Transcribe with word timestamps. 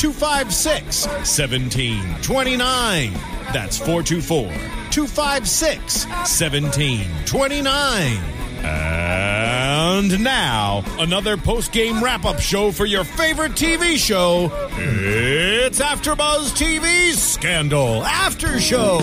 256 0.00 1.06
1729. 1.06 3.12
That's 3.52 3.76
424 3.76 4.44
256 4.90 6.06
1729. 6.06 8.16
And 8.64 10.24
now, 10.24 10.82
another 10.98 11.36
post 11.36 11.72
game 11.72 12.02
wrap 12.02 12.24
up 12.24 12.40
show 12.40 12.72
for 12.72 12.86
your 12.86 13.04
favorite 13.04 13.52
TV 13.52 13.98
show. 13.98 14.50
It's 14.78 15.80
AfterBuzz 15.80 16.56
TV's 16.56 17.22
Scandal 17.22 18.02
After 18.02 18.58
Show. 18.58 19.00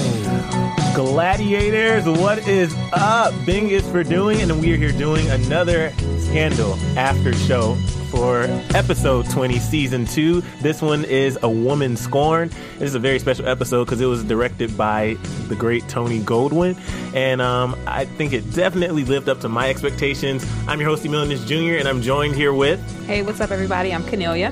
Gladiators, 0.98 2.06
what 2.08 2.48
is 2.48 2.76
up? 2.92 3.31
Bing 3.45 3.70
is 3.70 3.88
for 3.88 4.03
doing, 4.03 4.42
and 4.42 4.59
we 4.59 4.73
are 4.73 4.78
here 4.78 4.92
doing 4.92 5.30
another 5.30 5.92
Scandal 6.17 6.73
After 6.98 7.34
Show 7.34 7.76
for 8.09 8.45
episode 8.73 9.30
20, 9.30 9.59
season 9.59 10.08
2. 10.08 10.42
This 10.64 10.81
one 10.81 11.06
is 11.06 11.38
A 11.44 11.50
Woman 11.50 11.98
Scorned. 11.98 12.50
This 12.80 12.89
is 12.89 12.95
a 12.95 13.00
very 13.00 13.20
special 13.20 13.48
episode 13.48 13.86
because 13.86 14.02
it 14.02 14.08
was 14.08 14.23
directed 14.23 14.76
by 14.76 15.17
the 15.50 15.56
great 15.56 15.88
Tony 15.88 16.20
Goldwyn, 16.20 16.76
and 17.14 17.44
um, 17.44 17.78
I 17.86 18.06
think 18.06 18.34
it 18.34 18.52
definitely 18.56 19.04
lived 19.04 19.30
up 19.30 19.39
to 19.42 19.50
my 19.50 19.70
expectations. 19.70 20.44
I'm 20.67 20.80
your 20.80 20.89
host, 20.89 21.06
Emilius 21.06 21.45
Jr., 21.45 21.78
and 21.78 21.88
I'm 21.88 22.02
joined 22.02 22.34
here 22.34 22.56
with. 22.56 22.80
Hey, 23.06 23.22
what's 23.22 23.39
up, 23.39 23.52
everybody? 23.52 23.94
I'm 23.94 24.04
Cornelia. 24.04 24.50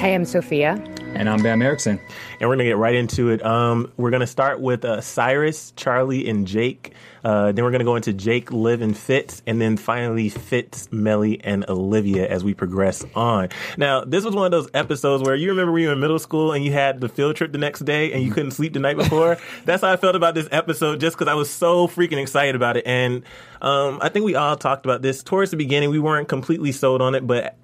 Hey, 0.00 0.14
I'm 0.14 0.24
Sophia. 0.24 0.82
And 1.14 1.28
I'm 1.28 1.42
Bam 1.42 1.60
Erickson. 1.60 2.00
And 2.40 2.48
we're 2.48 2.56
going 2.56 2.58
to 2.60 2.64
get 2.64 2.78
right 2.78 2.94
into 2.94 3.28
it. 3.28 3.44
Um, 3.44 3.92
we're 3.96 4.10
going 4.10 4.20
to 4.20 4.26
start 4.26 4.60
with 4.60 4.84
uh, 4.84 5.00
Cyrus, 5.00 5.72
Charlie, 5.76 6.28
and 6.28 6.46
Jake. 6.46 6.94
Uh, 7.22 7.52
then 7.52 7.64
we're 7.64 7.70
going 7.70 7.80
to 7.80 7.84
go 7.84 7.96
into 7.96 8.12
Jake, 8.12 8.50
Liv, 8.50 8.80
and 8.80 8.96
Fitz. 8.96 9.42
And 9.46 9.60
then 9.60 9.76
finally 9.76 10.30
Fitz, 10.30 10.90
Mellie, 10.90 11.40
and 11.44 11.68
Olivia 11.68 12.26
as 12.26 12.42
we 12.42 12.54
progress 12.54 13.04
on. 13.14 13.50
Now, 13.76 14.04
this 14.04 14.24
was 14.24 14.34
one 14.34 14.46
of 14.46 14.50
those 14.50 14.68
episodes 14.74 15.22
where 15.22 15.34
you 15.34 15.50
remember 15.50 15.72
when 15.72 15.82
you 15.82 15.88
were 15.88 15.94
in 15.94 16.00
middle 16.00 16.18
school 16.18 16.52
and 16.52 16.64
you 16.64 16.72
had 16.72 17.00
the 17.00 17.08
field 17.08 17.36
trip 17.36 17.52
the 17.52 17.58
next 17.58 17.80
day 17.80 18.12
and 18.12 18.22
you 18.22 18.32
couldn't 18.32 18.52
sleep 18.52 18.72
the 18.72 18.80
night 18.80 18.96
before? 18.96 19.36
That's 19.64 19.82
how 19.82 19.92
I 19.92 19.96
felt 19.98 20.16
about 20.16 20.34
this 20.34 20.48
episode 20.50 20.98
just 20.98 21.16
because 21.16 21.30
I 21.30 21.34
was 21.34 21.50
so 21.50 21.86
freaking 21.88 22.20
excited 22.20 22.56
about 22.56 22.78
it. 22.78 22.86
And 22.86 23.22
um, 23.60 23.98
I 24.00 24.08
think 24.08 24.24
we 24.24 24.34
all 24.34 24.56
talked 24.56 24.86
about 24.86 25.02
this. 25.02 25.22
Towards 25.22 25.50
the 25.50 25.56
beginning, 25.58 25.90
we 25.90 26.00
weren't 26.00 26.28
completely 26.28 26.72
sold 26.72 27.02
on 27.02 27.14
it, 27.14 27.26
but 27.26 27.56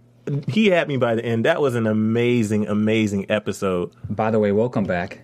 he 0.49 0.67
had 0.67 0.89
me 0.89 0.97
by 0.97 1.15
the 1.15 1.25
end. 1.25 1.45
That 1.45 1.61
was 1.61 1.75
an 1.75 1.87
amazing, 1.87 2.67
amazing 2.67 3.31
episode. 3.31 3.93
By 4.09 4.31
the 4.31 4.39
way, 4.39 4.53
welcome 4.53 4.85
back. 4.85 5.21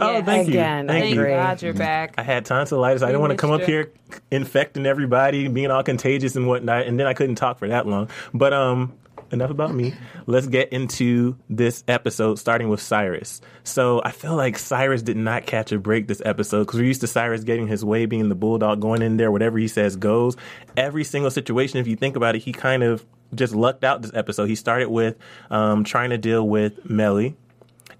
Oh, 0.00 0.22
thank 0.22 0.48
Again, 0.48 0.84
you. 0.84 0.88
Thank 0.88 1.04
Thank 1.04 1.16
you. 1.16 1.26
God 1.26 1.62
you're 1.62 1.74
back. 1.74 2.14
I 2.16 2.22
had 2.22 2.44
tonsillitis. 2.46 3.02
I 3.02 3.06
didn't 3.06 3.20
want 3.20 3.32
to 3.32 3.36
come 3.36 3.50
up 3.50 3.60
you. 3.60 3.66
here 3.66 3.92
infecting 4.30 4.86
everybody, 4.86 5.48
being 5.48 5.70
all 5.70 5.82
contagious 5.82 6.34
and 6.34 6.46
whatnot, 6.46 6.86
and 6.86 6.98
then 6.98 7.06
I 7.06 7.12
couldn't 7.12 7.34
talk 7.34 7.58
for 7.58 7.68
that 7.68 7.86
long. 7.86 8.08
But 8.32 8.54
um, 8.54 8.94
enough 9.32 9.50
about 9.50 9.74
me. 9.74 9.94
Let's 10.26 10.46
get 10.46 10.72
into 10.72 11.36
this 11.48 11.82
episode, 11.88 12.38
starting 12.38 12.68
with 12.68 12.80
Cyrus. 12.80 13.40
So 13.64 14.00
I 14.04 14.12
feel 14.12 14.36
like 14.36 14.58
Cyrus 14.58 15.02
did 15.02 15.16
not 15.16 15.46
catch 15.46 15.72
a 15.72 15.78
break 15.78 16.06
this 16.06 16.22
episode 16.24 16.60
because 16.60 16.78
we're 16.78 16.86
used 16.86 17.00
to 17.00 17.06
Cyrus 17.06 17.44
getting 17.44 17.66
his 17.66 17.84
way, 17.84 18.06
being 18.06 18.28
the 18.28 18.34
bulldog, 18.34 18.80
going 18.80 19.02
in 19.02 19.16
there, 19.16 19.32
whatever 19.32 19.58
he 19.58 19.68
says 19.68 19.96
goes. 19.96 20.36
Every 20.76 21.04
single 21.04 21.30
situation, 21.30 21.78
if 21.78 21.86
you 21.86 21.96
think 21.96 22.16
about 22.16 22.36
it, 22.36 22.40
he 22.40 22.52
kind 22.52 22.82
of 22.82 23.04
just 23.34 23.54
lucked 23.54 23.84
out 23.84 24.02
this 24.02 24.12
episode. 24.14 24.46
He 24.46 24.54
started 24.54 24.88
with 24.88 25.16
um, 25.50 25.84
trying 25.84 26.10
to 26.10 26.18
deal 26.18 26.46
with 26.46 26.88
Mellie. 26.88 27.36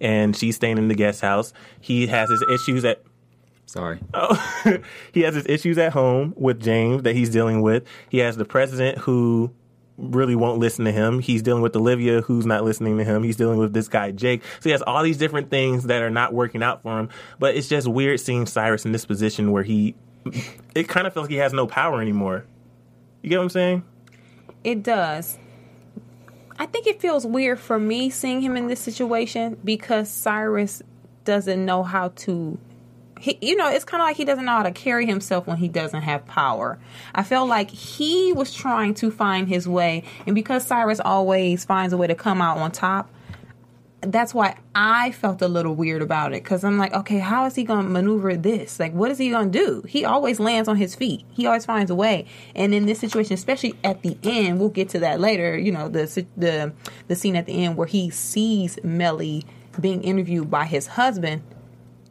And 0.00 0.36
she's 0.36 0.56
staying 0.56 0.78
in 0.78 0.88
the 0.88 0.94
guest 0.94 1.20
house. 1.20 1.52
He 1.80 2.08
has 2.08 2.28
his 2.28 2.44
issues 2.50 2.84
at 2.84 3.02
Sorry. 3.66 4.00
Oh, 4.14 4.80
he 5.12 5.22
has 5.22 5.34
his 5.34 5.46
issues 5.46 5.78
at 5.78 5.92
home 5.92 6.34
with 6.36 6.60
James 6.60 7.04
that 7.04 7.14
he's 7.14 7.30
dealing 7.30 7.62
with. 7.62 7.84
He 8.10 8.18
has 8.18 8.36
the 8.36 8.44
president 8.44 8.98
who 8.98 9.50
really 9.96 10.34
won't 10.34 10.58
listen 10.58 10.84
to 10.84 10.92
him. 10.92 11.20
He's 11.20 11.42
dealing 11.42 11.62
with 11.62 11.74
Olivia 11.76 12.20
who's 12.22 12.44
not 12.44 12.64
listening 12.64 12.98
to 12.98 13.04
him. 13.04 13.22
He's 13.22 13.36
dealing 13.36 13.58
with 13.58 13.72
this 13.72 13.88
guy 13.88 14.10
Jake. 14.10 14.42
So 14.60 14.64
he 14.64 14.70
has 14.70 14.82
all 14.82 15.02
these 15.02 15.16
different 15.16 15.50
things 15.50 15.84
that 15.84 16.02
are 16.02 16.10
not 16.10 16.34
working 16.34 16.62
out 16.62 16.82
for 16.82 16.98
him. 16.98 17.08
But 17.38 17.54
it's 17.54 17.68
just 17.68 17.86
weird 17.86 18.20
seeing 18.20 18.46
Cyrus 18.46 18.84
in 18.84 18.92
this 18.92 19.06
position 19.06 19.52
where 19.52 19.62
he 19.62 19.94
it 20.74 20.88
kind 20.88 21.06
of 21.06 21.14
feels 21.14 21.24
like 21.24 21.30
he 21.30 21.36
has 21.36 21.52
no 21.52 21.66
power 21.66 22.00
anymore. 22.00 22.44
You 23.22 23.30
get 23.30 23.38
what 23.38 23.44
I'm 23.44 23.50
saying? 23.50 23.84
It 24.64 24.82
does. 24.82 25.38
I 26.58 26.66
think 26.66 26.86
it 26.86 27.00
feels 27.00 27.26
weird 27.26 27.58
for 27.58 27.78
me 27.78 28.10
seeing 28.10 28.40
him 28.40 28.56
in 28.56 28.68
this 28.68 28.80
situation 28.80 29.56
because 29.64 30.08
Cyrus 30.08 30.82
doesn't 31.24 31.64
know 31.64 31.82
how 31.82 32.08
to. 32.08 32.58
He, 33.20 33.38
you 33.40 33.56
know, 33.56 33.68
it's 33.68 33.84
kind 33.84 34.00
of 34.00 34.06
like 34.06 34.16
he 34.16 34.24
doesn't 34.24 34.44
know 34.44 34.52
how 34.52 34.62
to 34.64 34.72
carry 34.72 35.06
himself 35.06 35.46
when 35.46 35.56
he 35.56 35.68
doesn't 35.68 36.02
have 36.02 36.26
power. 36.26 36.78
I 37.14 37.22
felt 37.22 37.48
like 37.48 37.70
he 37.70 38.32
was 38.32 38.52
trying 38.52 38.94
to 38.94 39.10
find 39.10 39.48
his 39.48 39.68
way, 39.68 40.04
and 40.26 40.34
because 40.34 40.66
Cyrus 40.66 41.00
always 41.00 41.64
finds 41.64 41.92
a 41.92 41.96
way 41.96 42.08
to 42.08 42.14
come 42.14 42.40
out 42.40 42.58
on 42.58 42.72
top, 42.72 43.08
that's 44.02 44.34
why 44.34 44.56
I 44.74 45.12
felt 45.12 45.40
a 45.42 45.48
little 45.48 45.74
weird 45.74 46.02
about 46.02 46.32
it 46.32 46.42
because 46.42 46.64
I'm 46.64 46.76
like, 46.76 46.92
okay, 46.92 47.18
how 47.18 47.46
is 47.46 47.54
he 47.54 47.62
going 47.62 47.84
to 47.84 47.90
maneuver 47.90 48.36
this? 48.36 48.80
Like, 48.80 48.92
what 48.92 49.10
is 49.12 49.18
he 49.18 49.30
going 49.30 49.52
to 49.52 49.58
do? 49.58 49.82
He 49.88 50.04
always 50.04 50.40
lands 50.40 50.68
on 50.68 50.76
his 50.76 50.94
feet. 50.94 51.24
He 51.32 51.46
always 51.46 51.64
finds 51.64 51.90
a 51.90 51.94
way. 51.94 52.26
And 52.54 52.74
in 52.74 52.86
this 52.86 52.98
situation, 52.98 53.34
especially 53.34 53.74
at 53.84 54.02
the 54.02 54.18
end, 54.24 54.58
we'll 54.58 54.70
get 54.70 54.88
to 54.90 54.98
that 55.00 55.20
later. 55.20 55.56
You 55.56 55.70
know, 55.70 55.88
the 55.88 56.26
the 56.36 56.72
the 57.06 57.14
scene 57.14 57.36
at 57.36 57.46
the 57.46 57.64
end 57.64 57.76
where 57.76 57.86
he 57.86 58.10
sees 58.10 58.78
Mellie 58.82 59.44
being 59.80 60.02
interviewed 60.02 60.50
by 60.50 60.64
his 60.64 60.88
husband. 60.88 61.42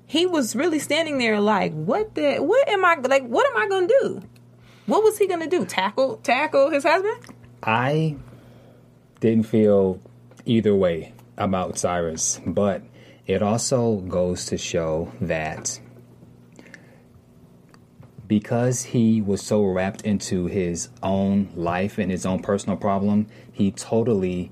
He 0.08 0.25
was 0.25 0.56
really 0.56 0.79
standing 0.79 1.18
there 1.18 1.40
like, 1.40 1.73
what 1.73 2.16
the? 2.16 2.38
What 2.38 2.68
am 2.69 2.85
I 2.85 2.96
like? 2.96 3.23
What 3.23 3.46
am 3.47 3.58
I 3.58 3.68
going 3.68 3.88
to 3.88 3.97
do? 4.02 4.22
What 4.85 5.03
was 5.03 5.18
he 5.18 5.28
going 5.28 5.41
to 5.41 5.47
do? 5.47 5.66
Tackle 5.66 6.18
tackle 6.18 6.69
his 6.69 6.84
husband? 6.84 7.18
I 7.63 8.16
didn't 9.19 9.46
feel 9.46 10.00
either 10.46 10.73
way 10.73 11.13
about 11.44 11.78
Cyrus, 11.78 12.40
but 12.46 12.84
it 13.28 13.41
also 13.41 13.97
goes 13.97 14.46
to 14.46 14.57
show 14.57 15.12
that 15.19 15.79
because 18.28 18.84
he 18.84 19.22
was 19.22 19.41
so 19.41 19.62
wrapped 19.62 20.03
into 20.03 20.46
his 20.46 20.88
own 21.03 21.50
life 21.53 21.97
and 21.97 22.09
his 22.09 22.25
own 22.25 22.41
personal 22.41 22.78
problem, 22.78 23.28
he 23.52 23.72
totally 23.72 24.52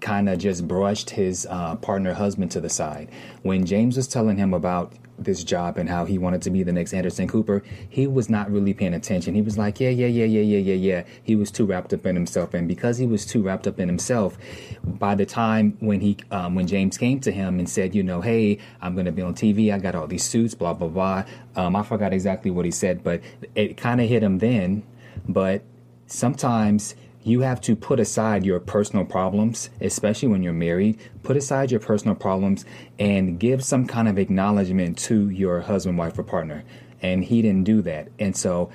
kind 0.00 0.28
of 0.28 0.38
just 0.38 0.68
brushed 0.68 1.10
his 1.10 1.46
uh, 1.48 1.76
partner 1.76 2.12
husband 2.12 2.50
to 2.50 2.60
the 2.60 2.68
side. 2.68 3.10
When 3.42 3.64
James 3.64 3.96
was 3.96 4.06
telling 4.06 4.36
him 4.36 4.52
about 4.52 4.92
this 5.18 5.44
job 5.44 5.76
and 5.76 5.88
how 5.88 6.04
he 6.04 6.18
wanted 6.18 6.42
to 6.42 6.50
be 6.50 6.62
the 6.62 6.72
next 6.72 6.94
Anderson 6.94 7.28
Cooper, 7.28 7.62
he 7.88 8.06
was 8.06 8.28
not 8.28 8.50
really 8.50 8.74
paying 8.74 8.94
attention. 8.94 9.34
He 9.34 9.42
was 9.42 9.58
like, 9.58 9.80
yeah, 9.80 9.90
yeah, 9.90 10.06
yeah, 10.06 10.24
yeah, 10.24 10.40
yeah, 10.40 10.58
yeah, 10.58 10.74
yeah. 10.74 11.04
He 11.22 11.36
was 11.36 11.50
too 11.50 11.66
wrapped 11.66 11.92
up 11.92 12.06
in 12.06 12.14
himself, 12.14 12.54
and 12.54 12.68
because 12.68 12.98
he 12.98 13.06
was 13.06 13.26
too 13.26 13.42
wrapped 13.42 13.66
up 13.66 13.78
in 13.78 13.88
himself, 13.88 14.38
by 14.84 15.14
the 15.14 15.26
time 15.26 15.76
when 15.80 16.00
he, 16.00 16.16
um, 16.30 16.54
when 16.54 16.66
James 16.66 16.96
came 16.96 17.20
to 17.20 17.32
him 17.32 17.58
and 17.58 17.68
said, 17.68 17.94
you 17.94 18.02
know, 18.02 18.20
hey, 18.20 18.58
I'm 18.80 18.94
going 18.94 19.06
to 19.06 19.12
be 19.12 19.22
on 19.22 19.34
TV. 19.34 19.72
I 19.72 19.78
got 19.78 19.94
all 19.94 20.06
these 20.06 20.24
suits, 20.24 20.54
blah 20.54 20.74
blah 20.74 20.88
blah. 20.88 21.24
Um, 21.56 21.76
I 21.76 21.82
forgot 21.82 22.12
exactly 22.12 22.50
what 22.50 22.64
he 22.64 22.70
said, 22.70 23.02
but 23.02 23.20
it 23.54 23.76
kind 23.76 24.00
of 24.00 24.08
hit 24.08 24.22
him 24.22 24.38
then. 24.38 24.84
But 25.28 25.62
sometimes 26.06 26.94
you 27.22 27.40
have 27.40 27.60
to 27.62 27.76
put 27.76 28.00
aside 28.00 28.44
your 28.44 28.60
personal 28.60 29.04
problems, 29.04 29.70
especially 29.80 30.28
when 30.28 30.42
you're 30.42 30.52
married. 30.52 30.98
Put 31.22 31.36
aside 31.36 31.70
your 31.70 31.80
personal 31.80 32.14
problems 32.14 32.64
and 32.98 33.38
give 33.38 33.64
some 33.64 33.86
kind 33.86 34.08
of 34.08 34.18
acknowledgement 34.18 34.98
to 34.98 35.28
your 35.28 35.60
husband, 35.60 35.98
wife, 35.98 36.18
or 36.18 36.22
partner. 36.22 36.64
And 37.02 37.24
he 37.24 37.42
didn't 37.42 37.64
do 37.64 37.82
that. 37.82 38.08
And 38.18 38.36
so 38.36 38.70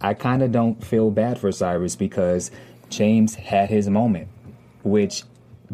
I 0.00 0.14
kind 0.14 0.42
of 0.42 0.52
don't 0.52 0.82
feel 0.84 1.10
bad 1.10 1.38
for 1.38 1.52
Cyrus 1.52 1.96
because 1.96 2.50
James 2.88 3.34
had 3.34 3.68
his 3.70 3.88
moment, 3.88 4.28
which 4.82 5.24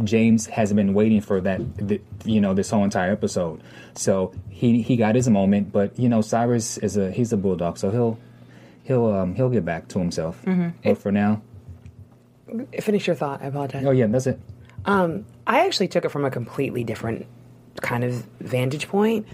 James 0.02 0.46
has 0.46 0.72
been 0.72 0.94
waiting 0.94 1.20
for 1.20 1.40
that, 1.40 1.60
you 2.24 2.40
know, 2.40 2.54
this 2.54 2.70
whole 2.70 2.84
entire 2.84 3.12
episode. 3.12 3.62
So 3.94 4.32
he 4.50 4.82
he 4.82 4.96
got 4.96 5.14
his 5.14 5.28
moment, 5.28 5.72
but 5.72 5.98
you 5.98 6.08
know, 6.08 6.20
Cyrus 6.20 6.78
is 6.78 6.96
a 6.96 7.12
he's 7.12 7.32
a 7.32 7.36
bulldog, 7.36 7.78
so 7.78 7.90
he'll 7.90 8.18
he'll 8.82 9.06
um 9.06 9.34
he'll 9.36 9.50
get 9.50 9.64
back 9.64 9.88
to 9.88 9.98
himself. 10.00 10.40
But 10.82 10.98
for 10.98 11.12
now, 11.12 11.42
Finish 12.80 13.06
your 13.06 13.16
thought. 13.16 13.42
I 13.42 13.46
apologize. 13.46 13.84
oh 13.86 13.90
yeah, 13.90 14.06
that's 14.06 14.26
it. 14.26 14.38
Um, 14.84 15.24
I 15.46 15.66
actually 15.66 15.88
took 15.88 16.04
it 16.04 16.10
from 16.10 16.24
a 16.24 16.30
completely 16.30 16.84
different 16.84 17.26
kind 17.80 18.04
of 18.04 18.12
vantage 18.40 18.88
point. 18.88 19.26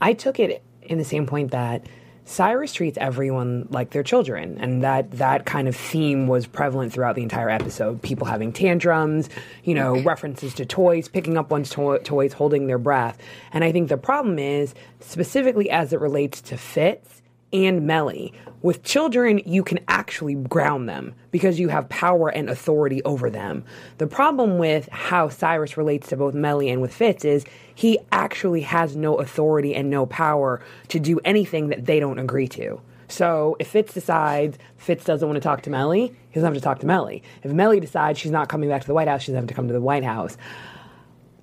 I 0.00 0.12
took 0.12 0.38
it 0.40 0.62
in 0.82 0.98
the 0.98 1.04
same 1.04 1.26
point 1.26 1.52
that 1.52 1.86
Cyrus 2.24 2.72
treats 2.72 2.98
everyone 2.98 3.68
like 3.70 3.90
their 3.90 4.02
children, 4.02 4.58
and 4.58 4.82
that 4.82 5.12
that 5.12 5.46
kind 5.46 5.68
of 5.68 5.76
theme 5.76 6.26
was 6.26 6.44
prevalent 6.44 6.92
throughout 6.92 7.14
the 7.14 7.22
entire 7.22 7.48
episode. 7.48 8.02
People 8.02 8.26
having 8.26 8.52
tantrums, 8.52 9.28
you 9.62 9.74
know, 9.74 10.00
references 10.00 10.52
to 10.54 10.66
toys, 10.66 11.08
picking 11.08 11.38
up 11.38 11.50
one's 11.52 11.70
to- 11.70 12.00
toys, 12.02 12.32
holding 12.32 12.66
their 12.66 12.78
breath. 12.78 13.16
And 13.52 13.62
I 13.62 13.70
think 13.70 13.88
the 13.88 13.96
problem 13.96 14.40
is 14.40 14.74
specifically 14.98 15.70
as 15.70 15.92
it 15.92 16.00
relates 16.00 16.40
to 16.42 16.56
Fitz 16.56 17.15
and 17.52 17.86
Mellie. 17.86 18.32
With 18.62 18.82
children, 18.82 19.40
you 19.46 19.62
can 19.62 19.78
actually 19.86 20.34
ground 20.34 20.88
them 20.88 21.14
because 21.30 21.60
you 21.60 21.68
have 21.68 21.88
power 21.88 22.28
and 22.28 22.50
authority 22.50 23.02
over 23.04 23.30
them. 23.30 23.64
The 23.98 24.06
problem 24.06 24.58
with 24.58 24.88
how 24.88 25.28
Cyrus 25.28 25.76
relates 25.76 26.08
to 26.08 26.16
both 26.16 26.34
Mellie 26.34 26.68
and 26.70 26.82
with 26.82 26.92
Fitz 26.92 27.24
is 27.24 27.44
he 27.74 27.98
actually 28.10 28.62
has 28.62 28.96
no 28.96 29.16
authority 29.16 29.74
and 29.74 29.90
no 29.90 30.06
power 30.06 30.60
to 30.88 30.98
do 30.98 31.20
anything 31.24 31.68
that 31.68 31.86
they 31.86 32.00
don't 32.00 32.18
agree 32.18 32.48
to. 32.48 32.80
So 33.08 33.56
if 33.60 33.68
Fitz 33.68 33.94
decides 33.94 34.58
Fitz 34.78 35.04
doesn't 35.04 35.28
want 35.28 35.36
to 35.36 35.46
talk 35.46 35.62
to 35.62 35.70
Mellie, 35.70 36.08
he 36.30 36.34
doesn't 36.34 36.52
have 36.52 36.54
to 36.54 36.60
talk 36.60 36.80
to 36.80 36.86
Mellie. 36.86 37.22
If 37.44 37.52
Mellie 37.52 37.78
decides 37.78 38.18
she's 38.18 38.32
not 38.32 38.48
coming 38.48 38.68
back 38.68 38.80
to 38.80 38.86
the 38.86 38.94
White 38.94 39.06
House, 39.06 39.22
she 39.22 39.32
doesn't 39.32 39.42
have 39.42 39.48
to 39.48 39.54
come 39.54 39.68
to 39.68 39.74
the 39.74 39.80
White 39.80 40.04
House 40.04 40.36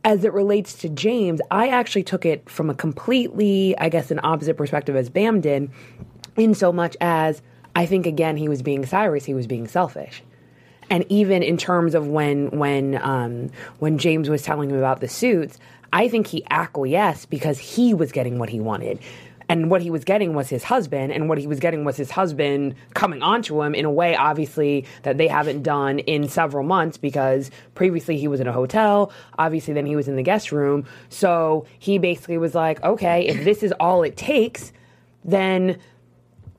as 0.03 0.25
it 0.25 0.33
relates 0.33 0.73
to 0.75 0.89
James, 0.89 1.39
I 1.49 1.69
actually 1.69 2.03
took 2.03 2.25
it 2.25 2.49
from 2.49 2.69
a 2.69 2.73
completely, 2.73 3.77
I 3.77 3.89
guess, 3.89 4.11
an 4.11 4.19
opposite 4.23 4.57
perspective 4.57 4.95
as 4.95 5.09
Bam 5.09 5.41
did, 5.41 5.69
in 6.35 6.53
so 6.53 6.71
much 6.71 6.97
as 6.99 7.41
I 7.75 7.85
think 7.85 8.05
again 8.05 8.37
he 8.37 8.49
was 8.49 8.61
being 8.61 8.85
Cyrus, 8.85 9.25
he 9.25 9.33
was 9.33 9.47
being 9.47 9.67
selfish. 9.67 10.23
And 10.89 11.05
even 11.09 11.41
in 11.41 11.57
terms 11.57 11.95
of 11.95 12.07
when 12.07 12.49
when 12.51 13.01
um, 13.01 13.49
when 13.79 13.97
James 13.97 14.29
was 14.29 14.41
telling 14.41 14.69
him 14.69 14.77
about 14.77 14.99
the 14.99 15.07
suits, 15.07 15.57
I 15.93 16.07
think 16.07 16.27
he 16.27 16.43
acquiesced 16.49 17.29
because 17.29 17.57
he 17.57 17.93
was 17.93 18.11
getting 18.11 18.37
what 18.37 18.49
he 18.49 18.59
wanted. 18.59 18.99
And 19.53 19.69
what 19.69 19.83
he 19.83 19.91
was 19.91 20.03
getting 20.03 20.33
was 20.33 20.49
his 20.49 20.63
husband, 20.63 21.13
and 21.13 21.29
what 21.29 21.37
he 21.37 21.45
was 21.45 21.59
getting 21.59 21.85
was 21.85 21.95
his 21.95 22.09
husband 22.09 22.73
coming 22.95 23.21
onto 23.21 23.61
him 23.61 23.75
in 23.75 23.85
a 23.85 23.91
way, 23.91 24.15
obviously, 24.15 24.87
that 25.03 25.19
they 25.19 25.27
haven't 25.27 25.61
done 25.61 25.99
in 25.99 26.27
several 26.27 26.63
months 26.63 26.97
because 26.97 27.51
previously 27.75 28.17
he 28.17 28.27
was 28.27 28.39
in 28.39 28.47
a 28.47 28.51
hotel. 28.51 29.13
Obviously, 29.37 29.75
then 29.75 29.85
he 29.85 29.95
was 29.95 30.07
in 30.07 30.15
the 30.15 30.23
guest 30.23 30.51
room. 30.51 30.87
So 31.09 31.67
he 31.77 31.99
basically 31.99 32.39
was 32.39 32.55
like, 32.55 32.81
okay, 32.81 33.27
if 33.27 33.43
this 33.43 33.61
is 33.61 33.71
all 33.79 34.01
it 34.01 34.17
takes, 34.17 34.73
then 35.23 35.77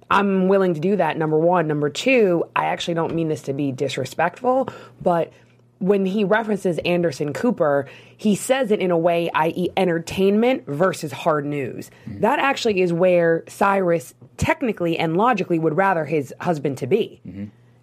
I'm 0.09 0.47
willing 0.47 0.75
to 0.75 0.81
do 0.81 0.95
that, 0.95 1.17
number 1.17 1.37
one. 1.37 1.67
Number 1.67 1.91
two, 1.91 2.45
I 2.55 2.67
actually 2.67 2.95
don't 2.95 3.13
mean 3.13 3.27
this 3.27 3.43
to 3.43 3.53
be 3.53 3.73
disrespectful, 3.73 4.69
but 5.03 5.33
when 5.79 6.07
he 6.07 6.25
references 6.25 6.79
Anderson 6.85 7.33
Cooper, 7.33 7.87
he 8.17 8.35
says 8.35 8.71
it 8.71 8.81
in 8.81 8.91
a 8.91 8.99
way, 8.99 9.31
i.e., 9.35 9.69
entertainment 9.77 10.67
versus 10.67 11.13
hard 11.13 11.45
news. 11.45 11.91
That 12.07 12.39
actually 12.39 12.81
is 12.81 12.93
where 12.93 13.45
Cyrus 13.49 14.15
technically 14.37 14.97
and 14.99 15.17
logically 15.17 15.59
would 15.59 15.77
rather 15.77 16.05
his 16.05 16.33
husband 16.41 16.79
to 16.79 16.87
be. 16.87 17.21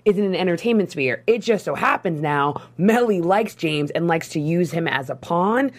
Is 0.03 0.17
in 0.17 0.25
an 0.25 0.35
entertainment 0.35 0.89
sphere. 0.89 1.23
It 1.27 1.39
just 1.39 1.63
so 1.63 1.75
happens 1.75 2.21
now 2.21 2.59
Mellie 2.77 3.21
likes 3.21 3.53
James 3.53 3.91
and 3.91 4.07
likes 4.07 4.29
to 4.29 4.39
use 4.39 4.71
him 4.71 4.87
as 4.87 5.11
a 5.11 5.15
pawn. 5.15 5.71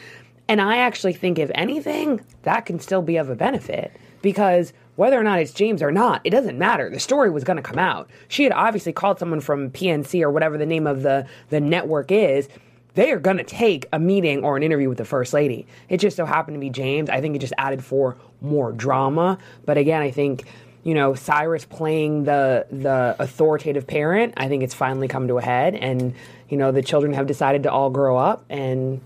And 0.47 0.61
I 0.61 0.79
actually 0.79 1.15
think, 1.15 1.41
if 1.41 1.51
anything, 1.55 2.21
that 2.43 2.67
can 2.67 2.79
still 2.79 3.03
be 3.03 3.17
of 3.17 3.31
a 3.31 3.35
benefit 3.35 3.91
because 4.21 4.73
whether 4.97 5.19
or 5.19 5.23
not 5.23 5.39
it's 5.39 5.53
James 5.53 5.83
or 5.83 5.91
not, 5.91 6.21
it 6.25 6.31
doesn't 6.31 6.59
matter. 6.59 6.91
The 6.91 7.01
story 7.01 7.31
was 7.31 7.45
going 7.45 7.57
to 7.57 7.63
come 7.63 7.79
out. 7.79 8.11
She 8.29 8.45
had 8.45 8.53
obviously 8.53 8.93
called 8.93 9.19
someone 9.19 9.41
from 9.41 9.71
PNC 9.71 10.23
or 10.23 10.31
whatever 10.31 10.59
the 10.59 10.67
name 10.67 10.87
of 10.87 11.03
the, 11.03 11.27
the 11.49 11.61
network 11.61 12.11
is. 12.11 12.49
They 12.95 13.11
are 13.11 13.19
going 13.19 13.39
to 13.39 13.45
take 13.45 13.87
a 13.93 13.99
meeting 13.99 14.45
or 14.45 14.57
an 14.57 14.63
interview 14.63 14.89
with 14.91 14.99
the 14.99 15.07
first 15.07 15.33
lady. 15.33 15.67
It 15.89 15.97
just 15.97 16.17
so 16.17 16.27
happened 16.27 16.57
to 16.57 16.61
be 16.61 16.69
James. 16.69 17.09
I 17.09 17.23
think 17.23 17.35
it 17.35 17.39
just 17.39 17.55
added 17.57 17.83
for 17.83 18.17
more 18.43 18.73
drama. 18.73 19.39
But 19.65 19.79
again, 19.79 20.03
I 20.03 20.11
think 20.11 20.45
you 20.85 20.93
know 20.93 21.15
Cyrus 21.15 21.65
playing 21.65 22.25
the 22.25 22.67
the 22.71 23.17
authoritative 23.19 23.87
parent. 23.87 24.35
I 24.37 24.49
think 24.49 24.63
it's 24.63 24.75
finally 24.75 25.09
come 25.09 25.29
to 25.29 25.39
a 25.39 25.43
head, 25.43 25.75
and 25.75 26.15
you 26.51 26.59
know 26.59 26.71
the 26.71 26.83
children 26.83 27.15
have 27.15 27.27
decided 27.27 27.63
to 27.63 27.73
all 27.73 27.89
grow 27.91 28.19
up 28.19 28.45
and. 28.51 29.01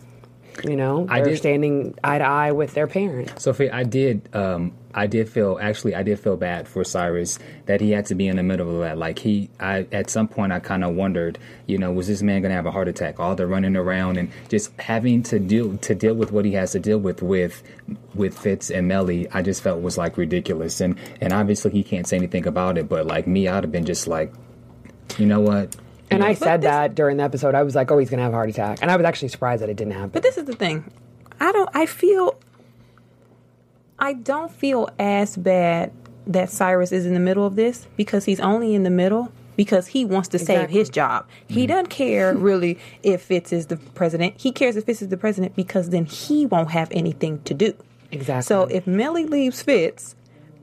You 0.65 0.75
know, 0.77 1.07
I 1.11 1.21
they're 1.21 1.31
did- 1.31 1.39
standing 1.39 1.95
eye 2.03 2.19
to 2.19 2.25
eye 2.25 2.53
with 2.53 2.73
their 2.75 2.87
parent. 2.87 3.39
Sophie, 3.39 3.71
I 3.71 3.83
did, 3.83 4.29
um, 4.35 4.73
I 4.95 5.07
did 5.07 5.29
feel 5.29 5.59
actually, 5.61 5.95
I 5.95 6.03
did 6.03 6.19
feel 6.19 6.37
bad 6.39 6.67
for 6.67 6.83
Cyrus 6.83 7.39
that 7.67 7.83
he 7.83 7.91
had 7.91 8.07
to 8.07 8.15
be 8.15 8.27
in 8.27 8.37
the 8.37 8.43
middle 8.43 8.71
of 8.71 8.81
that. 8.81 8.97
Like 8.97 9.19
he, 9.19 9.51
I 9.61 9.87
at 9.93 10.09
some 10.09 10.27
point, 10.29 10.53
I 10.53 10.61
kind 10.61 10.83
of 10.83 10.95
wondered, 10.95 11.39
you 11.67 11.77
know, 11.77 11.93
was 11.93 12.09
this 12.09 12.23
man 12.23 12.41
going 12.41 12.51
to 12.51 12.57
have 12.57 12.65
a 12.65 12.71
heart 12.71 12.89
attack? 12.89 13.21
All 13.21 13.37
the 13.37 13.47
running 13.47 13.77
around 13.77 14.17
and 14.17 14.31
just 14.49 14.73
having 14.81 15.23
to 15.25 15.39
deal 15.39 15.77
to 15.77 15.95
deal 15.95 16.15
with 16.15 16.33
what 16.33 16.47
he 16.47 16.53
has 16.53 16.73
to 16.73 16.79
deal 16.81 16.99
with 16.99 17.21
with 17.21 17.63
with 18.15 18.39
Fitz 18.39 18.71
and 18.71 18.89
Mellie, 18.89 19.29
I 19.33 19.43
just 19.43 19.63
felt 19.63 19.83
was 19.83 19.99
like 19.99 20.17
ridiculous. 20.17 20.81
And 20.81 20.97
and 21.21 21.35
obviously 21.35 21.73
he 21.73 21.83
can't 21.83 22.07
say 22.07 22.17
anything 22.17 22.47
about 22.47 22.79
it, 22.79 22.89
but 22.89 23.07
like 23.07 23.27
me, 23.27 23.47
I'd 23.47 23.65
have 23.65 23.73
been 23.73 23.85
just 23.85 24.07
like, 24.07 24.33
you 25.19 25.27
know 25.27 25.41
what? 25.41 25.77
And 26.11 26.23
I 26.23 26.35
said 26.35 26.63
this- 26.63 26.71
that 26.71 26.95
during 26.95 27.17
the 27.17 27.25
episode. 27.25 27.55
I 27.55 27.63
was 27.63 27.75
like, 27.75 27.91
"Oh, 27.91 27.99
he's 27.99 28.11
gonna 28.11 28.23
have 28.23 28.33
a 28.33 28.37
heart 28.37 28.51
attack," 28.51 28.79
and 28.83 28.91
I 28.91 28.97
was 28.97 29.05
actually 29.05 29.29
surprised 29.29 29.63
that 29.63 29.69
it 29.69 29.77
didn't 29.77 29.95
happen. 29.95 30.11
But 30.11 30.23
this 30.23 30.37
is 30.37 30.45
the 30.45 30.55
thing. 30.55 30.85
I 31.41 31.53
don't. 31.53 31.69
I 31.75 31.87
feel. 31.87 32.37
I 33.99 34.13
don't 34.13 34.53
feel 34.53 34.91
as 34.99 35.37
bad 35.37 35.91
that 36.27 36.51
Cyrus 36.51 36.93
is 36.93 37.07
in 37.07 37.15
the 37.15 37.21
middle 37.21 37.47
of 37.47 37.57
this 37.57 37.87
because 37.97 38.25
he's 38.25 38.41
only 38.41 38.75
in 38.75 38.83
the 38.83 38.91
middle 38.91 39.33
because 39.57 39.89
he 39.89 40.05
wants 40.05 40.29
to 40.29 40.39
save 40.39 40.69
his 40.71 40.91
job. 40.91 41.27
He 41.49 41.61
mm-hmm. 41.61 41.69
doesn't 41.69 41.87
care 41.89 42.35
really 42.35 42.79
if 43.03 43.23
Fitz 43.23 43.53
is 43.53 43.67
the 43.67 43.77
president. 43.77 44.35
He 44.37 44.53
cares 44.53 44.77
if 44.77 44.85
Fitz 44.85 45.03
is 45.03 45.09
the 45.09 45.17
president 45.17 45.57
because 45.57 45.91
then 45.91 46.05
he 46.05 46.47
won't 46.47 46.71
have 46.73 46.89
anything 46.91 47.41
to 47.45 47.55
do. 47.55 47.75
Exactly. 48.13 48.43
So 48.43 48.65
if 48.65 48.87
Mellie 48.87 49.25
leaves 49.25 49.63
Fitz, 49.63 50.15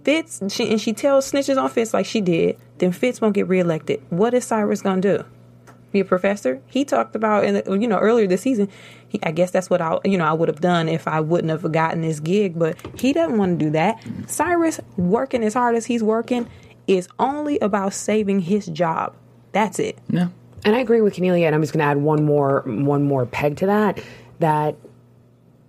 Fitz 0.03 0.41
she, 0.49 0.69
and 0.69 0.79
she 0.79 0.93
tells 0.93 1.31
snitches 1.31 1.61
on 1.61 1.69
Fitz 1.69 1.93
like 1.93 2.05
she 2.05 2.21
did, 2.21 2.57
then 2.79 2.91
Fitz 2.91 3.21
won't 3.21 3.33
get 3.33 3.47
reelected. 3.47 4.01
What 4.09 4.33
is 4.33 4.45
Cyrus 4.45 4.81
gonna 4.81 5.01
do? 5.01 5.25
Be 5.91 5.99
a 5.99 6.05
professor? 6.05 6.61
He 6.67 6.85
talked 6.85 7.15
about 7.15 7.45
in 7.45 7.53
the, 7.53 7.77
you 7.77 7.87
know 7.87 7.99
earlier 7.99 8.27
this 8.27 8.41
season. 8.41 8.67
He, 9.07 9.19
I 9.23 9.31
guess 9.31 9.51
that's 9.51 9.69
what 9.69 9.81
I 9.81 9.99
you 10.03 10.17
know 10.17 10.25
I 10.25 10.33
would 10.33 10.49
have 10.49 10.59
done 10.59 10.89
if 10.89 11.07
I 11.07 11.19
wouldn't 11.19 11.51
have 11.51 11.71
gotten 11.71 12.01
this 12.01 12.19
gig. 12.19 12.57
But 12.57 12.77
he 12.99 13.13
doesn't 13.13 13.37
want 13.37 13.59
to 13.59 13.65
do 13.65 13.71
that. 13.71 14.03
Cyrus 14.27 14.79
working 14.97 15.43
as 15.43 15.53
hard 15.53 15.75
as 15.75 15.85
he's 15.85 16.03
working 16.03 16.49
is 16.87 17.07
only 17.19 17.59
about 17.59 17.93
saving 17.93 18.39
his 18.39 18.65
job. 18.65 19.15
That's 19.51 19.79
it. 19.79 19.97
No. 20.09 20.31
And 20.65 20.75
I 20.75 20.79
agree 20.79 21.01
with 21.01 21.15
Cornelia, 21.15 21.45
and 21.45 21.55
I'm 21.55 21.61
just 21.61 21.73
going 21.73 21.83
to 21.83 21.85
add 21.85 21.97
one 21.97 22.25
more 22.25 22.63
one 22.65 23.03
more 23.03 23.25
peg 23.25 23.57
to 23.57 23.67
that. 23.67 24.01
That 24.39 24.75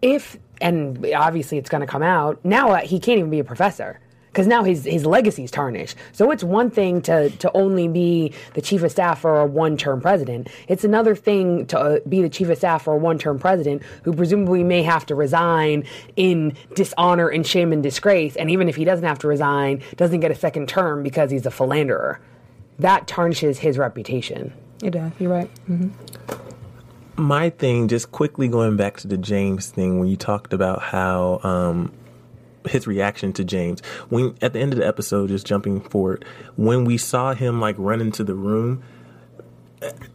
if 0.00 0.38
and 0.60 1.04
obviously 1.14 1.58
it's 1.58 1.68
going 1.68 1.82
to 1.82 1.86
come 1.86 2.02
out 2.02 2.42
now, 2.44 2.70
uh, 2.70 2.80
he 2.80 2.98
can't 2.98 3.18
even 3.18 3.30
be 3.30 3.40
a 3.40 3.44
professor 3.44 4.00
because 4.34 4.48
now 4.48 4.64
his 4.64 4.84
his 4.84 5.06
legacy's 5.06 5.50
tarnished. 5.50 5.96
So 6.12 6.32
it's 6.32 6.42
one 6.42 6.68
thing 6.68 7.00
to 7.02 7.30
to 7.30 7.50
only 7.56 7.86
be 7.86 8.32
the 8.54 8.60
chief 8.60 8.82
of 8.82 8.90
staff 8.90 9.20
for 9.20 9.40
a 9.40 9.46
one 9.46 9.76
term 9.76 10.00
president. 10.00 10.48
It's 10.66 10.82
another 10.82 11.14
thing 11.14 11.66
to 11.66 11.78
uh, 11.78 11.98
be 12.08 12.20
the 12.20 12.28
chief 12.28 12.48
of 12.48 12.58
staff 12.58 12.82
for 12.82 12.94
a 12.94 12.98
one 12.98 13.16
term 13.16 13.38
president 13.38 13.82
who 14.02 14.12
presumably 14.12 14.64
may 14.64 14.82
have 14.82 15.06
to 15.06 15.14
resign 15.14 15.84
in 16.16 16.56
dishonor 16.74 17.28
and 17.28 17.46
shame 17.46 17.72
and 17.72 17.82
disgrace. 17.82 18.34
And 18.34 18.50
even 18.50 18.68
if 18.68 18.74
he 18.74 18.84
doesn't 18.84 19.06
have 19.06 19.20
to 19.20 19.28
resign, 19.28 19.82
doesn't 19.96 20.20
get 20.20 20.32
a 20.32 20.34
second 20.34 20.68
term 20.68 21.04
because 21.04 21.30
he's 21.30 21.46
a 21.46 21.50
philanderer. 21.52 22.20
That 22.80 23.06
tarnishes 23.06 23.60
his 23.60 23.78
reputation. 23.78 24.52
It 24.82 24.90
does. 24.90 25.12
You're 25.20 25.30
right. 25.30 25.50
my 27.16 27.50
thing, 27.50 27.86
just 27.86 28.10
quickly 28.10 28.48
going 28.48 28.76
back 28.76 28.96
to 28.98 29.06
the 29.06 29.16
James 29.16 29.70
thing, 29.70 30.00
when 30.00 30.08
you 30.08 30.16
talked 30.16 30.52
about 30.52 30.82
how 30.82 31.38
um, 31.44 31.92
his 32.66 32.86
reaction 32.86 33.32
to 33.34 33.44
James, 33.44 33.80
when 34.08 34.36
at 34.42 34.52
the 34.52 34.60
end 34.60 34.72
of 34.72 34.78
the 34.78 34.86
episode, 34.86 35.28
just 35.28 35.46
jumping 35.46 35.80
forward, 35.80 36.24
when 36.56 36.84
we 36.84 36.98
saw 36.98 37.34
him 37.34 37.60
like 37.60 37.76
run 37.78 38.00
into 38.00 38.24
the 38.24 38.34
room, 38.34 38.82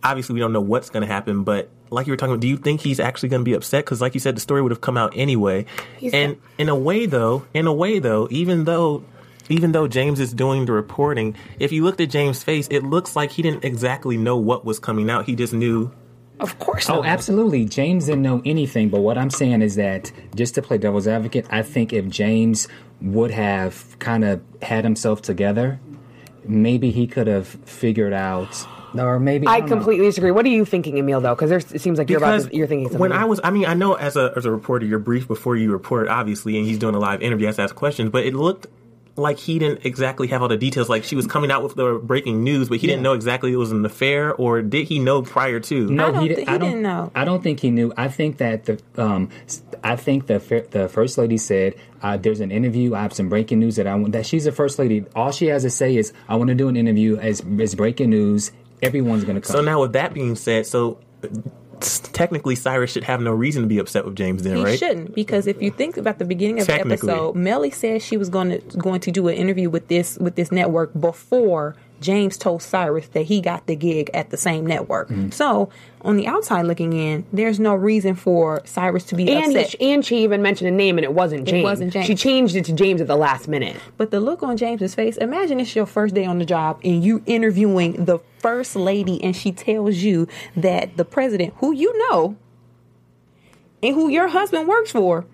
obviously 0.04 0.34
we 0.34 0.40
don't 0.40 0.54
know 0.54 0.62
what's 0.62 0.90
going 0.90 1.02
to 1.02 1.08
happen, 1.08 1.44
but 1.44 1.70
like 1.90 2.08
you 2.08 2.14
were 2.14 2.18
talking 2.18 2.34
about, 2.34 2.42
do 2.42 2.48
you 2.48 2.58
think 2.58 2.82
he's 2.82 3.00
actually 3.00 3.30
going 3.30 3.42
to 3.42 3.46
be 3.46 3.54
upset? 3.54 3.86
Because 3.86 4.02
like 4.02 4.14
you 4.14 4.20
said, 4.20 4.36
the 4.36 4.42
story 4.42 4.62
would 4.62 4.72
have 4.72 4.82
come 4.82 4.98
out 4.98 5.14
anyway. 5.16 5.66
and 6.14 6.38
in 6.58 6.70
a 6.70 6.76
way, 6.76 7.06
though, 7.06 7.46
in 7.54 7.68
a 7.68 7.74
way, 7.74 8.00
though, 8.00 8.28
even 8.32 8.66
though. 8.66 9.04
Even 9.52 9.72
though 9.72 9.88
James 9.88 10.20
is 10.20 10.32
doing 10.32 10.66
the 10.66 10.72
reporting, 10.74 11.36
if 11.58 11.72
you 11.72 11.84
looked 11.84 12.00
at 12.00 12.12
James' 12.12 12.44
face, 12.44 12.68
it 12.70 12.84
looks 12.84 13.16
like 13.16 13.32
he 13.32 13.42
didn't 13.42 13.66
exactly 13.66 14.16
know 14.16 14.38
what 14.38 14.64
was 14.64 14.78
coming 14.78 15.10
out. 15.10 15.26
He 15.26 15.34
just 15.34 15.54
knew 15.54 15.92
Of 16.40 16.60
course. 16.60 16.90
Oh, 16.90 17.04
absolutely. 17.04 17.66
James 17.66 18.06
didn't 18.06 18.22
know 18.22 18.42
anything, 18.46 18.90
but 18.90 19.02
what 19.02 19.18
I'm 19.18 19.30
saying 19.30 19.62
is 19.62 19.76
that 19.76 20.12
just 20.36 20.56
to 20.56 20.62
play 20.62 20.78
devil's 20.78 21.08
advocate, 21.08 21.46
I 21.50 21.64
think 21.64 21.92
if 21.92 22.08
James 22.08 22.68
would 23.02 23.32
have 23.32 23.98
kind 24.00 24.24
of 24.24 24.42
had 24.62 24.84
himself 24.84 25.22
together, 25.22 25.80
maybe 26.46 26.92
he 26.92 27.08
could 27.08 27.28
have 27.28 27.48
figured 27.48 28.14
out, 28.14 28.66
or 28.98 29.20
maybe 29.20 29.48
I 29.48 29.60
don't 29.60 29.70
know. 29.70 29.76
completely 29.76 30.06
disagree. 30.06 30.32
What 30.32 30.46
are 30.46 30.50
you 30.50 30.66
thinking, 30.66 30.98
Emil? 30.98 31.22
Though, 31.22 31.36
because 31.36 31.52
it 31.52 31.82
seems 31.82 31.98
like 31.98 32.10
you're 32.10 32.18
about 32.20 32.50
to, 32.50 32.56
you're 32.56 32.68
thinking 32.68 32.88
something. 32.88 33.00
when 33.00 33.12
I 33.12 33.26
was, 33.26 33.40
I 33.44 33.52
mean, 33.52 33.66
I 33.66 33.74
know 33.74 33.94
as 33.94 34.16
a 34.16 34.34
as 34.36 34.46
a 34.46 34.52
reporter, 34.52 34.86
you're 34.86 35.00
brief 35.00 35.28
before 35.28 35.56
you 35.56 35.72
report, 35.72 36.08
obviously, 36.08 36.58
and 36.58 36.66
he's 36.66 36.80
doing 36.80 36.96
a 36.96 37.00
live 37.00 37.22
interview, 37.22 37.48
has 37.48 37.58
to 37.58 37.64
ask 37.64 37.76
questions, 37.76 38.10
but 38.10 38.26
it 38.26 38.34
looked 38.34 38.68
like 39.20 39.38
he 39.38 39.60
didn't 39.60 39.86
exactly 39.86 40.28
have 40.30 40.42
all 40.42 40.48
the 40.48 40.58
details. 40.58 40.90
Like 40.90 41.04
she 41.04 41.16
was 41.16 41.28
coming 41.28 41.52
out 41.52 41.64
with 41.64 41.76
the 41.76 42.00
breaking 42.04 42.44
news, 42.44 42.70
but 42.70 42.80
he 42.80 42.88
didn't 42.88 43.04
know 43.04 43.14
exactly 43.14 43.52
it 43.54 43.58
was 43.58 43.72
an 43.72 43.86
affair, 43.86 44.34
or 44.34 44.62
did 44.62 44.88
he 44.88 45.00
know 45.00 45.22
prior 45.22 45.60
to? 45.60 45.88
No, 45.90 46.08
I 46.08 46.12
don't 46.12 46.22
he, 46.24 46.28
thi- 46.30 46.36
di- 46.36 46.42
he 46.42 46.48
I 46.48 46.58
don't, 46.58 46.70
didn't 46.70 46.82
know. 46.84 47.12
I 47.16 47.26
don't 47.26 47.44
think 47.44 47.60
he 47.60 47.70
knew. 47.72 47.94
I 47.98 48.08
think 48.08 48.38
that 48.38 48.66
the 48.66 48.82
um, 48.98 49.30
s- 49.46 49.62
I 49.84 49.96
think 49.96 50.28
the 50.28 50.40
the 50.72 50.90
first 50.90 51.18
lady 51.18 51.38
said 51.38 51.76
uh, 52.02 52.18
there's 52.18 52.40
an 52.40 52.52
interview. 52.52 52.96
I 52.96 53.02
have 53.04 53.14
some 53.14 53.30
breaking 53.30 53.60
news 53.60 53.76
that 53.76 53.88
I 53.88 53.96
want. 53.96 54.14
That 54.14 54.26
she's 54.26 54.46
the 54.46 54.52
first 54.52 54.80
lady. 54.80 55.06
All 55.16 55.32
she 55.32 55.48
has 55.48 55.64
to 55.64 55.70
say 55.70 55.96
is 55.96 56.12
I 56.28 56.36
want 56.36 56.48
to 56.50 56.56
do 56.56 56.68
an 56.68 56.76
interview 56.78 57.18
as 57.18 57.44
as 57.60 57.76
breaking 57.76 58.10
news. 58.10 58.52
Everyone's 58.82 59.24
gonna 59.26 59.42
come. 59.42 59.54
So 59.54 59.62
now, 59.62 59.82
with 59.82 59.94
that 59.94 60.14
being 60.14 60.36
said, 60.36 60.66
so 60.66 61.00
uh, 61.24 61.28
technically 61.82 62.56
Cyrus 62.56 62.92
should 62.92 63.04
have 63.04 63.22
no 63.22 63.32
reason 63.32 63.62
to 63.62 63.68
be 63.68 63.80
upset 63.80 64.06
with 64.06 64.16
James, 64.16 64.44
then, 64.44 64.58
He 64.58 64.64
right? 64.64 64.80
shouldn't 64.80 65.16
because 65.16 65.48
if 65.48 65.62
you 65.62 65.72
think 65.72 65.98
about 65.98 66.20
the 66.20 66.26
beginning 66.26 66.60
of 66.60 66.68
the 66.68 66.74
episode, 66.80 67.36
Mellie 67.36 67.72
said 67.72 68.02
she 68.02 68.18
was 68.18 68.30
going 68.30 68.50
to 68.50 68.78
going 68.78 69.00
to 69.02 69.12
do 69.12 69.28
an 69.28 69.36
interview 69.36 69.70
with 69.70 69.88
this 69.88 70.18
with 70.18 70.36
this 70.36 70.52
network 70.52 70.92
before 71.00 71.76
James 72.02 72.38
told 72.38 72.62
Cyrus 72.62 73.08
that 73.10 73.24
he 73.24 73.42
got 73.42 73.66
the 73.68 73.76
gig 73.76 74.10
at 74.14 74.30
the 74.30 74.38
same 74.38 74.66
network. 74.66 75.10
Mm-hmm. 75.10 75.32
So 75.32 75.70
on 76.02 76.16
the 76.16 76.28
outside 76.28 76.64
looking 76.66 76.94
in, 76.94 77.26
there's 77.34 77.60
no 77.60 77.76
reason 77.76 78.16
for 78.16 78.62
Cyrus 78.66 79.04
to 79.06 79.16
be 79.16 79.30
And, 79.30 79.56
upset. 79.56 79.76
he, 79.80 79.92
and 79.92 80.06
she 80.06 80.24
even 80.24 80.42
mentioned 80.42 80.70
a 80.70 80.72
name, 80.72 80.98
and 80.98 81.04
it 81.06 81.14
wasn't 81.14 81.46
James. 81.46 81.62
It 81.62 81.64
wasn't 81.64 81.94
James. 81.94 82.06
She 82.06 82.16
changed 82.16 82.56
it 82.56 82.66
to 82.66 82.74
James 82.74 83.02
at 83.02 83.08
the 83.08 83.16
last 83.18 83.48
minute. 83.48 83.76
But 83.98 84.12
the 84.12 84.20
look 84.20 84.42
on 84.44 84.56
James's 84.58 84.96
face, 84.96 85.18
imagine 85.18 85.60
it's 85.60 85.76
your 85.76 85.86
first 85.86 86.16
day 86.16 86.26
on 86.26 86.40
the 86.40 86.46
job 86.46 86.80
and 86.84 87.04
you 87.04 87.22
interviewing 87.26 88.06
the 88.06 88.20
first 88.40 88.76
lady 88.76 89.22
and 89.24 89.36
she 89.36 89.52
tells 89.52 89.98
you 89.98 90.28
that 90.56 90.96
the 90.96 91.06
president, 91.06 91.54
who 91.58 91.74
you 91.74 91.98
know 92.10 92.38
and 93.84 93.96
who 93.96 94.10
your 94.10 94.28
husband 94.30 94.68
works 94.68 94.92
for, 94.92 95.26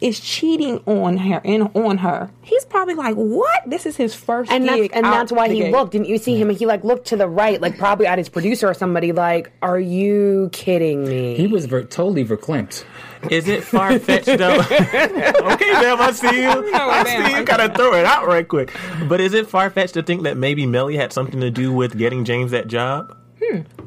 is 0.00 0.20
cheating 0.20 0.78
on 0.86 1.16
her 1.16 1.40
and 1.44 1.70
on 1.74 1.98
her. 1.98 2.30
He's 2.42 2.64
probably 2.64 2.94
like, 2.94 3.14
"What? 3.16 3.62
This 3.66 3.86
is 3.86 3.96
his 3.96 4.14
first 4.14 4.50
and 4.50 4.68
that's 4.68 4.92
and 4.92 5.04
that's 5.04 5.32
why 5.32 5.48
he 5.48 5.60
gate." 5.60 5.72
looked. 5.72 5.92
Didn't 5.92 6.08
you 6.08 6.18
see 6.18 6.36
him? 6.36 6.50
He 6.50 6.66
like 6.66 6.84
looked 6.84 7.08
to 7.08 7.16
the 7.16 7.28
right, 7.28 7.60
like 7.60 7.78
probably 7.78 8.06
at 8.06 8.18
his 8.18 8.28
producer 8.28 8.68
or 8.68 8.74
somebody. 8.74 9.12
Like, 9.12 9.52
are 9.62 9.80
you 9.80 10.50
kidding 10.52 11.04
me? 11.08 11.36
he 11.36 11.46
was 11.46 11.66
ver- 11.66 11.84
totally 11.84 12.24
verklempt. 12.24 12.84
Is 13.30 13.48
it 13.48 13.64
far 13.64 13.98
fetched 13.98 14.26
though? 14.26 14.58
okay, 14.60 15.72
Bam, 15.72 16.00
I 16.00 16.12
see 16.12 16.42
you. 16.42 16.48
I 16.74 17.02
Bam, 17.02 17.30
see 17.30 17.38
you 17.38 17.44
kind 17.44 17.62
of 17.62 17.74
throw 17.76 17.94
it 17.94 18.04
out 18.04 18.26
right 18.26 18.46
quick. 18.46 18.72
But 19.08 19.20
is 19.20 19.34
it 19.34 19.48
far 19.48 19.70
fetched 19.70 19.94
to 19.94 20.02
think 20.02 20.22
that 20.22 20.36
maybe 20.36 20.66
Mellie 20.66 20.96
had 20.96 21.12
something 21.12 21.40
to 21.40 21.50
do 21.50 21.72
with 21.72 21.98
getting 21.98 22.24
James 22.24 22.52
that 22.52 22.68
job? 22.68 23.17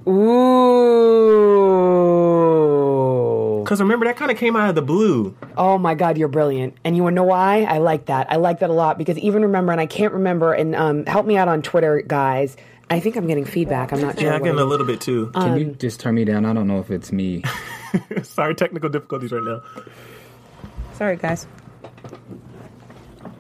Ooh. 0.07 0.81
Because 3.63 3.79
remember, 3.79 4.05
that 4.05 4.17
kind 4.17 4.31
of 4.31 4.37
came 4.37 4.55
out 4.55 4.69
of 4.69 4.75
the 4.75 4.81
blue. 4.81 5.35
Oh 5.55 5.77
my 5.77 5.93
God, 5.93 6.17
you're 6.17 6.27
brilliant. 6.27 6.75
And 6.83 6.95
you 6.97 7.03
wanna 7.03 7.15
know 7.15 7.23
why? 7.23 7.63
I 7.63 7.77
like 7.77 8.07
that. 8.07 8.31
I 8.31 8.35
like 8.35 8.59
that 8.59 8.69
a 8.69 8.73
lot 8.73 8.97
because 8.97 9.17
even 9.19 9.43
remember, 9.43 9.71
and 9.71 9.79
I 9.79 9.85
can't 9.85 10.13
remember, 10.13 10.53
and 10.53 10.75
um, 10.75 11.05
help 11.05 11.25
me 11.25 11.37
out 11.37 11.47
on 11.47 11.61
Twitter, 11.61 12.01
guys. 12.01 12.57
I 12.89 12.99
think 12.99 13.15
I'm 13.15 13.25
getting 13.27 13.45
feedback. 13.45 13.93
I'm 13.93 14.01
not 14.01 14.19
sure. 14.19 14.27
Yeah, 14.27 14.35
I 14.35 14.39
what 14.39 14.43
get 14.43 14.55
a 14.55 14.65
little 14.65 14.85
bit 14.85 14.99
too. 14.99 15.31
Can 15.33 15.57
you 15.57 15.65
just 15.79 16.01
turn 16.01 16.15
me 16.15 16.25
down? 16.25 16.45
I 16.45 16.51
don't 16.51 16.67
know 16.67 16.79
if 16.79 16.91
it's 16.91 17.13
me. 17.13 17.43
Sorry, 18.23 18.53
technical 18.53 18.89
difficulties 18.89 19.31
right 19.31 19.41
now. 19.41 19.61
Sorry, 20.95 21.15
guys. 21.15 21.47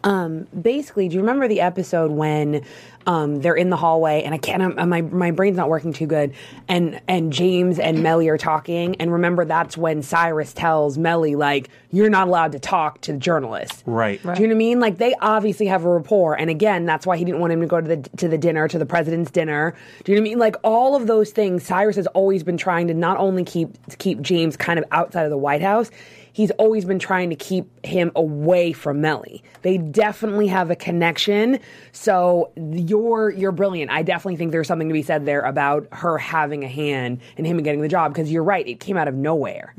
Um, 0.05 0.47
basically, 0.59 1.09
do 1.09 1.15
you 1.15 1.19
remember 1.19 1.47
the 1.47 1.61
episode 1.61 2.11
when 2.11 2.65
um, 3.05 3.41
they're 3.41 3.55
in 3.55 3.69
the 3.69 3.75
hallway 3.75 4.23
and 4.23 4.33
I 4.33 4.37
can't, 4.37 4.77
uh, 4.77 4.85
my 4.85 5.01
my 5.01 5.31
brain's 5.31 5.57
not 5.57 5.69
working 5.69 5.93
too 5.93 6.07
good, 6.07 6.33
and 6.67 7.01
and 7.07 7.33
James 7.33 7.79
and 7.79 8.03
Mellie 8.03 8.29
are 8.29 8.37
talking, 8.37 8.95
and 8.97 9.11
remember 9.11 9.45
that's 9.45 9.77
when 9.77 10.01
Cyrus 10.01 10.53
tells 10.53 10.97
Mellie 10.97 11.35
like 11.35 11.69
you're 11.91 12.09
not 12.09 12.27
allowed 12.27 12.53
to 12.53 12.59
talk 12.59 13.01
to 13.01 13.13
the 13.13 13.17
journalist, 13.17 13.83
Right. 14.23 14.35
Do 14.35 14.41
you 14.41 14.47
know 14.47 14.53
what 14.53 14.57
I 14.57 14.65
mean? 14.65 14.79
Like 14.79 14.97
they 14.97 15.13
obviously 15.21 15.67
have 15.67 15.83
a 15.83 15.89
rapport, 15.89 16.35
and 16.35 16.49
again, 16.49 16.85
that's 16.85 17.05
why 17.05 17.17
he 17.17 17.25
didn't 17.25 17.39
want 17.41 17.53
him 17.53 17.61
to 17.61 17.67
go 17.67 17.81
to 17.81 17.87
the 17.87 18.09
to 18.17 18.27
the 18.27 18.37
dinner, 18.37 18.67
to 18.67 18.77
the 18.77 18.85
president's 18.85 19.31
dinner. 19.31 19.75
Do 20.03 20.11
you 20.11 20.17
know 20.17 20.21
what 20.21 20.27
I 20.27 20.29
mean? 20.29 20.39
Like 20.39 20.55
all 20.63 20.95
of 20.95 21.07
those 21.07 21.31
things, 21.31 21.63
Cyrus 21.63 21.95
has 21.95 22.07
always 22.07 22.43
been 22.43 22.57
trying 22.57 22.87
to 22.87 22.93
not 22.93 23.17
only 23.17 23.43
keep 23.43 23.75
keep 23.97 24.21
James 24.21 24.57
kind 24.57 24.79
of 24.79 24.85
outside 24.91 25.23
of 25.23 25.29
the 25.29 25.37
White 25.37 25.61
House. 25.61 25.91
He's 26.33 26.51
always 26.51 26.85
been 26.85 26.99
trying 26.99 27.29
to 27.29 27.35
keep 27.35 27.85
him 27.85 28.11
away 28.15 28.71
from 28.73 29.01
Mellie. 29.01 29.43
They 29.63 29.77
definitely 29.77 30.47
have 30.47 30.71
a 30.71 30.75
connection. 30.75 31.59
So 31.91 32.51
you're 32.55 33.29
you're 33.31 33.51
brilliant. 33.51 33.91
I 33.91 34.03
definitely 34.03 34.37
think 34.37 34.51
there's 34.51 34.67
something 34.67 34.87
to 34.87 34.93
be 34.93 35.03
said 35.03 35.25
there 35.25 35.41
about 35.41 35.87
her 35.91 36.17
having 36.17 36.63
a 36.63 36.67
hand 36.67 37.19
in 37.37 37.45
him 37.45 37.57
getting 37.61 37.81
the 37.81 37.87
job 37.89 38.13
because 38.13 38.31
you're 38.31 38.43
right. 38.43 38.67
It 38.67 38.79
came 38.79 38.97
out 38.97 39.07
of 39.07 39.15
nowhere. 39.15 39.73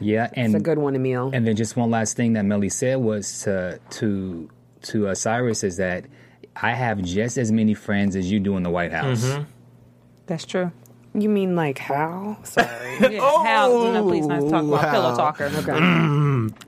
Yeah, 0.00 0.28
and 0.34 0.54
It's 0.54 0.60
a 0.60 0.64
good 0.64 0.78
one, 0.78 0.94
Emil. 0.94 1.30
And 1.32 1.46
then 1.46 1.56
just 1.56 1.76
one 1.76 1.90
last 1.90 2.16
thing 2.16 2.34
that 2.34 2.44
Mellie 2.44 2.68
said 2.68 2.98
was 2.98 3.40
to 3.42 3.80
to 3.90 4.48
to 4.82 5.08
uh, 5.08 5.14
Cyrus 5.14 5.64
is 5.64 5.76
that 5.78 6.04
I 6.54 6.72
have 6.74 7.02
just 7.02 7.38
as 7.38 7.50
many 7.52 7.74
friends 7.74 8.14
as 8.16 8.30
you 8.30 8.38
do 8.40 8.56
in 8.56 8.62
the 8.62 8.70
White 8.70 8.92
House. 8.92 9.24
That's 10.26 10.44
true. 10.44 10.70
You 11.20 11.28
mean 11.28 11.56
like 11.56 11.78
how? 11.78 12.38
Sorry. 12.44 12.66
Yeah, 13.00 13.42
Hal, 13.42 13.92
no, 13.92 14.02
please 14.02 14.26
not 14.26 14.40
talk 14.48 14.64
about 14.64 14.90
pillow 14.90 15.16
talker. 15.16 15.44
Okay. 15.54 15.70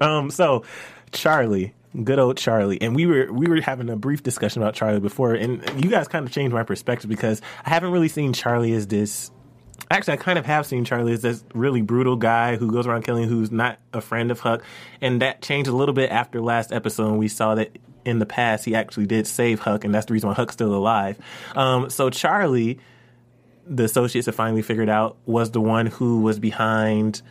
Um, 0.01 0.31
so 0.31 0.65
Charlie, 1.13 1.75
good 2.05 2.19
old 2.19 2.37
Charlie, 2.37 2.81
and 2.81 2.95
we 2.95 3.07
were 3.07 3.33
we 3.33 3.49
were 3.49 3.61
having 3.61 3.91
a 3.91 3.97
brief 3.97 4.23
discussion 4.23 4.63
about 4.63 4.75
Charlie 4.75 5.01
before, 5.01 5.35
and 5.35 5.63
you 5.83 5.91
guys 5.91 6.09
kind 6.09 6.25
of 6.27 6.33
changed 6.33 6.55
my 6.55 6.63
perspective 6.63 7.09
because 7.11 7.43
I 7.65 7.71
haven't 7.71 7.91
really 7.91 8.09
seen 8.09 8.33
Charlie 8.33 8.73
as 8.75 8.87
this. 8.87 9.31
Actually, 9.91 10.15
I 10.15 10.17
kind 10.19 10.39
of 10.39 10.47
have 10.47 10.67
seen 10.67 10.85
Charlie 10.85 11.13
as 11.13 11.23
this 11.23 11.45
really 11.53 11.83
brutal 11.83 12.15
guy 12.15 12.55
who 12.57 12.71
goes 12.71 12.87
around 12.87 13.03
killing, 13.03 13.29
who's 13.29 13.51
not 13.51 13.79
a 13.93 14.01
friend 14.01 14.31
of 14.31 14.39
Huck, 14.39 14.63
and 15.01 15.21
that 15.21 15.43
changed 15.43 15.69
a 15.69 15.75
little 15.75 15.95
bit 15.95 16.11
after 16.11 16.41
last 16.41 16.73
episode. 16.73 17.09
And 17.09 17.19
we 17.19 17.27
saw 17.27 17.57
that 17.57 17.77
in 18.05 18.19
the 18.21 18.27
past 18.27 18.65
he 18.65 18.75
actually 18.77 19.07
did 19.07 19.27
save 19.27 19.59
Huck, 19.59 19.85
and 19.85 19.93
that's 19.93 20.07
the 20.07 20.13
reason 20.13 20.29
why 20.29 20.35
Huck's 20.35 20.53
still 20.53 20.73
alive. 20.75 21.19
Um, 21.57 21.91
so 21.91 22.09
Charlie, 22.09 22.79
the 23.71 23.85
associates 23.85 24.27
have 24.27 24.35
finally 24.35 24.63
figured 24.63 24.91
out, 24.91 25.17
was 25.25 25.53
the 25.53 25.61
one 25.61 25.87
who 25.87 26.21
was 26.21 26.39
behind 26.41 27.23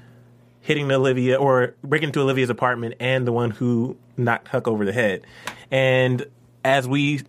hitting 0.61 0.89
Olivia 0.91 1.35
or 1.35 1.75
breaking 1.83 2.09
into 2.09 2.21
Olivia's 2.21 2.49
apartment 2.49 2.95
and 2.99 3.27
the 3.27 3.31
one 3.31 3.51
who 3.51 3.97
knocked 4.17 4.47
Huck 4.47 4.67
over 4.67 4.85
the 4.85 4.93
head. 4.93 5.21
And 5.69 6.25
as 6.63 6.87
we 6.87 7.21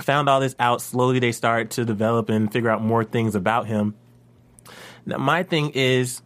found 0.00 0.28
all 0.28 0.40
this 0.40 0.54
out, 0.58 0.82
slowly 0.82 1.18
they 1.18 1.32
start 1.32 1.70
to 1.70 1.84
develop 1.84 2.28
and 2.28 2.52
figure 2.52 2.70
out 2.70 2.82
more 2.82 3.04
things 3.04 3.34
about 3.34 3.66
him. 3.66 3.94
Now, 5.06 5.16
my 5.16 5.42
thing 5.42 5.70
is 5.70 6.20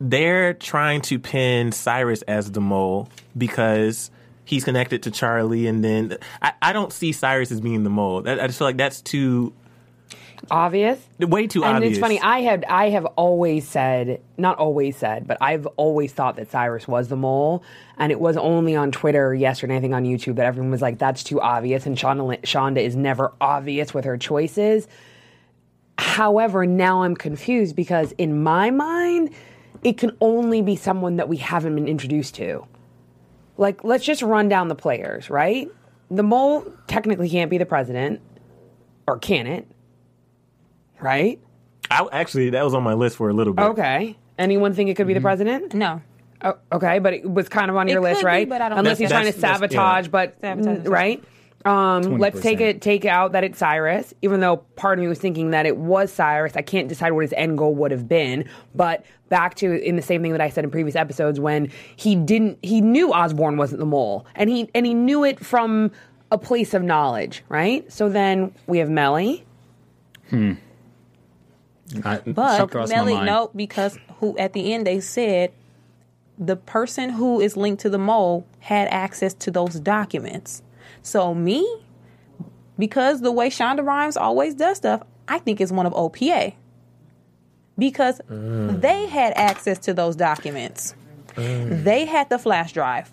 they're 0.00 0.54
trying 0.54 1.00
to 1.02 1.18
pin 1.18 1.72
Cyrus 1.72 2.22
as 2.22 2.52
the 2.52 2.60
mole 2.60 3.08
because 3.36 4.10
he's 4.44 4.64
connected 4.64 5.02
to 5.02 5.10
Charlie, 5.10 5.66
and 5.66 5.84
then 5.84 6.16
I, 6.40 6.52
I 6.62 6.72
don't 6.72 6.92
see 6.92 7.12
Cyrus 7.12 7.50
as 7.50 7.60
being 7.60 7.82
the 7.82 7.90
mole. 7.90 8.26
I, 8.26 8.32
I 8.40 8.46
just 8.46 8.58
feel 8.58 8.68
like 8.68 8.76
that's 8.76 9.00
too 9.00 9.52
Obvious. 10.50 10.98
way 11.18 11.46
too 11.46 11.64
obvious. 11.64 11.68
and 11.68 11.76
obvious. 11.76 11.90
it's 11.92 12.00
funny. 12.00 12.20
I 12.20 12.40
had 12.40 12.64
I 12.64 12.90
have 12.90 13.04
always 13.06 13.66
said, 13.68 14.20
not 14.38 14.58
always 14.58 14.96
said, 14.96 15.26
but 15.26 15.38
I've 15.40 15.66
always 15.76 16.12
thought 16.12 16.36
that 16.36 16.50
Cyrus 16.50 16.88
was 16.88 17.08
the 17.08 17.16
mole, 17.16 17.62
and 17.98 18.10
it 18.10 18.20
was 18.20 18.36
only 18.36 18.74
on 18.74 18.90
Twitter 18.90 19.34
yesterday, 19.34 19.76
I 19.76 19.80
think 19.80 19.94
on 19.94 20.04
YouTube, 20.04 20.36
that 20.36 20.46
everyone 20.46 20.70
was 20.70 20.82
like, 20.82 20.98
"That's 20.98 21.22
too 21.22 21.40
obvious." 21.40 21.86
And 21.86 21.96
Shonda, 21.96 22.40
Shonda 22.42 22.78
is 22.78 22.96
never 22.96 23.32
obvious 23.40 23.92
with 23.92 24.04
her 24.04 24.16
choices. 24.16 24.88
However, 25.98 26.64
now 26.66 27.02
I'm 27.02 27.14
confused 27.14 27.76
because 27.76 28.12
in 28.12 28.42
my 28.42 28.70
mind, 28.70 29.30
it 29.82 29.98
can 29.98 30.16
only 30.20 30.62
be 30.62 30.76
someone 30.76 31.16
that 31.16 31.28
we 31.28 31.36
haven't 31.36 31.74
been 31.74 31.88
introduced 31.88 32.34
to. 32.36 32.66
Like, 33.58 33.84
let's 33.84 34.04
just 34.04 34.22
run 34.22 34.48
down 34.48 34.68
the 34.68 34.74
players, 34.74 35.28
right? 35.28 35.68
The 36.10 36.22
mole 36.22 36.64
technically 36.86 37.28
can't 37.28 37.50
be 37.50 37.58
the 37.58 37.66
president, 37.66 38.20
or 39.06 39.18
can 39.18 39.46
it? 39.46 39.66
Right? 41.00 41.40
I, 41.90 42.06
actually, 42.12 42.50
that 42.50 42.64
was 42.64 42.74
on 42.74 42.82
my 42.82 42.94
list 42.94 43.16
for 43.16 43.28
a 43.28 43.32
little 43.32 43.52
bit. 43.52 43.62
Okay. 43.62 44.16
Anyone 44.38 44.74
think 44.74 44.88
it 44.90 44.94
could 44.96 45.06
be 45.06 45.14
the 45.14 45.20
president? 45.20 45.74
No. 45.74 46.00
Oh, 46.42 46.54
okay, 46.72 46.98
but 47.00 47.12
it 47.12 47.30
was 47.30 47.48
kind 47.50 47.70
of 47.70 47.76
on 47.76 47.86
your 47.88 47.98
It 47.98 48.02
list, 48.02 48.20
could 48.20 48.26
be, 48.26 48.26
right? 48.28 48.48
but 48.48 48.62
I 48.62 48.70
don't 48.70 48.78
Unless 48.78 48.96
think 48.98 49.08
he's 49.08 49.12
trying 49.12 49.26
to 49.32 49.38
That's- 49.38 49.60
that's- 49.60 49.70
sabotage, 49.70 50.04
yeah. 50.06 50.10
but 50.10 50.40
Sabotage. 50.40 50.78
mm, 50.86 50.90
right. 50.90 51.24
Um, 51.66 52.16
let's 52.16 52.40
take 52.40 52.58
20%. 52.58 52.60
it, 52.62 52.80
take 52.80 53.04
out 53.04 53.32
that 53.32 53.44
it's 53.44 53.58
Cyrus. 53.58 54.14
Even 54.22 54.40
though 54.40 54.58
part 54.76 54.98
of 54.98 55.02
me 55.02 55.08
was 55.08 55.18
thinking 55.18 55.50
that 55.50 55.66
it 55.66 55.76
was 55.76 56.10
Cyrus, 56.10 56.56
I 56.56 56.62
can't 56.62 56.88
decide 56.88 57.12
what 57.12 57.20
his 57.20 57.34
end 57.34 57.58
goal 57.58 57.74
would 57.74 57.90
have 57.90 58.08
been. 58.08 58.46
But 58.74 59.04
back 59.28 59.56
to 59.56 59.70
in 59.86 59.96
the 59.96 60.02
same 60.02 60.22
thing 60.22 60.32
that 60.32 60.40
I 60.40 60.48
said 60.48 60.64
in 60.64 60.70
previous 60.70 60.96
episodes, 60.96 61.38
when 61.38 61.70
he 61.96 62.16
didn't, 62.16 62.58
he 62.62 62.80
knew 62.80 63.12
Osborne 63.12 63.58
wasn't 63.58 63.80
the 63.80 63.84
mole, 63.86 64.24
and 64.34 64.48
he 64.48 64.70
and 64.74 64.86
he 64.86 64.94
knew 64.94 65.22
it 65.24 65.38
from 65.44 65.90
a 66.30 66.38
place 66.38 66.72
of 66.72 66.82
knowledge, 66.82 67.42
right? 67.50 67.90
So 67.92 68.08
then 68.08 68.54
we 68.66 68.78
have 68.78 68.88
Mellie. 68.88 69.44
I, 72.04 72.18
But 72.18 72.58
Mellie, 72.88 73.14
no, 73.26 73.50
because 73.54 73.98
who 74.18 74.36
at 74.38 74.52
the 74.52 74.72
end 74.72 74.86
they 74.86 75.00
said 75.00 75.52
the 76.38 76.56
person 76.56 77.10
who 77.10 77.40
is 77.40 77.56
linked 77.56 77.82
to 77.82 77.90
the 77.90 77.98
mole 77.98 78.46
had 78.60 78.88
access 78.88 79.34
to 79.34 79.50
those 79.50 79.78
documents. 79.80 80.62
So 81.02 81.34
me, 81.34 81.82
because 82.78 83.20
the 83.20 83.32
way 83.32 83.50
Shonda 83.50 83.84
Rhimes 83.84 84.16
always 84.16 84.54
does 84.54 84.78
stuff, 84.78 85.02
I 85.28 85.38
think 85.38 85.60
it's 85.60 85.72
one 85.72 85.86
of 85.86 85.92
OPA. 85.92 86.54
Because 87.78 88.20
they 88.28 89.06
had 89.06 89.32
access 89.36 89.78
to 89.80 89.94
those 89.94 90.16
documents. 90.16 90.94
They 91.36 92.04
had 92.04 92.28
the 92.28 92.38
flash 92.38 92.72
drive. 92.72 93.10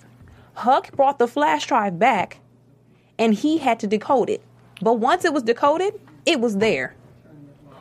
Huck 0.53 0.91
brought 0.93 1.19
the 1.19 1.27
flash 1.27 1.67
drive 1.67 1.99
back 1.99 2.39
and 3.19 3.33
he 3.33 3.59
had 3.59 3.79
to 3.79 3.87
decode 3.87 4.29
it. 4.29 4.41
But 4.81 4.93
once 4.95 5.25
it 5.25 5.33
was 5.33 5.43
decoded, 5.43 5.99
it 6.25 6.39
was 6.39 6.57
there. 6.57 6.95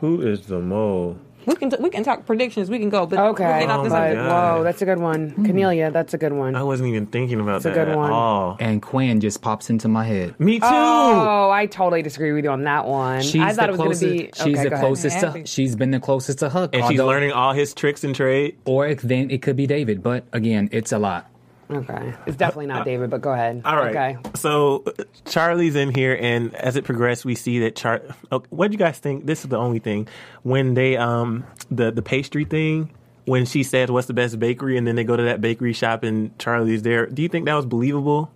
Who 0.01 0.21
is 0.21 0.41
the 0.47 0.59
mole? 0.59 1.17
We 1.45 1.55
can 1.55 1.69
t- 1.69 1.77
we 1.79 1.89
can 1.89 2.03
talk 2.03 2.25
predictions. 2.25 2.69
We 2.69 2.77
can 2.77 2.89
go, 2.89 3.05
but 3.05 3.17
Okay. 3.19 3.65
we'll 3.65 3.71
Oh 3.79 3.83
this 3.83 3.93
my 3.93 3.99
but, 3.99 4.07
subject. 4.09 4.27
God. 4.27 4.57
whoa, 4.57 4.63
that's 4.65 4.81
a 4.81 4.85
good 4.85 4.99
one. 4.99 5.29
Hmm. 5.29 5.45
Cornelia, 5.45 5.91
that's 5.91 6.13
a 6.13 6.17
good 6.17 6.33
one. 6.33 6.55
I 6.57 6.63
wasn't 6.63 6.89
even 6.89 7.05
thinking 7.05 7.39
about 7.39 7.57
It's 7.57 7.65
a 7.65 7.69
that 7.69 7.75
good 7.75 7.87
at 7.87 7.97
one. 7.97 8.11
all. 8.11 8.57
And 8.59 8.81
Quinn 8.81 9.21
just 9.21 9.41
pops 9.41 9.69
into 9.69 9.87
my 9.87 10.03
head. 10.03 10.37
Me 10.41 10.59
too. 10.59 10.65
Oh, 10.69 11.49
I 11.49 11.65
totally 11.67 12.01
disagree 12.01 12.33
with 12.33 12.43
you 12.43 12.51
on 12.51 12.63
that 12.65 12.85
one. 12.85 13.21
She's 13.21 13.41
I 13.41 13.53
thought 13.53 13.67
the 13.67 13.67
it 13.67 13.71
was 13.71 13.77
going 13.77 13.89
closest. 13.91 14.01
to 14.01 14.09
be. 14.09 14.29
she's 14.33 14.41
okay, 14.41 14.63
the 14.65 14.69
go 14.71 14.75
ahead. 14.75 14.85
closest 14.85 15.15
Happy. 15.15 15.41
to. 15.43 15.47
She's 15.47 15.75
been 15.77 15.91
the 15.91 16.01
closest 16.01 16.39
to 16.39 16.49
Huck. 16.49 16.71
and 16.75 16.83
she's 16.85 16.99
although- 16.99 17.11
learning 17.13 17.31
all 17.31 17.53
his 17.53 17.73
tricks 17.73 18.03
and 18.03 18.13
trade. 18.13 18.57
Or 18.65 18.85
it, 18.85 18.99
then 18.99 19.31
it 19.31 19.41
could 19.41 19.55
be 19.55 19.67
David. 19.67 20.03
But 20.03 20.25
again, 20.33 20.67
it's 20.73 20.91
a 20.91 20.99
lot. 20.99 21.29
Okay, 21.69 22.13
it's 22.25 22.37
definitely 22.37 22.67
not 22.67 22.85
David, 22.85 23.09
but 23.09 23.21
go 23.21 23.31
ahead. 23.33 23.61
All 23.65 23.75
right. 23.75 23.89
Okay. 23.95 24.17
So 24.35 24.85
Charlie's 25.25 25.75
in 25.75 25.93
here, 25.93 26.17
and 26.19 26.55
as 26.55 26.75
it 26.77 26.85
progressed, 26.85 27.25
we 27.25 27.35
see 27.35 27.59
that 27.59 27.75
Char. 27.75 28.01
Oh, 28.31 28.43
what 28.49 28.69
do 28.69 28.73
you 28.73 28.77
guys 28.77 28.97
think? 28.99 29.25
This 29.25 29.43
is 29.43 29.49
the 29.49 29.57
only 29.57 29.79
thing 29.79 30.07
when 30.43 30.75
they 30.75 30.95
um 30.95 31.43
the 31.69 31.91
the 31.91 32.01
pastry 32.01 32.45
thing. 32.45 32.91
When 33.25 33.45
she 33.45 33.63
says, 33.63 33.91
"What's 33.91 34.07
the 34.07 34.13
best 34.13 34.39
bakery?" 34.39 34.77
and 34.77 34.87
then 34.87 34.95
they 34.95 35.03
go 35.03 35.17
to 35.17 35.23
that 35.23 35.41
bakery 35.41 35.73
shop, 35.73 36.03
and 36.03 36.37
Charlie's 36.39 36.83
there. 36.83 37.05
Do 37.07 37.21
you 37.21 37.27
think 37.27 37.45
that 37.45 37.55
was 37.55 37.65
believable? 37.65 38.31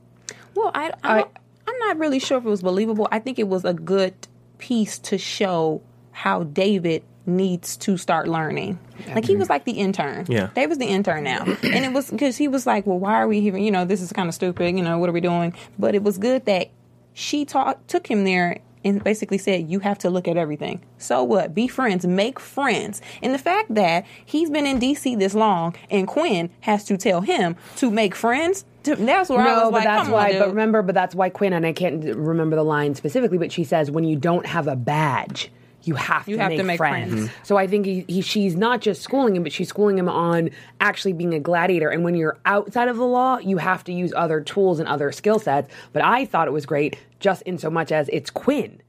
Well, 0.54 0.72
I, 0.76 0.92
I, 1.02 1.18
don't- 1.20 1.32
I'm 1.66 1.80
not 1.80 1.98
really 1.98 2.20
sure 2.20 2.38
if 2.38 2.46
it 2.46 2.50
was 2.50 2.62
believable. 2.62 3.08
I 3.10 3.20
think 3.20 3.40
it 3.40 3.48
was 3.48 3.64
a 3.64 3.74
good 3.74 4.14
piece 4.58 5.00
to 5.00 5.18
show 5.18 5.82
how 6.12 6.44
David 6.44 7.04
needs 7.26 7.78
to 7.78 7.98
start 7.98 8.28
learning. 8.28 8.80
Like 9.14 9.26
he 9.26 9.36
was 9.36 9.50
like 9.50 9.66
the 9.66 9.74
intern. 9.74 10.26
Yeah. 10.30 10.50
David's 10.56 10.80
the 10.80 10.86
intern 10.88 11.24
now, 11.24 11.44
and 11.64 11.86
it 11.86 11.94
was 11.94 12.10
because 12.12 12.38
he 12.38 12.48
was 12.48 12.66
like, 12.68 12.86
"Well, 12.86 13.00
why 13.00 13.16
are 13.16 13.28
we 13.28 13.38
even? 13.40 13.64
You 13.64 13.72
know, 13.72 13.86
this 13.86 14.02
is 14.02 14.12
kind 14.14 14.28
of 14.30 14.36
stupid. 14.36 14.76
You 14.76 14.84
know, 14.84 14.98
what 15.00 15.10
are 15.10 15.14
we 15.14 15.22
doing?" 15.22 15.54
But 15.80 15.96
it 15.96 16.04
was 16.04 16.18
good 16.18 16.46
that 16.46 16.70
she 17.14 17.46
taught 17.46 17.88
took 17.88 18.08
him 18.10 18.24
there 18.24 18.60
and 18.84 19.04
basically 19.04 19.38
said, 19.38 19.70
"You 19.70 19.80
have 19.80 19.98
to 20.00 20.10
look 20.10 20.28
at 20.28 20.38
everything." 20.38 20.82
So 20.98 21.24
what? 21.24 21.54
Be 21.54 21.68
friends, 21.68 22.06
make 22.06 22.40
friends. 22.40 23.02
And 23.22 23.34
the 23.34 23.38
fact 23.40 23.74
that 23.76 24.06
he's 24.26 24.50
been 24.50 24.66
in 24.66 24.80
DC 24.80 25.18
this 25.20 25.34
long, 25.34 25.76
and 25.90 26.08
Quinn 26.08 26.50
has 26.62 26.84
to 26.86 26.98
tell 26.98 27.22
him 27.22 27.56
to 27.78 27.90
make 27.92 28.16
friends. 28.16 28.66
To, 28.84 28.96
that's 28.96 29.30
where 29.30 29.42
I 29.42 29.46
No, 29.46 29.54
was 29.56 29.64
but 29.66 29.72
like, 29.74 29.84
that's 29.84 30.04
"Come 30.06 30.12
why. 30.12 30.34
on, 30.34 30.40
but 30.40 30.48
remember, 30.50 30.82
but 30.82 30.96
that's 30.96 31.14
why 31.14 31.30
Quinn 31.30 31.54
and 31.54 31.66
I 31.68 31.72
can't 31.74 32.04
remember 32.16 32.56
the 32.56 32.64
line 32.64 32.96
specifically, 32.96 33.38
but 33.38 33.52
she 33.52 33.64
says 33.64 33.92
when 33.92 34.04
you 34.06 34.16
don't 34.16 34.46
have 34.48 34.68
a 34.68 34.76
badge. 34.76 35.52
You 35.84 35.96
have 35.96 36.28
You 36.28 36.38
to, 36.38 36.42
have 36.42 36.50
make, 36.50 36.60
to 36.60 36.64
make 36.64 36.78
friends. 36.78 37.12
friends. 37.12 37.30
Mm-hmm. 37.30 37.44
So 37.44 37.58
I 37.58 37.68
think 37.68 37.86
he, 37.86 38.06
he, 38.08 38.22
she's 38.22 38.56
not 38.56 38.82
just 38.82 39.02
schooling 39.02 39.36
him, 39.36 39.44
but 39.44 39.52
she's 39.52 39.70
schooling 39.70 39.98
him 39.98 40.10
on 40.10 40.50
actually 40.80 41.14
being 41.14 41.34
a 41.34 41.40
gladiator. 41.40 41.90
And 41.90 42.04
when 42.04 42.16
you're 42.16 42.38
outside 42.46 42.88
of 42.88 42.98
the 42.98 43.06
law, 43.06 43.38
you 43.40 43.58
have 43.58 43.84
to 43.86 43.94
use 43.94 44.14
other 44.16 44.42
tools 44.42 44.80
and 44.80 44.88
other 44.88 45.12
skill 45.12 45.40
sets. 45.40 45.72
But 45.94 46.04
I 46.04 46.26
thought 46.26 46.48
it 46.48 46.52
was 46.52 46.66
great 46.66 46.98
just 47.20 47.42
in 47.44 47.58
so 47.58 47.70
much 47.70 47.92
as 47.92 48.10
it's 48.12 48.30
Quinn 48.30 48.82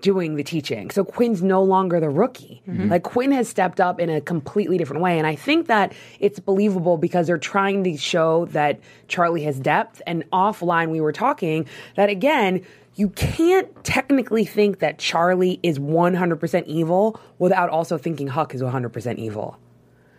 doing 0.00 0.36
the 0.36 0.42
teaching. 0.42 0.90
So 0.90 1.04
Quinn's 1.04 1.42
no 1.42 1.62
longer 1.62 2.00
the 2.00 2.08
rookie. 2.08 2.62
Mm-hmm. 2.66 2.88
Like 2.88 3.02
Quinn 3.02 3.32
has 3.32 3.48
stepped 3.48 3.80
up 3.80 4.00
in 4.00 4.08
a 4.08 4.20
completely 4.20 4.78
different 4.78 5.02
way. 5.02 5.18
And 5.18 5.26
I 5.26 5.34
think 5.34 5.66
that 5.66 5.92
it's 6.18 6.38
believable 6.38 6.96
because 6.96 7.26
they're 7.26 7.36
trying 7.36 7.84
to 7.84 7.96
show 7.98 8.46
that 8.46 8.80
Charlie 9.08 9.42
has 9.44 9.60
depth. 9.60 10.00
And 10.06 10.24
offline, 10.30 10.88
we 10.90 11.02
were 11.02 11.12
talking 11.12 11.66
that 11.96 12.08
again, 12.08 12.64
you 13.00 13.08
can't 13.08 13.82
technically 13.82 14.44
think 14.44 14.80
that 14.80 14.98
Charlie 14.98 15.58
is 15.62 15.78
100% 15.78 16.66
evil 16.66 17.18
without 17.38 17.70
also 17.70 17.96
thinking 17.96 18.26
Huck 18.26 18.54
is 18.54 18.60
100% 18.60 19.16
evil. 19.16 19.58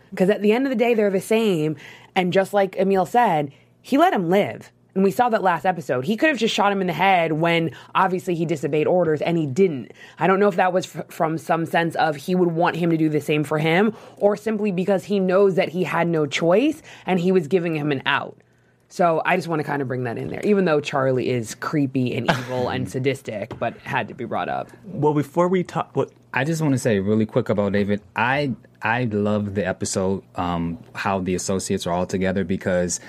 Because 0.10 0.32
at 0.32 0.42
the 0.42 0.52
end 0.52 0.66
of 0.66 0.72
the 0.72 0.76
day, 0.76 0.96
they're 0.96 1.12
the 1.12 1.22
same. 1.22 1.76
And 2.16 2.34
just 2.34 2.56
like 2.56 2.76
Emil 2.76 3.06
said, 3.06 3.54
he 3.84 4.00
let 4.00 4.14
him 4.14 4.32
live. 4.32 4.72
And 4.96 5.04
we 5.04 5.12
saw 5.12 5.30
that 5.30 5.44
last 5.44 5.64
episode. 5.64 6.06
He 6.06 6.18
could 6.18 6.30
have 6.30 6.40
just 6.40 6.56
shot 6.56 6.72
him 6.72 6.82
in 6.82 6.88
the 6.88 6.94
head 6.94 7.34
when 7.34 7.70
obviously 7.94 8.34
he 8.34 8.48
disobeyed 8.48 8.88
orders 8.88 9.22
and 9.22 9.38
he 9.38 9.46
didn't. 9.46 9.92
I 10.18 10.26
don't 10.26 10.40
know 10.40 10.48
if 10.48 10.56
that 10.56 10.74
was 10.74 10.96
f- 10.96 11.06
from 11.08 11.38
some 11.38 11.68
sense 11.68 11.96
of 11.98 12.16
he 12.16 12.34
would 12.34 12.52
want 12.52 12.78
him 12.78 12.90
to 12.90 12.98
do 12.98 13.10
the 13.10 13.22
same 13.22 13.44
for 13.44 13.60
him 13.60 13.96
or 14.18 14.36
simply 14.36 14.72
because 14.72 15.04
he 15.04 15.20
knows 15.20 15.54
that 15.54 15.70
he 15.70 15.84
had 15.84 16.08
no 16.08 16.26
choice 16.26 16.82
and 17.06 17.20
he 17.20 17.32
was 17.32 17.48
giving 17.48 17.76
him 17.76 17.92
an 17.92 18.02
out. 18.08 18.42
So 18.92 19.22
I 19.26 19.38
just 19.38 19.48
want 19.48 19.62
to 19.62 19.64
kind 19.64 19.82
of 19.82 19.88
bring 19.88 20.04
that 20.04 20.18
in 20.18 20.28
there, 20.28 20.42
even 20.44 20.66
though 20.66 20.82
Charlie 20.82 21.30
is 21.30 21.56
creepy 21.56 22.14
and 22.14 22.30
evil 22.30 22.68
and 22.68 22.90
sadistic, 22.92 23.58
but 23.58 23.78
had 23.78 24.10
to 24.10 24.14
be 24.14 24.26
brought 24.26 24.50
up. 24.50 24.70
Well, 24.84 25.14
before 25.14 25.48
we 25.48 25.64
talk, 25.64 25.96
what 25.96 26.12
I 26.34 26.44
just 26.44 26.62
want 26.62 26.74
to 26.74 26.78
say 26.78 27.00
really 27.00 27.26
quick 27.26 27.48
about 27.48 27.72
David. 27.72 28.02
I 28.18 28.54
I 28.82 29.06
love 29.06 29.56
the 29.56 29.66
episode 29.66 30.24
um, 30.36 30.78
how 30.94 31.22
the 31.22 31.36
associates 31.36 31.88
are 31.88 31.94
all 31.94 32.06
together 32.06 32.44
because 32.44 33.00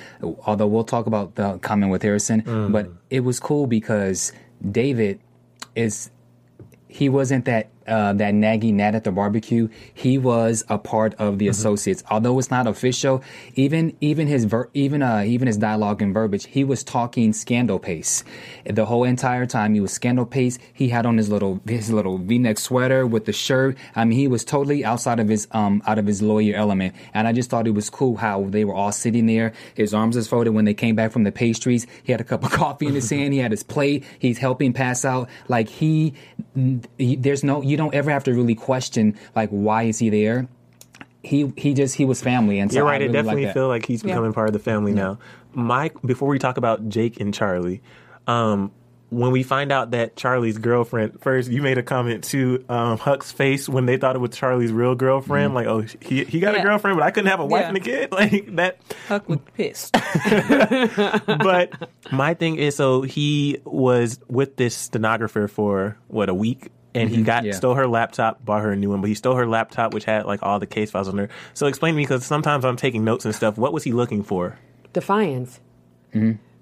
although 0.47 0.69
we'll 0.69 0.85
talk 0.85 1.07
about 1.07 1.35
the 1.35 1.59
comment 1.59 1.91
with 1.91 2.03
Harrison, 2.03 2.71
but 2.71 2.89
it 3.11 3.21
was 3.21 3.41
cool 3.41 3.67
because 3.67 4.33
David 4.71 5.19
is 5.75 6.11
he 6.87 7.09
wasn't 7.09 7.47
that 7.47 7.71
uh, 7.87 8.13
that 8.15 8.35
naggy 8.35 8.73
nat 8.73 8.95
at 8.95 9.05
the 9.05 9.13
barbecue. 9.13 9.69
He 9.93 10.19
was 10.19 10.65
a 10.69 10.79
part 10.79 11.15
of 11.15 11.39
the 11.39 11.49
associates, 11.49 12.03
although 12.11 12.39
it's 12.39 12.51
not 12.51 12.67
official. 12.67 13.23
Even 13.55 13.97
even 14.01 14.27
his 14.27 14.45
ver- 14.45 14.71
even 14.75 15.03
uh, 15.03 15.23
even 15.27 15.47
his 15.47 15.57
dialogue 15.57 16.03
and 16.03 16.15
verbiage, 16.15 16.47
he 16.47 16.65
was 16.65 16.85
talking 16.85 17.33
scandal 17.33 17.79
pace 17.79 18.25
the 18.65 18.87
whole 18.87 19.05
entire 19.05 19.47
time. 19.47 19.75
He 19.75 19.81
was 19.81 19.93
scandal 19.93 20.27
pace. 20.27 20.59
He 20.73 20.89
had 20.89 21.07
on 21.07 21.17
his 21.17 21.29
little 21.29 21.61
his 21.67 21.91
little 21.91 22.19
V 22.19 22.39
neck 22.39 22.59
sweater 22.59 23.07
with 23.07 23.25
the 23.25 23.33
shirt. 23.33 23.77
I 23.95 24.05
mean, 24.05 24.19
he 24.19 24.29
was 24.29 24.45
totally 24.45 24.85
outside 24.85 25.21
of 25.21 25.29
his 25.29 25.49
um 25.53 25.83
out 25.87 25.99
of 25.99 26.07
his 26.07 26.23
lawyer 26.23 26.55
element. 26.57 26.95
And 27.15 27.27
I 27.29 27.33
just 27.33 27.51
thought 27.51 27.67
it 27.67 27.75
was 27.75 27.91
cool 27.91 28.17
how 28.17 28.45
they 28.45 28.65
were 28.65 28.75
all 28.75 28.93
sitting 28.93 29.27
there. 29.27 29.53
His 29.75 29.95
arms 29.95 30.17
was 30.17 30.29
folded 30.29 30.51
when 30.51 30.65
they 30.65 30.75
came 30.75 30.95
back 30.95 31.13
from 31.13 31.25
the 31.25 31.33
pastries. 31.33 31.87
He 32.03 32.13
had 32.13 32.21
a 32.21 32.25
cup 32.25 32.45
of 32.45 32.51
coffee 32.51 32.87
in 32.87 32.95
his 32.95 33.09
hand. 33.17 33.33
He 33.33 33.41
had 33.41 33.51
his 33.51 33.63
plate. 33.63 34.05
He's 34.19 34.39
helping 34.39 34.73
pass 34.73 35.05
out. 35.05 35.29
Like 35.49 35.69
he, 35.69 36.15
he 36.99 37.17
there's 37.17 37.45
no 37.45 37.63
you 37.73 37.77
don't 37.77 37.95
ever 37.95 38.11
have 38.13 38.23
to 38.25 38.33
really 38.33 38.55
question 38.55 39.19
like 39.35 39.49
why 39.51 39.83
is 39.85 39.99
he 39.99 40.09
there. 40.11 40.47
He 41.25 41.53
he 41.57 41.75
just 41.75 41.95
he 41.97 42.05
was 42.05 42.21
family 42.23 42.59
and 42.61 42.71
so 42.71 42.79
You're 42.79 42.87
I 42.87 42.93
right. 42.93 43.01
really 43.01 43.11
it 43.11 43.13
definitely 43.13 43.43
like 43.47 43.55
that. 43.55 43.59
feel 43.61 43.69
like 43.69 43.87
he's 43.87 44.03
becoming 44.05 44.33
part 44.33 44.49
of 44.49 44.53
the 44.53 44.59
family 44.61 44.93
now. 44.93 45.19
Mike, 45.55 46.01
before 46.03 46.29
we 46.29 46.39
talk 46.39 46.57
about 46.57 46.89
Jake 46.89 47.21
and 47.21 47.33
Charlie, 47.35 47.81
um, 48.27 48.73
when 49.11 49.31
we 49.31 49.43
find 49.43 49.71
out 49.71 49.91
that 49.91 50.17
Charlie's 50.17 50.57
girlfriend, 50.57 51.21
first 51.21 51.51
you 51.51 51.61
made 51.61 51.77
a 51.77 51.83
comment 51.83 52.25
to 52.25 52.65
um, 52.71 52.97
Huck's 52.99 53.31
face 53.31 53.69
when 53.69 53.85
they 53.85 53.99
thought 53.99 54.17
it 54.17 54.21
was 54.21 54.31
Charlie's 54.31 54.73
real 54.73 54.95
girlfriend, 54.95 55.53
like, 55.55 55.67
oh, 55.67 55.85
he 56.01 56.25
he 56.25 56.41
got 56.41 56.55
a 56.57 56.63
girlfriend, 56.63 56.97
but 56.97 57.05
I 57.05 57.11
couldn't 57.11 57.29
have 57.31 57.39
a 57.41 57.45
wife 57.47 57.61
Yeah. 57.63 57.69
and 57.69 57.77
a 57.77 57.81
kid, 57.81 58.11
like 58.13 58.57
that. 58.57 58.79
Huck 59.09 59.29
was 59.29 59.39
pissed. 59.55 59.93
but 61.27 61.91
my 62.11 62.35
thing 62.35 62.57
is, 62.57 62.75
so 62.77 63.03
he 63.03 63.59
was 63.65 64.19
with 64.29 64.57
this 64.57 64.75
stenographer 64.75 65.47
for 65.47 65.99
what 66.09 66.29
a 66.31 66.35
week, 66.35 66.69
and 66.95 67.09
he 67.09 67.23
got 67.23 67.45
yeah. 67.45 67.53
stole 67.53 67.75
her 67.75 67.87
laptop, 67.87 68.45
bought 68.45 68.63
her 68.63 68.73
a 68.73 68.77
new 68.77 68.91
one, 68.91 69.01
but 69.01 69.09
he 69.09 69.15
stole 69.15 69.37
her 69.37 69.47
laptop, 69.47 69.95
which 69.95 70.05
had 70.05 70.27
like 70.27 70.43
all 70.43 70.59
the 70.59 70.67
case 70.67 70.91
files 70.91 71.09
on 71.09 71.17
there. 71.17 71.29
So 71.55 71.67
explain 71.67 71.95
to 71.95 71.97
me, 71.97 72.05
because 72.05 72.25
sometimes 72.25 72.65
I'm 72.65 72.77
taking 72.77 73.05
notes 73.05 73.25
and 73.25 73.35
stuff. 73.35 73.57
What 73.57 73.73
was 73.73 73.85
he 73.85 73.93
looking 73.93 74.23
for? 74.23 74.59
Defiance. 74.93 75.61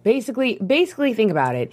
Basically, 0.03 0.57
basically, 0.65 1.15
think 1.15 1.31
about 1.31 1.55
it. 1.55 1.73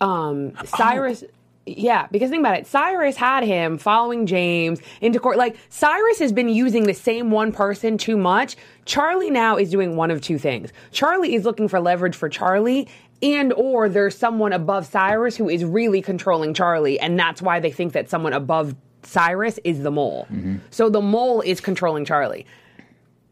Um, 0.00 0.54
Cyrus. 0.64 1.24
Yeah, 1.66 2.06
because 2.10 2.30
think 2.30 2.40
about 2.40 2.58
it. 2.58 2.66
Cyrus 2.66 3.14
had 3.14 3.44
him 3.44 3.76
following 3.76 4.24
James 4.24 4.80
into 5.02 5.20
court. 5.20 5.36
Like 5.36 5.58
Cyrus 5.68 6.18
has 6.18 6.32
been 6.32 6.48
using 6.48 6.84
the 6.84 6.94
same 6.94 7.30
one 7.30 7.52
person 7.52 7.98
too 7.98 8.16
much. 8.16 8.56
Charlie 8.86 9.30
now 9.30 9.58
is 9.58 9.70
doing 9.70 9.94
one 9.94 10.10
of 10.10 10.22
two 10.22 10.38
things. 10.38 10.72
Charlie 10.92 11.34
is 11.34 11.44
looking 11.44 11.68
for 11.68 11.78
leverage 11.78 12.16
for 12.16 12.30
Charlie, 12.30 12.88
and 13.22 13.52
or 13.54 13.88
there's 13.88 14.16
someone 14.16 14.52
above 14.52 14.86
Cyrus 14.86 15.36
who 15.36 15.48
is 15.48 15.64
really 15.64 16.02
controlling 16.02 16.54
Charlie, 16.54 16.98
and 17.00 17.18
that's 17.18 17.42
why 17.42 17.60
they 17.60 17.70
think 17.70 17.92
that 17.92 18.08
someone 18.08 18.32
above 18.32 18.74
Cyrus 19.02 19.58
is 19.64 19.82
the 19.82 19.90
mole. 19.90 20.26
Mm-hmm. 20.30 20.56
So 20.70 20.88
the 20.88 21.00
mole 21.00 21.40
is 21.40 21.60
controlling 21.60 22.04
Charlie. 22.04 22.46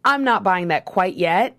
I'm 0.05 0.25
not 0.25 0.43
buying 0.43 0.69
that 0.69 0.85
quite 0.85 1.17
yet. 1.17 1.57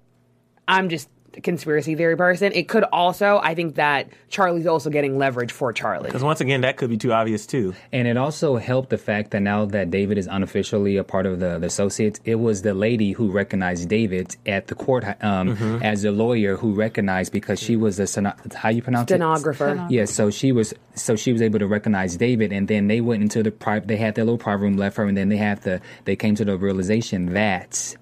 I'm 0.67 0.89
just 0.89 1.09
conspiracy 1.43 1.95
theory 1.95 2.17
person. 2.17 2.52
It 2.54 2.67
could 2.67 2.84
also, 2.84 3.39
I 3.41 3.56
think 3.56 3.76
that 3.76 4.10
Charlie's 4.30 4.67
also 4.67 4.89
getting 4.89 5.17
leverage 5.17 5.52
for 5.52 5.71
Charlie. 5.73 6.08
Because 6.08 6.23
once 6.23 6.41
again, 6.41 6.62
that 6.62 6.78
could 6.78 6.89
be 6.89 6.97
too 6.97 7.13
obvious 7.13 7.45
too. 7.45 7.73
And 7.91 8.08
it 8.08 8.17
also 8.17 8.58
helped 8.58 8.89
the 8.89 8.97
fact 8.97 9.32
that 9.32 9.41
now 9.41 9.65
that 9.65 9.91
David 9.91 10.17
is 10.17 10.28
unofficially 10.28 10.97
a 10.97 11.04
part 11.04 11.26
of 11.26 11.39
the, 11.39 11.60
the 11.60 11.67
associates, 11.67 12.19
it 12.26 12.36
was 12.36 12.62
the 12.62 12.73
lady 12.73 13.12
who 13.12 13.32
recognized 13.32 13.89
David 13.89 14.36
at 14.45 14.67
the 14.67 14.76
court 14.76 15.06
um, 15.23 15.50
as 15.84 16.04
a 16.04 16.12
lawyer 16.12 16.58
who 16.58 16.73
recognized 16.73 17.32
because 17.32 17.60
she 17.60 17.76
was 17.76 18.00
a 18.00 18.08
steno- 18.08 18.36
how 18.56 18.69
you 18.69 18.82
pronounce 18.82 19.10
Stenographer. 19.10 19.86
it? 19.88 19.91
Yeah, 19.91 20.06
so 20.06 20.30
she 20.30 20.52
was 20.52 20.73
so 20.95 21.15
she 21.15 21.32
was 21.32 21.41
able 21.41 21.60
to 21.60 21.67
recognize 21.67 22.17
David, 22.17 22.52
and 22.52 22.67
then 22.67 22.88
they 22.88 23.02
went 23.02 23.21
into 23.21 23.43
the 23.43 23.52
private. 23.52 23.88
They 23.88 23.97
had 23.97 24.15
their 24.15 24.26
little 24.26 24.38
private 24.38 24.63
room, 24.63 24.78
left 24.78 24.97
her, 24.97 25.06
and 25.06 25.15
then 25.17 25.30
they 25.30 25.38
have 25.38 25.62
the 25.62 25.82
they 26.06 26.15
came 26.15 26.36
to 26.36 26.45
the 26.45 26.58
realization 26.58 27.34
that 27.34 27.95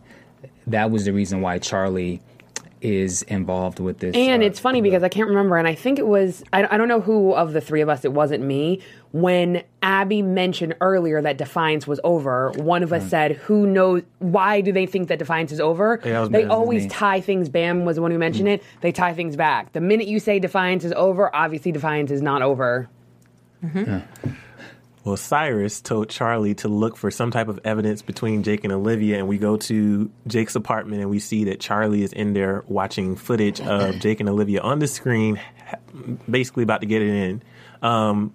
that 0.68 0.92
was 0.92 1.06
the 1.06 1.14
reason 1.14 1.42
why 1.42 1.60
Charlie 1.60 2.22
is 2.82 3.24
involved 3.24 3.80
with 3.80 4.00
this. 4.00 4.16
And 4.16 4.44
uh, 4.44 4.46
it's 4.46 4.60
funny 4.60 4.82
because 4.82 5.04
I 5.04 5.10
can't 5.10 5.28
remember, 5.28 5.58
and 5.58 5.68
I 5.68 5.76
think 5.76 6.00
it 6.00 6.08
was, 6.08 6.44
I, 6.54 6.68
I 6.74 6.78
don't 6.78 6.88
know 6.88 7.02
who 7.02 7.34
of 7.34 7.54
the 7.54 7.62
three 7.62 7.82
of 7.82 7.90
us, 7.90 8.06
it 8.06 8.14
wasn't 8.14 8.44
me. 8.44 8.82
When 9.12 9.64
Abby 9.82 10.22
mentioned 10.22 10.76
earlier 10.82 11.22
that 11.22 11.38
Defiance 11.38 11.88
was 11.88 12.00
over, 12.04 12.52
one 12.58 12.84
of 12.84 12.92
us 12.92 13.10
said, 13.10 13.34
Who 13.34 13.66
knows, 13.66 14.04
why 14.20 14.62
do 14.62 14.72
they 14.72 14.86
think 14.86 15.08
that 15.08 15.20
Defiance 15.20 15.52
is 15.52 15.60
over? 15.62 16.02
Yeah, 16.04 16.28
they 16.30 16.44
always 16.44 16.88
tie 16.88 17.22
things, 17.22 17.48
Bam 17.50 17.86
was 17.86 17.96
the 17.96 18.02
one 18.02 18.12
who 18.12 18.18
mentioned 18.18 18.50
it, 18.50 18.62
they 18.82 18.92
tie 18.92 19.14
things 19.14 19.36
back. 19.36 19.72
The 19.74 19.82
minute 19.82 20.08
you 20.08 20.20
say 20.20 20.40
Defiance 20.40 20.84
is 20.84 20.92
over, 20.94 21.34
obviously 21.34 21.72
Defiance 21.72 22.12
is 22.12 22.22
not 22.22 22.42
over. 22.42 22.90
Well, 25.06 25.18
Cyrus 25.18 25.82
told 25.82 26.10
Charlie 26.10 26.56
to 26.56 26.68
look 26.68 26.98
for 26.98 27.12
some 27.12 27.30
type 27.30 27.48
of 27.48 27.60
evidence 27.64 28.02
between 28.02 28.42
Jake 28.42 28.64
and 28.64 28.74
Olivia, 28.74 29.20
and 29.20 29.28
we 29.28 29.38
go 29.38 29.56
to 29.56 30.10
Jake's 30.26 30.56
apartment 30.56 31.02
and 31.02 31.12
we 31.12 31.20
see 31.20 31.44
that 31.46 31.60
Charlie 31.60 32.02
is 32.02 32.12
in 32.12 32.34
there 32.34 32.64
watching 32.68 33.16
footage 33.16 33.62
of 33.62 34.00
Jake 34.00 34.20
and 34.20 34.28
Olivia 34.28 34.62
on 34.62 34.80
the 34.80 34.88
screen, 34.88 35.40
basically 36.28 36.64
about 36.64 36.82
to 36.82 36.88
get 36.88 37.04
it 37.04 37.10
in. 37.10 37.44
Um, 37.84 38.34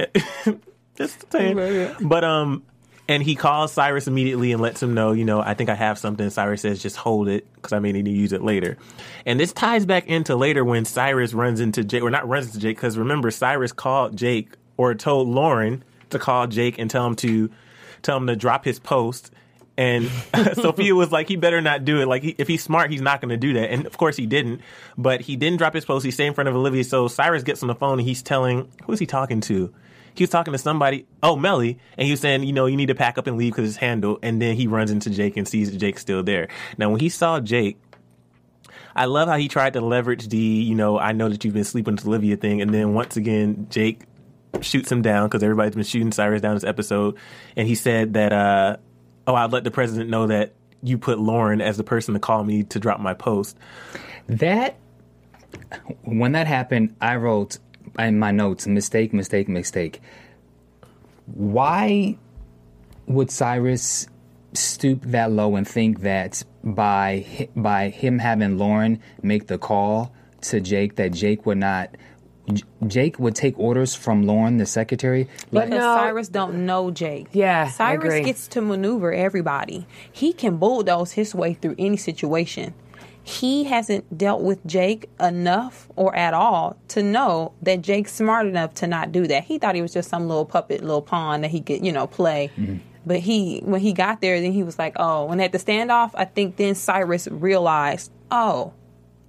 just 0.96 1.30
saying. 1.30 1.94
But 2.00 2.24
um, 2.24 2.64
and 3.08 3.22
he 3.22 3.36
calls 3.36 3.72
Cyrus 3.72 4.08
immediately 4.08 4.50
and 4.50 4.60
lets 4.60 4.82
him 4.82 4.92
know, 4.92 5.12
you 5.12 5.24
know, 5.24 5.40
I 5.40 5.54
think 5.54 5.70
I 5.70 5.76
have 5.76 6.00
something. 6.00 6.28
Cyrus 6.30 6.62
says, 6.62 6.82
just 6.82 6.96
hold 6.96 7.28
it 7.28 7.46
because 7.54 7.72
I 7.72 7.78
may 7.78 7.92
need 7.92 8.06
to 8.06 8.10
use 8.10 8.32
it 8.32 8.42
later. 8.42 8.76
And 9.24 9.38
this 9.38 9.52
ties 9.52 9.86
back 9.86 10.08
into 10.08 10.34
later 10.34 10.64
when 10.64 10.84
Cyrus 10.84 11.32
runs 11.32 11.60
into 11.60 11.84
Jake, 11.84 12.02
or 12.02 12.10
not 12.10 12.28
runs 12.28 12.46
into 12.46 12.58
Jake, 12.58 12.76
because 12.76 12.98
remember 12.98 13.30
Cyrus 13.30 13.70
called 13.70 14.16
Jake 14.16 14.56
or 14.76 14.94
told 14.94 15.28
Lauren 15.28 15.84
to 16.10 16.18
call 16.18 16.46
Jake 16.46 16.78
and 16.78 16.90
tell 16.90 17.06
him 17.06 17.16
to 17.16 17.50
tell 18.02 18.16
him 18.16 18.26
to 18.26 18.36
drop 18.36 18.64
his 18.64 18.78
post. 18.78 19.30
And 19.78 20.10
Sophia 20.54 20.94
was 20.94 21.12
like, 21.12 21.28
he 21.28 21.36
better 21.36 21.60
not 21.60 21.84
do 21.84 22.00
it. 22.00 22.08
Like, 22.08 22.22
he, 22.22 22.34
if 22.38 22.48
he's 22.48 22.62
smart, 22.62 22.90
he's 22.90 23.02
not 23.02 23.20
going 23.20 23.28
to 23.28 23.36
do 23.36 23.54
that. 23.54 23.70
And 23.70 23.84
of 23.84 23.98
course, 23.98 24.16
he 24.16 24.24
didn't. 24.24 24.62
But 24.96 25.20
he 25.20 25.36
didn't 25.36 25.58
drop 25.58 25.74
his 25.74 25.84
post. 25.84 26.04
He 26.04 26.10
stayed 26.10 26.28
in 26.28 26.34
front 26.34 26.48
of 26.48 26.56
Olivia. 26.56 26.84
So 26.84 27.08
Cyrus 27.08 27.42
gets 27.42 27.62
on 27.62 27.66
the 27.66 27.74
phone 27.74 27.98
and 27.98 28.08
he's 28.08 28.22
telling, 28.22 28.70
who 28.84 28.92
is 28.92 28.98
he 28.98 29.06
talking 29.06 29.40
to? 29.42 29.72
He 30.14 30.22
was 30.22 30.30
talking 30.30 30.52
to 30.52 30.58
somebody, 30.58 31.06
oh, 31.22 31.36
Mellie. 31.36 31.78
And 31.98 32.06
he 32.06 32.10
was 32.10 32.20
saying, 32.20 32.44
you 32.44 32.54
know, 32.54 32.64
you 32.64 32.76
need 32.76 32.86
to 32.86 32.94
pack 32.94 33.18
up 33.18 33.26
and 33.26 33.36
leave 33.36 33.52
because 33.52 33.68
it's 33.68 33.76
handled. 33.76 34.20
And 34.22 34.40
then 34.40 34.56
he 34.56 34.66
runs 34.66 34.90
into 34.90 35.10
Jake 35.10 35.36
and 35.36 35.46
sees 35.46 35.76
Jake's 35.76 36.00
still 36.00 36.22
there. 36.22 36.48
Now, 36.78 36.88
when 36.88 37.00
he 37.00 37.10
saw 37.10 37.38
Jake, 37.38 37.76
I 38.94 39.04
love 39.04 39.28
how 39.28 39.36
he 39.36 39.48
tried 39.48 39.74
to 39.74 39.82
leverage 39.82 40.28
the, 40.28 40.38
you 40.38 40.74
know, 40.74 40.98
I 40.98 41.12
know 41.12 41.28
that 41.28 41.44
you've 41.44 41.52
been 41.52 41.64
sleeping 41.64 41.96
with 41.96 42.06
Olivia 42.06 42.38
thing. 42.38 42.62
And 42.62 42.72
then 42.72 42.94
once 42.94 43.18
again, 43.18 43.66
Jake 43.68 44.00
shoots 44.62 44.90
him 44.90 45.02
down 45.02 45.28
because 45.28 45.42
everybody's 45.42 45.74
been 45.74 45.84
shooting 45.84 46.12
Cyrus 46.12 46.42
down 46.42 46.54
this 46.54 46.64
episode. 46.64 47.16
And 47.56 47.66
he 47.66 47.74
said 47.74 48.14
that, 48.14 48.32
uh, 48.32 48.76
oh, 49.26 49.34
I'd 49.34 49.52
let 49.52 49.64
the 49.64 49.70
president 49.70 50.10
know 50.10 50.26
that 50.26 50.54
you 50.82 50.98
put 50.98 51.18
Lauren 51.18 51.60
as 51.60 51.76
the 51.76 51.84
person 51.84 52.14
to 52.14 52.20
call 52.20 52.44
me 52.44 52.62
to 52.64 52.78
drop 52.78 53.00
my 53.00 53.14
post. 53.14 53.56
That 54.28 54.76
when 56.02 56.32
that 56.32 56.46
happened, 56.46 56.96
I 57.00 57.16
wrote 57.16 57.58
in 57.98 58.18
my 58.18 58.30
notes 58.30 58.66
mistake, 58.66 59.12
mistake, 59.12 59.48
mistake. 59.48 60.00
Why 61.26 62.18
would 63.06 63.30
Cyrus 63.30 64.06
stoop 64.52 65.02
that 65.02 65.30
low 65.30 65.56
and 65.56 65.66
think 65.66 66.00
that 66.00 66.42
by 66.64 67.48
by 67.54 67.88
him 67.90 68.18
having 68.18 68.58
Lauren 68.58 69.00
make 69.22 69.46
the 69.46 69.58
call 69.58 70.12
to 70.40 70.60
Jake 70.60 70.96
that 70.96 71.12
Jake 71.12 71.46
would 71.46 71.58
not 71.58 71.94
J- 72.52 72.64
Jake 72.86 73.18
would 73.18 73.34
take 73.34 73.58
orders 73.58 73.94
from 73.94 74.22
Lauren, 74.22 74.58
the 74.58 74.66
secretary. 74.66 75.28
But 75.52 75.66
Because 75.66 75.80
no- 75.80 75.96
Cyrus 75.96 76.28
don't 76.28 76.66
know 76.66 76.90
Jake. 76.90 77.26
Yeah, 77.32 77.64
I 77.68 77.70
Cyrus 77.70 78.04
agree. 78.04 78.22
gets 78.24 78.48
to 78.48 78.60
maneuver 78.60 79.12
everybody. 79.12 79.86
He 80.12 80.32
can 80.32 80.56
bulldoze 80.58 81.12
his 81.12 81.34
way 81.34 81.54
through 81.54 81.74
any 81.78 81.96
situation. 81.96 82.74
He 83.22 83.64
hasn't 83.64 84.16
dealt 84.16 84.42
with 84.42 84.64
Jake 84.66 85.10
enough 85.18 85.88
or 85.96 86.14
at 86.14 86.32
all 86.32 86.76
to 86.88 87.02
know 87.02 87.52
that 87.62 87.82
Jake's 87.82 88.12
smart 88.14 88.46
enough 88.46 88.74
to 88.74 88.86
not 88.86 89.10
do 89.10 89.26
that. 89.26 89.42
He 89.44 89.58
thought 89.58 89.74
he 89.74 89.82
was 89.82 89.92
just 89.92 90.08
some 90.08 90.28
little 90.28 90.44
puppet, 90.44 90.80
little 90.82 91.02
pawn 91.02 91.40
that 91.40 91.50
he 91.50 91.60
could, 91.60 91.84
you 91.84 91.90
know, 91.90 92.06
play. 92.06 92.52
Mm-hmm. 92.56 92.76
But 93.04 93.18
he, 93.20 93.60
when 93.64 93.80
he 93.80 93.92
got 93.92 94.20
there, 94.20 94.40
then 94.40 94.52
he 94.52 94.62
was 94.62 94.78
like, 94.78 94.94
oh, 94.96 95.24
when 95.26 95.40
at 95.40 95.50
the 95.50 95.58
standoff, 95.58 96.10
I 96.14 96.24
think 96.24 96.56
then 96.56 96.76
Cyrus 96.76 97.26
realized, 97.28 98.12
oh, 98.30 98.72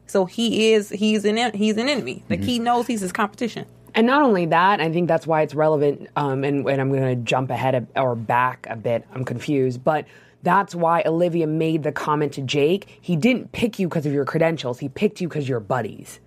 so 0.07 0.25
he 0.25 0.73
is, 0.73 0.89
he's 0.89 1.25
an, 1.25 1.53
he's 1.53 1.77
an 1.77 1.87
enemy. 1.87 2.23
Like 2.29 2.43
he 2.43 2.59
knows 2.59 2.87
he's 2.87 3.01
his 3.01 3.11
competition. 3.11 3.65
And 3.93 4.05
not 4.05 4.21
only 4.21 4.45
that, 4.47 4.79
I 4.79 4.91
think 4.91 5.07
that's 5.07 5.25
why 5.25 5.41
it's 5.41 5.55
relevant. 5.55 6.07
Um, 6.15 6.43
and, 6.43 6.67
and 6.67 6.81
I'm 6.81 6.91
going 6.91 7.17
to 7.17 7.23
jump 7.23 7.49
ahead 7.49 7.75
a, 7.75 8.01
or 8.01 8.15
back 8.15 8.67
a 8.69 8.75
bit. 8.75 9.05
I'm 9.13 9.25
confused, 9.25 9.83
but 9.83 10.05
that's 10.43 10.75
why 10.75 11.03
Olivia 11.05 11.47
made 11.47 11.83
the 11.83 11.91
comment 11.91 12.33
to 12.33 12.41
Jake. 12.41 12.99
He 13.01 13.15
didn't 13.15 13.51
pick 13.51 13.79
you 13.79 13.87
because 13.87 14.05
of 14.05 14.13
your 14.13 14.25
credentials. 14.25 14.79
He 14.79 14.87
picked 14.87 15.19
you 15.19 15.27
because 15.27 15.49
you're 15.49 15.59
buddies. 15.59 16.19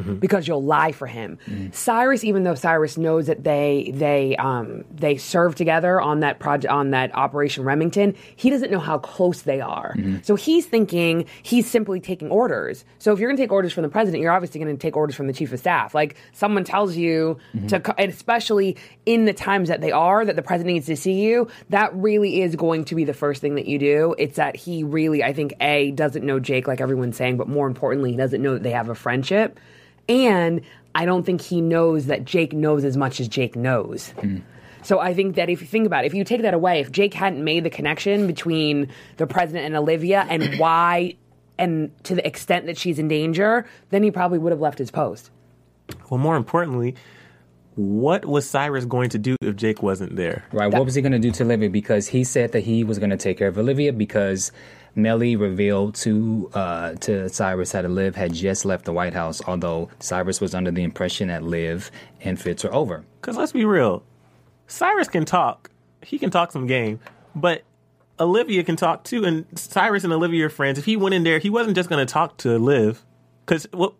Mm-hmm. 0.00 0.14
Because 0.16 0.48
you'll 0.48 0.64
lie 0.64 0.92
for 0.92 1.06
him. 1.06 1.38
Cyrus, 1.72 2.24
even 2.24 2.44
though 2.44 2.54
Cyrus 2.54 2.96
knows 2.96 3.26
that 3.26 3.44
they 3.44 3.92
they 3.94 4.36
um, 4.36 4.84
they 4.90 5.16
serve 5.16 5.54
together 5.54 6.00
on 6.00 6.20
that 6.20 6.38
project 6.38 6.72
on 6.72 6.90
that 6.90 7.14
Operation 7.14 7.64
Remington, 7.64 8.14
he 8.36 8.50
doesn't 8.50 8.70
know 8.70 8.78
how 8.78 8.98
close 8.98 9.42
they 9.42 9.60
are. 9.60 9.94
Mm-hmm. 9.96 10.18
So 10.22 10.34
he's 10.36 10.66
thinking 10.66 11.26
he's 11.42 11.70
simply 11.70 12.00
taking 12.00 12.30
orders. 12.30 12.84
So 12.98 13.12
if 13.12 13.18
you're 13.18 13.28
going 13.28 13.36
to 13.36 13.42
take 13.42 13.52
orders 13.52 13.72
from 13.72 13.82
the 13.82 13.88
president, 13.88 14.22
you're 14.22 14.32
obviously 14.32 14.60
going 14.60 14.74
to 14.74 14.80
take 14.80 14.96
orders 14.96 15.14
from 15.14 15.26
the 15.26 15.32
chief 15.32 15.52
of 15.52 15.58
staff. 15.58 15.94
Like 15.94 16.16
someone 16.32 16.64
tells 16.64 16.96
you 16.96 17.38
mm-hmm. 17.54 17.66
to, 17.68 18.00
and 18.00 18.10
especially 18.10 18.76
in 19.06 19.24
the 19.24 19.32
times 19.32 19.68
that 19.68 19.80
they 19.80 19.92
are, 19.92 20.24
that 20.24 20.36
the 20.36 20.42
president 20.42 20.74
needs 20.74 20.86
to 20.86 20.96
see 20.96 21.20
you. 21.20 21.48
That 21.68 21.94
really 21.94 22.42
is 22.42 22.56
going 22.56 22.84
to 22.86 22.94
be 22.94 23.04
the 23.04 23.14
first 23.14 23.40
thing 23.40 23.54
that 23.56 23.66
you 23.66 23.78
do. 23.78 24.14
It's 24.18 24.36
that 24.36 24.56
he 24.56 24.84
really, 24.84 25.22
I 25.22 25.32
think, 25.32 25.54
a 25.60 25.90
doesn't 25.92 26.24
know 26.24 26.40
Jake 26.40 26.66
like 26.66 26.80
everyone's 26.80 27.16
saying, 27.16 27.36
but 27.36 27.48
more 27.48 27.66
importantly, 27.66 28.12
he 28.12 28.16
doesn't 28.16 28.42
know 28.42 28.54
that 28.54 28.62
they 28.62 28.70
have 28.70 28.88
a 28.88 28.94
friendship, 28.94 29.58
and 30.10 30.60
I 30.94 31.04
don't 31.04 31.24
think 31.24 31.40
he 31.40 31.60
knows 31.60 32.06
that 32.06 32.24
Jake 32.24 32.52
knows 32.52 32.84
as 32.84 32.96
much 32.96 33.20
as 33.20 33.28
Jake 33.28 33.54
knows. 33.54 34.12
So 34.82 34.98
I 34.98 35.14
think 35.14 35.36
that 35.36 35.48
if 35.48 35.60
you 35.60 35.66
think 35.66 35.86
about 35.86 36.04
it, 36.04 36.08
if 36.08 36.14
you 36.14 36.24
take 36.24 36.42
that 36.42 36.54
away, 36.54 36.80
if 36.80 36.90
Jake 36.90 37.14
hadn't 37.14 37.44
made 37.44 37.64
the 37.64 37.70
connection 37.70 38.26
between 38.26 38.88
the 39.18 39.26
president 39.26 39.66
and 39.66 39.76
Olivia 39.76 40.26
and 40.28 40.54
why 40.58 41.14
and 41.58 41.92
to 42.04 42.14
the 42.14 42.26
extent 42.26 42.66
that 42.66 42.78
she's 42.78 42.98
in 42.98 43.06
danger, 43.06 43.66
then 43.90 44.02
he 44.02 44.10
probably 44.10 44.38
would 44.38 44.50
have 44.50 44.60
left 44.60 44.78
his 44.78 44.90
post. 44.90 45.30
Well, 46.08 46.18
more 46.18 46.36
importantly, 46.36 46.94
what 47.76 48.24
was 48.24 48.48
Cyrus 48.48 48.86
going 48.86 49.10
to 49.10 49.18
do 49.18 49.36
if 49.42 49.56
Jake 49.56 49.82
wasn't 49.82 50.16
there? 50.16 50.44
Right. 50.52 50.72
what 50.72 50.84
was 50.84 50.94
he 50.94 51.02
going 51.02 51.12
to 51.12 51.18
do 51.18 51.30
to 51.32 51.44
Olivia? 51.44 51.68
Because 51.68 52.08
he 52.08 52.24
said 52.24 52.52
that 52.52 52.60
he 52.60 52.82
was 52.82 52.98
going 52.98 53.10
to 53.10 53.16
take 53.16 53.38
care 53.38 53.48
of 53.48 53.58
Olivia 53.58 53.92
because 53.92 54.50
Mellie 54.94 55.36
revealed 55.36 55.94
to 55.96 56.50
uh, 56.54 56.94
to 56.94 57.28
Cyrus 57.28 57.72
that 57.72 57.88
Liv 57.90 58.16
had 58.16 58.32
just 58.32 58.64
left 58.64 58.84
the 58.84 58.92
White 58.92 59.14
House, 59.14 59.40
although 59.46 59.88
Cyrus 59.98 60.40
was 60.40 60.54
under 60.54 60.70
the 60.70 60.82
impression 60.82 61.28
that 61.28 61.42
Liv 61.42 61.90
and 62.20 62.40
Fitz 62.40 62.64
are 62.64 62.72
over. 62.72 63.04
Because 63.20 63.36
let's 63.36 63.52
be 63.52 63.64
real, 63.64 64.02
Cyrus 64.66 65.08
can 65.08 65.24
talk. 65.24 65.70
He 66.02 66.18
can 66.18 66.30
talk 66.30 66.52
some 66.52 66.66
game, 66.66 67.00
but 67.34 67.62
Olivia 68.18 68.62
can 68.62 68.76
talk 68.76 69.04
too. 69.04 69.24
And 69.24 69.46
Cyrus 69.54 70.04
and 70.04 70.12
Olivia 70.12 70.46
are 70.46 70.50
friends. 70.50 70.78
If 70.78 70.84
he 70.84 70.96
went 70.96 71.14
in 71.14 71.24
there, 71.24 71.38
he 71.38 71.50
wasn't 71.50 71.76
just 71.76 71.88
going 71.88 72.04
to 72.04 72.12
talk 72.12 72.36
to 72.38 72.58
Liv. 72.58 73.04
Because 73.44 73.66
what, 73.72 73.94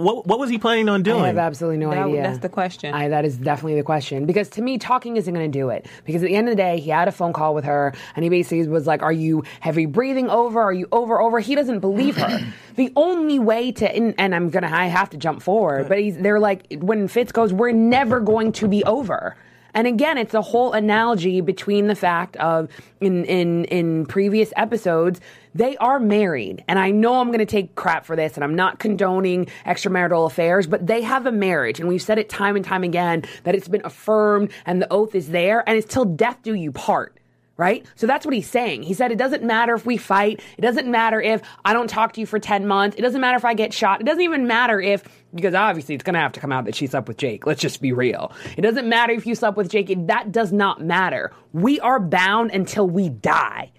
what, 0.00 0.26
what 0.26 0.38
was 0.38 0.50
he 0.50 0.58
planning 0.58 0.88
on 0.88 1.02
doing? 1.02 1.22
I 1.22 1.26
have 1.28 1.38
absolutely 1.38 1.78
no 1.78 1.90
That- 1.90 2.06
idea. 2.06 2.22
that's 2.22 2.38
the 2.38 2.48
question. 2.48 2.94
I, 2.94 3.08
that 3.08 3.24
is 3.24 3.36
definitely 3.36 3.76
the 3.76 3.82
question. 3.84 4.26
Because 4.26 4.48
to 4.50 4.62
me, 4.62 4.78
talking 4.78 5.16
isn't 5.16 5.32
going 5.32 5.50
to 5.50 5.58
do 5.58 5.70
it. 5.70 5.86
Because 6.04 6.22
at 6.22 6.26
the 6.28 6.34
end 6.34 6.48
of 6.48 6.52
the 6.52 6.62
day, 6.62 6.78
he 6.80 6.90
had 6.90 7.08
a 7.08 7.12
phone 7.12 7.32
call 7.32 7.54
with 7.54 7.64
her, 7.64 7.92
and 8.16 8.22
he 8.24 8.28
basically 8.28 8.66
was 8.68 8.86
like, 8.86 9.02
"Are 9.02 9.12
you 9.12 9.44
heavy 9.60 9.86
breathing 9.86 10.28
over? 10.28 10.60
Are 10.60 10.72
you 10.72 10.88
over 10.92 11.20
over?" 11.20 11.40
He 11.40 11.54
doesn't 11.54 11.80
believe 11.80 12.16
her. 12.16 12.52
the 12.76 12.92
only 12.96 13.38
way 13.38 13.72
to, 13.72 13.94
and, 13.94 14.14
and 14.18 14.34
I'm 14.34 14.50
gonna, 14.50 14.70
I 14.72 14.86
have 14.86 15.10
to 15.10 15.16
jump 15.16 15.42
forward, 15.42 15.88
but 15.88 15.98
he's, 15.98 16.16
they're 16.18 16.40
like, 16.40 16.66
when 16.80 17.06
Fitz 17.08 17.32
goes, 17.32 17.52
"We're 17.52 17.72
never 17.72 18.20
going 18.20 18.52
to 18.52 18.68
be 18.68 18.84
over." 18.84 19.36
And 19.74 19.86
again, 19.86 20.18
it's 20.18 20.34
a 20.34 20.42
whole 20.42 20.72
analogy 20.72 21.40
between 21.40 21.86
the 21.86 21.94
fact 21.94 22.36
of 22.36 22.68
in 23.00 23.24
in 23.24 23.64
in 23.66 24.06
previous 24.06 24.52
episodes 24.56 25.20
they 25.54 25.76
are 25.78 25.98
married, 25.98 26.62
and 26.68 26.78
I 26.78 26.92
know 26.92 27.20
I'm 27.20 27.28
going 27.28 27.40
to 27.40 27.44
take 27.44 27.74
crap 27.74 28.06
for 28.06 28.14
this, 28.14 28.34
and 28.36 28.44
I'm 28.44 28.54
not 28.54 28.78
condoning 28.78 29.46
extramarital 29.66 30.26
affairs, 30.26 30.68
but 30.68 30.86
they 30.86 31.02
have 31.02 31.26
a 31.26 31.32
marriage, 31.32 31.80
and 31.80 31.88
we've 31.88 32.02
said 32.02 32.18
it 32.18 32.28
time 32.28 32.54
and 32.54 32.64
time 32.64 32.84
again 32.84 33.24
that 33.42 33.56
it's 33.56 33.66
been 33.66 33.84
affirmed, 33.84 34.52
and 34.64 34.80
the 34.80 34.92
oath 34.92 35.14
is 35.14 35.30
there, 35.30 35.68
and 35.68 35.76
it's 35.76 35.92
till 35.92 36.04
death 36.04 36.38
do 36.42 36.54
you 36.54 36.70
part 36.70 37.16
right? 37.60 37.84
So 37.94 38.06
that's 38.06 38.24
what 38.24 38.34
he's 38.34 38.48
saying. 38.48 38.84
He 38.84 38.94
said, 38.94 39.12
it 39.12 39.18
doesn't 39.18 39.44
matter 39.44 39.74
if 39.74 39.84
we 39.84 39.98
fight. 39.98 40.40
It 40.56 40.62
doesn't 40.62 40.90
matter 40.90 41.20
if 41.20 41.42
I 41.62 41.74
don't 41.74 41.90
talk 41.90 42.14
to 42.14 42.20
you 42.20 42.24
for 42.24 42.38
10 42.38 42.66
months. 42.66 42.96
It 42.96 43.02
doesn't 43.02 43.20
matter 43.20 43.36
if 43.36 43.44
I 43.44 43.52
get 43.52 43.74
shot. 43.74 44.00
It 44.00 44.04
doesn't 44.04 44.22
even 44.22 44.46
matter 44.46 44.80
if, 44.80 45.04
because 45.34 45.52
obviously 45.52 45.94
it's 45.94 46.02
going 46.02 46.14
to 46.14 46.20
have 46.20 46.32
to 46.32 46.40
come 46.40 46.52
out 46.52 46.64
that 46.64 46.74
she 46.74 46.86
slept 46.86 47.06
with 47.06 47.18
Jake. 47.18 47.46
Let's 47.46 47.60
just 47.60 47.82
be 47.82 47.92
real. 47.92 48.32
It 48.56 48.62
doesn't 48.62 48.88
matter 48.88 49.12
if 49.12 49.26
you 49.26 49.34
slept 49.34 49.58
with 49.58 49.70
Jake. 49.70 49.94
That 50.06 50.32
does 50.32 50.52
not 50.52 50.80
matter. 50.80 51.32
We 51.52 51.78
are 51.80 52.00
bound 52.00 52.50
until 52.52 52.88
we 52.88 53.10
die. 53.10 53.72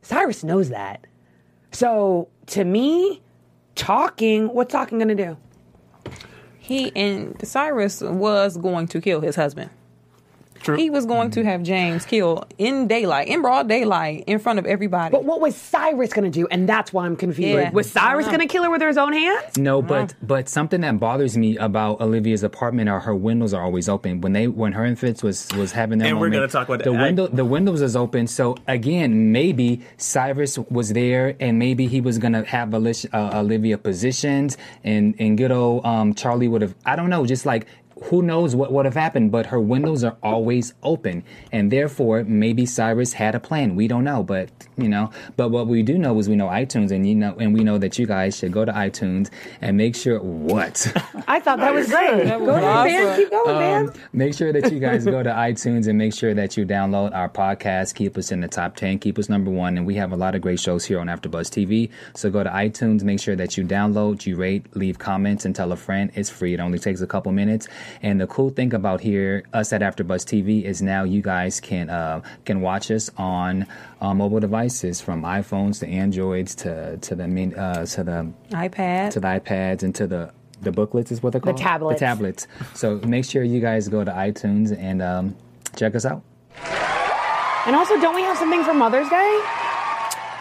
Cyrus 0.00 0.42
knows 0.42 0.70
that. 0.70 1.06
So 1.70 2.28
to 2.46 2.64
me, 2.64 3.20
talking, 3.74 4.46
what's 4.54 4.72
talking 4.72 4.96
going 4.96 5.14
to 5.14 5.14
do? 5.14 5.36
He 6.58 6.90
and 6.96 7.36
Cyrus 7.46 8.00
was 8.00 8.56
going 8.56 8.88
to 8.88 9.02
kill 9.02 9.20
his 9.20 9.36
husband. 9.36 9.68
True. 10.62 10.76
He 10.76 10.90
was 10.90 11.06
going 11.06 11.30
to 11.32 11.44
have 11.44 11.62
James 11.62 12.04
killed 12.04 12.46
in 12.58 12.86
daylight, 12.88 13.28
in 13.28 13.42
broad 13.42 13.68
daylight, 13.68 14.24
in 14.26 14.38
front 14.38 14.58
of 14.58 14.66
everybody. 14.66 15.12
But 15.12 15.24
what 15.24 15.40
was 15.40 15.54
Cyrus 15.56 16.12
going 16.12 16.30
to 16.30 16.40
do? 16.40 16.46
And 16.50 16.68
that's 16.68 16.92
why 16.92 17.06
I'm 17.06 17.16
confused. 17.16 17.58
Yeah. 17.58 17.70
Was 17.70 17.90
Cyrus 17.90 18.26
going 18.26 18.40
to 18.40 18.46
kill 18.46 18.62
her 18.64 18.70
with 18.70 18.82
his 18.82 18.96
own 18.98 19.12
hands? 19.12 19.56
No, 19.58 19.82
but 19.82 20.14
but 20.22 20.48
something 20.48 20.80
that 20.82 20.98
bothers 20.98 21.36
me 21.36 21.56
about 21.58 22.00
Olivia's 22.00 22.42
apartment 22.42 22.88
are 22.88 23.00
her 23.00 23.14
windows 23.14 23.52
are 23.54 23.62
always 23.62 23.88
open. 23.88 24.20
When 24.20 24.32
they 24.32 24.48
when 24.48 24.72
her 24.72 24.84
and 24.84 24.98
Fitz 24.98 25.22
was 25.22 25.48
was 25.56 25.72
having 25.72 25.98
their 25.98 26.08
And 26.08 26.20
we're 26.20 26.30
gonna 26.30 26.48
talk 26.48 26.68
about 26.68 26.84
the 26.84 26.90
that. 26.92 27.00
I- 27.00 27.02
window. 27.04 27.26
The 27.26 27.44
windows 27.44 27.80
is 27.82 27.96
open, 27.96 28.26
so 28.26 28.56
again, 28.66 29.32
maybe 29.32 29.80
Cyrus 29.96 30.58
was 30.70 30.92
there, 30.92 31.34
and 31.40 31.58
maybe 31.58 31.86
he 31.86 32.00
was 32.00 32.18
gonna 32.18 32.44
have 32.44 32.72
Alicia, 32.74 33.08
uh, 33.14 33.40
Olivia 33.40 33.78
positioned, 33.78 34.56
and 34.84 35.14
and 35.18 35.36
good 35.36 35.50
old 35.52 35.84
um, 35.84 36.14
Charlie 36.14 36.48
would 36.48 36.62
have. 36.62 36.74
I 36.84 36.96
don't 36.96 37.10
know, 37.10 37.26
just 37.26 37.46
like. 37.46 37.66
Who 38.04 38.22
knows 38.22 38.54
what 38.54 38.72
would 38.72 38.84
have 38.84 38.94
happened, 38.94 39.32
but 39.32 39.46
her 39.46 39.60
windows 39.60 40.04
are 40.04 40.16
always 40.22 40.74
open, 40.82 41.24
and 41.52 41.70
therefore 41.70 42.24
maybe 42.24 42.64
Cyrus 42.66 43.12
had 43.12 43.34
a 43.34 43.40
plan. 43.40 43.76
We 43.76 43.88
don't 43.88 44.04
know, 44.04 44.22
but 44.22 44.50
you 44.76 44.88
know. 44.88 45.10
But 45.36 45.50
what 45.50 45.66
we 45.66 45.82
do 45.82 45.98
know 45.98 46.18
is 46.18 46.28
we 46.28 46.36
know 46.36 46.48
iTunes, 46.48 46.90
and 46.90 47.06
you 47.06 47.14
know, 47.14 47.36
and 47.38 47.54
we 47.54 47.64
know 47.64 47.78
that 47.78 47.98
you 47.98 48.06
guys 48.06 48.38
should 48.38 48.52
go 48.52 48.64
to 48.64 48.72
iTunes 48.72 49.30
and 49.60 49.76
make 49.76 49.96
sure 49.96 50.20
what. 50.20 50.86
I 51.26 51.40
thought 51.40 51.58
that 51.58 51.74
was 51.74 51.88
great. 51.88 52.24
That 52.24 52.40
was 52.40 52.48
Go 52.48 52.54
ahead, 52.54 52.86
man. 52.86 53.16
Keep 53.16 53.30
going, 53.30 53.58
man. 53.58 53.88
Um, 53.88 53.94
make 54.12 54.34
sure 54.34 54.52
that 54.52 54.72
you 54.72 54.78
guys 54.78 55.04
go 55.04 55.22
to 55.22 55.30
iTunes 55.48 55.88
and 55.88 55.98
make 55.98 56.14
sure 56.14 56.34
that 56.34 56.56
you 56.56 56.64
download 56.64 57.14
our 57.14 57.28
podcast. 57.28 57.94
Keep 57.94 58.16
us 58.16 58.32
in 58.32 58.40
the 58.40 58.48
top 58.48 58.76
10, 58.76 58.98
keep 58.98 59.18
us 59.18 59.28
number 59.28 59.50
one. 59.50 59.76
And 59.76 59.86
we 59.86 59.94
have 59.96 60.12
a 60.12 60.16
lot 60.16 60.34
of 60.34 60.40
great 60.40 60.60
shows 60.60 60.84
here 60.84 61.00
on 61.00 61.06
AfterBuzz 61.08 61.48
TV. 61.50 61.90
So 62.14 62.30
go 62.30 62.42
to 62.42 62.50
iTunes, 62.50 63.02
make 63.02 63.20
sure 63.20 63.36
that 63.36 63.56
you 63.56 63.64
download, 63.64 64.26
you 64.26 64.36
rate, 64.36 64.64
leave 64.76 64.98
comments, 64.98 65.44
and 65.44 65.54
tell 65.54 65.72
a 65.72 65.76
friend. 65.76 66.10
It's 66.14 66.30
free. 66.30 66.54
It 66.54 66.60
only 66.60 66.78
takes 66.78 67.00
a 67.00 67.06
couple 67.06 67.32
minutes. 67.32 67.68
And 68.02 68.20
the 68.20 68.26
cool 68.26 68.50
thing 68.50 68.74
about 68.74 69.00
here, 69.00 69.44
us 69.52 69.72
at 69.72 69.80
AfterBuzz 69.80 70.24
TV, 70.24 70.64
is 70.64 70.82
now 70.82 71.04
you 71.04 71.22
guys 71.22 71.60
can 71.60 71.90
uh, 71.90 72.22
can 72.44 72.60
watch 72.60 72.90
us 72.90 73.10
on 73.16 73.66
uh, 74.00 74.14
mobile 74.14 74.40
devices, 74.40 75.00
from 75.00 75.22
iPhones 75.22 75.80
to 75.80 75.88
Androids 75.88 76.54
to 76.56 76.96
to 76.98 77.14
the 77.14 77.24
uh, 77.56 77.86
to 77.86 78.04
the 78.04 78.32
iPad. 78.50 79.10
to 79.12 79.20
the 79.20 79.28
iPads 79.28 79.82
and 79.82 79.94
to 79.94 80.06
the 80.06 80.32
the 80.60 80.72
booklets 80.72 81.12
is 81.12 81.22
what 81.22 81.32
they're 81.32 81.40
called. 81.40 81.56
the 81.56 81.62
tablets. 81.62 82.00
The 82.00 82.06
tablets. 82.06 82.46
So 82.74 82.98
make 83.06 83.24
sure 83.24 83.42
you 83.44 83.60
guys 83.60 83.88
go 83.88 84.04
to 84.04 84.10
iTunes 84.10 84.76
and 84.76 85.00
um, 85.00 85.36
check 85.76 85.94
us 85.94 86.04
out. 86.04 86.22
And 87.66 87.76
also, 87.76 88.00
don't 88.00 88.14
we 88.14 88.22
have 88.22 88.38
something 88.38 88.64
for 88.64 88.74
Mother's 88.74 89.08
Day? 89.08 89.40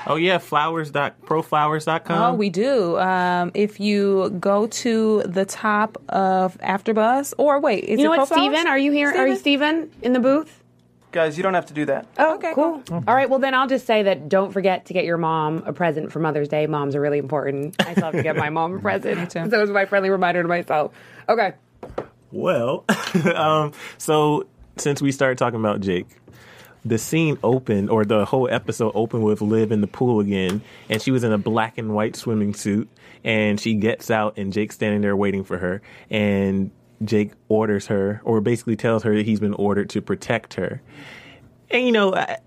Oh 0.09 0.15
yeah, 0.15 0.37
flowers 0.37 0.89
dot 0.89 1.21
proflowers.com. 1.21 2.21
Oh, 2.21 2.33
we 2.35 2.49
do. 2.49 2.97
Um, 2.97 3.51
if 3.53 3.79
you 3.79 4.29
go 4.39 4.67
to 4.67 5.21
the 5.23 5.45
top 5.45 6.01
of 6.09 6.57
AfterBuzz, 6.59 7.33
or 7.37 7.59
wait, 7.59 7.83
is 7.83 7.99
You 7.99 8.05
know 8.05 8.13
it 8.13 8.17
what, 8.19 8.29
Proflowers? 8.29 8.33
Steven? 8.37 8.67
Are 8.67 8.77
you 8.79 8.91
here? 8.91 9.09
Are 9.09 9.27
you 9.27 9.35
Steven 9.35 9.91
in 10.01 10.13
the 10.13 10.19
booth? 10.19 10.63
Guys, 11.11 11.35
you 11.37 11.43
don't 11.43 11.53
have 11.53 11.65
to 11.67 11.73
do 11.73 11.85
that. 11.85 12.05
Oh, 12.19 12.35
Okay, 12.35 12.53
cool. 12.53 12.83
All 12.91 13.01
right, 13.15 13.29
well 13.29 13.39
then 13.39 13.53
I'll 13.53 13.67
just 13.67 13.85
say 13.85 14.03
that 14.03 14.29
don't 14.29 14.51
forget 14.51 14.85
to 14.87 14.93
get 14.93 15.03
your 15.05 15.17
mom 15.17 15.63
a 15.65 15.73
present 15.73 16.11
for 16.11 16.19
Mother's 16.19 16.47
Day. 16.49 16.67
Moms 16.67 16.95
are 16.95 17.01
really 17.01 17.17
important. 17.17 17.75
I 17.85 17.93
still 17.93 18.03
have 18.05 18.13
to 18.13 18.23
get 18.23 18.35
my 18.35 18.49
mom 18.49 18.75
a 18.75 18.79
present. 18.81 19.31
too. 19.31 19.49
So 19.49 19.59
was 19.59 19.69
my 19.71 19.85
friendly 19.85 20.09
reminder 20.09 20.41
to 20.41 20.47
myself. 20.47 20.93
Okay. 21.27 21.53
Well, 22.31 22.83
um, 23.35 23.71
so 23.97 24.47
since 24.77 25.01
we 25.01 25.11
started 25.11 25.37
talking 25.37 25.59
about 25.59 25.79
Jake, 25.79 26.07
the 26.87 26.97
scene 26.97 27.37
opened, 27.43 27.89
or 27.89 28.05
the 28.05 28.25
whole 28.25 28.49
episode 28.49 28.91
opened 28.95 29.23
with 29.23 29.41
Liv 29.41 29.71
in 29.71 29.81
the 29.81 29.87
pool 29.87 30.19
again, 30.19 30.61
and 30.89 31.01
she 31.01 31.11
was 31.11 31.23
in 31.23 31.31
a 31.31 31.37
black 31.37 31.77
and 31.77 31.93
white 31.93 32.15
swimming 32.15 32.53
suit, 32.53 32.89
and 33.23 33.59
she 33.59 33.75
gets 33.75 34.09
out, 34.09 34.37
and 34.37 34.53
Jake's 34.53 34.75
standing 34.75 35.01
there 35.01 35.15
waiting 35.15 35.43
for 35.43 35.57
her, 35.57 35.81
and 36.09 36.71
Jake 37.03 37.31
orders 37.49 37.87
her, 37.87 38.21
or 38.23 38.41
basically 38.41 38.75
tells 38.75 39.03
her 39.03 39.15
that 39.15 39.25
he's 39.25 39.39
been 39.39 39.53
ordered 39.53 39.89
to 39.91 40.01
protect 40.01 40.55
her. 40.55 40.81
And 41.69 41.85
you 41.85 41.91
know, 41.91 42.15
I, 42.15 42.37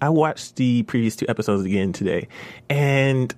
I 0.00 0.08
watched 0.10 0.56
the 0.56 0.84
previous 0.84 1.16
two 1.16 1.26
episodes 1.28 1.64
again 1.64 1.92
today, 1.92 2.28
and 2.68 3.34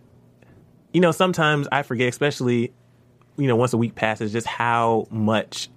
you 0.92 1.00
know, 1.00 1.12
sometimes 1.12 1.68
I 1.72 1.82
forget, 1.82 2.08
especially 2.08 2.72
you 3.36 3.46
know, 3.46 3.56
once 3.56 3.72
a 3.72 3.78
week 3.78 3.94
passes, 3.94 4.32
just 4.32 4.46
how 4.46 5.06
much 5.10 5.70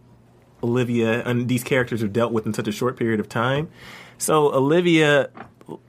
Olivia 0.64 1.22
and 1.24 1.48
these 1.48 1.64
characters 1.64 2.02
have 2.02 2.14
dealt 2.14 2.32
with 2.32 2.46
in 2.46 2.54
such 2.54 2.68
a 2.68 2.72
short 2.72 2.98
period 2.98 3.20
of 3.20 3.30
time. 3.30 3.70
So 4.24 4.54
Olivia 4.54 5.30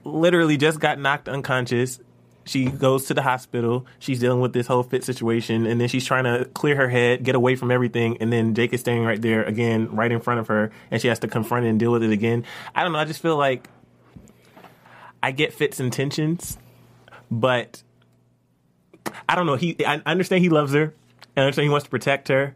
literally 0.03 0.57
just 0.57 0.79
got 0.79 0.99
knocked 0.99 1.29
unconscious. 1.29 1.99
She 2.43 2.65
goes 2.65 3.05
to 3.05 3.13
the 3.13 3.21
hospital. 3.21 3.85
She's 3.97 4.19
dealing 4.19 4.41
with 4.41 4.51
this 4.53 4.67
whole 4.67 4.83
fit 4.83 5.03
situation, 5.03 5.65
and 5.65 5.79
then 5.79 5.87
she's 5.87 6.05
trying 6.05 6.25
to 6.25 6.45
clear 6.53 6.75
her 6.75 6.89
head, 6.89 7.23
get 7.23 7.33
away 7.33 7.55
from 7.55 7.71
everything, 7.71 8.17
and 8.19 8.31
then 8.31 8.53
Jake 8.53 8.73
is 8.73 8.81
standing 8.81 9.05
right 9.05 9.19
there 9.19 9.43
again, 9.43 9.95
right 9.95 10.11
in 10.11 10.19
front 10.19 10.41
of 10.41 10.47
her, 10.49 10.71
and 10.91 11.01
she 11.01 11.07
has 11.07 11.19
to 11.19 11.27
confront 11.27 11.65
it 11.65 11.69
and 11.69 11.79
deal 11.79 11.91
with 11.91 12.03
it 12.03 12.11
again. 12.11 12.43
I 12.75 12.83
don't 12.83 12.91
know. 12.91 12.99
I 12.99 13.05
just 13.05 13.21
feel 13.21 13.37
like 13.37 13.67
I 15.23 15.31
get 15.31 15.53
Fitz 15.53 15.79
intentions, 15.79 16.57
but 17.31 17.81
I 19.27 19.35
don't 19.35 19.47
know. 19.47 19.55
He, 19.55 19.83
I 19.83 20.01
I 20.05 20.11
understand 20.11 20.43
he 20.43 20.49
loves 20.49 20.73
her. 20.73 20.93
I 21.35 21.41
understand 21.41 21.63
he 21.63 21.69
wants 21.69 21.85
to 21.85 21.89
protect 21.89 22.27
her. 22.27 22.53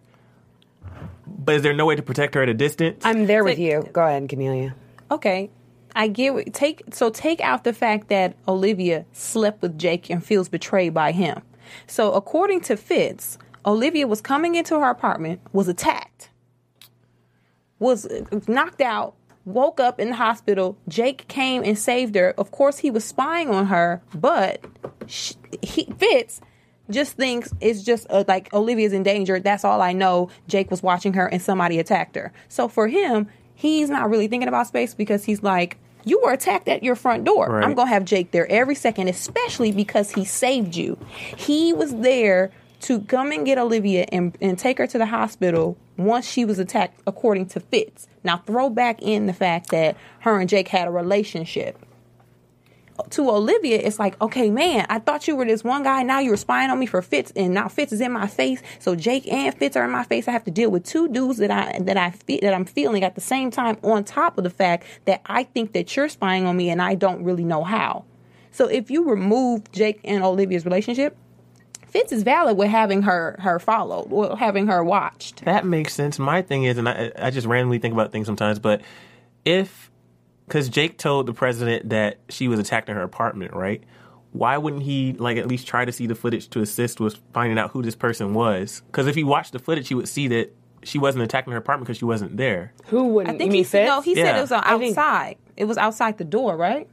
But 1.26 1.56
is 1.56 1.62
there 1.62 1.74
no 1.74 1.86
way 1.86 1.96
to 1.96 2.04
protect 2.04 2.36
her 2.36 2.44
at 2.44 2.50
a 2.50 2.54
distance? 2.54 3.06
I'm 3.06 3.26
there 3.26 3.44
with 3.44 3.58
you. 3.58 3.88
Go 3.92 4.02
ahead, 4.02 4.30
Cornelia. 4.30 4.76
Okay. 5.10 5.50
I 5.96 6.08
get 6.08 6.54
take 6.54 6.84
so 6.92 7.10
take 7.10 7.42
out 7.42 7.64
the 7.64 7.74
fact 7.74 8.10
that 8.10 8.36
Olivia 8.48 9.06
slept 9.12 9.62
with 9.62 9.78
Jake 9.78 10.10
and 10.10 10.24
feels 10.24 10.50
betrayed 10.50 10.94
by 10.94 11.12
him. 11.12 11.42
So 11.88 12.14
according 12.14 12.62
to 12.62 12.78
Fitz, 12.78 13.38
Olivia 13.66 14.08
was 14.08 14.22
coming 14.22 14.56
into 14.56 14.80
her 14.80 14.90
apartment, 14.90 15.42
was 15.52 15.68
attacked, 15.68 16.30
was 17.80 18.06
uh, 18.06 18.26
knocked 18.48 18.82
out, 18.82 19.16
woke 19.46 19.80
up 19.80 20.00
in 20.00 20.10
the 20.10 20.16
hospital. 20.16 20.78
Jake 20.88 21.28
came 21.28 21.64
and 21.64 21.78
saved 21.78 22.16
her. 22.16 22.34
Of 22.38 22.52
course, 22.52 22.80
he 22.80 22.92
was 22.92 23.04
spying 23.04 23.50
on 23.50 23.68
her, 23.68 24.02
but 24.14 24.66
sh 25.08 25.34
he 25.62 25.86
Fitz 25.98 26.42
just 26.90 27.14
thinks 27.14 27.54
it's 27.62 27.84
just 27.84 28.08
uh, 28.10 28.24
like 28.28 28.54
Olivia's 28.54 28.94
in 28.94 29.04
danger. 29.04 29.40
That's 29.40 29.64
all 29.64 29.82
I 29.82 29.94
know. 29.94 30.30
Jake 30.48 30.72
was 30.72 30.82
watching 30.82 31.14
her 31.14 31.28
and 31.28 31.42
somebody 31.42 31.80
attacked 31.80 32.16
her. 32.16 32.34
So 32.48 32.68
for 32.68 32.88
him, 32.88 33.28
he's 33.60 33.90
not 33.90 34.10
really 34.10 34.28
thinking 34.30 34.48
about 34.48 34.68
space 34.68 34.94
because 34.94 35.26
he's 35.26 35.44
like, 35.44 35.78
you 36.06 36.22
were 36.24 36.32
attacked 36.32 36.70
at 36.70 36.82
your 36.82 36.96
front 36.96 37.26
door. 37.26 37.50
Right. 37.50 37.64
I'm 37.64 37.74
going 37.74 37.88
to 37.88 37.94
have 37.94 38.06
Jake 38.06 38.32
there 38.32 38.50
every 38.50 38.74
second, 38.74 39.10
especially 39.10 39.74
because 39.74 40.12
he 40.12 40.24
saved 40.24 40.76
you. 40.76 40.98
He 41.36 41.74
was 41.74 41.94
there 41.98 42.52
to 42.82 43.02
come 43.02 43.34
and 43.34 43.46
get 43.46 43.58
Olivia 43.58 44.06
and, 44.14 44.38
and 44.40 44.58
take 44.58 44.78
her 44.78 44.88
to 44.88 44.98
the 44.98 45.08
hospital 45.08 45.78
once 45.98 46.26
she 46.26 46.46
was 46.46 46.58
attacked, 46.58 47.02
according 47.06 47.48
to 47.48 47.60
Fitz. 47.60 48.08
Now, 48.24 48.38
throw 48.38 48.70
back 48.70 49.02
in 49.02 49.26
the 49.26 49.34
fact 49.34 49.72
that 49.72 49.98
her 50.22 50.40
and 50.40 50.48
Jake 50.48 50.70
had 50.70 50.88
a 50.88 50.92
relationship 50.92 51.78
to 53.12 53.30
Olivia, 53.30 53.78
it's 53.78 54.00
like, 54.00 54.20
okay, 54.22 54.50
man, 54.50 54.86
I 54.90 55.00
thought 55.00 55.28
you 55.28 55.36
were 55.36 55.46
this 55.46 55.64
one 55.64 55.84
guy. 55.84 56.04
Now 56.04 56.20
you're 56.20 56.38
spying 56.38 56.70
on 56.70 56.80
me 56.80 56.86
for 56.86 57.02
Fitz, 57.02 57.32
and 57.36 57.54
now 57.54 57.68
Fitz 57.68 57.92
is 57.92 58.02
in 58.02 58.12
my 58.12 58.28
face. 58.28 58.62
So 58.80 58.96
Jake 58.96 59.32
and 59.32 59.56
Fitz 59.56 59.76
are 59.76 59.86
in 59.86 59.92
my 59.92 60.04
face. 60.04 60.28
I 60.28 60.32
have 60.32 60.44
to 60.46 60.52
deal 60.52 60.70
with 60.70 60.86
two 60.86 61.08
dudes 61.10 61.38
that 61.38 61.52
I 61.52 61.80
that 61.80 61.98
I 61.98 62.12
feel 62.12 62.40
that 62.42 62.54
I'm 62.54 62.66
feeling 62.66 63.04
at 63.04 63.16
the 63.16 63.22
same 63.22 63.52
time. 63.52 63.78
On 63.84 64.04
top 64.04 64.38
of 64.38 64.44
the 64.44 64.50
fact 64.50 64.86
that 65.06 65.22
I 65.26 65.44
think 65.44 65.74
that 65.74 65.96
you're 65.96 66.10
spying 66.10 66.46
on 66.46 66.58
me, 66.58 66.70
and 66.70 66.82
I 66.82 66.96
don't 66.96 67.24
really 67.24 67.44
know 67.44 67.64
how. 67.64 68.06
So 68.52 68.68
if 68.68 68.92
you 68.92 69.10
remove 69.10 69.72
Jake 69.72 70.02
and 70.04 70.24
Olivia's 70.24 70.66
relationship, 70.66 71.16
Fitz 71.88 72.12
is 72.12 72.24
valid 72.24 72.58
with 72.58 72.70
having 72.70 73.04
her 73.04 73.36
her 73.40 73.60
followed 73.60 74.12
well, 74.12 74.36
having 74.36 74.68
her 74.68 74.84
watched. 74.84 75.46
That 75.46 75.66
makes 75.66 75.94
sense. 75.94 76.20
My 76.20 76.42
thing 76.42 76.64
is, 76.64 76.78
and 76.78 76.88
I, 76.88 77.12
I 77.18 77.32
just 77.32 77.48
randomly 77.48 77.80
think 77.80 77.94
about 77.94 78.12
things 78.12 78.28
sometimes, 78.28 78.60
but 78.60 78.82
if, 79.46 79.89
because 80.50 80.68
Jake 80.68 80.98
told 80.98 81.28
the 81.28 81.34
president 81.34 81.90
that 81.90 82.18
she 82.28 82.48
was 82.48 82.60
attacked 82.60 82.90
in 82.90 82.96
her 82.96 83.04
apartment, 83.04 83.54
right? 83.54 83.84
Why 84.32 84.58
wouldn't 84.58 84.84
he 84.84 85.14
like 85.14 85.38
at 85.38 85.48
least 85.48 85.66
try 85.68 85.86
to 85.86 85.92
see 85.92 86.06
the 86.08 86.16
footage 86.16 86.50
to 86.50 86.62
assist 86.62 87.00
with 87.00 87.18
finding 87.34 87.58
out 87.58 87.72
who 87.72 87.82
this 87.82 87.96
person 87.96 88.34
was? 88.34 88.82
Because 88.88 89.08
if 89.08 89.16
he 89.16 89.24
watched 89.24 89.54
the 89.54 89.60
footage, 89.60 89.88
he 89.88 89.96
would 89.96 90.08
see 90.10 90.28
that 90.30 90.54
she 90.84 90.98
wasn't 90.98 91.24
attacking 91.24 91.52
her 91.54 91.58
apartment 91.60 91.86
because 91.88 91.98
she 91.98 92.06
wasn't 92.06 92.36
there. 92.38 92.74
Who 92.88 93.06
wouldn't? 93.06 93.36
I 93.36 93.38
think 93.38 93.52
you 93.54 93.60
he 93.60 93.64
said 93.64 93.86
Fitz? 93.86 93.90
no. 93.90 94.02
He 94.02 94.16
said 94.16 94.38
it 94.38 94.42
was 94.42 94.52
on 94.52 94.64
I 94.66 94.78
think- 94.78 94.98
outside. 94.98 95.38
It 95.58 95.66
was 95.66 95.78
outside 95.78 96.18
the 96.18 96.24
door, 96.26 96.56
right? 96.58 96.88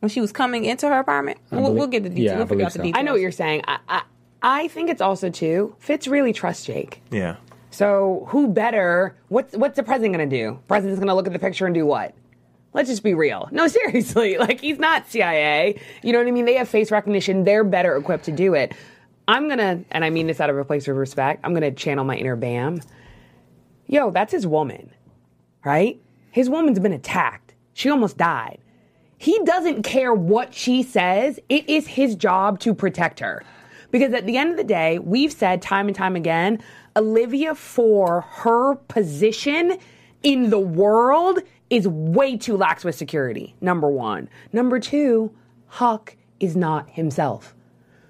When 0.00 0.08
she 0.08 0.20
was 0.20 0.32
coming 0.32 0.64
into 0.64 0.86
her 0.88 0.98
apartment. 0.98 1.38
We'll, 1.50 1.62
believe- 1.62 1.76
we'll 1.78 1.86
get 1.88 2.02
the 2.04 2.08
details. 2.08 2.24
yeah, 2.24 2.32
I 2.34 2.36
we'll 2.38 2.46
figure 2.46 2.64
out 2.66 2.72
the 2.72 2.78
details. 2.78 2.98
I 2.98 3.02
know 3.02 3.12
what 3.12 3.20
you're 3.20 3.32
saying. 3.32 3.62
I, 3.66 3.78
I, 3.88 4.02
I 4.42 4.68
think 4.68 4.88
it's 4.90 5.02
also 5.02 5.28
too. 5.30 5.74
Fitz 5.78 6.08
really 6.08 6.32
trusts 6.32 6.64
Jake. 6.64 7.02
Yeah. 7.10 7.36
So 7.70 8.26
who 8.30 8.48
better? 8.48 9.16
What's 9.28 9.56
what's 9.56 9.76
the 9.76 9.82
president 9.82 10.14
going 10.16 10.28
to 10.28 10.36
do? 10.36 10.58
President's 10.68 10.98
going 10.98 11.08
to 11.08 11.14
look 11.14 11.26
at 11.26 11.32
the 11.32 11.38
picture 11.38 11.66
and 11.66 11.74
do 11.74 11.86
what? 11.86 12.14
Let's 12.72 12.88
just 12.88 13.02
be 13.02 13.14
real. 13.14 13.48
No, 13.50 13.66
seriously. 13.68 14.38
Like 14.38 14.60
he's 14.60 14.78
not 14.78 15.08
CIA. 15.08 15.80
You 16.02 16.12
know 16.12 16.18
what 16.18 16.28
I 16.28 16.30
mean? 16.30 16.44
They 16.44 16.54
have 16.54 16.68
face 16.68 16.90
recognition. 16.90 17.44
They're 17.44 17.64
better 17.64 17.96
equipped 17.96 18.24
to 18.24 18.32
do 18.32 18.54
it. 18.54 18.74
I'm 19.28 19.48
gonna, 19.48 19.84
and 19.90 20.04
I 20.04 20.10
mean 20.10 20.26
this 20.26 20.40
out 20.40 20.50
of 20.50 20.58
a 20.58 20.64
place 20.64 20.88
of 20.88 20.96
respect. 20.96 21.40
I'm 21.44 21.54
gonna 21.54 21.70
channel 21.70 22.04
my 22.04 22.16
inner 22.16 22.36
Bam. 22.36 22.80
Yo, 23.86 24.10
that's 24.10 24.32
his 24.32 24.46
woman, 24.46 24.90
right? 25.64 26.00
His 26.30 26.48
woman's 26.48 26.78
been 26.78 26.92
attacked. 26.92 27.54
She 27.74 27.90
almost 27.90 28.16
died. 28.16 28.58
He 29.18 29.38
doesn't 29.44 29.82
care 29.82 30.14
what 30.14 30.54
she 30.54 30.82
says. 30.82 31.38
It 31.48 31.68
is 31.68 31.86
his 31.86 32.14
job 32.14 32.58
to 32.60 32.74
protect 32.74 33.20
her. 33.20 33.42
Because 33.90 34.14
at 34.14 34.26
the 34.26 34.36
end 34.36 34.52
of 34.52 34.56
the 34.56 34.64
day, 34.64 34.98
we've 34.98 35.32
said 35.32 35.60
time 35.60 35.88
and 35.88 35.96
time 35.96 36.16
again, 36.16 36.62
Olivia, 36.96 37.54
for 37.54 38.22
her 38.22 38.76
position 38.76 39.78
in 40.22 40.50
the 40.50 40.58
world 40.58 41.40
is 41.70 41.86
way 41.88 42.36
too 42.36 42.56
lax 42.56 42.84
with 42.84 42.94
security. 42.96 43.54
Number 43.60 43.88
one. 43.88 44.28
Number 44.52 44.78
two, 44.80 45.32
Huck 45.68 46.16
is 46.40 46.56
not 46.56 46.90
himself. 46.90 47.54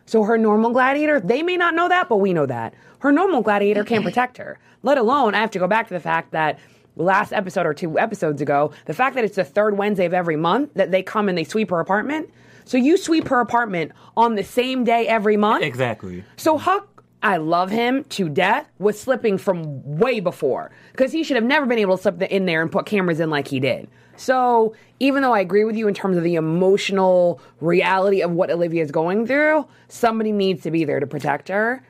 So 0.06 0.24
her 0.24 0.38
normal 0.38 0.70
gladiator, 0.72 1.20
they 1.20 1.42
may 1.42 1.56
not 1.56 1.74
know 1.74 1.88
that, 1.88 2.08
but 2.08 2.16
we 2.16 2.32
know 2.32 2.46
that. 2.46 2.74
Her 3.00 3.12
normal 3.12 3.42
gladiator 3.42 3.84
can't 3.84 4.04
protect 4.04 4.38
her. 4.38 4.58
Let 4.82 4.98
alone, 4.98 5.34
I 5.34 5.38
have 5.38 5.50
to 5.52 5.58
go 5.58 5.68
back 5.68 5.88
to 5.88 5.94
the 5.94 6.00
fact 6.00 6.32
that 6.32 6.58
last 6.96 7.32
episode 7.32 7.66
or 7.66 7.74
two 7.74 7.98
episodes 7.98 8.42
ago, 8.42 8.72
the 8.86 8.94
fact 8.94 9.14
that 9.14 9.24
it's 9.24 9.36
the 9.36 9.44
third 9.44 9.76
Wednesday 9.76 10.06
of 10.06 10.14
every 10.14 10.36
month 10.36 10.74
that 10.74 10.90
they 10.90 11.02
come 11.02 11.28
and 11.28 11.36
they 11.38 11.44
sweep 11.44 11.70
her 11.70 11.80
apartment. 11.80 12.30
So 12.64 12.76
you 12.76 12.96
sweep 12.96 13.28
her 13.28 13.40
apartment 13.40 13.92
on 14.16 14.34
the 14.34 14.44
same 14.44 14.84
day 14.84 15.06
every 15.06 15.36
month. 15.36 15.64
Exactly. 15.64 16.24
So 16.36 16.58
Huck, 16.58 16.89
I 17.22 17.36
love 17.36 17.70
him 17.70 18.04
to 18.10 18.28
death, 18.28 18.66
was 18.78 18.98
slipping 18.98 19.36
from 19.36 19.98
way 19.98 20.20
before 20.20 20.70
because 20.92 21.12
he 21.12 21.22
should 21.22 21.36
have 21.36 21.44
never 21.44 21.66
been 21.66 21.78
able 21.78 21.96
to 21.96 22.02
slip 22.02 22.22
in 22.22 22.46
there 22.46 22.62
and 22.62 22.72
put 22.72 22.86
cameras 22.86 23.20
in 23.20 23.28
like 23.30 23.48
he 23.48 23.60
did. 23.60 23.88
So 24.16 24.74
even 25.00 25.22
though 25.22 25.32
I 25.34 25.40
agree 25.40 25.64
with 25.64 25.76
you 25.76 25.86
in 25.88 25.94
terms 25.94 26.16
of 26.16 26.22
the 26.24 26.34
emotional 26.36 27.40
reality 27.60 28.22
of 28.22 28.30
what 28.32 28.50
Olivia 28.50 28.82
is 28.82 28.90
going 28.90 29.26
through, 29.26 29.66
somebody 29.88 30.32
needs 30.32 30.62
to 30.62 30.70
be 30.70 30.84
there 30.84 31.00
to 31.00 31.06
protect 31.06 31.48
her, 31.48 31.82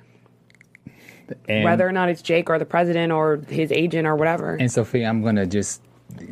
And, 1.48 1.64
whether 1.64 1.86
or 1.86 1.92
not 1.92 2.08
it's 2.08 2.22
Jake 2.22 2.50
or 2.50 2.58
the 2.58 2.64
president 2.64 3.12
or 3.12 3.40
his 3.48 3.70
agent 3.72 4.06
or 4.06 4.16
whatever. 4.16 4.54
and 4.54 4.70
Sophia, 4.70 5.08
I'm 5.08 5.22
gonna 5.22 5.46
just 5.46 5.80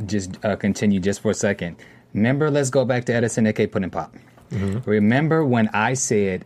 just 0.07 0.45
uh, 0.45 0.57
continue 0.57 0.99
just 0.99 1.21
for 1.21 1.31
a 1.31 1.35
second. 1.35 1.77
Remember, 2.15 2.51
let's 2.51 2.71
go 2.71 2.85
back 2.85 3.05
to 3.05 3.15
Edison, 3.15 3.47
aka 3.47 3.67
Pudding 3.69 3.91
Pop. 3.91 4.13
Remember 4.87 5.45
when 5.45 5.69
I 5.73 5.95
said, 5.95 6.45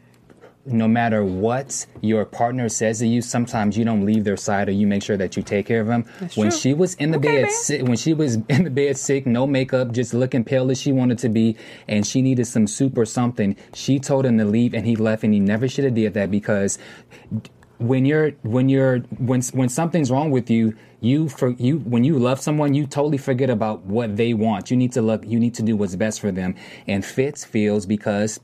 no 0.64 0.86
matter 0.86 1.24
what 1.24 1.86
your 2.00 2.24
partner 2.24 2.68
says 2.68 3.00
to 3.00 3.06
you, 3.06 3.20
sometimes 3.20 3.76
you 3.76 3.84
don't 3.84 4.04
leave 4.04 4.24
their 4.24 4.36
side 4.36 4.68
or 4.68 4.72
you 4.72 4.86
make 4.86 5.02
sure 5.02 5.16
that 5.16 5.36
you 5.36 5.42
take 5.42 5.66
care 5.66 5.80
of 5.80 5.88
them. 5.88 6.04
when 6.34 6.50
true. 6.50 6.50
she 6.50 6.74
was 6.74 6.94
in 6.94 7.10
the 7.10 7.18
Okay, 7.18 7.42
bed, 7.42 7.50
sick, 7.50 7.82
when 7.82 7.96
she 7.96 8.14
was 8.14 8.36
in 8.48 8.64
the 8.64 8.70
bed 8.70 8.96
sick, 8.96 9.26
no 9.26 9.46
makeup, 9.46 9.92
just 9.92 10.14
looking 10.14 10.44
pale 10.44 10.70
as 10.70 10.80
she 10.80 10.92
wanted 10.92 11.18
to 11.18 11.28
be, 11.28 11.56
and 11.88 12.06
she 12.06 12.22
needed 12.22 12.46
some 12.46 12.66
soup 12.66 12.96
or 12.96 13.04
something, 13.04 13.56
she 13.74 13.98
told 13.98 14.24
him 14.24 14.38
to 14.38 14.44
leave, 14.44 14.74
and 14.74 14.86
he 14.86 14.94
left, 14.96 15.24
and 15.24 15.34
he 15.34 15.40
never 15.40 15.68
should 15.68 15.84
have 15.84 15.94
did 15.94 16.14
that 16.14 16.30
because 16.30 16.78
when 17.78 18.04
you're 18.04 18.30
when 18.42 18.68
you're 18.68 18.98
when 19.18 19.42
when 19.52 19.68
something's 19.68 20.10
wrong 20.10 20.30
with 20.30 20.48
you 20.48 20.72
you 21.00 21.28
for 21.28 21.50
you 21.52 21.78
when 21.78 22.04
you 22.04 22.16
love 22.16 22.40
someone 22.40 22.74
you 22.74 22.86
totally 22.86 23.18
forget 23.18 23.50
about 23.50 23.82
what 23.82 24.16
they 24.16 24.32
want 24.34 24.70
you 24.70 24.76
need 24.76 24.92
to 24.92 25.02
look 25.02 25.26
you 25.26 25.40
need 25.40 25.52
to 25.52 25.62
do 25.62 25.76
what's 25.76 25.96
best 25.96 26.20
for 26.20 26.30
them 26.30 26.54
and 26.86 27.04
fitz 27.04 27.44
feels 27.44 27.84
because 27.84 28.38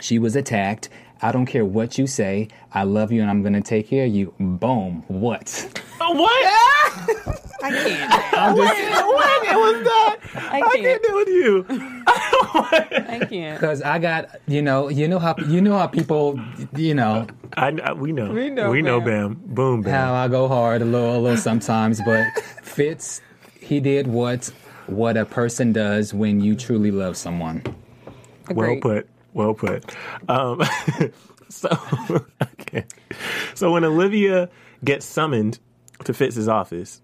she 0.00 0.18
was 0.18 0.34
attacked 0.34 0.88
i 1.22 1.32
don't 1.32 1.46
care 1.46 1.64
what 1.64 1.96
you 1.98 2.06
say 2.06 2.48
i 2.74 2.82
love 2.82 3.10
you 3.12 3.20
and 3.22 3.30
i'm 3.30 3.42
gonna 3.42 3.60
take 3.62 3.88
care 3.88 4.04
of 4.06 4.12
you 4.12 4.32
boom 4.38 5.02
what 5.08 5.68
What? 5.98 6.28
I 7.64 7.70
can't. 7.70 8.10
what 8.56 9.56
was 9.56 9.84
that? 9.84 10.16
I 10.34 10.56
I 10.56 10.60
can't. 10.60 10.82
can't 10.82 11.02
deal 11.04 11.14
with 11.14 11.28
you. 11.28 11.66
I 11.68 13.26
can't. 13.30 13.60
because 13.60 13.82
i 13.82 13.98
got 14.00 14.40
you 14.48 14.62
know 14.62 14.88
you 14.88 15.06
know 15.06 15.20
how 15.20 15.36
you 15.46 15.60
know 15.60 15.78
how 15.78 15.86
people 15.86 16.40
you 16.76 16.94
know 16.94 17.26
I, 17.56 17.68
I- 17.84 17.92
we 17.92 18.12
know. 18.12 18.32
We 18.32 18.48
know, 18.50 18.70
We 18.70 18.80
know, 18.82 18.98
Bam. 19.00 19.34
Bam. 19.34 19.54
Boom, 19.54 19.82
Bam. 19.82 19.92
how 19.92 20.14
I 20.14 20.26
go 20.28 20.48
hard 20.48 20.80
a 20.82 20.86
little, 20.86 21.16
a 21.16 21.20
little 21.20 21.36
sometimes, 21.36 22.00
but 22.04 22.24
Fitz, 22.62 23.20
he 23.60 23.78
did 23.78 24.06
what 24.08 24.50
what 24.86 25.16
a 25.16 25.24
person 25.26 25.72
does 25.72 26.12
when 26.14 26.40
you 26.40 26.56
truly 26.56 26.90
love 26.90 27.16
someone. 27.16 27.62
Well 28.50 28.76
put. 28.80 29.06
Well 29.32 29.54
put. 29.54 29.94
Um, 30.28 30.62
so, 31.48 31.68
okay. 32.60 32.84
So 33.54 33.72
when 33.72 33.84
Olivia 33.84 34.48
gets 34.84 35.06
summoned 35.06 35.58
to 36.04 36.14
Fitz's 36.14 36.48
office, 36.48 37.00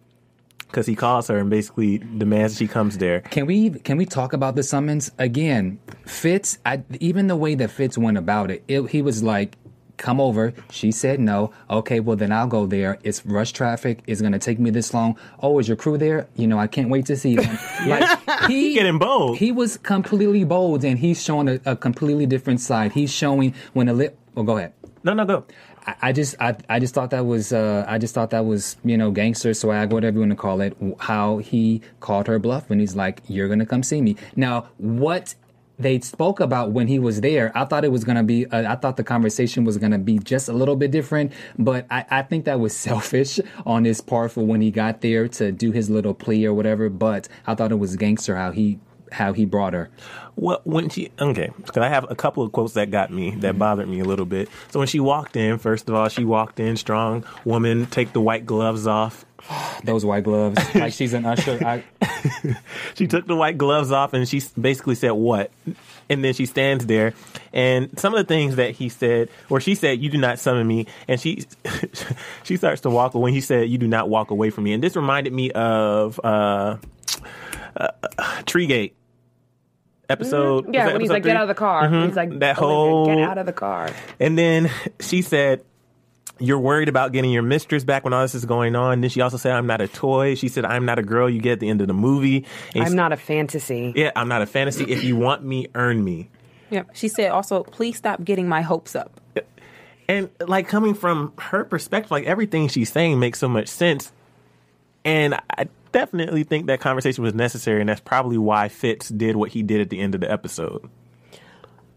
because 0.69 0.87
he 0.87 0.95
calls 0.95 1.29
her 1.29 1.39
and 1.39 1.49
basically 1.49 1.99
demands 1.99 2.59
she 2.59 2.69
comes 2.69 2.99
there. 2.99 3.21
Can 3.23 3.47
we 3.47 3.71
can 3.71 3.97
we 3.97 4.05
talk 4.05 4.33
about 4.33 4.55
the 4.55 4.63
summons 4.63 5.11
again? 5.19 5.79
Fitz, 6.05 6.59
I, 6.67 6.83
even 7.01 7.27
the 7.27 7.37
way 7.37 7.55
that 7.55 7.71
Fitz 7.71 7.97
went 7.97 8.19
about 8.19 8.51
it, 8.51 8.63
it, 8.69 8.83
he 8.91 9.01
was 9.03 9.23
like, 9.23 9.57
"Come 9.99 10.21
over." 10.21 10.55
She 10.71 10.91
said 10.91 11.21
no. 11.21 11.53
Okay, 11.69 12.01
well 12.01 12.17
then 12.17 12.33
I'll 12.33 12.47
go 12.47 12.67
there. 12.67 12.99
It's 13.03 13.25
rush 13.27 13.53
traffic. 13.53 14.03
It's 14.07 14.23
gonna 14.23 14.39
take 14.39 14.59
me 14.59 14.71
this 14.71 14.95
long. 14.95 15.19
Oh, 15.43 15.59
is 15.59 15.69
your 15.69 15.77
crew 15.77 15.99
there? 15.99 16.27
You 16.37 16.47
know, 16.47 16.59
I 16.59 16.67
can't 16.67 16.89
wait 16.89 17.07
to 17.07 17.17
see 17.17 17.37
them. 17.37 17.59
like 17.87 18.19
he 18.49 18.75
Getting 18.75 18.99
bold. 18.99 19.37
He 19.39 19.53
was 19.53 19.77
completely 19.77 20.45
bold, 20.45 20.85
and 20.85 20.99
he's 20.99 21.23
showing 21.23 21.49
a, 21.49 21.61
a 21.67 21.77
completely 21.77 22.27
different 22.27 22.61
side. 22.61 22.93
He's 22.93 23.13
showing 23.13 23.55
when 23.75 23.89
a 23.89 23.93
lip. 23.93 24.19
Well, 24.35 24.45
go 24.45 24.57
ahead. 24.57 24.73
No, 25.05 25.15
no, 25.15 25.25
go. 25.25 25.45
I, 25.87 25.95
I 26.03 26.13
just 26.13 26.35
I, 26.41 26.57
I 26.69 26.79
just 26.79 26.95
thought 26.95 27.11
that 27.11 27.25
was 27.27 27.53
uh, 27.53 27.85
I 27.89 27.99
just 27.99 28.15
thought 28.15 28.31
that 28.31 28.45
was 28.45 28.77
you 28.85 28.97
know 28.97 29.11
gangster 29.11 29.55
swag 29.55 29.93
whatever 29.93 30.17
you 30.17 30.21
want 30.21 30.33
to 30.33 30.37
call 30.37 30.61
it 30.61 30.77
how 31.01 31.39
he 31.39 31.81
called 32.01 32.27
her 32.27 32.39
bluff 32.39 32.69
when 32.69 32.79
he's 32.79 32.95
like 32.95 33.23
you're 33.27 33.49
gonna 33.49 33.67
come 33.67 33.83
see 33.83 34.01
me 34.03 34.17
now 34.37 34.69
what 34.77 35.35
they 35.79 36.01
spoke 36.01 36.41
about 36.41 36.73
when 36.73 36.89
he 36.89 36.99
was 36.99 37.21
there 37.21 37.53
I 37.55 37.65
thought 37.65 37.85
it 37.85 37.93
was 37.93 38.05
gonna 38.05 38.25
be 38.25 38.47
uh, 38.47 38.71
I 38.71 38.77
thought 38.77 38.97
the 38.97 39.05
conversation 39.05 39.65
was 39.65 39.77
gonna 39.79 39.99
be 39.99 40.19
just 40.19 40.49
a 40.49 40.53
little 40.53 40.77
bit 40.77 40.91
different 40.91 41.33
but 41.59 41.87
I, 41.91 42.05
I 42.11 42.23
think 42.23 42.45
that 42.47 42.61
was 42.61 42.77
selfish 42.89 43.41
on 43.67 43.85
his 43.85 44.01
part 44.01 44.33
for 44.33 44.45
when 44.45 44.61
he 44.61 44.71
got 44.71 45.01
there 45.01 45.29
to 45.29 45.53
do 45.53 45.71
his 45.73 45.89
little 45.91 46.15
plea 46.15 46.47
or 46.47 46.55
whatever 46.55 46.89
but 46.89 47.29
I 47.47 47.55
thought 47.55 47.73
it 47.73 47.79
was 47.79 47.97
gangster 47.97 48.37
how 48.37 48.51
he 48.53 48.79
how 49.13 49.33
he 49.33 49.45
brought 49.45 49.73
her 49.73 49.89
Well, 50.37 50.61
when 50.65 50.91
she 50.91 51.11
okay, 51.19 51.51
because 51.57 51.83
I 51.83 51.89
have 51.89 52.11
a 52.11 52.15
couple 52.15 52.43
of 52.43 52.53
quotes 52.53 52.75
that 52.75 52.91
got 52.91 53.11
me 53.11 53.31
that 53.37 53.59
bothered 53.59 53.89
me 53.89 54.01
a 54.01 54.05
little 54.05 54.27
bit. 54.27 54.49
So 54.71 54.79
when 54.81 54.89
she 54.89 55.01
walked 55.01 55.35
in, 55.37 55.59
first 55.59 55.89
of 55.89 55.95
all, 55.95 56.09
she 56.09 56.25
walked 56.25 56.61
in 56.61 56.77
strong 56.77 57.25
woman, 57.45 57.87
take 57.87 58.13
the 58.13 58.21
white 58.21 58.45
gloves 58.45 58.87
off. 58.87 59.25
those 59.85 60.05
white 60.05 60.25
gloves 60.25 60.59
like 60.75 60.93
she's 60.93 61.13
an 61.15 61.25
usher 61.25 61.59
I, 61.65 61.85
She 62.95 63.07
took 63.07 63.27
the 63.27 63.37
white 63.37 63.57
gloves 63.59 63.93
off 63.93 64.13
and 64.13 64.29
she 64.29 64.43
basically 64.61 64.95
said 64.97 65.13
what, 65.13 65.51
and 66.09 66.25
then 66.25 66.35
she 66.35 66.47
stands 66.47 66.87
there, 66.87 67.15
and 67.53 67.97
some 67.99 68.13
of 68.15 68.19
the 68.19 68.25
things 68.25 68.57
that 68.57 68.73
he 68.73 68.89
said, 68.89 69.29
or 69.49 69.61
she 69.61 69.75
said, 69.77 70.01
"You 70.01 70.11
do 70.11 70.19
not 70.19 70.39
summon 70.41 70.67
me," 70.67 70.87
and 71.07 71.21
she 71.21 71.45
she 72.43 72.57
starts 72.57 72.81
to 72.83 72.91
walk 72.91 73.15
away. 73.15 73.31
He 73.31 73.41
said, 73.41 73.69
"You 73.69 73.79
do 73.79 73.87
not 73.87 74.09
walk 74.09 74.31
away 74.33 74.51
from 74.51 74.65
me," 74.65 74.73
and 74.73 74.83
this 74.83 74.97
reminded 74.97 75.33
me 75.33 75.53
of 75.53 76.19
uh, 76.25 76.79
uh, 77.77 77.89
Treegate 78.47 78.97
episode. 80.09 80.67
was 80.67 80.75
yeah, 80.75 80.87
that 80.87 80.93
when 80.93 81.01
he's 81.03 81.11
like, 81.11 81.23
three? 81.23 81.31
get 81.31 81.37
out 81.37 81.43
of 81.43 81.49
the 81.49 81.55
car. 81.55 81.89
Mhm. 81.89 82.07
He's 82.07 82.17
like, 82.17 82.39
that 82.41 82.57
whole 82.57 83.07
get 83.07 83.19
out 83.21 83.39
of 83.39 83.47
the 83.47 83.53
car. 83.53 83.91
and 84.19 84.37
then 84.37 84.71
she 85.01 85.23
said, 85.23 85.63
You're 86.39 86.59
worried 86.59 86.89
about 86.89 87.13
getting 87.13 87.31
your 87.31 87.43
mistress 87.43 87.85
back 87.85 88.05
when 88.05 88.13
all 88.13 88.23
this 88.23 88.35
is 88.35 88.45
going 88.45 88.77
on. 88.77 89.01
Then 89.01 89.11
she 89.11 89.21
also 89.21 89.37
said, 89.37 89.53
I'm 89.53 89.67
not 89.67 89.81
a 89.81 89.89
toy. 89.89 90.35
She 90.35 90.49
said, 90.49 90.65
I'm 90.65 90.85
not 90.85 90.99
a 90.99 91.03
girl 91.03 91.29
you 91.29 91.41
get 91.41 91.53
at 91.55 91.61
the 91.61 91.69
end 91.69 91.81
of 91.81 91.89
the 91.89 91.95
movie. 91.95 92.45
And 92.75 92.85
I'm 92.85 92.95
not 92.95 93.13
a 93.13 93.17
fantasy. 93.17 93.93
Yeah, 93.97 94.13
I'm 94.15 94.29
not 94.29 94.43
a 94.43 94.47
fantasy. 94.47 94.85
If 94.85 95.03
you 95.03 95.17
want 95.17 95.43
me, 95.43 95.67
earn 95.75 96.05
me. 96.05 96.31
Yep. 96.71 96.91
She 96.93 97.09
said 97.09 97.31
also, 97.31 97.65
please 97.65 97.97
stop 97.97 98.23
getting 98.23 98.49
my 98.49 98.63
hopes 98.63 98.95
up. 98.95 99.21
And 100.09 100.31
like 100.47 100.69
coming 100.69 100.95
from 100.95 101.33
her 101.39 101.65
perspective, 101.65 102.11
like 102.11 102.25
everything 102.25 102.69
she's 102.69 102.91
saying 102.91 103.19
makes 103.19 103.39
so 103.39 103.49
much 103.49 103.69
sense. 103.69 104.13
And 105.05 105.35
I 105.35 105.69
definitely 105.93 106.45
think 106.45 106.67
that 106.67 106.81
conversation 106.81 107.25
was 107.25 107.35
necessary. 107.35 107.81
And 107.81 107.89
that's 107.89 108.01
probably 108.01 108.39
why 108.39 108.69
Fitz 108.69 109.09
did 109.09 109.37
what 109.37 109.51
he 109.51 109.63
did 109.63 109.81
at 109.81 109.91
the 109.91 109.99
end 109.99 110.15
of 110.15 110.21
the 110.21 110.31
episode. 110.31 110.89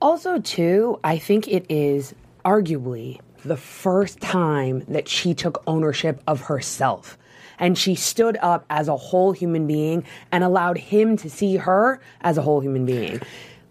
Also, 0.02 0.40
too, 0.40 1.00
I 1.04 1.20
think 1.20 1.48
it 1.48 1.66
is 1.70 2.16
arguably 2.44 3.20
the 3.44 3.58
first 3.58 4.20
time 4.20 4.84
that 4.88 5.08
she 5.08 5.34
took 5.34 5.64
ownership 5.68 6.22
of 6.28 6.42
herself. 6.42 7.18
And 7.60 7.78
she 7.78 7.96
stood 7.96 8.38
up 8.42 8.66
as 8.70 8.88
a 8.88 8.98
whole 8.98 9.34
human 9.34 9.68
being 9.68 10.04
and 10.32 10.44
allowed 10.44 10.78
him 10.78 11.16
to 11.18 11.30
see 11.30 11.58
her 11.58 12.00
as 12.22 12.38
a 12.38 12.42
whole 12.42 12.60
human 12.60 12.86
being. 12.86 13.22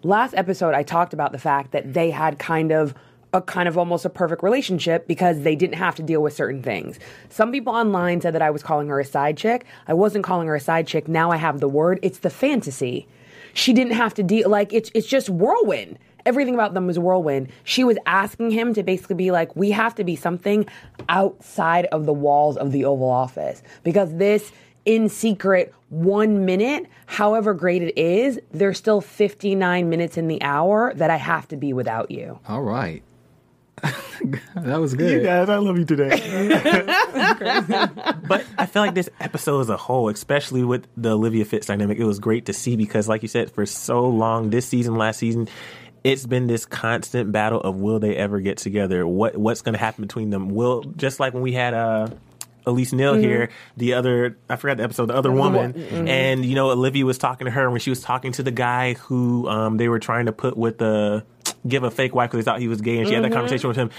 Last 0.03 0.35
episode, 0.35 0.75
I 0.75 0.83
talked 0.83 1.13
about 1.13 1.33
the 1.33 1.39
fact 1.39 1.73
that 1.73 1.93
they 1.93 2.11
had 2.11 2.39
kind 2.39 2.73
of 2.73 2.95
a 3.33 3.41
kind 3.41 3.69
of 3.69 3.79
almost 3.79 4.05
a 4.05 4.11
perfect 4.11 4.43
relationship 4.43 5.07
because 5.07 5.43
they 5.43 5.55
didn't 5.55 5.77
have 5.77 5.95
to 5.97 6.03
deal 6.03 6.23
with 6.23 6.33
certain 6.33 6.63
things. 6.63 6.99
Some 7.29 7.53
people 7.53 7.73
online 7.73 8.21
said 8.21 8.35
that 8.35 8.43
I 8.43 8.51
was 8.51 8.63
calling 8.63 8.89
her 8.89 8.99
a 8.99 9.05
side 9.05 9.37
chick. 9.37 9.67
I 9.87 9.95
wasn't 9.95 10.25
calling 10.25 10.49
her 10.49 10.55
a 10.55 10.61
side 10.61 10.87
chick. 10.87 11.07
Now 11.07 11.31
I 11.31 11.37
have 11.37 11.61
the 11.61 11.69
word. 11.69 12.01
It's 12.03 12.19
the 12.19 12.31
fantasy. 12.31 13.07
She 13.53 13.73
didn't 13.73 13.93
have 13.93 14.15
to 14.15 14.23
deal 14.23 14.49
like 14.49 14.73
it's 14.73 14.91
it's 14.95 15.07
just 15.07 15.29
whirlwind. 15.29 15.99
Everything 16.27 16.55
about 16.55 16.75
them 16.75 16.87
was 16.87 16.99
whirlwind. 16.99 17.49
She 17.65 17.85
was 17.85 17.99
asking 18.07 18.51
him 18.51 18.75
to 18.75 18.83
basically 18.83 19.17
be 19.17 19.31
like, 19.31 19.55
we 19.57 19.71
have 19.71 19.95
to 19.97 20.05
be 20.05 20.17
something 20.17 20.67
outside 21.09 21.87
of 21.87 22.07
the 22.07 22.13
walls 22.13 22.57
of 22.57 22.73
the 22.73 22.85
Oval 22.85 23.11
Office 23.11 23.63
because 23.83 24.15
this 24.17 24.53
in 24.85 25.09
secret 25.09 25.75
one 25.91 26.45
minute, 26.45 26.87
however 27.07 27.53
great 27.53 27.83
it 27.83 27.99
is, 27.99 28.41
there's 28.53 28.79
still 28.79 29.01
59 29.01 29.89
minutes 29.89 30.17
in 30.17 30.29
the 30.29 30.41
hour 30.43 30.95
that 30.95 31.11
I 31.11 31.17
have 31.17 31.49
to 31.49 31.57
be 31.57 31.73
without 31.73 32.11
you. 32.11 32.39
all 32.49 32.63
right 32.63 33.03
that 34.55 34.81
was 34.81 34.95
good. 34.95 35.11
You 35.11 35.19
good 35.21 35.25
guys, 35.25 35.49
I 35.49 35.57
love 35.57 35.79
you 35.79 35.85
today. 35.85 36.11
but 38.29 38.45
I 38.59 38.67
feel 38.67 38.83
like 38.83 38.95
this 38.95 39.09
episode 39.21 39.61
as 39.61 39.71
a 39.71 39.77
whole, 39.77 40.09
especially 40.09 40.65
with 40.65 40.87
the 40.97 41.13
Olivia 41.13 41.45
Fitz 41.45 41.67
dynamic, 41.67 41.99
it 41.99 42.05
was 42.05 42.19
great 42.19 42.47
to 42.47 42.53
see 42.53 42.77
because, 42.77 43.09
like 43.09 43.23
you 43.23 43.29
said, 43.29 43.51
for 43.51 43.65
so 43.65 44.07
long, 44.07 44.51
this 44.51 44.67
season, 44.67 44.97
last 44.97 45.19
season, 45.19 45.49
it's 46.05 46.27
been 46.27 46.47
this 46.47 46.67
constant 46.67 47.33
battle 47.33 47.61
of 47.61 47.77
will 47.77 47.99
they 47.99 48.17
ever 48.17 48.41
get 48.41 48.59
together? 48.59 49.07
What 49.07 49.37
what's 49.37 49.63
going 49.63 49.75
to 49.75 49.79
happen 49.79 50.03
between 50.03 50.31
them? 50.31 50.51
Will 50.51 50.83
just 50.97 51.21
like 51.21 51.35
when 51.35 51.43
we 51.43 51.53
had 51.53 51.75
uh 51.75 52.09
Elise 52.67 52.93
Neal 52.93 53.15
here, 53.15 53.51
the 53.77 53.95
other 53.95 54.37
I 54.49 54.57
forgot 54.57 54.77
the 54.77 54.85
episode, 54.85 55.07
the 55.07 55.15
other 55.17 55.33
woman, 55.33 55.75
and 56.09 56.45
you 56.45 56.55
know 56.55 56.71
Olivia 56.71 57.05
was 57.07 57.19
talking 57.19 57.47
to 57.47 57.51
her 57.51 57.71
when 57.71 57.81
she 57.81 57.91
was 57.91 58.01
talking 58.01 58.33
to 58.33 58.43
the 58.43 58.51
guy 58.51 58.95
who 58.95 59.49
um, 59.49 59.77
they 59.77 59.89
were 59.89 59.99
trying 59.99 60.27
to 60.27 60.33
put 60.33 60.57
with 60.57 60.79
the 60.79 61.25
give 61.67 61.83
a 61.83 61.91
fake 61.91 62.15
wife 62.15 62.31
because 62.31 62.45
they 62.45 62.51
thought 62.51 62.61
he 62.61 62.69
was 62.69 62.81
gay, 62.81 62.99
and 62.99 63.09
she 63.09 63.15
had 63.15 63.25
that 63.25 63.33
conversation 63.33 63.69
with 63.69 63.77
him. 63.77 63.91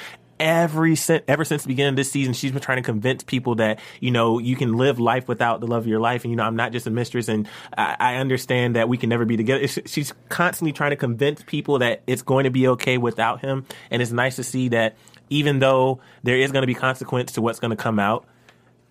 Every 0.42 0.98
ever 1.28 1.46
since 1.46 1.62
the 1.62 1.68
beginning 1.68 1.92
of 1.92 1.96
this 1.98 2.10
season, 2.10 2.34
she's 2.34 2.52
been 2.52 2.62
trying 2.62 2.78
to 2.78 2.84
convince 2.84 3.24
people 3.24 3.56
that 3.56 3.80
you 4.00 4.10
know 4.10 4.40
you 4.40 4.56
can 4.56 4.76
live 4.76 5.00
life 5.00 5.28
without 5.28 5.60
the 5.60 5.68
love 5.68 5.84
of 5.84 5.88
your 5.88 6.00
life, 6.00 6.24
and 6.24 6.32
you 6.32 6.36
know 6.36 6.44
I'm 6.44 6.56
not 6.56 6.72
just 6.72 6.88
a 6.88 6.90
mistress, 6.90 7.28
and 7.28 7.48
I, 7.78 7.96
I 8.00 8.16
understand 8.16 8.76
that 8.76 8.90
we 8.90 8.98
can 8.98 9.08
never 9.08 9.24
be 9.24 9.38
together. 9.38 9.62
It's, 9.62 9.78
she's 9.86 10.14
constantly 10.30 10.74
trying 10.74 10.90
to 10.90 10.96
convince 10.96 11.44
people 11.44 11.78
that 11.80 12.02
it's 12.08 12.24
going 12.24 12.46
to 12.46 12.50
be 12.50 12.68
okay 12.70 12.98
without 12.98 13.42
him, 13.42 13.66
and 13.92 14.02
it's 14.02 14.12
nice 14.12 14.38
to 14.38 14.44
see 14.44 14.70
that 14.70 14.98
even 15.30 15.60
though 15.60 16.00
there 16.24 16.38
is 16.38 16.52
going 16.52 16.64
to 16.64 16.68
be 16.68 16.74
consequence 16.74 17.34
to 17.34 17.42
what's 17.44 17.60
going 17.60 17.70
to 17.70 17.78
come 17.78 18.00
out, 18.00 18.26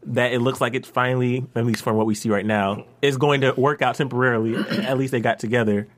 that 0.04 0.32
it 0.32 0.38
looks 0.38 0.60
like 0.60 0.74
it's 0.74 0.88
finally, 0.88 1.44
at 1.56 1.66
least 1.66 1.82
from 1.82 1.96
what 1.96 2.06
we 2.06 2.14
see 2.14 2.30
right 2.30 2.46
now, 2.46 2.86
is 3.02 3.16
going 3.16 3.40
to 3.40 3.52
work 3.54 3.82
out 3.82 3.96
temporarily. 3.96 4.56
at 4.84 4.96
least 4.98 5.10
they 5.10 5.20
got 5.20 5.40
together 5.40 5.88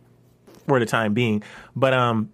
for 0.67 0.81
the 0.81 0.87
time 0.87 1.15
being. 1.15 1.43
But 1.77 1.93
um, 1.93 2.31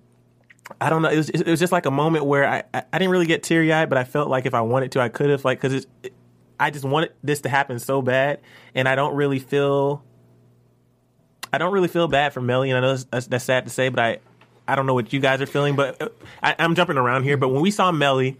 I 0.80 0.90
don't 0.90 1.02
know. 1.02 1.08
It 1.08 1.16
was 1.16 1.30
it 1.30 1.46
was 1.46 1.60
just 1.60 1.72
like 1.72 1.86
a 1.86 1.90
moment 1.90 2.24
where 2.24 2.46
I 2.46 2.62
I, 2.74 2.82
I 2.92 2.98
didn't 2.98 3.10
really 3.10 3.26
get 3.26 3.42
teary 3.42 3.72
eyed, 3.72 3.88
but 3.88 3.98
I 3.98 4.04
felt 4.04 4.28
like 4.28 4.46
if 4.46 4.54
I 4.54 4.60
wanted 4.60 4.92
to, 4.92 5.00
I 5.00 5.08
could 5.08 5.30
have. 5.30 5.44
Like 5.44 5.60
because. 5.60 5.86
It, 6.02 6.12
I 6.60 6.70
just 6.70 6.84
wanted 6.84 7.12
this 7.22 7.42
to 7.42 7.48
happen 7.48 7.78
so 7.78 8.02
bad, 8.02 8.40
and 8.74 8.88
I 8.88 8.94
don't 8.94 9.14
really 9.14 9.38
feel. 9.38 10.02
I 11.52 11.58
don't 11.58 11.72
really 11.72 11.88
feel 11.88 12.08
bad 12.08 12.32
for 12.32 12.40
Mellie, 12.40 12.70
and 12.70 12.76
I 12.76 12.80
know 12.80 12.88
that's, 12.88 13.04
that's, 13.04 13.26
that's 13.28 13.44
sad 13.44 13.64
to 13.64 13.70
say, 13.70 13.88
but 13.88 14.00
I, 14.00 14.18
I 14.66 14.74
don't 14.74 14.84
know 14.84 14.94
what 14.94 15.12
you 15.12 15.20
guys 15.20 15.40
are 15.40 15.46
feeling, 15.46 15.76
but 15.76 16.02
uh, 16.02 16.08
I, 16.42 16.56
I'm 16.58 16.74
jumping 16.74 16.98
around 16.98 17.22
here. 17.22 17.36
But 17.36 17.48
when 17.48 17.62
we 17.62 17.70
saw 17.70 17.90
Mellie, 17.90 18.36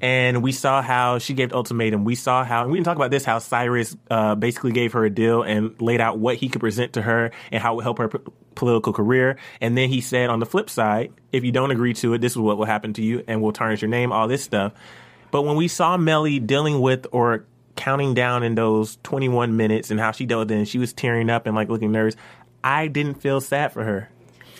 and 0.00 0.42
we 0.42 0.52
saw 0.52 0.80
how 0.80 1.18
she 1.18 1.34
gave 1.34 1.52
ultimatum. 1.52 2.04
We 2.04 2.14
saw 2.14 2.44
how, 2.44 2.62
and 2.62 2.72
we 2.72 2.78
can 2.78 2.84
talk 2.84 2.96
about 2.96 3.10
this, 3.10 3.24
how 3.24 3.38
Cyrus 3.38 3.96
uh, 4.10 4.34
basically 4.34 4.72
gave 4.72 4.92
her 4.94 5.04
a 5.04 5.10
deal 5.10 5.42
and 5.42 5.80
laid 5.80 6.00
out 6.00 6.18
what 6.18 6.36
he 6.36 6.48
could 6.48 6.60
present 6.60 6.94
to 6.94 7.02
her 7.02 7.30
and 7.52 7.62
how 7.62 7.72
it 7.72 7.76
would 7.76 7.82
help 7.82 7.98
her 7.98 8.08
p- 8.08 8.32
political 8.54 8.92
career. 8.92 9.36
And 9.60 9.76
then 9.76 9.88
he 9.90 10.00
said 10.00 10.30
on 10.30 10.40
the 10.40 10.46
flip 10.46 10.70
side, 10.70 11.12
if 11.32 11.44
you 11.44 11.52
don't 11.52 11.70
agree 11.70 11.92
to 11.94 12.14
it, 12.14 12.20
this 12.20 12.32
is 12.32 12.38
what 12.38 12.56
will 12.56 12.64
happen 12.64 12.94
to 12.94 13.02
you 13.02 13.22
and 13.28 13.42
we'll 13.42 13.52
tarnish 13.52 13.82
your 13.82 13.90
name, 13.90 14.12
all 14.12 14.26
this 14.26 14.42
stuff. 14.42 14.72
But 15.30 15.42
when 15.42 15.56
we 15.56 15.68
saw 15.68 15.96
Mellie 15.96 16.38
dealing 16.38 16.80
with 16.80 17.06
or 17.12 17.44
counting 17.76 18.14
down 18.14 18.42
in 18.42 18.54
those 18.54 18.98
21 19.02 19.56
minutes 19.56 19.90
and 19.90 20.00
how 20.00 20.12
she 20.12 20.26
dealt 20.26 20.40
with 20.40 20.52
it, 20.52 20.56
and 20.56 20.68
she 20.68 20.78
was 20.78 20.92
tearing 20.92 21.30
up 21.30 21.46
and 21.46 21.54
like 21.54 21.68
looking 21.68 21.92
nervous, 21.92 22.16
I 22.64 22.88
didn't 22.88 23.20
feel 23.20 23.40
sad 23.40 23.72
for 23.72 23.84
her. 23.84 24.08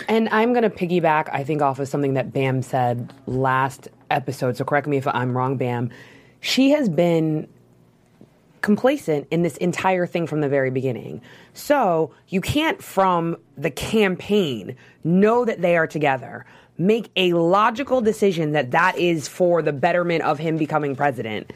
And 0.09 0.29
I'm 0.31 0.53
going 0.53 0.63
to 0.63 0.71
piggyback, 0.71 1.29
I 1.33 1.45
think, 1.45 1.61
off 1.61 1.79
of 1.79 1.89
something 1.89 2.15
that 2.15 2.33
Bam 2.33 2.63
said 2.63 3.13
last 3.27 3.89
episode. 4.11 4.57
So 4.57 4.65
correct 4.65 4.87
me 4.87 4.97
if 4.97 5.07
I'm 5.07 5.37
wrong, 5.37 5.57
Bam. 5.57 5.91
She 6.41 6.71
has 6.71 6.89
been 6.89 7.49
complacent 8.61 9.27
in 9.31 9.43
this 9.43 9.57
entire 9.57 10.07
thing 10.07 10.27
from 10.27 10.41
the 10.41 10.49
very 10.49 10.71
beginning. 10.71 11.21
So 11.55 12.13
you 12.29 12.41
can't, 12.41 12.83
from 12.83 13.37
the 13.57 13.71
campaign, 13.71 14.77
know 15.05 15.45
that 15.45 15.63
they 15.63 15.77
are 15.77 15.87
together, 15.87 16.45
make 16.79 17.11
a 17.17 17.33
logical 17.33 18.01
decision 18.01 18.53
that 18.53 18.71
that 18.71 18.99
is 18.99 19.29
for 19.29 19.63
the 19.63 19.73
betterment 19.73 20.25
of 20.25 20.39
him 20.39 20.57
becoming 20.57 20.97
president. 20.97 21.53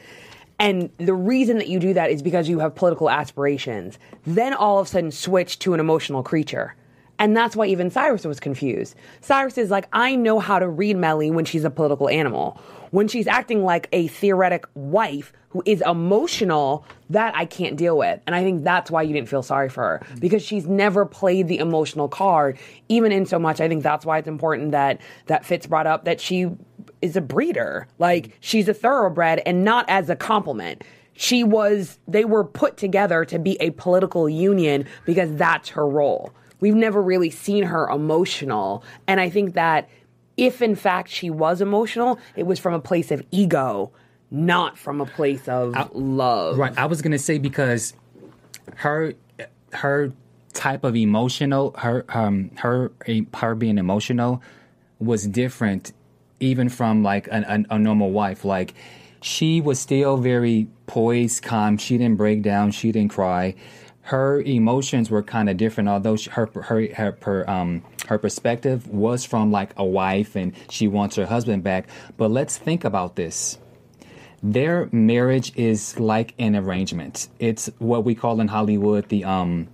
And 0.59 0.91
the 0.99 1.15
reason 1.15 1.59
that 1.59 1.69
you 1.69 1.79
do 1.79 1.95
that 1.95 2.11
is 2.11 2.23
because 2.23 2.49
you 2.49 2.61
have 2.61 2.75
political 2.75 3.11
aspirations. 3.11 3.99
Then 4.25 4.55
all 4.55 4.79
of 4.79 4.87
a 4.87 4.91
sudden 4.91 5.11
switch 5.11 5.59
to 5.61 5.75
an 5.75 5.81
emotional 5.81 6.23
creature. 6.23 6.75
And 7.19 7.37
that's 7.37 7.55
why 7.55 7.67
even 7.67 7.91
Cyrus 7.91 8.25
was 8.25 8.41
confused. 8.41 8.95
Cyrus 9.21 9.57
is 9.57 9.71
like, 9.71 9.89
I 9.93 10.17
know 10.17 10.41
how 10.41 10.59
to 10.59 10.69
read 10.69 10.97
Mellie 10.97 11.31
when 11.31 11.45
she's 11.45 11.65
a 11.65 11.71
political 11.71 12.09
animal. 12.09 12.61
When 12.91 13.09
she's 13.09 13.27
acting 13.27 13.65
like 13.65 13.89
a 13.93 14.09
theoretic 14.09 14.67
wife 14.75 15.33
who 15.51 15.63
is 15.67 15.83
emotional, 15.83 16.85
that 17.11 17.35
I 17.37 17.45
can't 17.45 17.77
deal 17.77 17.97
with. 17.97 18.21
And 18.27 18.35
I 18.35 18.43
think 18.43 18.65
that's 18.65 18.91
why 18.91 19.03
you 19.03 19.13
didn't 19.13 19.29
feel 19.29 19.43
sorry 19.43 19.69
for 19.69 19.83
her 19.83 20.07
because 20.19 20.43
she's 20.43 20.67
never 20.67 21.07
played 21.07 21.49
the 21.49 21.59
emotional 21.59 22.09
card. 22.09 22.59
Even 22.89 23.13
in 23.13 23.27
so 23.27 23.39
much, 23.39 23.61
I 23.61 23.69
think 23.69 23.83
that's 23.83 24.05
why 24.05 24.19
it's 24.19 24.29
important 24.29 24.73
that 24.73 25.01
that 25.27 25.45
Fitz 25.45 25.67
brought 25.67 25.87
up 25.87 26.05
that 26.05 26.21
she 26.21 26.51
is 27.01 27.17
a 27.17 27.21
breeder. 27.21 27.87
Like 27.99 28.37
she's 28.41 28.69
a 28.69 28.75
thoroughbred 28.75 29.43
and 29.47 29.65
not 29.65 29.85
as 29.89 30.11
a 30.11 30.17
compliment 30.17 30.83
she 31.17 31.45
was 31.45 32.01
they 32.09 32.25
were 32.25 32.43
put 32.43 32.77
together 32.77 33.25
to 33.25 33.39
be 33.39 33.57
a 33.61 33.71
political 33.71 34.29
union 34.29 34.85
because 35.07 35.33
that's 35.37 35.69
her 35.69 35.87
role 35.87 36.33
we've 36.65 36.75
never 36.75 37.01
really 37.03 37.31
seen 37.31 37.63
her 37.65 37.85
emotional 37.89 38.83
and 39.07 39.21
i 39.21 39.29
think 39.29 39.55
that 39.55 39.89
if 40.37 40.63
in 40.63 40.75
fact 40.75 41.09
she 41.11 41.29
was 41.29 41.61
emotional 41.61 42.19
it 42.37 42.47
was 42.47 42.59
from 42.59 42.73
a 42.75 42.81
place 42.81 43.11
of 43.11 43.23
ego 43.31 43.93
not 44.31 44.79
from 44.79 45.01
a 45.01 45.07
place 45.07 45.47
of 45.49 45.75
love 45.95 46.57
Right. 46.59 46.77
I 46.79 46.87
was 46.87 47.03
gonna 47.03 47.19
say 47.19 47.37
because 47.39 47.93
her 48.77 49.13
her 49.73 50.13
type 50.55 50.85
of 50.85 50.97
emotional 50.97 51.75
her 51.79 52.05
um 52.09 52.51
her 52.57 52.91
her 53.35 53.55
being 53.55 53.79
emotional 53.79 54.43
was 54.99 55.27
different 55.27 55.93
even 56.41 56.69
from 56.69 57.03
like 57.03 57.29
an, 57.31 57.45
an, 57.45 57.67
a 57.71 57.79
normal 57.79 58.11
wife. 58.11 58.45
Like 58.45 58.75
she 59.21 59.61
was 59.61 59.79
still 59.81 60.17
very 60.17 60.67
poised, 60.87 61.43
calm. 61.43 61.79
She 61.79 61.97
didn't 61.99 62.17
break 62.17 62.43
down. 62.43 62.71
She 62.71 62.93
didn't 62.93 63.11
cry. 63.11 63.55
Her 64.05 64.41
emotions 64.43 65.11
were 65.11 65.23
kind 65.23 65.49
of 65.49 65.57
different, 65.57 65.89
although 65.89 66.17
she, 66.17 66.31
her 66.31 66.47
her 66.63 66.89
her 66.95 67.19
her 67.23 67.51
um 67.51 67.83
her 68.09 68.19
perspective 68.19 68.87
was 68.89 69.25
from 69.25 69.51
like 69.51 69.71
a 69.77 69.85
wife 69.85 70.37
and 70.37 70.53
she 70.69 70.89
wants 70.89 71.17
her 71.17 71.27
husband 71.27 71.63
back. 71.63 71.89
But 72.17 72.31
let's 72.31 72.59
think 72.59 72.85
about 72.85 73.17
this 73.17 73.59
their 74.43 74.91
marriage 74.93 75.53
is 75.57 75.99
like 75.99 76.35
an 76.39 76.55
arrangement. 76.55 77.29
It's 77.39 77.71
what 77.79 78.05
we 78.05 78.15
call 78.15 78.41
in 78.43 78.49
Hollywood 78.49 79.09
the 79.09 79.25
um 79.25 79.69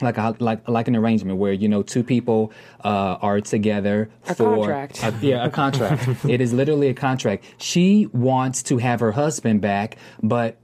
like 0.00 0.16
a, 0.16 0.34
like 0.38 0.68
like 0.68 0.86
an 0.88 0.94
arrangement 0.96 1.38
where 1.38 1.52
you 1.52 1.68
know 1.68 1.82
two 1.82 2.02
people 2.04 2.52
uh, 2.84 3.16
are 3.20 3.40
together 3.40 4.10
A 4.28 4.34
for 4.34 4.56
contract. 4.56 5.02
a- 5.02 5.14
yeah 5.26 5.44
a 5.44 5.50
contract. 5.50 6.24
it 6.28 6.40
is 6.40 6.52
literally 6.52 6.88
a 6.88 6.94
contract. 6.94 7.44
She 7.58 8.06
wants 8.12 8.62
to 8.64 8.78
have 8.78 9.00
her 9.00 9.12
husband 9.12 9.60
back, 9.60 9.96
but 10.22 10.56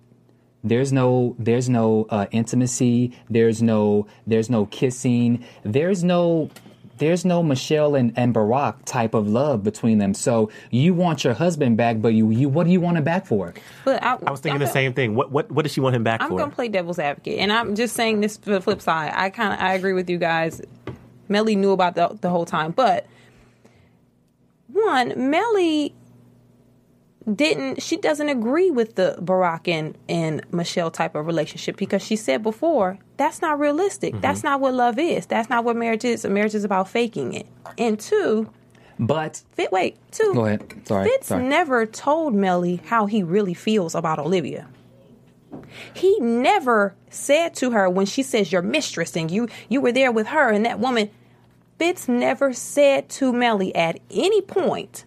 there's 0.65 0.93
no 0.93 1.37
there's 1.39 1.69
no 1.69 2.07
uh, 2.11 2.27
intimacy. 2.31 3.13
There's 3.31 3.63
no 3.63 4.07
there's 4.27 4.51
no 4.51 4.67
kissing. 4.67 5.45
There's 5.63 6.03
no 6.05 6.51
there's 6.99 7.25
no 7.25 7.45
Michelle 7.45 7.95
and, 7.95 8.13
and 8.17 8.35
Barack 8.35 8.85
type 8.85 9.15
of 9.15 9.29
love 9.29 9.63
between 9.63 9.99
them. 9.99 10.15
So 10.15 10.51
you 10.73 10.95
want 10.95 11.23
your 11.23 11.35
husband 11.35 11.77
back, 11.77 12.01
but 12.03 12.09
you 12.09 12.31
you 12.31 12.49
what 12.49 12.65
do 12.65 12.73
you 12.73 12.81
want 12.81 12.97
him 12.99 13.05
back 13.05 13.25
for? 13.25 13.55
But 13.85 14.03
I, 14.03 14.19
I 14.27 14.31
was 14.33 14.41
thinking 14.41 14.55
I'm 14.55 14.59
the 14.59 14.65
gonna- 14.65 14.73
same 14.73 14.95
thing. 14.95 15.15
What 15.15 15.31
what 15.31 15.51
what 15.53 15.63
does 15.63 15.73
she 15.73 15.81
want 15.81 15.95
him 15.95 16.03
back 16.03 16.21
for? 16.21 16.27
I'm 16.27 16.37
gonna 16.37 16.51
play 16.51 16.69
devil's 16.69 16.99
advocate, 16.99 17.39
and 17.39 17.53
I'm 17.53 17.77
just 17.77 17.95
saying 17.95 18.21
this 18.21 18.37
for 18.37 18.51
the 18.51 18.61
flip 18.61 18.81
side. 18.81 19.13
I 19.15 19.31
kind 19.31 19.53
of 19.53 19.61
I 19.61 19.75
agree 19.75 19.93
with 19.93 20.11
you 20.11 20.19
guys. 20.19 20.61
Mellie 21.29 21.55
knew 21.57 21.71
about 21.71 21.95
the 21.95 22.19
the 22.21 22.31
whole 22.31 22.47
time, 22.47 22.73
but 22.73 23.07
one 24.73 25.31
Mellie 25.31 25.95
didn't 27.35 27.83
she 27.83 27.97
doesn't 27.97 28.29
agree 28.29 28.71
with 28.71 28.95
the 28.95 29.17
Barack 29.21 29.69
and, 29.69 29.97
and 30.09 30.43
Michelle 30.53 30.91
type 30.91 31.15
of 31.15 31.27
relationship 31.27 31.77
because 31.77 32.03
she 32.03 32.17
said 32.17 32.43
before 32.43 32.99
that's 33.17 33.43
not 33.43 33.59
realistic. 33.59 34.13
Mm-hmm. 34.15 34.21
That's 34.23 34.43
not 34.43 34.61
what 34.61 34.75
love 34.75 34.99
is. 34.99 35.27
That's 35.27 35.51
not 35.51 35.65
what 35.65 35.77
marriage 35.77 36.05
is. 36.05 36.25
Marriage 36.25 36.55
is 36.55 36.65
about 36.65 36.89
faking 36.89 37.35
it. 37.35 37.47
And 37.77 37.99
two, 37.99 38.51
But 38.99 39.43
Fit 39.53 39.71
wait, 39.73 39.97
two. 40.11 40.33
Go 40.35 40.47
ahead. 40.47 40.87
Sorry, 40.87 41.09
Fitz 41.09 41.29
sorry. 41.29 41.45
never 41.45 41.87
told 41.87 42.35
Mellie 42.35 42.81
how 42.87 43.07
he 43.07 43.23
really 43.23 43.55
feels 43.55 43.95
about 43.95 44.19
Olivia. 44.19 44.69
He 45.95 46.19
never 46.21 46.95
said 47.11 47.55
to 47.57 47.71
her 47.71 47.89
when 47.89 48.07
she 48.07 48.23
says 48.23 48.53
your 48.53 48.63
mistress 48.63 49.17
and 49.17 49.31
you 49.31 49.49
you 49.69 49.81
were 49.81 49.93
there 49.93 50.13
with 50.13 50.29
her 50.29 50.51
and 50.51 50.65
that 50.65 50.79
woman. 50.79 51.11
Fitz 51.79 52.09
never 52.09 52.53
said 52.53 53.09
to 53.09 53.33
Mellie 53.33 53.75
at 53.75 54.01
any 54.11 54.43
point 54.43 55.05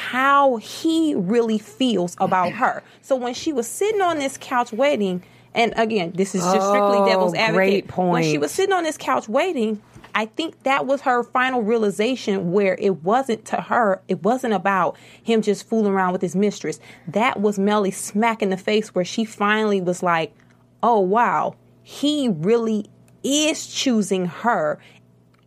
how 0.00 0.56
he 0.56 1.14
really 1.14 1.58
feels 1.58 2.16
about 2.18 2.52
her. 2.52 2.82
So 3.02 3.16
when 3.16 3.34
she 3.34 3.52
was 3.52 3.68
sitting 3.68 4.00
on 4.00 4.18
this 4.18 4.38
couch 4.40 4.72
waiting, 4.72 5.22
and 5.54 5.74
again, 5.76 6.12
this 6.14 6.34
is 6.34 6.42
just 6.42 6.68
strictly 6.68 6.96
Oh, 6.96 7.06
devil's 7.06 7.34
advocate. 7.34 7.86
great 7.86 7.88
When 7.98 8.22
she 8.22 8.38
was 8.38 8.50
sitting 8.50 8.72
on 8.72 8.82
this 8.82 8.96
couch 8.96 9.28
waiting, 9.28 9.82
I 10.14 10.24
think 10.24 10.62
that 10.62 10.86
was 10.86 11.02
her 11.02 11.22
final 11.22 11.60
realization 11.60 12.50
where 12.50 12.76
it 12.78 13.02
wasn't 13.02 13.44
to 13.46 13.56
her, 13.56 14.00
it 14.08 14.22
wasn't 14.22 14.54
about 14.54 14.96
him 15.22 15.42
just 15.42 15.68
fooling 15.68 15.92
around 15.92 16.12
with 16.12 16.22
his 16.22 16.34
mistress. 16.34 16.80
That 17.06 17.38
was 17.42 17.58
Mellie 17.58 17.90
smack 17.90 18.40
in 18.40 18.48
the 18.48 18.56
face 18.56 18.94
where 18.94 19.04
she 19.04 19.26
finally 19.26 19.82
was 19.82 20.02
like, 20.02 20.34
oh 20.82 21.00
wow, 21.00 21.56
he 21.82 22.30
really 22.30 22.86
is 23.22 23.66
choosing 23.66 24.24
her 24.24 24.78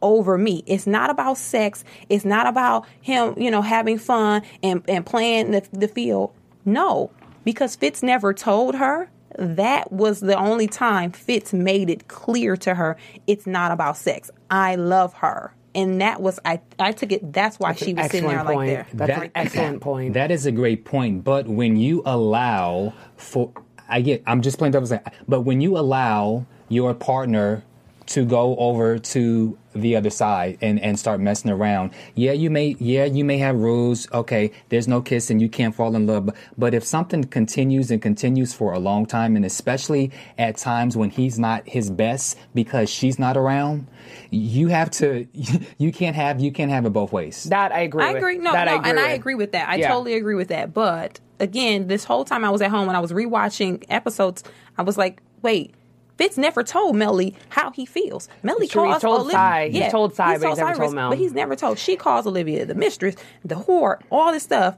over 0.03 0.37
me. 0.37 0.63
It's 0.67 0.85
not 0.85 1.09
about 1.09 1.37
sex. 1.37 1.83
It's 2.09 2.25
not 2.25 2.45
about 2.45 2.85
him, 3.01 3.33
you 3.37 3.49
know, 3.49 3.61
having 3.61 3.97
fun 3.97 4.43
and, 4.61 4.83
and 4.87 5.05
playing 5.05 5.51
the, 5.51 5.67
the 5.71 5.87
field. 5.87 6.33
No, 6.65 7.11
because 7.43 7.75
Fitz 7.75 8.03
never 8.03 8.33
told 8.33 8.75
her. 8.75 9.09
That 9.39 9.91
was 9.91 10.19
the 10.19 10.37
only 10.37 10.67
time 10.67 11.11
Fitz 11.11 11.53
made 11.53 11.89
it 11.89 12.07
clear 12.07 12.55
to 12.57 12.75
her 12.75 12.97
it's 13.25 13.47
not 13.47 13.71
about 13.71 13.97
sex. 13.97 14.29
I 14.51 14.75
love 14.75 15.15
her. 15.15 15.55
And 15.73 16.01
that 16.01 16.21
was 16.21 16.39
I 16.45 16.61
I 16.77 16.91
took 16.91 17.11
it 17.11 17.33
that's 17.33 17.57
why 17.57 17.73
she 17.73 17.95
was 17.95 18.11
sitting 18.11 18.29
there 18.29 18.37
excellent 18.37 18.45
like 18.45 18.55
point. 18.55 18.69
there. 18.69 18.87
That's 18.93 19.21
an 19.23 19.31
excellent 19.33 19.81
point. 19.81 20.13
That 20.13 20.29
is 20.29 20.45
a 20.45 20.51
great 20.51 20.85
point. 20.85 21.23
But 21.23 21.47
when 21.47 21.77
you 21.77 22.03
allow 22.05 22.93
for 23.17 23.51
I 23.93 24.01
get. 24.01 24.23
I'm 24.25 24.41
just 24.41 24.57
playing 24.57 24.71
devil's 24.71 24.91
advocate. 24.91 25.19
But 25.27 25.41
when 25.41 25.61
you 25.61 25.77
allow 25.77 26.45
your 26.69 26.93
partner 26.93 27.63
to 28.07 28.25
go 28.25 28.55
over 28.57 28.97
to 28.97 29.57
the 29.75 29.95
other 29.95 30.09
side 30.09 30.57
and, 30.61 30.79
and 30.79 30.97
start 30.99 31.19
messing 31.19 31.51
around. 31.51 31.91
Yeah, 32.15 32.31
you 32.31 32.49
may 32.49 32.75
yeah, 32.79 33.05
you 33.05 33.23
may 33.25 33.37
have 33.39 33.55
rules. 33.55 34.07
Okay, 34.11 34.51
there's 34.69 34.87
no 34.87 35.01
kissing, 35.01 35.39
you 35.39 35.49
can't 35.49 35.75
fall 35.75 35.95
in 35.95 36.07
love. 36.07 36.27
But, 36.27 36.35
but 36.57 36.73
if 36.73 36.83
something 36.83 37.23
continues 37.25 37.91
and 37.91 38.01
continues 38.01 38.53
for 38.53 38.73
a 38.73 38.79
long 38.79 39.05
time 39.05 39.35
and 39.35 39.45
especially 39.45 40.11
at 40.37 40.57
times 40.57 40.95
when 40.97 41.09
he's 41.09 41.39
not 41.39 41.67
his 41.67 41.89
best 41.89 42.37
because 42.53 42.89
she's 42.89 43.17
not 43.19 43.37
around, 43.37 43.87
you 44.29 44.67
have 44.67 44.91
to 44.91 45.27
you 45.77 45.91
can't 45.91 46.15
have 46.15 46.39
you 46.39 46.51
can't 46.51 46.71
have 46.71 46.85
it 46.85 46.91
both 46.91 47.11
ways. 47.11 47.43
That 47.45 47.71
I 47.71 47.81
agree. 47.81 48.03
I 48.03 48.13
with. 48.13 48.17
agree. 48.17 48.37
No, 48.37 48.51
that 48.51 48.65
no, 48.65 48.71
I 48.71 48.75
agree 48.75 48.89
and 48.89 48.99
I 48.99 49.09
agree 49.09 49.35
with 49.35 49.51
that. 49.53 49.69
I 49.69 49.75
Yeah. 49.75 49.89
totally 49.89 50.15
agree 50.15 50.35
with 50.35 50.49
that. 50.49 50.73
But 50.73 51.19
again, 51.39 51.87
this 51.87 52.03
whole 52.03 52.25
time 52.25 52.43
I 52.45 52.49
was 52.49 52.61
at 52.61 52.69
home 52.71 52.87
when 52.87 52.95
I 52.95 52.99
was 52.99 53.11
rewatching 53.11 53.83
episodes, 53.89 54.43
I 54.77 54.83
was 54.83 54.97
like, 54.97 55.21
wait. 55.41 55.73
Fitz 56.17 56.37
never 56.37 56.63
told 56.63 56.95
Mellie 56.95 57.35
how 57.49 57.71
he 57.71 57.85
feels. 57.85 58.29
Mellie 58.43 58.67
true, 58.67 58.83
calls 58.83 58.95
he's 58.95 59.01
told 59.01 59.21
Olivia. 59.21 59.33
Cy. 59.33 59.69
He's 59.69 59.91
told 59.91 60.15
Cy, 60.15 60.37
but 60.37 60.49
he's 60.49 60.57
never 60.57 60.67
Cyrus, 60.67 60.77
told 60.77 60.93
Mel. 60.93 61.09
But 61.09 61.17
he's 61.17 61.33
never 61.33 61.55
told. 61.55 61.79
She 61.79 61.95
calls 61.95 62.27
Olivia 62.27 62.65
the 62.65 62.75
mistress, 62.75 63.15
the 63.43 63.55
whore, 63.55 63.99
all 64.11 64.31
this 64.31 64.43
stuff. 64.43 64.77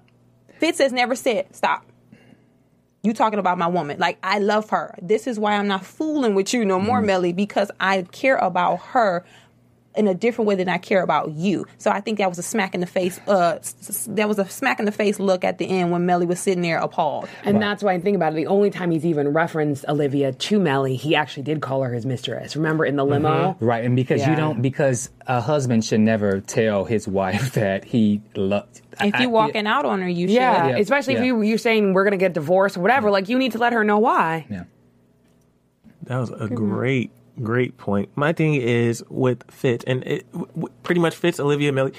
Fitz 0.60 0.80
has 0.80 0.92
never 0.94 1.16
said, 1.16 1.54
"Stop." 1.56 1.86
You 3.04 3.14
talking 3.14 3.38
about 3.38 3.58
my 3.58 3.68
woman? 3.68 4.00
Like 4.00 4.18
I 4.24 4.40
love 4.40 4.70
her. 4.72 4.96
This 5.02 5.28
is 5.28 5.38
why 5.38 5.54
I'm 5.56 5.68
not 5.68 5.86
fooling 5.86 6.34
with 6.34 6.54
you 6.54 6.66
no 6.66 6.80
more, 6.80 6.98
Mm-hmm. 6.98 7.06
Mellie, 7.06 7.34
because 7.34 7.70
I 7.80 8.02
care 8.12 8.38
about 8.38 8.78
her 8.78 9.24
in 9.98 10.08
a 10.08 10.14
different 10.14 10.48
way 10.48 10.56
than 10.56 10.70
I 10.70 10.78
care 10.78 11.02
about 11.02 11.32
you. 11.32 11.66
So 11.78 11.92
I 11.92 12.02
think 12.02 12.18
that 12.20 12.30
was 12.30 12.40
a 12.40 12.44
smack 12.44 12.74
in 12.74 12.82
the 12.82 12.88
face. 12.88 13.20
Uh, 13.28 13.58
s- 13.60 13.76
s- 13.88 14.08
that 14.12 14.28
was 14.28 14.40
a 14.40 14.48
smack 14.48 14.80
in 14.80 14.86
the 14.86 14.92
face 14.92 15.20
look 15.20 15.44
at 15.44 15.58
the 15.58 15.66
end 15.66 15.92
when 15.92 16.06
Mellie 16.06 16.26
was 16.26 16.40
sitting 16.40 16.62
there 16.62 16.78
appalled. 16.78 17.30
And 17.44 17.62
that's 17.62 17.84
why 17.84 17.94
I 17.94 18.00
think 18.00 18.16
about 18.16 18.34
it. 18.34 18.36
The 18.36 18.48
only 18.48 18.70
time 18.70 18.92
he's 18.92 19.06
even 19.06 19.30
referenced 19.30 19.86
Olivia 19.88 20.34
to 20.34 20.60
Mellie, 20.60 20.96
he 20.96 21.16
actually 21.16 21.44
did 21.44 21.62
call 21.62 21.84
her 21.84 21.94
his 21.94 22.06
mistress. 22.06 22.56
Remember 22.56 22.86
in 22.86 22.96
the 22.96 23.04
mm-hmm. 23.04 23.26
limo? 23.26 23.58
Right, 23.60 23.84
and 23.84 23.96
because 23.96 24.26
you 24.26 24.36
don't 24.36 24.62
because 24.62 25.10
a 25.28 25.42
husband 25.42 25.86
should 25.86 26.02
never 26.02 26.42
tell 26.42 26.86
his 26.86 27.08
wife 27.08 27.54
that 27.54 27.84
he 27.86 28.22
loves. 28.36 28.82
If 29.00 29.20
you're 29.20 29.30
walking 29.30 29.68
out 29.68 29.86
on 29.86 30.02
her, 30.02 30.08
you 30.08 30.28
should. 30.28 30.36
Yeah, 30.36 30.68
Yeah. 30.70 30.78
especially 30.78 31.16
Yeah. 31.16 31.20
if 31.20 31.26
you, 31.26 31.42
you're 31.42 31.58
saying 31.58 31.94
we're 31.94 32.04
going 32.04 32.12
to 32.12 32.18
get 32.18 32.34
divorced 32.34 32.78
or 32.78 32.82
whatever. 32.82 33.08
Mm-hmm. 33.08 33.14
Like, 33.14 33.30
you 33.30 33.38
need 33.38 33.54
to 33.54 33.58
let 33.58 33.74
her 33.74 33.84
know 33.84 34.00
why. 34.00 34.46
Yeah. 34.50 34.64
That 36.04 36.18
was 36.18 36.30
a 36.30 36.34
mm-hmm. 36.34 36.56
great, 36.56 37.12
great 37.44 37.78
point. 37.78 38.10
My 38.16 38.34
thing 38.34 38.56
is 38.56 39.04
with 39.10 39.44
Fitz, 39.50 39.84
and 39.86 40.04
it 40.06 40.32
w- 40.32 40.70
pretty 40.84 41.02
much 41.02 41.16
fits 41.16 41.40
Olivia, 41.40 41.72
Mellie. 41.72 41.94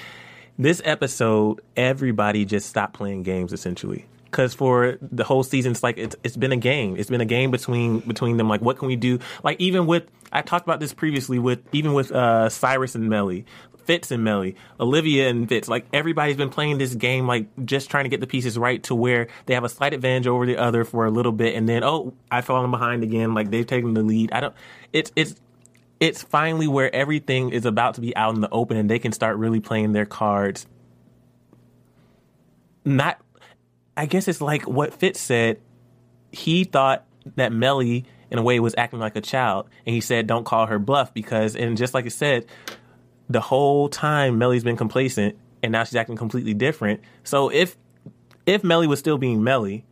This 0.57 0.81
episode, 0.85 1.61
everybody 1.75 2.45
just 2.45 2.67
stopped 2.69 2.93
playing 2.93 3.23
games 3.23 3.53
essentially. 3.53 4.05
Because 4.25 4.53
for 4.53 4.97
the 5.01 5.23
whole 5.23 5.43
season, 5.43 5.71
it's 5.71 5.83
like 5.83 5.97
it's, 5.97 6.15
it's 6.23 6.35
been 6.35 6.51
a 6.51 6.57
game. 6.57 6.97
It's 6.97 7.09
been 7.09 7.21
a 7.21 7.25
game 7.25 7.49
between 7.49 7.99
between 7.99 8.37
them. 8.37 8.49
Like, 8.49 8.61
what 8.61 8.77
can 8.77 8.87
we 8.87 8.95
do? 8.95 9.19
Like, 9.43 9.59
even 9.59 9.85
with 9.85 10.03
I 10.31 10.41
talked 10.41 10.65
about 10.65 10.79
this 10.79 10.93
previously 10.93 11.39
with 11.39 11.59
even 11.71 11.93
with 11.93 12.11
uh, 12.11 12.49
Cyrus 12.49 12.95
and 12.95 13.09
Mellie, 13.09 13.45
Fitz 13.87 14.11
and 14.11 14.23
Mellie, 14.23 14.55
Olivia 14.79 15.29
and 15.29 15.49
Fitz. 15.49 15.67
Like, 15.67 15.87
everybody's 15.91 16.37
been 16.37 16.49
playing 16.49 16.77
this 16.77 16.93
game, 16.93 17.25
like 17.25 17.47
just 17.65 17.89
trying 17.89 18.03
to 18.03 18.09
get 18.09 18.19
the 18.19 18.27
pieces 18.27 18.57
right 18.57 18.83
to 18.83 18.93
where 18.93 19.27
they 19.47 19.55
have 19.55 19.63
a 19.63 19.69
slight 19.69 19.93
advantage 19.93 20.27
over 20.27 20.45
the 20.45 20.57
other 20.57 20.83
for 20.83 21.05
a 21.05 21.11
little 21.11 21.31
bit, 21.31 21.55
and 21.55 21.67
then 21.67 21.83
oh, 21.83 22.13
I've 22.29 22.45
fallen 22.45 22.69
behind 22.69 23.03
again. 23.03 23.33
Like 23.33 23.49
they've 23.49 23.65
taken 23.65 23.93
the 23.93 24.03
lead. 24.03 24.31
I 24.31 24.41
don't. 24.41 24.55
It's 24.93 25.11
it's 25.15 25.35
it's 25.99 26.21
finally 26.21 26.67
where 26.67 26.93
everything 26.93 27.49
is 27.49 27.65
about 27.65 27.95
to 27.95 28.01
be 28.01 28.15
out 28.15 28.35
in 28.35 28.41
the 28.41 28.49
open 28.49 28.77
and 28.77 28.89
they 28.89 28.99
can 28.99 29.11
start 29.11 29.37
really 29.37 29.59
playing 29.59 29.93
their 29.93 30.05
cards. 30.05 30.67
Not, 32.85 33.19
I 33.95 34.05
guess 34.05 34.27
it's 34.27 34.41
like 34.41 34.67
what 34.67 34.93
Fitz 34.93 35.19
said. 35.19 35.59
He 36.31 36.63
thought 36.63 37.05
that 37.35 37.51
Mellie, 37.51 38.05
in 38.29 38.37
a 38.37 38.41
way, 38.41 38.59
was 38.59 38.75
acting 38.77 38.99
like 38.99 39.15
a 39.15 39.21
child, 39.21 39.69
and 39.85 39.93
he 39.93 40.01
said, 40.01 40.27
"Don't 40.27 40.45
call 40.45 40.67
her 40.67 40.79
bluff," 40.79 41.13
because, 41.13 41.55
and 41.55 41.77
just 41.77 41.93
like 41.93 42.05
it 42.05 42.11
said, 42.11 42.45
the 43.29 43.41
whole 43.41 43.89
time 43.89 44.37
Mellie's 44.37 44.63
been 44.63 44.77
complacent, 44.77 45.35
and 45.63 45.71
now 45.71 45.83
she's 45.83 45.95
acting 45.95 46.15
completely 46.15 46.53
different. 46.53 47.01
So 47.23 47.49
if 47.49 47.77
if 48.45 48.63
Mellie 48.63 48.87
was 48.87 48.99
still 48.99 49.17
being 49.17 49.43
Mellie, 49.43 49.85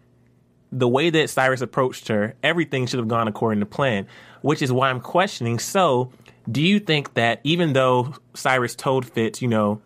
the 0.71 0.87
way 0.87 1.09
that 1.09 1.29
Cyrus 1.29 1.61
approached 1.61 2.07
her, 2.07 2.35
everything 2.43 2.87
should 2.87 2.99
have 2.99 3.07
gone 3.07 3.27
according 3.27 3.59
to 3.59 3.65
plan, 3.65 4.07
which 4.41 4.61
is 4.61 4.71
why 4.71 4.89
I'm 4.89 5.01
questioning. 5.01 5.59
So, 5.59 6.11
do 6.49 6.61
you 6.61 6.79
think 6.79 7.13
that 7.15 7.41
even 7.43 7.73
though 7.73 8.15
Cyrus 8.33 8.75
told 8.75 9.05
Fitz, 9.05 9.41
you 9.41 9.47
know, 9.47 9.81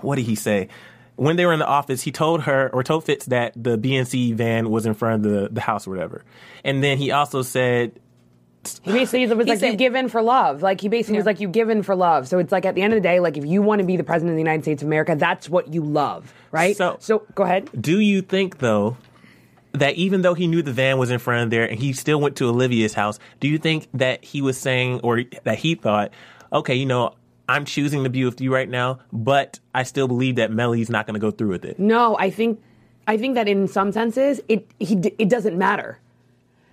what 0.00 0.16
did 0.16 0.26
he 0.26 0.34
say? 0.34 0.68
When 1.16 1.36
they 1.36 1.44
were 1.44 1.52
in 1.52 1.58
the 1.58 1.66
office, 1.66 2.02
he 2.02 2.12
told 2.12 2.42
her 2.42 2.70
or 2.72 2.82
told 2.82 3.04
Fitz 3.04 3.26
that 3.26 3.52
the 3.54 3.76
BNC 3.76 4.34
van 4.34 4.70
was 4.70 4.86
in 4.86 4.94
front 4.94 5.26
of 5.26 5.30
the, 5.30 5.48
the 5.50 5.60
house 5.60 5.86
or 5.86 5.90
whatever. 5.90 6.24
And 6.64 6.82
then 6.82 6.96
he 6.96 7.10
also 7.10 7.42
said, 7.42 8.00
He 8.82 8.92
basically 8.92 9.26
was 9.26 9.30
He 9.30 9.34
like, 9.36 9.48
you 9.48 9.56
said- 9.70 9.78
give 9.78 9.94
in 9.94 10.08
for 10.08 10.20
love. 10.22 10.60
Like, 10.62 10.80
he 10.80 10.88
basically 10.88 11.16
was 11.16 11.26
like, 11.26 11.40
you 11.40 11.48
give 11.48 11.70
in 11.70 11.82
for 11.82 11.94
love. 11.94 12.28
So 12.28 12.38
it's 12.38 12.52
like, 12.52 12.66
at 12.66 12.74
the 12.74 12.82
end 12.82 12.92
of 12.92 12.98
the 12.98 13.00
day, 13.08 13.18
like, 13.20 13.36
if 13.38 13.46
you 13.46 13.62
want 13.62 13.80
to 13.80 13.86
be 13.86 13.96
the 13.96 14.04
president 14.04 14.32
of 14.32 14.36
the 14.36 14.42
United 14.42 14.62
States 14.64 14.82
of 14.82 14.88
America, 14.88 15.14
that's 15.16 15.48
what 15.48 15.72
you 15.72 15.82
love, 15.82 16.32
right? 16.52 16.76
So- 16.76 16.96
so 17.00 17.22
go 17.34 17.44
ahead. 17.44 17.70
Do 17.80 18.00
you 18.00 18.20
think 18.20 18.58
though 18.58 18.96
that 19.72 19.94
even 19.94 20.22
though 20.22 20.34
he 20.34 20.46
knew 20.46 20.62
the 20.62 20.72
van 20.72 20.98
was 20.98 21.10
in 21.10 21.18
front 21.18 21.44
of 21.44 21.50
there 21.50 21.64
and 21.64 21.78
he 21.78 21.92
still 21.92 22.20
went 22.20 22.36
to 22.36 22.48
Olivia's 22.48 22.92
house, 22.94 23.18
do 23.38 23.48
you 23.48 23.56
think 23.56 23.86
that 23.94 24.24
he 24.24 24.42
was 24.42 24.58
saying 24.58 25.00
or 25.02 25.22
that 25.44 25.58
he 25.58 25.74
thought, 25.74 26.10
okay, 26.52 26.74
you 26.74 26.86
know, 26.86 27.14
I'm 27.48 27.64
choosing 27.64 28.04
to 28.04 28.10
be 28.10 28.24
with 28.24 28.40
you 28.40 28.52
right 28.52 28.68
now, 28.68 28.98
but 29.12 29.58
I 29.74 29.84
still 29.84 30.06
believe 30.06 30.36
that 30.36 30.52
Mellie's 30.52 30.90
not 30.90 31.06
going 31.06 31.14
to 31.14 31.20
go 31.20 31.30
through 31.30 31.48
with 31.48 31.64
it. 31.64 31.78
No, 31.78 32.16
I 32.18 32.30
think 32.30 32.60
I 33.08 33.16
think 33.16 33.34
that 33.36 33.48
in 33.48 33.66
some 33.68 33.90
senses 33.90 34.40
it 34.48 34.68
he 34.78 34.94
it 35.18 35.28
doesn't 35.28 35.56
matter. 35.56 35.98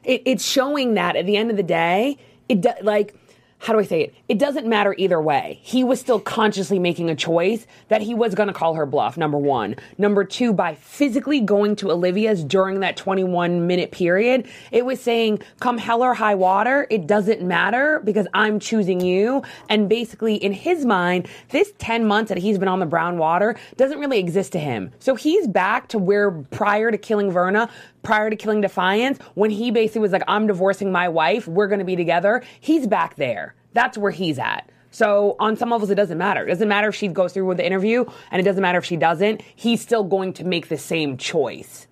It, 0.08 0.24
it's 0.26 0.44
showing 0.44 0.96
that 0.96 1.16
at 1.16 1.28
the 1.28 1.38
end 1.38 1.52
of 1.52 1.58
the 1.58 1.64
day, 1.64 2.18
it 2.50 2.62
do, 2.62 2.72
like 2.82 3.14
how 3.60 3.74
do 3.74 3.80
I 3.80 3.84
say 3.84 4.02
it? 4.02 4.16
It 4.30 4.38
doesn't 4.38 4.68
matter 4.68 4.94
either 4.98 5.20
way. 5.20 5.60
He 5.64 5.84
was 5.84 6.00
still 6.00 6.20
consciously 6.20 6.78
making 6.78 7.10
a 7.10 7.16
choice 7.16 7.66
that 7.88 8.02
he 8.02 8.14
was 8.14 8.36
going 8.36 8.48
to 8.48 8.54
call 8.54 8.76
her 8.76 8.86
bluff. 8.86 9.18
Number 9.18 9.38
one, 9.38 9.76
number 9.98 10.24
two, 10.24 10.54
by 10.54 10.76
physically 10.76 11.40
going 11.40 11.76
to 11.78 11.92
Olivia's 11.92 12.44
during 12.44 12.82
that 12.82 12.98
21 12.98 13.66
minute 13.66 13.92
period, 13.92 14.48
it 14.72 14.86
was 14.86 15.02
saying, 15.02 15.42
"Come 15.60 15.80
hell 15.80 16.04
or 16.04 16.14
high 16.14 16.36
water, 16.36 16.86
it 16.92 17.08
doesn't 17.08 17.42
matter 17.42 18.00
because 18.04 18.28
I'm 18.34 18.60
choosing 18.60 19.02
you." 19.02 19.42
And 19.70 19.90
basically, 19.90 20.36
in 20.36 20.54
his 20.54 20.86
mind, 20.86 21.28
this 21.50 21.74
10 21.80 22.06
months 22.06 22.30
that 22.30 22.38
he's 22.38 22.60
been 22.60 22.68
on 22.68 22.80
the 22.80 22.86
brown 22.86 23.18
water 23.18 23.56
doesn't 23.76 24.00
really 24.00 24.20
exist 24.20 24.52
to 24.52 24.60
him. 24.60 24.92
So 25.00 25.16
he's 25.16 25.48
back 25.48 25.88
to 25.90 25.98
where 25.98 26.30
prior 26.32 26.92
to 26.92 26.98
killing 26.98 27.32
Verna, 27.32 27.70
prior 28.04 28.30
to 28.30 28.36
killing 28.36 28.62
Defiance, 28.62 29.20
when 29.34 29.50
he 29.50 29.72
basically 29.72 30.02
was 30.02 30.12
like, 30.12 30.24
I'm 30.28 30.48
divorcing 30.48 30.92
my 30.92 31.10
wife, 31.10 31.48
we're 31.48 31.68
gonna 31.68 31.86
be 31.86 31.96
together, 31.96 32.44
he's 32.60 32.88
back 32.88 33.16
there. 33.16 33.56
That's 33.74 33.98
where 33.98 34.12
he's 34.12 34.40
at. 34.40 34.70
So 34.92 35.36
on 35.40 35.58
some 35.58 35.70
levels, 35.70 35.90
it 35.90 35.96
doesn't 35.96 36.18
matter. 36.18 36.46
It 36.46 36.50
doesn't 36.50 36.68
matter 36.68 36.88
if 36.88 36.96
she 36.96 37.08
goes 37.08 37.34
through 37.34 37.46
with 37.46 37.58
the 37.58 37.66
interview, 37.66 38.06
and 38.32 38.40
it 38.40 38.44
doesn't 38.44 38.62
matter 38.62 38.80
if 38.80 38.86
she 38.86 38.96
doesn't. 38.96 39.42
He's 39.56 39.82
still 39.82 40.04
going 40.04 40.34
to 40.34 40.44
make 40.44 40.70
the 40.70 40.78
same 40.78 41.18
choice. 41.18 41.88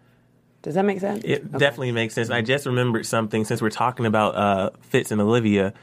Does 0.63 0.73
that 0.73 0.85
make 0.85 0.99
sense? 0.99 1.23
It 1.23 1.51
definitely 1.51 1.91
makes 1.91 2.15
sense. 2.15 2.31
I 2.31 2.41
just 2.41 2.65
remembered 2.65 3.05
something 3.05 3.45
since 3.45 3.61
we're 3.61 3.69
talking 3.69 4.07
about 4.07 4.35
uh, 4.35 4.69
Fitz 4.81 5.11
and 5.11 5.21
Olivia. 5.21 5.73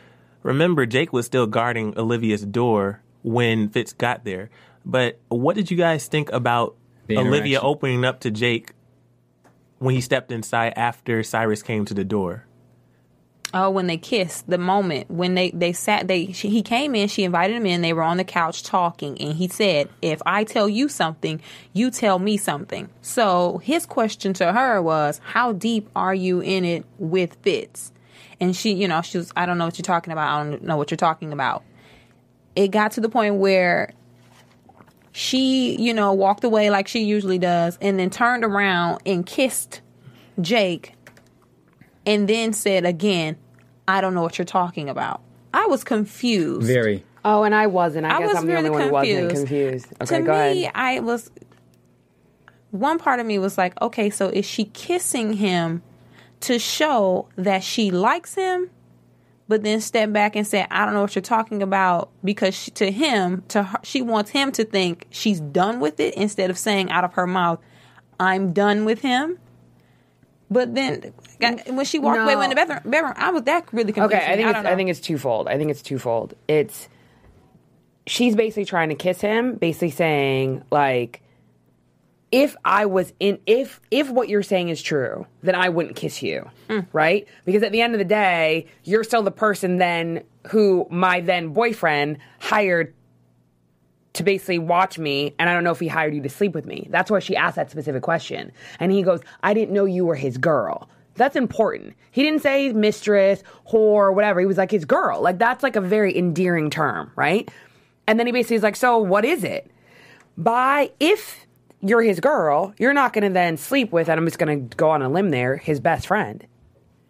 Remember, 0.42 0.86
Jake 0.86 1.12
was 1.12 1.24
still 1.24 1.46
guarding 1.46 1.96
Olivia's 1.96 2.44
door 2.44 3.00
when 3.22 3.68
Fitz 3.68 3.92
got 3.92 4.24
there. 4.24 4.50
But 4.84 5.20
what 5.28 5.54
did 5.54 5.70
you 5.70 5.76
guys 5.76 6.08
think 6.08 6.32
about 6.32 6.74
Olivia 7.08 7.60
opening 7.60 8.04
up 8.04 8.18
to 8.20 8.32
Jake 8.32 8.72
when 9.82 9.94
he 9.96 10.00
stepped 10.00 10.30
inside 10.30 10.72
after 10.76 11.22
Cyrus 11.22 11.62
came 11.62 11.84
to 11.86 11.94
the 11.94 12.04
door? 12.04 12.46
Oh, 13.54 13.68
when 13.68 13.86
they 13.86 13.98
kissed, 13.98 14.48
the 14.48 14.56
moment 14.56 15.10
when 15.10 15.34
they 15.34 15.50
they 15.50 15.74
sat, 15.74 16.08
they 16.08 16.32
she, 16.32 16.48
he 16.48 16.62
came 16.62 16.94
in, 16.94 17.08
she 17.08 17.22
invited 17.22 17.54
him 17.54 17.66
in. 17.66 17.82
They 17.82 17.92
were 17.92 18.02
on 18.02 18.16
the 18.16 18.24
couch 18.24 18.62
talking, 18.62 19.20
and 19.20 19.34
he 19.34 19.46
said, 19.48 19.90
"If 20.00 20.22
I 20.24 20.44
tell 20.44 20.70
you 20.70 20.88
something, 20.88 21.42
you 21.74 21.90
tell 21.90 22.18
me 22.18 22.38
something." 22.38 22.88
So 23.02 23.58
his 23.58 23.84
question 23.84 24.32
to 24.34 24.52
her 24.52 24.80
was, 24.80 25.20
"How 25.22 25.52
deep 25.52 25.90
are 25.94 26.14
you 26.14 26.40
in 26.40 26.64
it 26.64 26.86
with 26.98 27.36
Fitz?" 27.42 27.92
And 28.40 28.56
she, 28.56 28.72
you 28.72 28.88
know, 28.88 29.02
she 29.02 29.18
was, 29.18 29.30
"I 29.36 29.44
don't 29.44 29.58
know 29.58 29.66
what 29.66 29.76
you're 29.76 29.84
talking 29.84 30.12
about. 30.12 30.32
I 30.32 30.42
don't 30.44 30.62
know 30.62 30.78
what 30.78 30.90
you're 30.90 30.96
talking 30.96 31.32
about." 31.32 31.62
It 32.56 32.68
got 32.70 32.92
to 32.92 33.02
the 33.02 33.10
point 33.10 33.34
where 33.34 33.92
she, 35.12 35.76
you 35.80 35.94
know, 35.94 36.12
walked 36.12 36.44
away 36.44 36.70
like 36.70 36.88
she 36.88 37.04
usually 37.04 37.38
does, 37.38 37.78
and 37.80 37.98
then 37.98 38.10
turned 38.10 38.44
around 38.44 39.00
and 39.06 39.24
kissed 39.24 39.80
Jake 40.40 40.94
and 42.06 42.28
then 42.28 42.52
said 42.52 42.84
again, 42.84 43.36
I 43.86 44.00
don't 44.00 44.14
know 44.14 44.22
what 44.22 44.38
you're 44.38 44.44
talking 44.44 44.88
about. 44.88 45.20
I 45.54 45.66
was 45.66 45.84
confused. 45.84 46.66
Very. 46.66 47.04
Oh, 47.24 47.44
and 47.44 47.54
I 47.54 47.66
wasn't. 47.66 48.06
I, 48.06 48.16
I 48.16 48.18
guess 48.20 48.28
was 48.28 48.36
I'm 48.38 48.46
the 48.46 48.52
really 48.52 48.68
only 48.68 48.70
one 48.70 48.88
who 48.88 48.92
wasn't 48.92 49.30
confused. 49.30 49.86
confused. 49.88 50.02
Okay, 50.02 50.18
to 50.18 50.26
go 50.26 50.32
me, 50.32 50.64
ahead. 50.64 50.72
I 50.74 51.00
was. 51.00 51.30
One 52.70 52.98
part 52.98 53.20
of 53.20 53.26
me 53.26 53.38
was 53.38 53.58
like, 53.58 53.80
okay, 53.82 54.08
so 54.08 54.28
is 54.28 54.46
she 54.46 54.64
kissing 54.64 55.34
him 55.34 55.82
to 56.40 56.58
show 56.58 57.28
that 57.36 57.62
she 57.62 57.90
likes 57.90 58.34
him, 58.34 58.70
but 59.48 59.62
then 59.62 59.80
step 59.80 60.12
back 60.12 60.36
and 60.36 60.46
say, 60.46 60.66
I 60.70 60.84
don't 60.84 60.94
know 60.94 61.02
what 61.02 61.14
you're 61.14 61.22
talking 61.22 61.62
about 61.62 62.10
because 62.24 62.54
she, 62.54 62.70
to 62.72 62.90
him, 62.90 63.42
to 63.48 63.64
her, 63.64 63.78
she 63.82 64.00
wants 64.02 64.30
him 64.30 64.52
to 64.52 64.64
think 64.64 65.06
she's 65.10 65.40
done 65.40 65.80
with 65.80 66.00
it 66.00 66.14
instead 66.14 66.50
of 66.50 66.58
saying 66.58 66.90
out 66.90 67.04
of 67.04 67.14
her 67.14 67.26
mouth, 67.26 67.60
I'm 68.18 68.52
done 68.52 68.84
with 68.84 69.00
him. 69.00 69.38
But 70.50 70.74
then 70.74 71.12
when 71.66 71.84
she 71.86 71.98
walked 71.98 72.20
away 72.20 72.34
No. 72.34 72.40
in 72.42 72.50
the 72.50 72.56
bathroom, 72.56 72.80
bedroom, 72.84 73.14
I 73.16 73.30
was 73.30 73.42
that 73.44 73.72
really 73.72 73.92
confused. 73.92 74.14
Okay, 74.14 74.32
I 74.32 74.36
think 74.36 74.46
I 74.48 74.58
it's, 74.60 74.68
I, 74.68 74.76
think 74.76 74.90
it's 74.90 75.00
twofold. 75.00 75.48
I 75.48 75.56
think 75.56 75.70
it's 75.70 75.82
twofold. 75.82 76.34
It's 76.46 76.88
she's 78.06 78.36
basically 78.36 78.66
trying 78.66 78.90
to 78.90 78.94
kiss 78.94 79.20
him, 79.20 79.54
basically 79.54 79.90
saying 79.90 80.62
like, 80.70 81.22
if 82.32 82.56
I 82.64 82.86
was 82.86 83.12
in, 83.20 83.38
if 83.46 83.80
if 83.90 84.10
what 84.10 84.28
you're 84.28 84.42
saying 84.42 84.70
is 84.70 84.82
true, 84.82 85.26
then 85.42 85.54
I 85.54 85.68
wouldn't 85.68 85.96
kiss 85.96 86.22
you, 86.22 86.50
mm. 86.68 86.86
right? 86.92 87.28
Because 87.44 87.62
at 87.62 87.70
the 87.72 87.82
end 87.82 87.94
of 87.94 87.98
the 87.98 88.04
day, 88.06 88.66
you're 88.84 89.04
still 89.04 89.22
the 89.22 89.30
person 89.30 89.76
then 89.76 90.24
who 90.48 90.86
my 90.90 91.20
then 91.20 91.50
boyfriend 91.50 92.18
hired 92.40 92.94
to 94.14 94.22
basically 94.22 94.58
watch 94.58 94.98
me, 94.98 95.34
and 95.38 95.48
I 95.48 95.54
don't 95.54 95.62
know 95.62 95.70
if 95.70 95.80
he 95.80 95.88
hired 95.88 96.14
you 96.14 96.22
to 96.22 96.28
sleep 96.28 96.54
with 96.54 96.66
me. 96.66 96.88
That's 96.90 97.10
why 97.10 97.18
she 97.20 97.36
asked 97.36 97.56
that 97.56 97.70
specific 97.70 98.02
question. 98.02 98.52
And 98.80 98.92
he 98.92 99.02
goes, 99.02 99.20
I 99.42 99.54
didn't 99.54 99.72
know 99.72 99.84
you 99.84 100.04
were 100.04 100.14
his 100.14 100.36
girl. 100.36 100.88
That's 101.14 101.36
important. 101.36 101.94
He 102.10 102.22
didn't 102.22 102.40
say 102.40 102.72
mistress, 102.72 103.42
whore, 103.68 104.14
whatever. 104.14 104.40
He 104.40 104.46
was 104.46 104.56
like 104.56 104.70
his 104.70 104.84
girl. 104.84 105.20
Like 105.20 105.38
that's 105.38 105.62
like 105.62 105.76
a 105.76 105.80
very 105.80 106.16
endearing 106.16 106.70
term, 106.70 107.10
right? 107.16 107.50
And 108.06 108.18
then 108.18 108.26
he 108.26 108.32
basically 108.32 108.56
is 108.56 108.62
like, 108.62 108.76
so 108.76 108.98
what 108.98 109.24
is 109.24 109.44
it? 109.44 109.70
By 110.36 110.90
if 110.98 111.41
you're 111.82 112.02
his 112.02 112.20
girl, 112.20 112.74
you're 112.78 112.94
not 112.94 113.12
going 113.12 113.24
to 113.24 113.30
then 113.30 113.56
sleep 113.56 113.92
with, 113.92 114.08
and 114.08 114.18
I'm 114.18 114.26
just 114.26 114.38
going 114.38 114.68
to 114.68 114.76
go 114.76 114.90
on 114.90 115.02
a 115.02 115.08
limb 115.08 115.30
there, 115.30 115.56
his 115.56 115.80
best 115.80 116.06
friend 116.06 116.46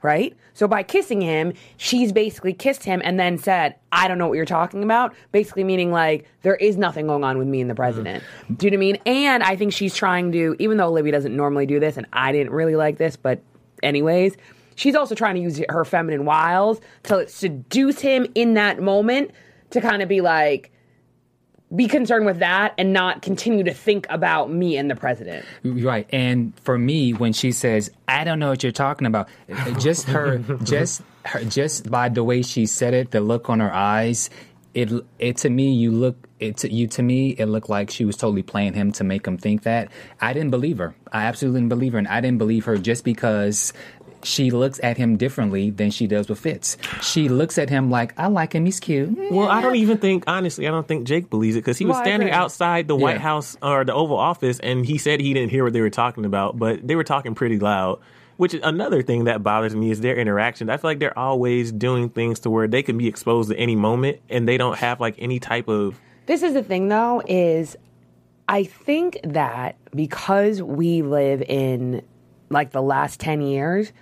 right? 0.02 0.36
So 0.54 0.68
by 0.68 0.82
kissing 0.82 1.20
him, 1.20 1.54
she's 1.76 2.12
basically 2.12 2.52
kissed 2.52 2.84
him 2.84 3.00
and 3.04 3.18
then 3.18 3.38
said, 3.38 3.76
I 3.92 4.08
don't 4.08 4.18
know 4.18 4.26
what 4.26 4.34
you're 4.34 4.44
talking 4.44 4.82
about. 4.82 5.14
Basically 5.30 5.64
meaning 5.64 5.92
like 5.92 6.26
there 6.42 6.56
is 6.56 6.76
nothing 6.76 7.06
going 7.06 7.24
on 7.24 7.38
with 7.38 7.48
me 7.48 7.60
and 7.60 7.70
the 7.70 7.74
president. 7.74 8.22
Mm-hmm. 8.22 8.54
Do 8.54 8.66
you 8.66 8.70
know 8.72 8.76
what 8.76 8.78
I 8.78 8.86
mean? 8.86 8.98
And 9.06 9.42
I 9.42 9.56
think 9.56 9.72
she's 9.72 9.94
trying 9.94 10.32
to, 10.32 10.56
even 10.58 10.76
though 10.76 10.88
Olivia 10.88 11.12
doesn't 11.12 11.34
normally 11.34 11.66
do 11.66 11.80
this, 11.80 11.96
and 11.96 12.06
I 12.12 12.32
didn't 12.32 12.52
really 12.52 12.76
like 12.76 12.98
this, 12.98 13.16
but 13.16 13.40
anyways, 13.82 14.36
she's 14.74 14.94
also 14.94 15.14
trying 15.14 15.36
to 15.36 15.40
use 15.40 15.62
her 15.68 15.84
feminine 15.84 16.24
wiles 16.24 16.80
to 17.04 17.26
seduce 17.28 18.00
him 18.00 18.26
in 18.34 18.54
that 18.54 18.80
moment 18.82 19.30
to 19.70 19.80
kind 19.80 20.02
of 20.02 20.08
be 20.08 20.20
like, 20.20 20.71
be 21.74 21.88
concerned 21.88 22.26
with 22.26 22.40
that 22.40 22.74
and 22.76 22.92
not 22.92 23.22
continue 23.22 23.64
to 23.64 23.72
think 23.72 24.06
about 24.10 24.50
me 24.50 24.76
and 24.76 24.90
the 24.90 24.96
president. 24.96 25.44
Right. 25.64 26.06
And 26.10 26.58
for 26.60 26.78
me, 26.78 27.12
when 27.12 27.32
she 27.32 27.52
says, 27.52 27.90
I 28.06 28.24
don't 28.24 28.38
know 28.38 28.50
what 28.50 28.62
you're 28.62 28.72
talking 28.72 29.06
about, 29.06 29.28
just 29.78 30.08
her, 30.08 30.38
just 30.62 31.02
her, 31.24 31.44
just 31.44 31.90
by 31.90 32.08
the 32.08 32.24
way 32.24 32.42
she 32.42 32.66
said 32.66 32.94
it, 32.94 33.10
the 33.10 33.20
look 33.20 33.48
on 33.48 33.60
her 33.60 33.72
eyes, 33.72 34.28
it, 34.74 34.90
it 35.18 35.36
to 35.38 35.50
me, 35.50 35.72
you 35.72 35.90
look, 35.90 36.28
it 36.40 36.58
to 36.58 36.72
you, 36.72 36.86
to 36.88 37.02
me, 37.02 37.30
it 37.30 37.46
looked 37.46 37.68
like 37.68 37.90
she 37.90 38.04
was 38.04 38.16
totally 38.16 38.42
playing 38.42 38.74
him 38.74 38.92
to 38.92 39.04
make 39.04 39.26
him 39.26 39.38
think 39.38 39.62
that. 39.62 39.90
I 40.20 40.32
didn't 40.32 40.50
believe 40.50 40.78
her. 40.78 40.94
I 41.12 41.24
absolutely 41.24 41.60
didn't 41.60 41.68
believe 41.70 41.92
her. 41.92 41.98
And 41.98 42.08
I 42.08 42.20
didn't 42.20 42.38
believe 42.38 42.64
her 42.64 42.76
just 42.78 43.04
because 43.04 43.72
she 44.24 44.50
looks 44.50 44.80
at 44.82 44.96
him 44.96 45.16
differently 45.16 45.70
than 45.70 45.90
she 45.90 46.06
does 46.06 46.28
with 46.28 46.38
Fitz. 46.38 46.76
She 47.02 47.28
looks 47.28 47.58
at 47.58 47.68
him 47.70 47.90
like, 47.90 48.12
I 48.18 48.26
like 48.28 48.54
him, 48.54 48.64
he's 48.64 48.80
cute. 48.80 49.16
Well, 49.30 49.48
I 49.48 49.60
don't 49.62 49.76
even 49.76 49.98
think, 49.98 50.24
honestly, 50.26 50.66
I 50.66 50.70
don't 50.70 50.86
think 50.86 51.06
Jake 51.06 51.30
believes 51.30 51.56
it 51.56 51.60
because 51.60 51.78
he 51.78 51.84
was 51.84 51.94
Well, 51.94 52.04
standing 52.04 52.30
outside 52.30 52.88
the 52.88 52.96
White 52.96 53.16
Yeah. 53.16 53.22
House 53.22 53.56
or 53.62 53.84
the 53.84 53.94
Oval 53.94 54.16
Office 54.18 54.58
and 54.60 54.84
he 54.86 54.98
said 54.98 55.20
he 55.20 55.34
didn't 55.34 55.50
hear 55.50 55.64
what 55.64 55.72
they 55.72 55.80
were 55.80 55.90
talking 55.90 56.24
about, 56.24 56.58
but 56.58 56.86
they 56.86 56.96
were 56.96 57.04
talking 57.04 57.34
pretty 57.34 57.58
loud. 57.58 58.00
Which 58.38 58.54
is 58.54 58.60
another 58.64 59.02
thing 59.02 59.24
that 59.24 59.42
bothers 59.42 59.76
me 59.76 59.90
is 59.90 60.00
their 60.00 60.16
interaction. 60.16 60.70
I 60.70 60.76
feel 60.78 60.90
like 60.90 60.98
they're 60.98 61.16
always 61.18 61.70
doing 61.70 62.08
things 62.08 62.40
to 62.40 62.50
where 62.50 62.66
they 62.66 62.82
can 62.82 62.96
be 62.98 63.06
exposed 63.06 63.50
at 63.52 63.58
any 63.58 63.76
moment 63.76 64.20
and 64.30 64.48
they 64.48 64.56
don't 64.56 64.76
have 64.78 65.00
like 65.00 65.16
any 65.18 65.38
type 65.38 65.68
of. 65.68 66.00
This 66.26 66.42
is 66.42 66.54
the 66.54 66.62
thing, 66.62 66.88
though, 66.88 67.22
is 67.26 67.76
I 68.48 68.64
think 68.64 69.18
that 69.24 69.76
because 69.94 70.62
we 70.62 71.02
live 71.02 71.42
in 71.42 72.02
like 72.48 72.70
the 72.72 72.82
last 72.82 73.20
10 73.20 73.42
years, 73.42 73.92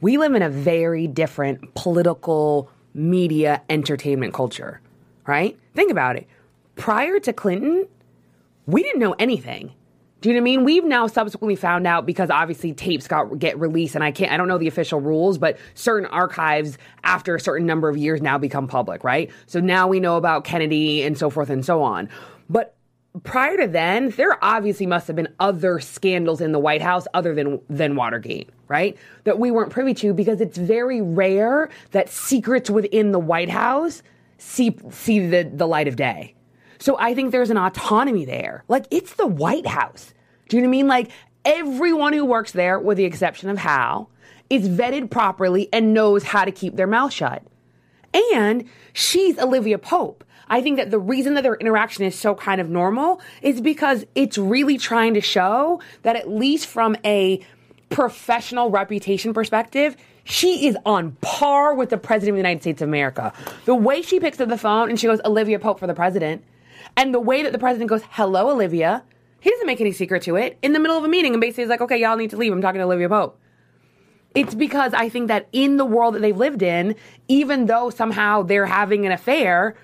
we 0.00 0.18
live 0.18 0.34
in 0.34 0.42
a 0.42 0.50
very 0.50 1.06
different 1.06 1.74
political 1.74 2.70
media 2.94 3.62
entertainment 3.68 4.34
culture, 4.34 4.80
right? 5.26 5.58
Think 5.74 5.90
about 5.90 6.16
it. 6.16 6.26
Prior 6.76 7.18
to 7.20 7.32
Clinton, 7.32 7.86
we 8.66 8.82
didn't 8.82 9.00
know 9.00 9.14
anything. 9.18 9.72
Do 10.20 10.28
you 10.28 10.34
know 10.34 10.40
what 10.40 10.42
I 10.42 10.56
mean? 10.56 10.64
We've 10.64 10.84
now 10.84 11.06
subsequently 11.06 11.54
found 11.54 11.86
out 11.86 12.04
because 12.04 12.28
obviously 12.28 12.72
tapes 12.72 13.06
got 13.06 13.38
get 13.38 13.58
released, 13.58 13.94
and 13.94 14.02
I 14.02 14.10
can't, 14.10 14.32
I 14.32 14.36
don't 14.36 14.48
know 14.48 14.58
the 14.58 14.66
official 14.66 15.00
rules, 15.00 15.38
but 15.38 15.58
certain 15.74 16.06
archives 16.06 16.76
after 17.04 17.36
a 17.36 17.40
certain 17.40 17.66
number 17.66 17.88
of 17.88 17.96
years 17.96 18.20
now 18.20 18.36
become 18.36 18.66
public, 18.66 19.04
right? 19.04 19.30
So 19.46 19.60
now 19.60 19.86
we 19.86 20.00
know 20.00 20.16
about 20.16 20.42
Kennedy 20.42 21.04
and 21.04 21.16
so 21.16 21.30
forth 21.30 21.50
and 21.50 21.64
so 21.64 21.82
on. 21.82 22.08
But 22.50 22.74
prior 23.22 23.56
to 23.56 23.66
then, 23.66 24.10
there 24.10 24.42
obviously 24.44 24.86
must 24.86 25.06
have 25.06 25.16
been 25.16 25.34
other 25.40 25.80
scandals 25.80 26.40
in 26.40 26.52
the 26.52 26.58
White 26.58 26.82
House 26.82 27.06
other 27.14 27.34
than 27.34 27.60
than 27.68 27.96
Watergate, 27.96 28.50
right? 28.68 28.96
That 29.24 29.38
we 29.38 29.50
weren't 29.50 29.70
privy 29.70 29.94
to 29.94 30.12
because 30.14 30.40
it's 30.40 30.58
very 30.58 31.00
rare 31.00 31.68
that 31.92 32.08
secrets 32.08 32.70
within 32.70 33.12
the 33.12 33.18
White 33.18 33.50
House 33.50 34.02
see 34.38 34.76
see 34.90 35.26
the, 35.26 35.50
the 35.52 35.66
light 35.66 35.88
of 35.88 35.96
day. 35.96 36.34
So 36.78 36.96
I 36.98 37.14
think 37.14 37.32
there's 37.32 37.50
an 37.50 37.56
autonomy 37.56 38.24
there. 38.24 38.64
Like 38.68 38.86
it's 38.90 39.14
the 39.14 39.26
White 39.26 39.66
House. 39.66 40.14
Do 40.48 40.56
you 40.56 40.62
know 40.62 40.68
what 40.68 40.70
I 40.70 40.78
mean? 40.78 40.86
Like 40.86 41.10
everyone 41.44 42.12
who 42.12 42.24
works 42.24 42.52
there, 42.52 42.78
with 42.78 42.96
the 42.96 43.04
exception 43.04 43.50
of 43.50 43.58
Hal, 43.58 44.10
is 44.48 44.68
vetted 44.68 45.10
properly 45.10 45.68
and 45.72 45.92
knows 45.92 46.22
how 46.22 46.44
to 46.44 46.52
keep 46.52 46.76
their 46.76 46.86
mouth 46.86 47.12
shut. 47.12 47.42
And 48.34 48.64
she's 48.92 49.38
Olivia 49.38 49.78
Pope. 49.78 50.24
I 50.50 50.60
think 50.60 50.76
that 50.76 50.90
the 50.90 50.98
reason 50.98 51.34
that 51.34 51.42
their 51.42 51.54
interaction 51.54 52.04
is 52.04 52.18
so 52.18 52.34
kind 52.34 52.60
of 52.60 52.68
normal 52.68 53.20
is 53.42 53.60
because 53.60 54.04
it's 54.14 54.38
really 54.38 54.78
trying 54.78 55.14
to 55.14 55.20
show 55.20 55.80
that 56.02 56.16
at 56.16 56.28
least 56.28 56.66
from 56.66 56.96
a 57.04 57.40
professional 57.90 58.70
reputation 58.70 59.32
perspective, 59.32 59.96
she 60.24 60.66
is 60.66 60.76
on 60.84 61.12
par 61.20 61.74
with 61.74 61.90
the 61.90 61.96
president 61.96 62.30
of 62.30 62.36
the 62.36 62.48
United 62.48 62.62
States 62.62 62.82
of 62.82 62.88
America. 62.88 63.32
The 63.64 63.74
way 63.74 64.02
she 64.02 64.20
picks 64.20 64.40
up 64.40 64.48
the 64.48 64.58
phone 64.58 64.90
and 64.90 65.00
she 65.00 65.06
goes, 65.06 65.20
Olivia 65.24 65.58
Pope 65.58 65.78
for 65.78 65.86
the 65.86 65.94
president, 65.94 66.44
and 66.96 67.14
the 67.14 67.20
way 67.20 67.42
that 67.42 67.52
the 67.52 67.58
president 67.58 67.88
goes, 67.88 68.02
hello, 68.10 68.50
Olivia, 68.50 69.02
he 69.40 69.50
doesn't 69.50 69.66
make 69.66 69.80
any 69.80 69.92
secret 69.92 70.22
to 70.22 70.36
it 70.36 70.58
in 70.62 70.72
the 70.72 70.80
middle 70.80 70.98
of 70.98 71.04
a 71.04 71.08
meeting 71.08 71.32
and 71.32 71.40
basically 71.40 71.64
is 71.64 71.70
like, 71.70 71.80
okay, 71.80 71.98
y'all 71.98 72.16
need 72.16 72.30
to 72.30 72.36
leave. 72.36 72.52
I'm 72.52 72.60
talking 72.60 72.78
to 72.78 72.84
Olivia 72.84 73.08
Pope. 73.08 73.38
It's 74.34 74.54
because 74.54 74.92
I 74.92 75.08
think 75.08 75.28
that 75.28 75.48
in 75.52 75.78
the 75.78 75.86
world 75.86 76.14
that 76.14 76.20
they've 76.20 76.36
lived 76.36 76.62
in, 76.62 76.94
even 77.28 77.66
though 77.66 77.90
somehow 77.90 78.42
they're 78.42 78.66
having 78.66 79.06
an 79.06 79.12
affair, 79.12 79.76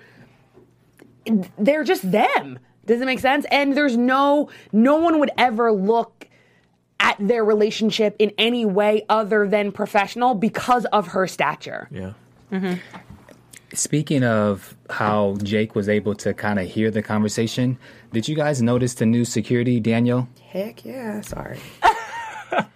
they're 1.57 1.83
just 1.83 2.09
them. 2.11 2.59
Does 2.85 3.01
it 3.01 3.05
make 3.05 3.19
sense? 3.19 3.45
And 3.51 3.75
there's 3.75 3.97
no, 3.97 4.49
no 4.71 4.97
one 4.97 5.19
would 5.19 5.31
ever 5.37 5.71
look 5.71 6.27
at 6.99 7.17
their 7.19 7.43
relationship 7.43 8.15
in 8.19 8.31
any 8.37 8.65
way 8.65 9.03
other 9.09 9.47
than 9.47 9.71
professional 9.71 10.33
because 10.35 10.85
of 10.85 11.07
her 11.07 11.27
stature. 11.27 11.87
Yeah. 11.91 12.13
Mm-hmm. 12.51 12.75
Speaking 13.73 14.23
of 14.23 14.75
how 14.89 15.35
Jake 15.43 15.75
was 15.75 15.89
able 15.89 16.15
to 16.15 16.33
kind 16.33 16.59
of 16.59 16.67
hear 16.67 16.89
the 16.91 17.01
conversation, 17.01 17.77
did 18.13 18.27
you 18.27 18.35
guys 18.35 18.61
notice 18.61 18.93
the 18.93 19.05
new 19.05 19.25
security, 19.25 19.79
Daniel? 19.81 20.29
Heck 20.47 20.85
yeah, 20.85 21.19
sorry. 21.21 21.59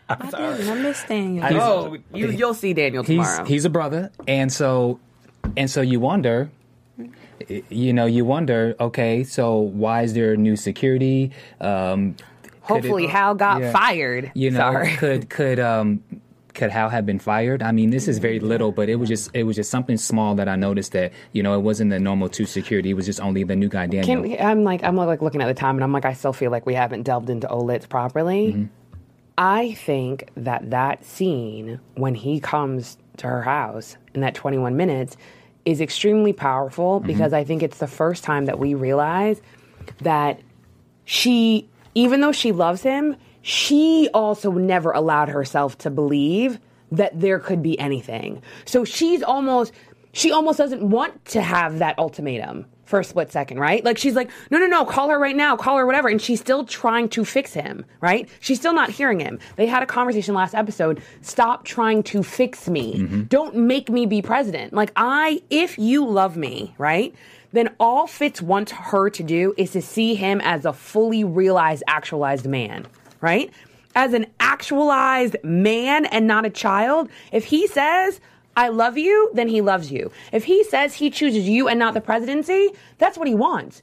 I 0.10 0.30
didn't 0.58 0.68
understand 0.70 1.36
you. 1.36 1.42
Oh, 1.44 1.96
you, 2.14 2.32
you'll 2.32 2.54
see 2.56 2.74
Daniel 2.74 3.04
He's 3.04 3.12
tomorrow. 3.16 3.46
he's 3.46 3.64
a 3.64 3.70
brother, 3.70 4.12
and 4.28 4.52
so 4.52 5.00
and 5.56 5.70
so 5.70 5.80
you 5.82 6.00
wonder, 6.02 6.50
y- 6.52 6.59
you 7.70 7.94
know, 7.94 8.06
you 8.06 8.26
wonder. 8.26 8.76
Okay, 8.80 9.24
so 9.24 9.58
why 9.58 10.04
is 10.04 10.14
there 10.14 10.36
new 10.36 10.56
security? 10.56 11.32
Um, 11.62 12.14
could 12.14 12.20
it- 12.20 12.84
Hopefully, 12.84 13.08
Hal 13.08 13.34
got 13.36 13.62
Yeah. 13.62 13.72
fired. 13.72 14.32
You 14.36 14.52
know, 14.52 14.60
Sorry. 14.60 14.96
could 14.98 15.30
could 15.30 15.60
um 15.60 16.04
could 16.54 16.72
Hal 16.72 16.90
have 16.90 17.06
been 17.06 17.20
fired? 17.20 17.64
I 17.64 17.72
mean, 17.72 17.90
this 17.90 18.08
is 18.08 18.18
very 18.20 18.40
little, 18.40 18.72
but 18.72 18.90
it 18.90 18.96
was 18.98 19.08
just 19.10 19.32
it 19.34 19.44
was 19.44 19.56
just 19.56 19.72
something 19.72 19.98
small 19.98 20.36
that 20.36 20.48
I 20.50 20.56
noticed 20.56 20.92
that 20.92 21.12
you 21.32 21.42
know 21.42 21.56
it 21.56 21.62
wasn't 21.62 21.90
the 21.90 22.00
normal 22.00 22.30
two 22.30 22.46
security. 22.46 22.90
It 22.92 22.94
was 22.96 23.06
just 23.06 23.20
only 23.22 23.44
the 23.44 23.56
new 23.56 23.70
guy 23.70 23.88
Daniel. 23.88 24.24
Can, 24.24 24.46
I'm 24.46 24.64
like 24.64 24.84
I'm 24.84 24.96
like 24.96 25.22
looking 25.22 25.42
at 25.42 25.48
the 25.48 25.54
time 25.54 25.76
and 25.78 25.84
I'm 25.84 25.94
like 25.94 26.06
I 26.06 26.14
still 26.14 26.34
feel 26.34 26.52
like 26.52 26.66
we 26.66 26.74
haven't 26.76 27.04
delved 27.04 27.30
into 27.30 27.48
Olitz 27.48 27.88
properly. 27.90 28.70
I 29.38 29.72
think 29.74 30.28
that 30.36 30.70
that 30.72 31.06
scene 31.06 31.80
when 31.96 32.14
he 32.14 32.40
comes 32.42 32.98
to 33.18 33.28
her 33.28 33.42
house 33.42 33.96
in 34.14 34.22
that 34.22 34.36
21 34.36 34.76
minutes 34.76 35.16
is 35.66 35.82
extremely 35.82 36.34
powerful 36.34 37.00
mm-hmm. 37.00 37.08
because 37.08 37.34
I 37.34 37.44
think 37.44 37.64
it's 37.64 37.78
the 37.80 37.88
first 37.88 38.24
time 38.24 38.46
that 38.46 38.60
we 38.60 38.74
realize 38.74 39.42
that 40.02 40.40
she 41.06 41.70
even 41.96 42.22
though 42.22 42.32
she 42.32 42.52
loves 42.52 42.82
him, 42.84 43.16
she 43.42 44.10
also 44.14 44.52
never 44.52 44.92
allowed 44.92 45.30
herself 45.30 45.78
to 45.80 45.90
believe 45.90 46.60
that 46.92 47.20
there 47.20 47.40
could 47.40 47.62
be 47.62 47.80
anything. 47.80 48.42
So 48.66 48.84
she's 48.86 49.24
almost 49.24 49.74
she 50.12 50.32
almost 50.32 50.58
doesn't 50.58 50.82
want 50.82 51.26
to 51.26 51.42
have 51.42 51.80
that 51.80 51.98
ultimatum 52.00 52.66
for 52.90 53.00
a 53.00 53.04
split 53.04 53.32
second, 53.32 53.60
right? 53.60 53.86
Like 53.86 54.00
she's 54.00 54.16
like, 54.16 54.32
no, 54.50 54.58
no, 54.58 54.66
no, 54.66 54.84
call 54.84 55.10
her 55.10 55.20
right 55.20 55.36
now, 55.36 55.56
call 55.56 55.78
her 55.78 55.86
whatever. 55.86 56.08
And 56.08 56.20
she's 56.20 56.40
still 56.40 56.66
trying 56.66 57.08
to 57.10 57.24
fix 57.24 57.54
him, 57.54 57.86
right? 58.02 58.28
She's 58.40 58.58
still 58.58 58.74
not 58.74 58.90
hearing 58.90 59.20
him. 59.20 59.38
They 59.58 59.68
had 59.68 59.84
a 59.84 59.86
conversation 59.86 60.34
last 60.34 60.56
episode. 60.56 61.00
Stop 61.22 61.66
trying 61.66 62.02
to 62.04 62.24
fix 62.24 62.68
me. 62.68 62.96
Mm-hmm. 62.96 63.22
Don't 63.26 63.56
make 63.56 63.92
me 63.92 64.08
be 64.08 64.24
president. 64.24 64.74
Like 64.74 64.92
I, 64.96 65.44
if 65.52 65.78
you 65.78 66.04
love 66.08 66.36
me, 66.36 66.74
right? 66.80 67.14
Then 67.54 67.70
all 67.80 68.08
Fitz 68.08 68.42
wants 68.42 68.72
her 68.72 69.12
to 69.12 69.22
do 69.22 69.54
is 69.56 69.70
to 69.72 69.84
see 69.84 70.16
him 70.16 70.42
as 70.42 70.66
a 70.66 70.74
fully 70.74 71.24
realized, 71.24 71.84
actualized 71.88 72.48
man, 72.48 72.88
right? 73.22 73.52
as 73.96 74.14
an 74.14 74.28
actualized 74.40 75.36
man 75.44 76.06
and 76.06 76.28
not 76.28 76.46
a 76.46 76.50
child, 76.50 77.10
if 77.32 77.44
he 77.44 77.66
says, 77.66 78.22
I 78.60 78.68
love 78.68 78.98
you, 78.98 79.32
then 79.34 79.48
he 79.48 79.62
loves 79.62 79.90
you. 79.90 80.12
If 80.34 80.44
he 80.44 80.66
says 80.66 80.96
he 80.96 81.10
chooses 81.10 81.48
you 81.48 81.70
and 81.70 81.80
not 81.80 81.94
the 81.94 82.02
presidency, 82.02 82.72
that's 82.98 83.18
what 83.18 83.26
he 83.26 83.34
wants. 83.34 83.82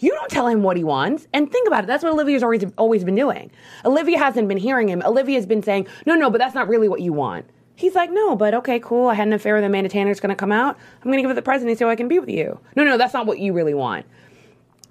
You 0.00 0.10
don't 0.10 0.30
tell 0.30 0.46
him 0.46 0.62
what 0.62 0.76
he 0.76 0.84
wants. 0.84 1.26
And 1.32 1.50
think 1.50 1.66
about 1.66 1.84
it. 1.84 1.86
That's 1.86 2.04
what 2.04 2.12
Olivia's 2.12 2.42
always, 2.42 2.62
always 2.76 3.04
been 3.04 3.14
doing. 3.14 3.50
Olivia 3.86 4.18
hasn't 4.18 4.46
been 4.46 4.58
hearing 4.58 4.86
him. 4.86 5.02
Olivia's 5.02 5.46
been 5.46 5.62
saying, 5.62 5.86
no, 6.04 6.14
no, 6.14 6.28
but 6.28 6.36
that's 6.36 6.54
not 6.54 6.68
really 6.68 6.90
what 6.90 7.00
you 7.00 7.10
want. 7.10 7.46
He's 7.74 7.94
like, 7.94 8.10
no, 8.10 8.36
but 8.36 8.52
okay, 8.52 8.78
cool. 8.80 9.08
I 9.08 9.14
had 9.14 9.28
an 9.28 9.32
affair 9.32 9.54
with 9.54 9.64
Amanda 9.64 9.88
Tanner. 9.88 10.10
It's 10.10 10.20
going 10.20 10.28
to 10.28 10.36
come 10.36 10.52
out. 10.52 10.76
I'm 10.98 11.04
going 11.04 11.16
to 11.16 11.22
give 11.22 11.30
it 11.30 11.34
the 11.34 11.40
presidency 11.40 11.78
so 11.78 11.88
I 11.88 11.96
can 11.96 12.06
be 12.06 12.18
with 12.18 12.28
you. 12.28 12.60
No, 12.76 12.84
no, 12.84 12.98
that's 12.98 13.14
not 13.14 13.24
what 13.24 13.38
you 13.38 13.54
really 13.54 13.72
want. 13.72 14.04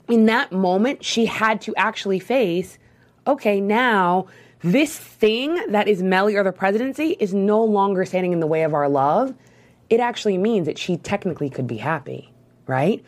In 0.10 0.26
that 0.26 0.52
moment, 0.52 1.06
she 1.06 1.28
had 1.28 1.62
to 1.62 1.76
actually 1.76 2.18
face, 2.18 2.80
okay, 3.28 3.62
now 3.62 4.26
this 4.62 4.98
thing 4.98 5.72
that 5.72 5.88
is 5.88 6.02
Mellie 6.02 6.36
or 6.36 6.44
the 6.44 6.52
presidency 6.52 7.16
is 7.20 7.34
no 7.34 7.64
longer 7.64 8.06
standing 8.06 8.34
in 8.34 8.40
the 8.40 8.48
way 8.48 8.64
of 8.64 8.74
our 8.74 8.90
love. 8.90 9.36
It 9.90 10.00
actually 10.00 10.38
means 10.38 10.66
that 10.66 10.78
she 10.78 10.98
technically 10.98 11.50
could 11.50 11.68
be 11.68 11.78
happy, 11.78 12.34
right? 12.66 13.04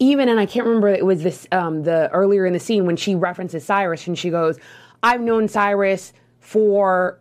even 0.00 0.30
and 0.30 0.40
I 0.40 0.46
can't 0.46 0.66
remember 0.66 0.88
it 0.88 1.04
was 1.04 1.22
this 1.22 1.46
um, 1.52 1.84
the 1.84 2.10
earlier 2.10 2.46
in 2.46 2.52
the 2.52 2.58
scene 2.58 2.86
when 2.86 2.96
she 2.96 3.14
references 3.14 3.64
Cyrus 3.64 4.06
and 4.08 4.18
she 4.18 4.30
goes, 4.30 4.58
"I've 5.02 5.20
known 5.20 5.46
Cyrus 5.46 6.12
for," 6.40 7.20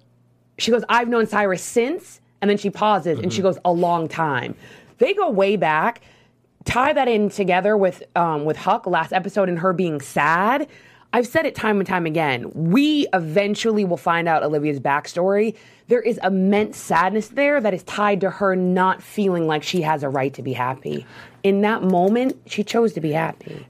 she 0.57 0.71
goes, 0.71 0.83
"I've 0.89 1.09
known 1.09 1.27
Cyrus 1.27 1.61
since," 1.61 2.21
and 2.41 2.49
then 2.49 2.57
she 2.57 2.69
pauses 2.69 3.19
and 3.19 3.31
she 3.31 3.41
goes, 3.41 3.59
"A 3.65 3.71
long 3.71 4.07
time." 4.07 4.55
They 4.97 5.13
go 5.13 5.29
way 5.29 5.57
back. 5.57 6.01
Tie 6.65 6.93
that 6.93 7.07
in 7.07 7.29
together 7.29 7.77
with 7.77 8.01
um, 8.15 8.45
with 8.45 8.57
Huck 8.57 8.87
last 8.87 9.11
episode 9.13 9.49
and 9.49 9.59
her 9.59 9.73
being 9.73 9.99
sad. 9.99 10.67
I've 11.11 11.25
said 11.25 11.47
it 11.47 11.55
time 11.55 11.79
and 11.79 11.87
time 11.87 12.05
again. 12.05 12.51
We 12.53 13.07
eventually 13.13 13.83
will 13.83 13.97
find 13.97 14.27
out 14.27 14.43
Olivia's 14.43 14.79
backstory. 14.79 15.55
There 15.87 16.01
is 16.01 16.19
immense 16.23 16.77
sadness 16.77 17.29
there 17.29 17.59
that 17.59 17.73
is 17.73 17.81
tied 17.83 18.21
to 18.21 18.29
her 18.29 18.55
not 18.55 19.01
feeling 19.01 19.47
like 19.47 19.63
she 19.63 19.81
has 19.81 20.03
a 20.03 20.09
right 20.09 20.31
to 20.35 20.43
be 20.43 20.53
happy. 20.53 21.07
In 21.41 21.61
that 21.61 21.81
moment, 21.81 22.39
she 22.45 22.63
chose 22.63 22.93
to 22.93 23.01
be 23.01 23.11
happy. 23.11 23.65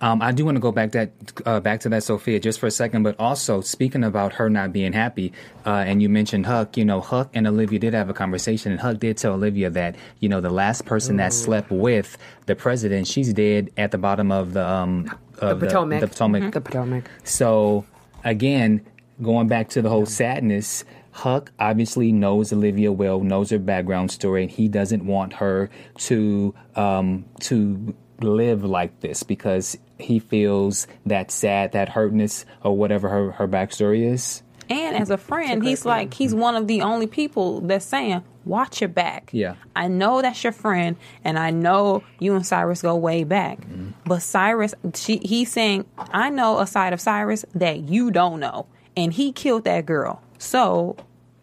Um, 0.00 0.22
I 0.22 0.32
do 0.32 0.44
want 0.44 0.56
to 0.56 0.60
go 0.60 0.72
back 0.72 0.92
that 0.92 1.10
uh, 1.44 1.60
back 1.60 1.80
to 1.80 1.88
that 1.90 2.02
Sophia 2.02 2.40
just 2.40 2.58
for 2.58 2.66
a 2.66 2.70
second, 2.70 3.02
but 3.02 3.18
also 3.18 3.60
speaking 3.60 4.04
about 4.04 4.34
her 4.34 4.48
not 4.48 4.72
being 4.72 4.92
happy, 4.92 5.32
uh, 5.66 5.84
and 5.86 6.00
you 6.00 6.08
mentioned 6.08 6.46
Huck. 6.46 6.76
You 6.76 6.84
know, 6.84 7.00
Huck 7.00 7.30
and 7.34 7.46
Olivia 7.46 7.78
did 7.78 7.92
have 7.94 8.08
a 8.08 8.14
conversation, 8.14 8.72
and 8.72 8.80
Huck 8.80 8.98
did 8.98 9.18
tell 9.18 9.34
Olivia 9.34 9.68
that 9.70 9.96
you 10.20 10.28
know 10.28 10.40
the 10.40 10.50
last 10.50 10.86
person 10.86 11.16
that 11.16 11.32
slept 11.32 11.70
with 11.70 12.16
the 12.46 12.56
president, 12.56 13.06
she's 13.06 13.32
dead 13.32 13.70
at 13.76 13.90
the 13.90 13.98
bottom 13.98 14.32
of 14.32 14.54
the 14.54 14.66
um 14.66 15.10
of 15.38 15.60
Potomac. 15.60 16.00
The, 16.00 16.08
Potomac. 16.08 16.52
The 16.52 16.60
Potomac. 16.60 17.10
So 17.24 17.84
again, 18.24 18.86
going 19.20 19.48
back 19.48 19.68
to 19.70 19.82
the 19.82 19.88
whole 19.88 20.06
sadness, 20.06 20.84
Huck 21.10 21.52
obviously 21.58 22.12
knows 22.12 22.52
Olivia 22.52 22.92
well, 22.92 23.20
knows 23.20 23.50
her 23.50 23.58
background 23.58 24.10
story, 24.10 24.42
and 24.42 24.50
he 24.50 24.68
doesn't 24.68 25.04
want 25.04 25.34
her 25.34 25.70
to 25.98 26.54
um, 26.74 27.24
to 27.40 27.94
live 28.20 28.64
like 28.64 29.00
this 29.00 29.22
because 29.22 29.76
he 29.98 30.18
feels 30.18 30.86
that 31.06 31.30
sad, 31.30 31.72
that 31.72 31.88
hurtness, 31.90 32.44
or 32.62 32.76
whatever 32.76 33.08
her, 33.08 33.32
her 33.32 33.48
backstory 33.48 34.10
is. 34.12 34.42
And 34.68 34.96
as 34.96 35.10
a 35.10 35.16
friend, 35.16 35.62
he's 35.62 35.84
like 35.84 36.12
he's 36.12 36.34
one 36.34 36.56
of 36.56 36.66
the 36.66 36.82
only 36.82 37.06
people 37.06 37.60
that's 37.60 37.84
saying, 37.84 38.24
"Watch 38.44 38.80
your 38.80 38.88
back." 38.88 39.30
Yeah. 39.32 39.54
I 39.76 39.86
know 39.86 40.22
that's 40.22 40.42
your 40.42 40.52
friend, 40.52 40.96
and 41.22 41.38
I 41.38 41.50
know 41.50 42.02
you 42.18 42.34
and 42.34 42.44
Cyrus 42.44 42.82
go 42.82 42.96
way 42.96 43.22
back. 43.22 43.60
Mm-hmm. 43.60 43.90
But 44.04 44.22
Cyrus, 44.22 44.74
she, 44.94 45.18
he's 45.18 45.52
saying, 45.52 45.84
"I 45.98 46.30
know 46.30 46.58
a 46.58 46.66
side 46.66 46.92
of 46.92 47.00
Cyrus 47.00 47.44
that 47.54 47.88
you 47.88 48.10
don't 48.10 48.40
know, 48.40 48.66
and 48.96 49.12
he 49.12 49.30
killed 49.30 49.64
that 49.64 49.86
girl." 49.86 50.20
So, 50.38 50.96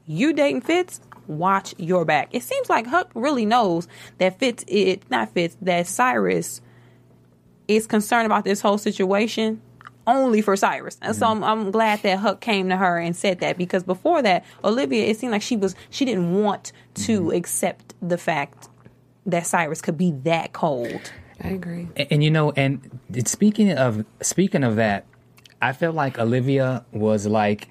you 0.05 0.33
dating 0.33 0.61
Fitz? 0.61 0.99
Watch 1.27 1.73
your 1.77 2.05
back. 2.05 2.29
It 2.31 2.43
seems 2.43 2.69
like 2.69 2.87
Huck 2.87 3.11
really 3.15 3.45
knows 3.45 3.87
that 4.17 4.39
Fitz, 4.39 4.63
it 4.67 5.09
not 5.09 5.33
Fitz, 5.33 5.57
that 5.61 5.87
Cyrus 5.87 6.61
is 7.67 7.87
concerned 7.87 8.25
about 8.25 8.43
this 8.43 8.61
whole 8.61 8.77
situation 8.77 9.61
only 10.05 10.41
for 10.41 10.55
Cyrus. 10.55 10.97
And 11.01 11.15
so 11.15 11.27
mm-hmm. 11.27 11.43
I'm, 11.43 11.59
I'm 11.65 11.71
glad 11.71 12.01
that 12.03 12.19
Huck 12.19 12.41
came 12.41 12.69
to 12.69 12.77
her 12.77 12.97
and 12.97 13.15
said 13.15 13.39
that 13.39 13.57
because 13.57 13.83
before 13.83 14.21
that, 14.21 14.43
Olivia, 14.63 15.05
it 15.05 15.17
seemed 15.17 15.31
like 15.31 15.41
she 15.41 15.55
was 15.55 15.75
she 15.89 16.05
didn't 16.05 16.33
want 16.33 16.71
to 16.95 17.21
mm-hmm. 17.21 17.37
accept 17.37 17.93
the 18.01 18.17
fact 18.17 18.69
that 19.25 19.45
Cyrus 19.45 19.81
could 19.81 19.97
be 19.97 20.11
that 20.23 20.53
cold. 20.53 21.11
I 21.41 21.49
agree. 21.49 21.87
And, 21.95 22.07
and 22.11 22.23
you 22.23 22.31
know, 22.31 22.51
and 22.51 22.99
speaking 23.25 23.71
of 23.71 24.05
speaking 24.21 24.63
of 24.63 24.75
that, 24.75 25.05
I 25.61 25.73
felt 25.73 25.95
like 25.95 26.19
Olivia 26.19 26.85
was 26.91 27.25
like, 27.25 27.69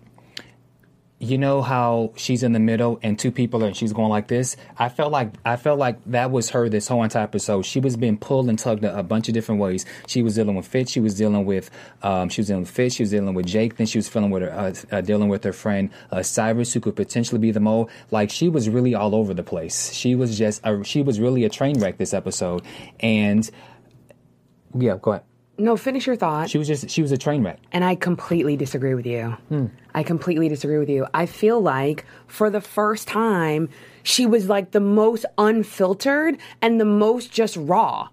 you 1.22 1.38
know 1.38 1.62
how 1.62 2.12
she's 2.16 2.42
in 2.42 2.52
the 2.52 2.58
middle 2.58 2.98
and 3.00 3.16
two 3.16 3.30
people 3.30 3.62
are 3.62 3.68
and 3.68 3.76
she's 3.76 3.92
going 3.92 4.08
like 4.08 4.26
this. 4.26 4.56
I 4.76 4.88
felt 4.88 5.12
like 5.12 5.32
I 5.44 5.54
felt 5.54 5.78
like 5.78 6.04
that 6.06 6.32
was 6.32 6.50
her 6.50 6.68
this 6.68 6.88
whole 6.88 7.04
entire 7.04 7.22
episode. 7.22 7.64
She 7.64 7.78
was 7.78 7.96
being 7.96 8.18
pulled 8.18 8.48
and 8.48 8.58
tugged 8.58 8.82
a, 8.82 9.04
bunch 9.04 9.28
of 9.28 9.34
different 9.34 9.60
ways. 9.60 9.86
She 10.08 10.20
was 10.20 10.34
dealing 10.34 10.56
with 10.56 10.66
Fitz. 10.66 10.90
She 10.90 10.98
was 10.98 11.14
dealing 11.14 11.44
with 11.44 11.70
um, 12.02 12.28
she 12.28 12.40
was 12.40 12.48
dealing 12.48 12.62
with 12.62 12.70
Fitz. 12.70 12.96
She 12.96 13.04
was 13.04 13.10
dealing 13.10 13.34
with 13.34 13.46
Jake. 13.46 13.76
Then 13.76 13.86
she 13.86 13.98
was 13.98 14.08
feeling 14.08 14.30
with 14.30 14.42
her 14.42 14.52
uh, 14.52 14.74
uh, 14.90 15.00
dealing 15.00 15.28
with 15.28 15.44
her 15.44 15.52
friend 15.52 15.90
uh, 16.10 16.24
Cyrus, 16.24 16.72
who 16.72 16.80
could 16.80 16.96
potentially 16.96 17.38
be 17.38 17.52
the 17.52 17.60
mole. 17.60 17.88
Like 18.10 18.28
she 18.28 18.48
was 18.48 18.68
really 18.68 18.96
all 18.96 19.14
over 19.14 19.32
the 19.32 19.44
place. 19.44 19.92
She 19.92 20.16
was 20.16 20.36
just 20.36 20.60
a, 20.64 20.82
she 20.82 21.02
was 21.02 21.20
really 21.20 21.44
a 21.44 21.48
train 21.48 21.78
wreck 21.78 21.98
this 21.98 22.12
episode. 22.12 22.62
And 22.98 23.48
yeah, 24.76 24.96
go 25.00 25.12
ahead. 25.12 25.24
No, 25.62 25.76
finish 25.76 26.08
your 26.08 26.16
thought. 26.16 26.50
She 26.50 26.58
was 26.58 26.66
just 26.66 26.90
she 26.90 27.02
was 27.02 27.12
a 27.12 27.16
train 27.16 27.44
wreck. 27.44 27.60
And 27.70 27.84
I 27.84 27.94
completely 27.94 28.56
disagree 28.56 28.94
with 28.94 29.06
you. 29.06 29.36
Hmm. 29.48 29.66
I 29.94 30.02
completely 30.02 30.48
disagree 30.48 30.78
with 30.78 30.88
you. 30.88 31.06
I 31.14 31.26
feel 31.26 31.60
like 31.60 32.04
for 32.26 32.50
the 32.50 32.60
first 32.60 33.06
time, 33.06 33.68
she 34.02 34.26
was 34.26 34.48
like 34.48 34.72
the 34.72 34.80
most 34.80 35.24
unfiltered 35.38 36.38
and 36.60 36.80
the 36.80 36.84
most 36.84 37.30
just 37.30 37.56
raw. 37.56 38.08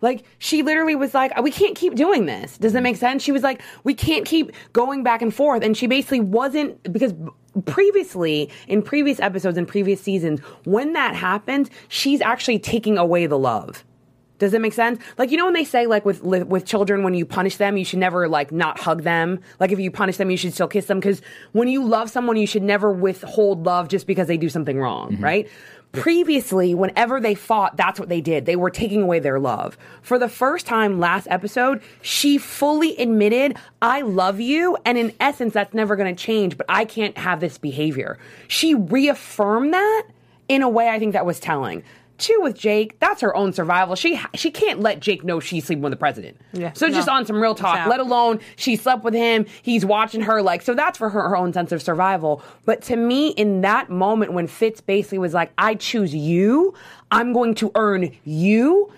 Like 0.00 0.24
she 0.38 0.64
literally 0.64 0.96
was 0.96 1.14
like, 1.14 1.40
"We 1.40 1.52
can't 1.52 1.76
keep 1.76 1.94
doing 1.94 2.26
this." 2.26 2.58
Does 2.58 2.72
that 2.72 2.80
hmm. 2.80 2.84
make 2.84 2.96
sense? 2.96 3.22
She 3.22 3.30
was 3.30 3.44
like, 3.44 3.62
"We 3.84 3.94
can't 3.94 4.26
keep 4.26 4.50
going 4.72 5.04
back 5.04 5.22
and 5.22 5.32
forth," 5.32 5.62
and 5.62 5.76
she 5.76 5.86
basically 5.86 6.20
wasn't 6.20 6.82
because 6.92 7.14
previously 7.64 8.50
in 8.66 8.82
previous 8.82 9.20
episodes 9.20 9.56
and 9.56 9.68
previous 9.68 10.00
seasons, 10.00 10.40
when 10.64 10.94
that 10.94 11.14
happened, 11.14 11.70
she's 11.86 12.20
actually 12.20 12.58
taking 12.58 12.98
away 12.98 13.26
the 13.26 13.38
love. 13.38 13.84
Does 14.38 14.54
it 14.54 14.60
make 14.60 14.72
sense? 14.72 15.00
Like 15.16 15.30
you 15.30 15.36
know 15.36 15.44
when 15.44 15.54
they 15.54 15.64
say 15.64 15.86
like 15.86 16.04
with 16.04 16.22
with 16.22 16.64
children 16.64 17.02
when 17.02 17.14
you 17.14 17.26
punish 17.26 17.56
them 17.56 17.76
you 17.76 17.84
should 17.84 17.98
never 17.98 18.28
like 18.28 18.52
not 18.52 18.80
hug 18.80 19.02
them. 19.02 19.40
Like 19.60 19.72
if 19.72 19.78
you 19.78 19.90
punish 19.90 20.16
them 20.16 20.30
you 20.30 20.36
should 20.36 20.54
still 20.54 20.68
kiss 20.68 20.86
them 20.86 21.00
because 21.00 21.22
when 21.52 21.68
you 21.68 21.84
love 21.84 22.10
someone 22.10 22.36
you 22.36 22.46
should 22.46 22.62
never 22.62 22.92
withhold 22.92 23.66
love 23.66 23.88
just 23.88 24.06
because 24.06 24.28
they 24.28 24.36
do 24.36 24.48
something 24.48 24.78
wrong, 24.78 25.12
mm-hmm. 25.12 25.24
right? 25.24 25.48
Previously, 25.92 26.74
whenever 26.74 27.18
they 27.18 27.34
fought, 27.34 27.78
that's 27.78 27.98
what 27.98 28.10
they 28.10 28.20
did. 28.20 28.44
They 28.44 28.56
were 28.56 28.68
taking 28.68 29.00
away 29.00 29.20
their 29.20 29.40
love. 29.40 29.78
For 30.02 30.18
the 30.18 30.28
first 30.28 30.66
time 30.66 31.00
last 31.00 31.26
episode, 31.30 31.80
she 32.02 32.36
fully 32.36 32.94
admitted, 32.98 33.56
I 33.80 34.02
love 34.02 34.38
you. 34.38 34.76
And 34.84 34.98
in 34.98 35.14
essence, 35.18 35.54
that's 35.54 35.72
never 35.72 35.96
going 35.96 36.14
to 36.14 36.22
change, 36.22 36.58
but 36.58 36.66
I 36.68 36.84
can't 36.84 37.16
have 37.16 37.40
this 37.40 37.56
behavior. 37.56 38.18
She 38.48 38.74
reaffirmed 38.74 39.72
that 39.72 40.02
in 40.48 40.60
a 40.60 40.68
way 40.68 40.90
I 40.90 40.98
think 40.98 41.14
that 41.14 41.24
was 41.24 41.40
telling. 41.40 41.82
Two 42.18 42.38
with 42.42 42.58
Jake, 42.58 42.98
that's 42.98 43.20
her 43.20 43.34
own 43.36 43.52
survival. 43.52 43.94
She 43.94 44.20
she 44.34 44.50
can't 44.50 44.80
let 44.80 45.00
Jake 45.00 45.24
know 45.24 45.40
she's 45.40 45.64
sleeping 45.64 45.82
with 45.82 45.92
the 45.92 45.96
president. 45.96 46.36
Yeah, 46.52 46.72
so 46.72 46.90
just 46.90 47.06
no. 47.06 47.14
on 47.14 47.26
some 47.26 47.40
real 47.40 47.54
talk, 47.54 47.86
let 47.86 48.00
alone 48.00 48.40
she 48.56 48.76
slept 48.76 49.04
with 49.04 49.14
him, 49.14 49.46
he's 49.62 49.84
watching 49.84 50.22
her 50.22 50.42
like 50.42 50.62
so 50.62 50.74
that's 50.74 50.98
for 50.98 51.10
her, 51.10 51.28
her 51.28 51.36
own 51.36 51.52
sense 51.52 51.70
of 51.72 51.80
survival. 51.80 52.42
But 52.64 52.82
to 52.82 52.96
me, 52.96 53.28
in 53.30 53.60
that 53.60 53.88
moment 53.88 54.32
when 54.32 54.48
Fitz 54.48 54.80
basically 54.80 55.18
was 55.18 55.32
like, 55.32 55.52
I 55.58 55.76
choose 55.76 56.14
you, 56.14 56.74
I'm 57.10 57.32
going 57.32 57.54
to 57.56 57.70
earn 57.74 58.10
you. 58.24 58.92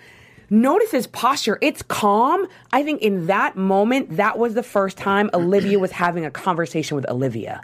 Notice 0.49 0.91
his 0.91 1.07
posture. 1.07 1.57
It's 1.61 1.81
calm. 1.81 2.45
I 2.73 2.83
think 2.83 3.01
in 3.01 3.27
that 3.27 3.55
moment, 3.55 4.17
that 4.17 4.37
was 4.37 4.53
the 4.53 4.63
first 4.63 4.97
time 4.97 5.29
Olivia 5.33 5.79
was 5.79 5.91
having 5.91 6.25
a 6.25 6.31
conversation 6.31 6.95
with 6.95 7.09
Olivia 7.09 7.61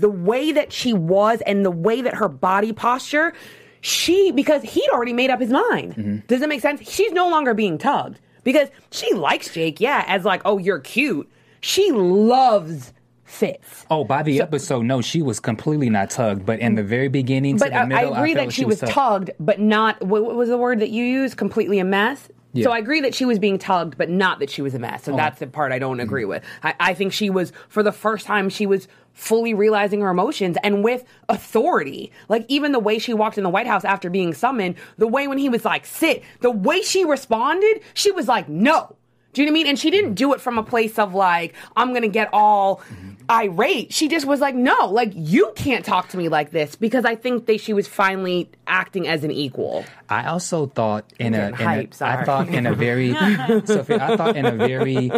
the 0.00 0.08
way 0.08 0.50
that 0.50 0.72
she 0.72 0.92
was 0.92 1.42
and 1.42 1.64
the 1.64 1.70
way 1.70 2.00
that 2.00 2.14
her 2.14 2.28
body 2.28 2.72
posture, 2.72 3.34
she, 3.80 4.32
because 4.32 4.62
he'd 4.62 4.88
already 4.90 5.12
made 5.12 5.30
up 5.30 5.40
his 5.40 5.50
mind. 5.50 5.94
Mm-hmm. 5.94 6.16
Does 6.26 6.40
that 6.40 6.48
make 6.48 6.60
sense? 6.60 6.88
She's 6.90 7.12
no 7.12 7.28
longer 7.28 7.54
being 7.54 7.78
tugged 7.78 8.20
because 8.44 8.68
she 8.90 9.12
likes 9.14 9.52
Jake, 9.52 9.80
yeah, 9.80 10.04
as 10.06 10.24
like, 10.24 10.42
oh, 10.44 10.58
you're 10.58 10.80
cute. 10.80 11.30
She 11.60 11.90
loves 11.92 12.92
Fitz. 13.24 13.86
Oh, 13.90 14.02
by 14.04 14.22
the 14.22 14.40
episode, 14.40 14.82
no, 14.82 15.00
she 15.00 15.22
was 15.22 15.38
completely 15.38 15.88
not 15.88 16.10
tugged. 16.10 16.44
But 16.44 16.58
in 16.58 16.74
the 16.74 16.82
very 16.82 17.08
beginning, 17.08 17.58
to 17.58 17.64
But 17.64 17.70
the 17.70 17.78
I, 17.78 17.82
I 17.82 17.86
middle, 17.86 18.14
agree 18.14 18.34
felt 18.34 18.46
that 18.48 18.52
she 18.52 18.64
was 18.64 18.80
tugged, 18.80 19.30
but 19.38 19.60
not, 19.60 20.02
what, 20.04 20.24
what 20.24 20.34
was 20.34 20.48
the 20.48 20.58
word 20.58 20.80
that 20.80 20.90
you 20.90 21.04
used? 21.04 21.36
Completely 21.36 21.78
a 21.78 21.84
mess? 21.84 22.28
Yeah. 22.52 22.64
So 22.64 22.72
I 22.72 22.78
agree 22.78 23.00
that 23.02 23.14
she 23.14 23.24
was 23.24 23.38
being 23.38 23.58
tugged, 23.58 23.96
but 23.96 24.10
not 24.10 24.40
that 24.40 24.50
she 24.50 24.62
was 24.62 24.74
a 24.74 24.78
mess. 24.78 25.04
So 25.04 25.12
uh-huh. 25.12 25.16
that's 25.16 25.38
the 25.38 25.46
part 25.46 25.72
I 25.72 25.78
don't 25.78 25.96
mm-hmm. 25.96 26.02
agree 26.02 26.24
with. 26.24 26.42
I, 26.62 26.74
I 26.80 26.94
think 26.94 27.12
she 27.12 27.30
was, 27.30 27.52
for 27.68 27.82
the 27.82 27.92
first 27.92 28.26
time, 28.26 28.48
she 28.48 28.66
was 28.66 28.88
fully 29.12 29.54
realizing 29.54 30.00
her 30.00 30.10
emotions 30.10 30.56
and 30.62 30.82
with 30.82 31.04
authority. 31.28 32.10
Like 32.28 32.44
even 32.48 32.72
the 32.72 32.78
way 32.78 32.98
she 32.98 33.12
walked 33.14 33.38
in 33.38 33.44
the 33.44 33.50
White 33.50 33.66
House 33.66 33.84
after 33.84 34.10
being 34.10 34.34
summoned, 34.34 34.76
the 34.98 35.06
way 35.06 35.28
when 35.28 35.38
he 35.38 35.48
was 35.48 35.64
like, 35.64 35.86
sit, 35.86 36.22
the 36.40 36.50
way 36.50 36.82
she 36.82 37.04
responded, 37.04 37.82
she 37.94 38.10
was 38.10 38.28
like, 38.28 38.48
no. 38.48 38.96
Do 39.32 39.42
you 39.42 39.46
know 39.46 39.52
what 39.52 39.58
I 39.58 39.62
mean? 39.62 39.66
And 39.68 39.78
she 39.78 39.90
didn't 39.90 40.10
mm-hmm. 40.10 40.14
do 40.14 40.34
it 40.34 40.40
from 40.40 40.58
a 40.58 40.62
place 40.62 40.98
of 40.98 41.14
like, 41.14 41.54
I'm 41.76 41.92
gonna 41.92 42.08
get 42.08 42.30
all 42.32 42.78
mm-hmm. 42.78 43.09
Irate. 43.30 43.92
She 43.92 44.08
just 44.08 44.26
was 44.26 44.40
like, 44.40 44.54
no, 44.54 44.88
like 44.88 45.12
you 45.14 45.52
can't 45.54 45.84
talk 45.84 46.08
to 46.08 46.16
me 46.16 46.28
like 46.28 46.50
this 46.50 46.74
because 46.74 47.04
I 47.04 47.14
think 47.14 47.46
that 47.46 47.60
she 47.60 47.72
was 47.72 47.86
finally 47.86 48.50
acting 48.66 49.06
as 49.06 49.22
an 49.22 49.30
equal. 49.30 49.84
I 50.08 50.26
also 50.26 50.66
thought 50.66 51.10
in 51.18 51.34
a, 51.34 51.48
in 51.48 51.54
hype, 51.54 51.94
sorry. 51.94 52.18
I 52.18 52.24
thought 52.24 52.48
in 52.48 52.66
a 52.66 52.74
very 52.74 53.12
Sophie, 53.64 53.94
I 53.94 54.16
thought 54.16 54.36
in 54.36 54.44
a 54.44 54.56
very 54.56 55.12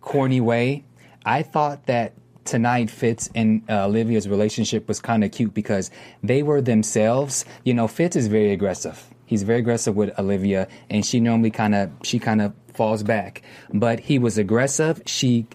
corny 0.00 0.40
way. 0.40 0.84
I 1.24 1.42
thought 1.42 1.86
that 1.86 2.14
tonight 2.44 2.90
Fitz 2.90 3.30
and 3.34 3.62
uh, 3.70 3.86
Olivia's 3.86 4.28
relationship 4.28 4.88
was 4.88 5.00
kind 5.00 5.24
of 5.24 5.30
cute 5.30 5.54
because 5.54 5.90
they 6.22 6.42
were 6.42 6.60
themselves. 6.60 7.44
You 7.64 7.74
know, 7.74 7.86
Fitz 7.86 8.16
is 8.16 8.26
very 8.26 8.52
aggressive. 8.52 9.08
He's 9.26 9.44
very 9.44 9.60
aggressive 9.60 9.96
with 9.96 10.18
Olivia, 10.18 10.68
and 10.90 11.06
she 11.06 11.20
normally 11.20 11.50
kind 11.50 11.74
of 11.74 11.90
she 12.02 12.18
kind 12.18 12.42
of 12.42 12.52
falls 12.74 13.02
back. 13.02 13.42
But 13.72 14.00
he 14.00 14.18
was 14.18 14.36
aggressive. 14.36 15.00
She 15.06 15.46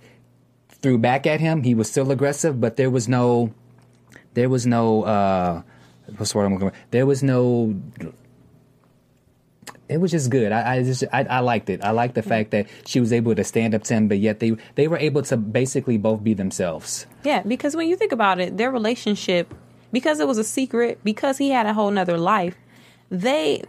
threw 0.81 0.97
back 0.97 1.27
at 1.27 1.39
him. 1.39 1.63
He 1.63 1.73
was 1.73 1.89
still 1.89 2.11
aggressive, 2.11 2.59
but 2.59 2.77
there 2.77 2.89
was 2.89 3.07
no 3.07 3.53
there 4.33 4.49
was 4.49 4.65
no 4.65 5.03
uh 5.03 5.61
what's 6.17 6.31
the 6.31 6.37
word 6.37 6.45
I'm 6.45 6.53
looking 6.53 6.69
for? 6.69 6.75
There 6.91 7.05
was 7.05 7.23
no 7.23 7.75
it 9.89 9.99
was 9.99 10.11
just 10.11 10.29
good. 10.29 10.51
I, 10.51 10.75
I 10.75 10.83
just 10.83 11.03
I, 11.11 11.23
I 11.23 11.39
liked 11.39 11.69
it. 11.69 11.83
I 11.83 11.91
liked 11.91 12.13
the 12.15 12.21
fact 12.21 12.51
that 12.51 12.67
she 12.85 12.99
was 12.99 13.11
able 13.11 13.33
to 13.35 13.43
stand 13.43 13.73
up 13.73 13.83
to 13.85 13.95
him, 13.95 14.07
but 14.07 14.19
yet 14.19 14.39
they 14.39 14.55
they 14.75 14.87
were 14.87 14.97
able 14.97 15.23
to 15.23 15.35
basically 15.35 15.97
both 15.97 16.23
be 16.23 16.33
themselves. 16.33 17.07
Yeah, 17.23 17.41
because 17.41 17.75
when 17.75 17.87
you 17.87 17.95
think 17.95 18.11
about 18.11 18.39
it, 18.39 18.57
their 18.57 18.71
relationship, 18.71 19.53
because 19.91 20.19
it 20.19 20.27
was 20.27 20.37
a 20.37 20.43
secret, 20.43 20.99
because 21.03 21.39
he 21.39 21.49
had 21.49 21.65
a 21.65 21.73
whole 21.73 21.89
nother 21.89 22.17
life, 22.17 22.55
they 23.09 23.63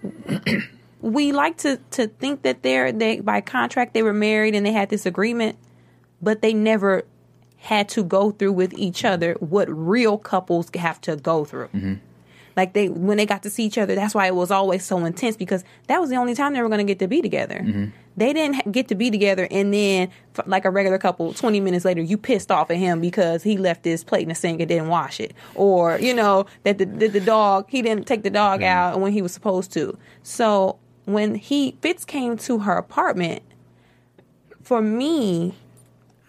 we 1.01 1.33
like 1.33 1.57
to 1.59 1.79
to 1.93 2.07
think 2.07 2.43
that 2.43 2.63
they're 2.63 2.93
they 2.93 3.21
by 3.21 3.41
contract 3.41 3.95
they 3.95 4.03
were 4.03 4.13
married 4.13 4.55
and 4.55 4.65
they 4.65 4.73
had 4.73 4.91
this 4.91 5.07
agreement, 5.07 5.57
but 6.23 6.43
they 6.43 6.55
never 6.55 7.05
had 7.59 7.89
to 7.91 8.03
go 8.03 8.31
through 8.31 8.53
with 8.53 8.73
each 8.75 9.05
other 9.05 9.35
what 9.41 9.69
real 9.69 10.17
couples 10.17 10.71
have 10.75 11.01
to 11.03 11.17
go 11.17 11.45
through. 11.45 11.69
Mm-hmm. 11.69 11.95
Like 12.57 12.73
they 12.73 12.89
when 12.89 13.17
they 13.17 13.27
got 13.27 13.43
to 13.45 13.51
see 13.51 13.65
each 13.65 13.79
other, 13.79 13.95
that's 13.95 14.15
why 14.15 14.27
it 14.27 14.35
was 14.35 14.51
always 14.51 14.85
so 14.85 15.05
intense 15.05 15.37
because 15.37 15.63
that 15.87 16.01
was 16.01 16.11
the 16.11 16.17
only 16.17 16.35
time 16.35 16.53
they 16.53 16.63
were 16.63 16.69
going 16.69 16.85
to 16.85 16.85
get 16.85 16.99
to 16.99 17.07
be 17.07 17.23
together. 17.23 17.61
Mm-hmm. 17.63 17.87
They 18.17 18.33
didn't 18.33 18.73
get 18.73 18.89
to 18.89 18.95
be 18.95 19.11
together, 19.11 19.47
and 19.51 19.73
then 19.73 20.11
like 20.45 20.65
a 20.65 20.71
regular 20.71 20.99
couple, 20.99 21.33
twenty 21.33 21.61
minutes 21.61 21.85
later, 21.85 22.03
you 22.03 22.19
pissed 22.19 22.51
off 22.51 22.71
at 22.71 22.77
him 22.77 23.01
because 23.01 23.43
he 23.43 23.57
left 23.57 23.85
his 23.85 24.05
plate 24.05 24.25
in 24.25 24.29
the 24.29 24.35
sink 24.35 24.61
and 24.61 24.69
didn't 24.69 24.89
wash 24.89 25.21
it, 25.21 25.33
or 25.55 25.99
you 26.01 26.13
know 26.13 26.45
that 26.65 26.79
the 26.79 26.87
the, 26.87 27.07
the 27.07 27.21
dog 27.21 27.67
he 27.69 27.83
didn't 27.83 28.07
take 28.07 28.25
the 28.25 28.31
dog 28.31 28.61
mm-hmm. 28.61 28.69
out 28.69 29.01
when 29.01 29.13
he 29.13 29.23
was 29.23 29.33
supposed 29.33 29.73
to. 29.73 29.97
So 30.23 30.79
when 31.05 31.37
he 31.37 31.77
Fitz 31.81 32.05
came 32.05 32.37
to 32.39 32.59
her 32.59 32.77
apartment, 32.77 33.43
for 34.61 34.83
me, 34.83 35.55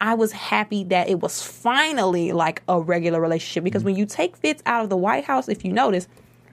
I 0.02 0.16
was 0.16 0.32
happy 0.32 0.84
that 0.86 1.08
it 1.08 1.20
was 1.20 1.42
finally 1.44 2.32
like 2.32 2.64
a 2.68 2.82
regular 2.82 3.22
relationship 3.22 3.64
because 3.64 3.82
mm-hmm. 3.82 3.92
when 3.92 3.96
you 3.96 4.08
take 4.08 4.36
Fitz 4.36 4.64
out 4.66 4.84
of 4.84 4.90
the 4.90 4.98
White 4.98 5.24
House, 5.24 5.48
if 5.48 5.64
you 5.64 5.72
notice, 5.72 6.08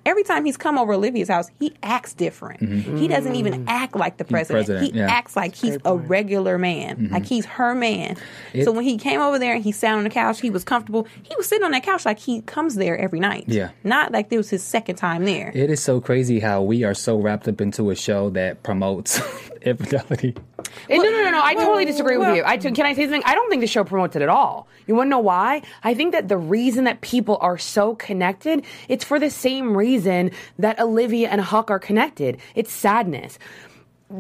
every 0.09 0.23
time 0.23 0.45
he's 0.45 0.57
come 0.57 0.79
over 0.79 0.93
Olivia's 0.93 1.29
house, 1.29 1.51
he 1.59 1.75
acts 1.83 2.15
different. 2.15 2.61
Mm-hmm. 2.61 2.97
He 2.97 3.09
doesn't 3.09 3.35
even 3.35 3.69
act 3.69 3.95
like 3.95 4.17
the 4.17 4.25
president. 4.25 4.67
president, 4.67 4.95
he 4.95 4.99
yeah. 4.99 5.11
acts 5.11 5.37
like 5.37 5.55
he's 5.55 5.79
a 5.85 5.97
regular 5.97 6.59
man, 6.59 6.97
mm-hmm. 6.97 7.15
like 7.15 7.27
he's 7.27 7.45
her 7.45 7.75
man. 7.75 8.17
It- 8.53 8.65
so 8.65 8.73
when 8.73 8.85
he 8.85 8.97
came 8.97 9.21
over 9.21 9.39
there 9.39 9.55
and 9.55 9.63
he 9.63 9.73
sat 9.73 9.95
on 9.95 10.05
the 10.05 10.11
couch, 10.11 10.41
he 10.41 10.51
was 10.51 10.65
comfortable. 10.65 11.07
He 11.23 11.35
was 11.37 11.47
sitting 11.47 11.65
on 11.65 11.73
that 11.73 11.83
couch 11.83 12.05
like 12.05 12.19
he 12.19 12.43
comes 12.43 12.75
there 12.75 12.99
every 12.99 13.21
night. 13.21 13.45
Yeah. 13.47 13.71
Not 13.85 14.13
like 14.13 14.31
this 14.31 14.37
was 14.39 14.51
his 14.51 14.63
second 14.63 14.97
time 14.97 15.25
there. 15.25 15.53
It 15.55 15.71
is 15.71 15.83
so 15.83 16.01
crazy 16.01 16.41
how 16.41 16.63
we 16.63 16.85
are 16.85 16.95
so 16.95 17.19
wrapped 17.19 17.49
up 17.49 17.61
into 17.61 17.91
a 17.91 17.95
show 17.95 18.31
that 18.31 18.63
promotes 18.63 19.21
infidelity. 19.69 20.35
Eh, 20.91 20.97
no, 20.97 21.03
no, 21.03 21.11
no, 21.11 21.31
no. 21.31 21.43
I 21.43 21.55
totally 21.55 21.85
disagree 21.85 22.17
with 22.17 22.35
you. 22.37 22.43
I 22.45 22.57
t- 22.57 22.71
can 22.73 22.87
I 22.87 22.95
say 22.95 23.03
something? 23.05 23.23
I 23.25 23.35
don't 23.35 23.49
think 23.51 23.61
the 23.61 23.67
show 23.67 23.85
promotes 23.85 24.17
it 24.17 24.23
at 24.23 24.29
all. 24.29 24.69
You 24.87 24.95
want 24.95 25.07
to 25.07 25.11
know 25.11 25.19
why? 25.19 25.63
I 25.83 25.95
think 25.95 26.13
that 26.13 26.29
the 26.29 26.37
reason 26.37 26.85
that 26.85 27.01
people 27.01 27.39
are 27.41 27.59
so 27.59 27.95
connected, 27.95 28.65
it's 28.89 29.05
for 29.05 29.19
the 29.19 29.31
same 29.31 29.77
reason 29.77 30.31
that 30.59 30.81
Olivia 30.81 31.29
and 31.29 31.41
Huck 31.41 31.71
are 31.71 31.79
connected. 31.79 32.39
It's 32.55 32.73
sadness. 32.73 33.39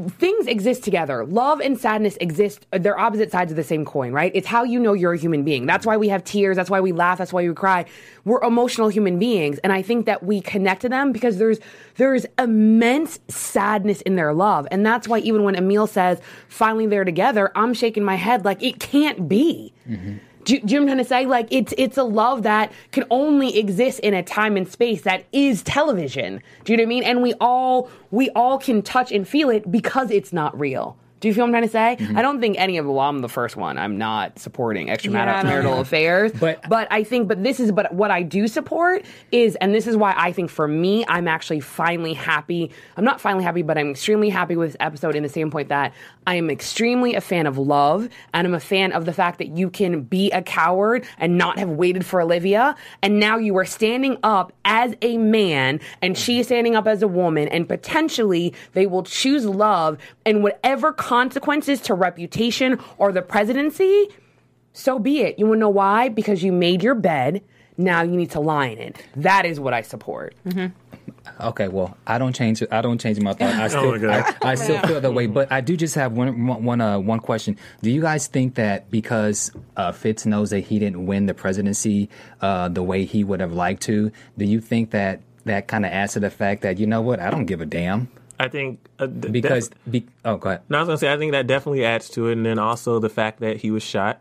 Things 0.09 0.47
exist 0.47 0.84
together. 0.84 1.24
Love 1.24 1.61
and 1.61 1.78
sadness 1.78 2.18
exist. 2.20 2.66
Uh, 2.74 2.78
they're 2.78 2.99
opposite 2.99 3.30
sides 3.30 3.51
of 3.51 3.57
the 3.57 3.64
same 3.64 3.86
coin, 3.86 4.12
right? 4.12 4.30
It's 4.34 4.47
how 4.47 4.62
you 4.62 4.78
know 4.78 4.93
you're 4.93 5.14
a 5.14 5.18
human 5.18 5.45
being. 5.45 5.64
That's 5.64 5.86
why 5.86 5.97
we 5.97 6.09
have 6.11 6.22
tears. 6.24 6.57
That's 6.57 6.68
why 6.68 6.80
we 6.80 6.93
laugh. 6.93 7.16
That's 7.16 7.32
why 7.32 7.49
we 7.49 7.55
cry. 7.55 7.86
We're 8.26 8.43
emotional 8.43 8.89
human 8.89 9.18
beings, 9.18 9.57
and 9.59 9.72
I 9.72 9.80
think 9.80 10.05
that 10.05 10.22
we 10.22 10.43
connect 10.43 10.82
to 10.82 10.91
them 10.91 11.11
because 11.11 11.39
there's 11.39 11.59
there's 11.95 12.26
immense 12.39 13.18
sadness 13.28 14.03
in 14.03 14.16
their 14.16 14.34
love, 14.34 14.68
and 14.70 14.84
that's 14.84 15.09
why 15.09 15.20
even 15.20 15.43
when 15.43 15.55
Emil 15.55 15.86
says 15.86 16.20
finally 16.49 16.86
they're 16.86 17.07
together, 17.07 17.51
I'm 17.55 17.72
shaking 17.72 18.05
my 18.05 18.16
head 18.16 18.45
like 18.45 18.62
it 18.62 18.80
can't 18.80 19.26
be. 19.26 19.72
Mm-hmm. 19.89 20.16
Do, 20.49 20.55
you- 20.55 20.61
do 20.62 20.74
you 20.74 20.80
know 20.80 20.86
what 20.86 20.90
I'm 20.92 20.96
trying 20.96 21.05
to 21.05 21.09
say? 21.09 21.26
Like 21.26 21.49
it's 21.51 21.74
it's 21.76 21.99
a 21.99 22.03
love 22.05 22.42
that 22.44 22.72
can 22.92 23.05
only 23.11 23.59
exist 23.59 24.01
in 24.01 24.14
a 24.14 24.22
time 24.22 24.57
and 24.57 24.66
space 24.66 25.03
that 25.03 25.24
is 25.30 25.62
television. 25.62 26.40
Do 26.64 26.72
you 26.72 26.78
know 26.78 26.84
what 26.84 26.86
I 26.86 26.88
mean? 26.88 27.03
And 27.05 27.22
we 27.22 27.34
all 27.38 27.90
we 28.11 28.30
all 28.30 28.57
can 28.59 28.80
touch 28.80 29.12
and 29.12 29.28
feel 29.28 29.51
it 29.51 29.70
because 29.70 30.11
it's 30.11 30.32
not 30.32 30.59
real. 30.59 30.96
Do 31.21 31.29
you 31.29 31.35
feel 31.35 31.43
what 31.45 31.49
I'm 31.49 31.53
trying 31.53 31.62
to 31.64 31.69
say? 31.69 32.05
Mm-hmm. 32.05 32.19
I 32.19 32.23
don't 32.23 32.41
think 32.41 32.59
any 32.59 32.79
of 32.79 32.87
well, 32.87 33.01
I'm 33.01 33.21
the 33.21 33.29
first 33.29 33.57
one. 33.57 33.77
I'm 33.79 33.99
not 33.99 34.39
supporting 34.39 34.89
extramarital 34.89 35.62
don't- 35.62 35.81
affairs. 35.81 36.33
But- 36.33 36.69
but 36.69 36.89
I 36.91 37.03
think 37.05 37.29
but 37.29 37.43
this 37.43 37.61
is 37.61 37.73
but 37.73 37.93
what 37.95 38.11
I 38.11 38.23
do 38.23 38.47
support 38.49 39.05
is 39.33 39.57
and 39.57 39.75
this 39.75 39.87
is 39.87 39.97
why 39.97 40.14
I 40.16 40.33
think 40.33 40.51
for 40.51 40.69
me 40.69 41.05
I'm 41.09 41.29
actually 41.29 41.61
finally 41.61 42.14
happy. 42.14 42.71
I'm 42.97 43.05
not 43.05 43.21
finally 43.21 43.45
happy, 43.45 43.62
but 43.62 43.79
I'm 43.79 43.91
extremely 43.91 44.29
happy 44.29 44.57
with 44.57 44.71
this 44.71 44.77
episode 44.81 45.14
in 45.16 45.23
the 45.23 45.29
same 45.29 45.51
point 45.51 45.69
that 45.69 45.93
I 46.27 46.35
am 46.35 46.51
extremely 46.51 47.14
a 47.14 47.21
fan 47.21 47.47
of 47.47 47.59
love 47.59 48.09
and 48.35 48.47
I'm 48.47 48.55
a 48.55 48.61
fan 48.61 48.93
of 48.93 49.05
the 49.05 49.12
fact 49.12 49.39
that 49.39 49.49
you 49.57 49.71
can 49.71 50.03
be 50.03 50.31
a 50.31 50.43
coward 50.43 51.07
and 51.19 51.39
not 51.39 51.59
have 51.59 51.71
waited 51.71 52.05
for 52.05 52.21
Olivia 52.21 52.77
and 53.03 53.19
now 53.19 53.39
you 53.39 53.57
are 53.57 53.64
standing 53.64 54.19
up 54.23 54.53
as 54.64 54.95
a 55.03 55.16
man 55.16 55.81
and 56.03 56.16
she 56.16 56.41
is 56.41 56.47
standing 56.47 56.77
up 56.77 56.87
as 56.87 57.03
a 57.03 57.09
woman 57.09 57.49
and 57.49 57.66
potentially 57.69 58.53
they 58.75 58.87
will 58.87 59.03
choose 59.03 59.45
love 59.47 59.97
and 60.27 60.43
whatever 60.43 60.93
consequences 61.09 61.80
to 61.80 61.94
reputation 61.94 62.78
or 62.98 63.12
the 63.12 63.22
presidency 63.22 64.09
so 64.78 64.98
be 64.98 65.20
it. 65.22 65.38
You 65.38 65.46
want 65.46 65.56
to 65.56 65.61
know 65.61 65.68
why? 65.70 66.09
Because 66.09 66.42
you 66.42 66.52
made 66.52 66.82
your 66.84 66.94
bed. 66.94 67.42
Now 67.76 68.02
you 68.02 68.12
need 68.12 68.30
to 68.32 68.40
lie 68.40 68.66
in 68.66 68.78
it. 68.78 68.96
That 69.16 69.44
is 69.44 69.59
what 69.59 69.74
I 69.74 69.82
support. 69.82 70.34
Okay, 71.40 71.68
well, 71.68 71.96
I 72.06 72.18
don't 72.18 72.32
change. 72.32 72.62
I 72.70 72.80
don't 72.80 73.00
change 73.00 73.20
my 73.20 73.32
thought. 73.32 73.54
I 73.54 73.68
still, 73.74 73.92
my 73.92 73.98
God. 73.98 74.36
I, 74.42 74.50
I 74.50 74.54
still 74.54 74.78
feel 74.82 75.00
that 75.00 75.12
way. 75.12 75.26
But 75.26 75.50
I 75.50 75.61
do 75.61 75.76
just 75.76 75.94
have 75.96 76.12
one, 76.12 76.46
one, 76.46 76.64
one, 76.64 76.80
uh, 76.80 76.98
one 76.98 77.20
question. 77.20 77.56
Do 77.82 77.90
you 77.90 78.00
guys 78.00 78.28
think 78.28 78.54
that 78.54 78.90
because 78.90 79.50
uh, 79.76 79.92
Fitz 79.92 80.26
knows 80.26 80.50
that 80.50 80.61
he 80.61 80.78
didn't 80.78 81.06
win 81.06 81.26
the 81.26 81.34
presidency 81.34 82.09
uh, 82.40 82.68
the 82.68 82.82
way 82.82 83.04
he 83.04 83.24
would 83.24 83.40
have 83.40 83.52
liked 83.52 83.82
to, 83.82 84.12
do 84.36 84.44
you 84.44 84.61
think 84.61 84.90
that 84.90 85.20
that 85.44 85.66
kind 85.66 85.84
of 85.86 85.92
adds 85.92 86.12
to 86.12 86.20
the 86.20 86.30
fact 86.30 86.62
that 86.62 86.78
you 86.78 86.86
know 86.86 87.00
what? 87.00 87.20
I 87.20 87.30
don't 87.30 87.46
give 87.46 87.61
a 87.61 87.66
damn 87.66 88.09
I 88.41 88.49
think 88.49 88.86
uh, 88.99 89.07
because 89.07 89.68
def- 89.68 89.91
be, 89.91 90.07
oh, 90.24 90.36
go 90.36 90.51
ahead. 90.51 90.62
No, 90.68 90.78
I 90.78 90.80
was 90.82 90.89
gonna 90.89 90.99
say 90.99 91.12
I 91.12 91.16
think 91.16 91.32
that 91.32 91.47
definitely 91.47 91.84
adds 91.84 92.09
to 92.11 92.28
it, 92.28 92.32
and 92.32 92.47
then 92.47 92.59
also 92.59 92.99
the 92.99 93.09
fact 93.09 93.41
that 93.41 93.57
he 93.59 93.70
was 93.70 93.82
shot 93.82 94.20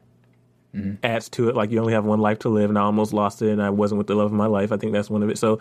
adds 1.04 1.30
to 1.30 1.50
it. 1.50 1.56
Like 1.56 1.72
you 1.72 1.80
only 1.80 1.94
have 1.94 2.06
one 2.06 2.20
life 2.20 2.40
to 2.40 2.50
live, 2.50 2.70
and 2.70 2.78
I 2.78 2.82
almost 2.82 3.14
lost 3.14 3.42
it, 3.42 3.50
and 3.50 3.62
I 3.62 3.70
wasn't 3.70 3.98
with 3.98 4.08
the 4.08 4.16
love 4.16 4.28
of 4.28 4.34
my 4.34 4.46
life. 4.46 4.72
I 4.72 4.78
think 4.78 4.94
that's 4.94 5.10
one 5.10 5.24
of 5.24 5.30
it. 5.30 5.38
So 5.38 5.60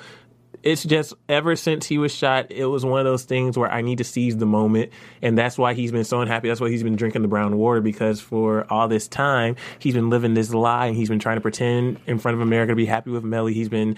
it's 0.62 0.82
just 0.82 1.14
ever 1.28 1.54
since 1.54 1.86
he 1.86 1.98
was 1.98 2.14
shot, 2.14 2.50
it 2.50 2.66
was 2.66 2.84
one 2.84 2.98
of 3.00 3.04
those 3.04 3.24
things 3.24 3.56
where 3.56 3.70
I 3.70 3.82
need 3.82 3.98
to 3.98 4.04
seize 4.04 4.36
the 4.36 4.46
moment, 4.46 4.92
and 5.22 5.36
that's 5.36 5.56
why 5.56 5.74
he's 5.74 5.92
been 5.92 6.04
so 6.04 6.20
unhappy. 6.20 6.48
That's 6.48 6.60
why 6.60 6.70
he's 6.70 6.82
been 6.82 6.96
drinking 6.96 7.22
the 7.22 7.28
brown 7.28 7.56
water 7.56 7.80
because 7.80 8.20
for 8.20 8.70
all 8.70 8.88
this 8.88 9.08
time 9.08 9.56
he's 9.78 9.94
been 9.94 10.10
living 10.10 10.34
this 10.34 10.52
lie, 10.52 10.86
and 10.86 10.96
he's 10.96 11.08
been 11.08 11.18
trying 11.18 11.36
to 11.36 11.40
pretend 11.40 12.00
in 12.06 12.18
front 12.18 12.34
of 12.34 12.40
America 12.40 12.72
to 12.72 12.76
be 12.76 12.86
happy 12.86 13.10
with 13.10 13.24
Mellie. 13.24 13.54
He's 13.54 13.68
been 13.68 13.96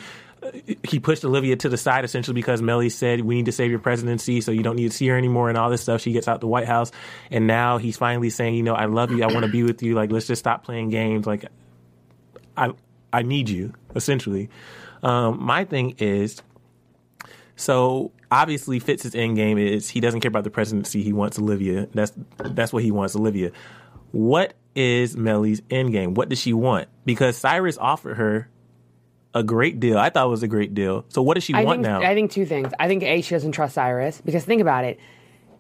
he 0.83 1.01
pushed 1.01 1.25
Olivia 1.25 1.57
to 1.57 1.69
the 1.69 1.77
side 1.77 2.05
essentially 2.05 2.35
because 2.35 2.63
Mellie 2.63 2.91
said 2.91 3.21
we 3.23 3.37
need 3.37 3.47
to 3.47 3.53
save 3.53 3.71
your 3.71 3.81
presidency, 3.81 4.41
so 4.41 4.53
you 4.53 4.63
don't 4.63 4.77
need 4.77 4.91
to 4.91 4.97
see 4.97 5.09
her 5.09 5.17
anymore 5.17 5.49
and 5.49 5.59
all 5.59 5.71
this 5.71 5.83
stuff. 5.83 6.01
She 6.01 6.13
gets 6.13 6.29
out 6.29 6.41
the 6.41 6.47
White 6.47 6.67
House, 6.67 6.93
and 7.31 7.47
now 7.47 7.79
he's 7.79 7.97
finally 7.97 8.31
saying, 8.31 8.55
you 8.55 8.63
know, 8.63 8.75
I 8.75 8.87
love 8.87 9.11
you, 9.11 9.23
I 9.23 9.27
want 9.27 9.45
to 9.45 9.51
be 9.51 9.63
with 9.63 9.83
you. 9.83 9.95
Like, 9.95 10.13
let's 10.13 10.27
just 10.27 10.41
stop 10.41 10.65
playing 10.65 10.91
games. 10.91 11.27
Like, 11.27 11.47
I 12.57 12.73
I 13.13 13.23
need 13.23 13.49
you 13.49 13.75
essentially. 13.95 14.51
Um, 15.03 15.43
my 15.43 15.65
thing 15.65 15.95
is, 15.99 16.43
so 17.57 18.13
obviously 18.31 18.79
Fitz's 18.79 19.15
end 19.15 19.37
game 19.37 19.59
is 19.59 19.89
he 19.89 20.01
doesn't 20.01 20.21
care 20.21 20.29
about 20.29 20.45
the 20.45 20.51
presidency. 20.51 21.03
He 21.03 21.13
wants 21.13 21.39
Olivia. 21.39 21.89
That's 21.95 22.13
that's 22.39 22.73
what 22.73 22.83
he 22.83 22.91
wants, 22.91 23.17
Olivia. 23.17 23.53
What 24.13 24.55
is 24.75 25.17
Mellie's 25.17 25.63
end 25.71 25.93
game? 25.93 26.15
What 26.15 26.29
does 26.29 26.41
she 26.41 26.53
want? 26.53 26.89
Because 27.05 27.37
Cyrus 27.37 27.79
offered 27.79 28.17
her 28.17 28.49
a 29.35 29.43
great 29.43 29.81
deal. 29.81 29.99
I 29.99 30.11
thought 30.11 30.27
it 30.27 30.31
was 30.31 30.43
a 30.43 30.49
great 30.49 30.75
deal. 30.75 31.05
So 31.09 31.23
what 31.23 31.35
does 31.35 31.45
she 31.45 31.55
I 31.55 31.65
want 31.65 31.83
think, 31.83 31.87
now? 31.87 32.01
I 32.03 32.15
think 32.15 32.31
two 32.31 32.47
things. 32.47 32.73
I 32.79 32.89
think 32.89 33.03
A, 33.03 33.21
she 33.21 33.35
doesn't 33.35 33.53
trust 33.53 33.75
Cyrus 33.75 34.21
because 34.21 34.45
think 34.45 34.61
about 34.61 34.85
it. 34.85 34.99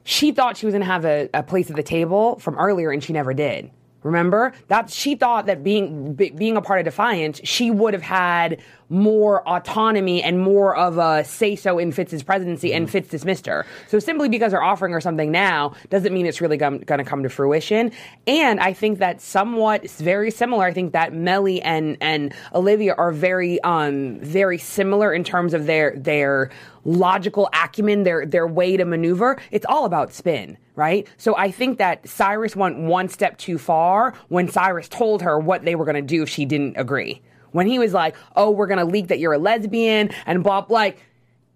She 0.04 0.32
thought 0.32 0.56
she 0.56 0.66
was 0.66 0.72
going 0.72 0.80
to 0.80 0.86
have 0.86 1.04
a, 1.04 1.28
a 1.34 1.42
place 1.42 1.68
at 1.68 1.76
the 1.76 1.82
table 1.82 2.38
from 2.38 2.58
earlier 2.58 2.90
and 2.90 3.04
she 3.04 3.12
never 3.12 3.34
did. 3.34 3.70
Remember 4.08 4.52
that 4.68 4.90
she 4.90 5.14
thought 5.14 5.46
that 5.46 5.62
being 5.62 6.14
be, 6.14 6.30
being 6.30 6.56
a 6.56 6.62
part 6.62 6.80
of 6.80 6.84
Defiance, 6.84 7.40
she 7.44 7.70
would 7.70 7.92
have 7.94 8.02
had 8.02 8.60
more 8.88 9.46
autonomy 9.46 10.22
and 10.22 10.40
more 10.40 10.74
of 10.74 10.96
a 10.96 11.22
say 11.24 11.54
so 11.54 11.78
in 11.78 11.92
Fitz's 11.92 12.22
presidency, 12.22 12.72
and 12.72 12.88
Fitz 12.90 13.08
dismissed 13.08 13.44
her. 13.46 13.66
So 13.86 13.98
simply 13.98 14.28
because 14.28 14.52
they're 14.52 14.62
offering 14.62 14.92
her 14.92 15.00
something 15.00 15.30
now 15.30 15.74
doesn't 15.90 16.12
mean 16.12 16.24
it's 16.24 16.40
really 16.40 16.56
going 16.56 16.80
to 16.80 17.04
come 17.04 17.22
to 17.22 17.28
fruition. 17.28 17.92
And 18.26 18.60
I 18.60 18.72
think 18.72 18.98
that 18.98 19.20
somewhat 19.20 19.84
it's 19.84 20.00
very 20.00 20.30
similar. 20.30 20.64
I 20.64 20.72
think 20.72 20.92
that 20.92 21.12
Mellie 21.12 21.60
and 21.60 21.96
and 22.00 22.34
Olivia 22.54 22.94
are 22.94 23.12
very 23.12 23.60
um 23.62 24.18
very 24.20 24.58
similar 24.58 25.12
in 25.12 25.22
terms 25.22 25.52
of 25.52 25.66
their 25.66 25.94
their 25.96 26.50
logical 26.88 27.48
acumen, 27.52 28.02
their 28.02 28.24
their 28.24 28.46
way 28.46 28.76
to 28.76 28.84
maneuver. 28.84 29.38
It's 29.50 29.66
all 29.68 29.84
about 29.84 30.12
spin, 30.12 30.56
right? 30.74 31.06
So 31.18 31.36
I 31.36 31.50
think 31.50 31.78
that 31.78 32.08
Cyrus 32.08 32.56
went 32.56 32.78
one 32.78 33.08
step 33.08 33.38
too 33.38 33.58
far 33.58 34.14
when 34.28 34.48
Cyrus 34.48 34.88
told 34.88 35.22
her 35.22 35.38
what 35.38 35.64
they 35.64 35.74
were 35.74 35.84
going 35.84 35.96
to 35.96 36.02
do 36.02 36.22
if 36.22 36.28
she 36.28 36.44
didn't 36.44 36.76
agree. 36.76 37.22
When 37.52 37.66
he 37.66 37.78
was 37.78 37.92
like, 37.92 38.16
"Oh, 38.36 38.50
we're 38.50 38.66
going 38.66 38.78
to 38.78 38.84
leak 38.84 39.08
that 39.08 39.18
you're 39.18 39.34
a 39.34 39.38
lesbian," 39.38 40.10
and 40.26 40.42
blah 40.42 40.64
like 40.68 40.98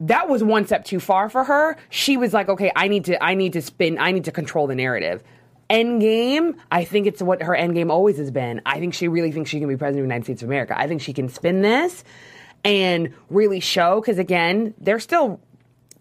that 0.00 0.28
was 0.28 0.42
one 0.42 0.66
step 0.66 0.84
too 0.84 1.00
far 1.00 1.28
for 1.28 1.44
her. 1.44 1.76
She 1.88 2.16
was 2.16 2.32
like, 2.32 2.48
"Okay, 2.48 2.70
I 2.76 2.88
need 2.88 3.06
to 3.06 3.22
I 3.22 3.34
need 3.34 3.54
to 3.54 3.62
spin, 3.62 3.98
I 3.98 4.12
need 4.12 4.24
to 4.24 4.32
control 4.32 4.66
the 4.66 4.74
narrative." 4.74 5.22
End 5.70 6.02
game, 6.02 6.56
I 6.70 6.84
think 6.84 7.06
it's 7.06 7.22
what 7.22 7.42
her 7.42 7.54
end 7.54 7.74
game 7.74 7.90
always 7.90 8.18
has 8.18 8.30
been. 8.30 8.60
I 8.66 8.78
think 8.78 8.92
she 8.92 9.08
really 9.08 9.32
thinks 9.32 9.48
she 9.48 9.58
can 9.58 9.68
be 9.68 9.76
president 9.76 10.00
of 10.00 10.08
the 10.08 10.14
United 10.14 10.24
States 10.24 10.42
of 10.42 10.48
America. 10.50 10.78
I 10.78 10.86
think 10.86 11.00
she 11.00 11.14
can 11.14 11.30
spin 11.30 11.62
this 11.62 12.04
and 12.64 13.12
really 13.30 13.60
show 13.60 14.00
because 14.00 14.18
again, 14.18 14.74
they're 14.78 15.00
still 15.00 15.40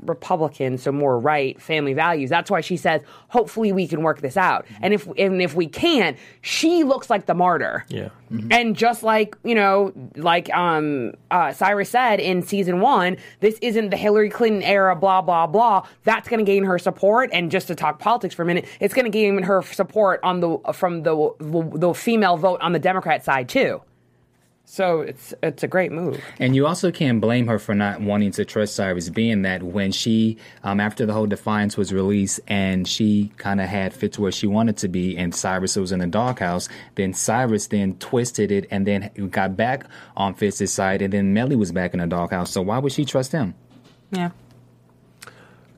Republican, 0.04 0.78
so 0.78 0.92
more 0.92 1.20
right 1.20 1.62
family 1.62 1.94
values. 1.94 2.30
That's 2.30 2.50
why 2.50 2.62
she 2.62 2.78
says, 2.78 3.02
hopefully 3.28 3.72
we 3.72 3.88
can 3.88 4.02
work 4.02 4.22
this 4.22 4.38
out. 4.38 4.66
And 4.82 4.94
if 4.94 5.08
and 5.18 5.42
if 5.42 5.56
we 5.56 5.68
can't, 5.68 6.18
she 6.42 6.84
looks 6.84 7.10
like 7.10 7.26
the 7.26 7.34
martyr. 7.34 7.86
Yeah. 7.90 8.10
And 8.50 8.76
just 8.76 9.04
like 9.04 9.36
you 9.44 9.56
know, 9.56 9.94
like 10.16 10.54
um, 10.54 11.14
uh, 11.30 11.54
Cyrus 11.54 11.90
said 11.90 12.20
in 12.20 12.42
season 12.42 12.82
one, 12.82 13.18
this 13.40 13.58
isn't 13.62 13.90
the 13.90 13.98
Hillary 13.98 14.30
Clinton 14.30 14.64
era. 14.64 14.96
Blah 14.96 15.22
blah 15.22 15.48
blah. 15.48 15.86
That's 16.04 16.28
going 16.28 16.44
to 16.44 16.50
gain 16.50 16.64
her 16.64 16.80
support. 16.80 17.30
And 17.34 17.52
just 17.52 17.68
to 17.68 17.76
talk 17.76 18.00
politics 18.00 18.34
for 18.34 18.42
a 18.44 18.46
minute, 18.46 18.66
it's 18.80 18.94
going 18.94 19.06
to 19.06 19.12
gain 19.12 19.44
her 19.44 19.62
support 19.62 20.20
on 20.24 20.40
the 20.40 20.58
from 20.74 21.04
the, 21.04 21.34
the 21.40 21.72
the 21.78 21.94
female 21.94 22.38
vote 22.38 22.62
on 22.62 22.72
the 22.72 22.80
Democrat 22.80 23.24
side 23.24 23.50
too. 23.50 23.82
So 24.74 25.02
it's 25.02 25.34
it's 25.44 25.64
a 25.64 25.68
great 25.68 25.92
move. 25.92 26.24
And 26.40 26.56
you 26.56 26.66
also 26.66 26.94
can't 26.94 27.20
blame 27.20 27.46
her 27.48 27.60
for 27.60 27.76
not 27.76 28.00
wanting 28.00 28.32
to 28.32 28.46
trust 28.46 28.74
Cyrus, 28.74 29.10
being 29.10 29.42
that 29.42 29.64
when 29.64 29.92
she, 29.92 30.38
um, 30.64 30.80
after 30.80 31.06
the 31.06 31.12
whole 31.12 31.28
Defiance 31.28 31.76
was 31.76 31.92
released 31.92 32.40
and 32.48 32.88
she 32.88 33.34
kind 33.36 33.60
of 33.60 33.68
had 33.68 33.94
Fitz 33.94 34.18
where 34.18 34.32
she 34.32 34.48
wanted 34.48 34.78
to 34.78 34.88
be, 34.88 35.18
and 35.18 35.36
Cyrus 35.36 35.76
was 35.76 35.92
in 35.92 36.00
the 36.00 36.08
doghouse, 36.08 36.70
then 36.96 37.14
Cyrus 37.14 37.68
then 37.68 37.96
twisted 37.96 38.50
it 38.50 38.66
and 38.72 38.88
then 38.88 39.12
got 39.30 39.58
back 39.58 39.88
on 40.16 40.36
Fitz's 40.36 40.72
side, 40.72 41.02
and 41.02 41.12
then 41.12 41.34
Mellie 41.34 41.58
was 41.58 41.74
back 41.74 41.94
in 41.94 42.00
the 42.00 42.08
doghouse. 42.08 42.50
So 42.50 42.62
why 42.62 42.78
would 42.78 42.94
she 42.94 43.04
trust 43.04 43.34
him? 43.34 43.56
Yeah. 44.12 44.30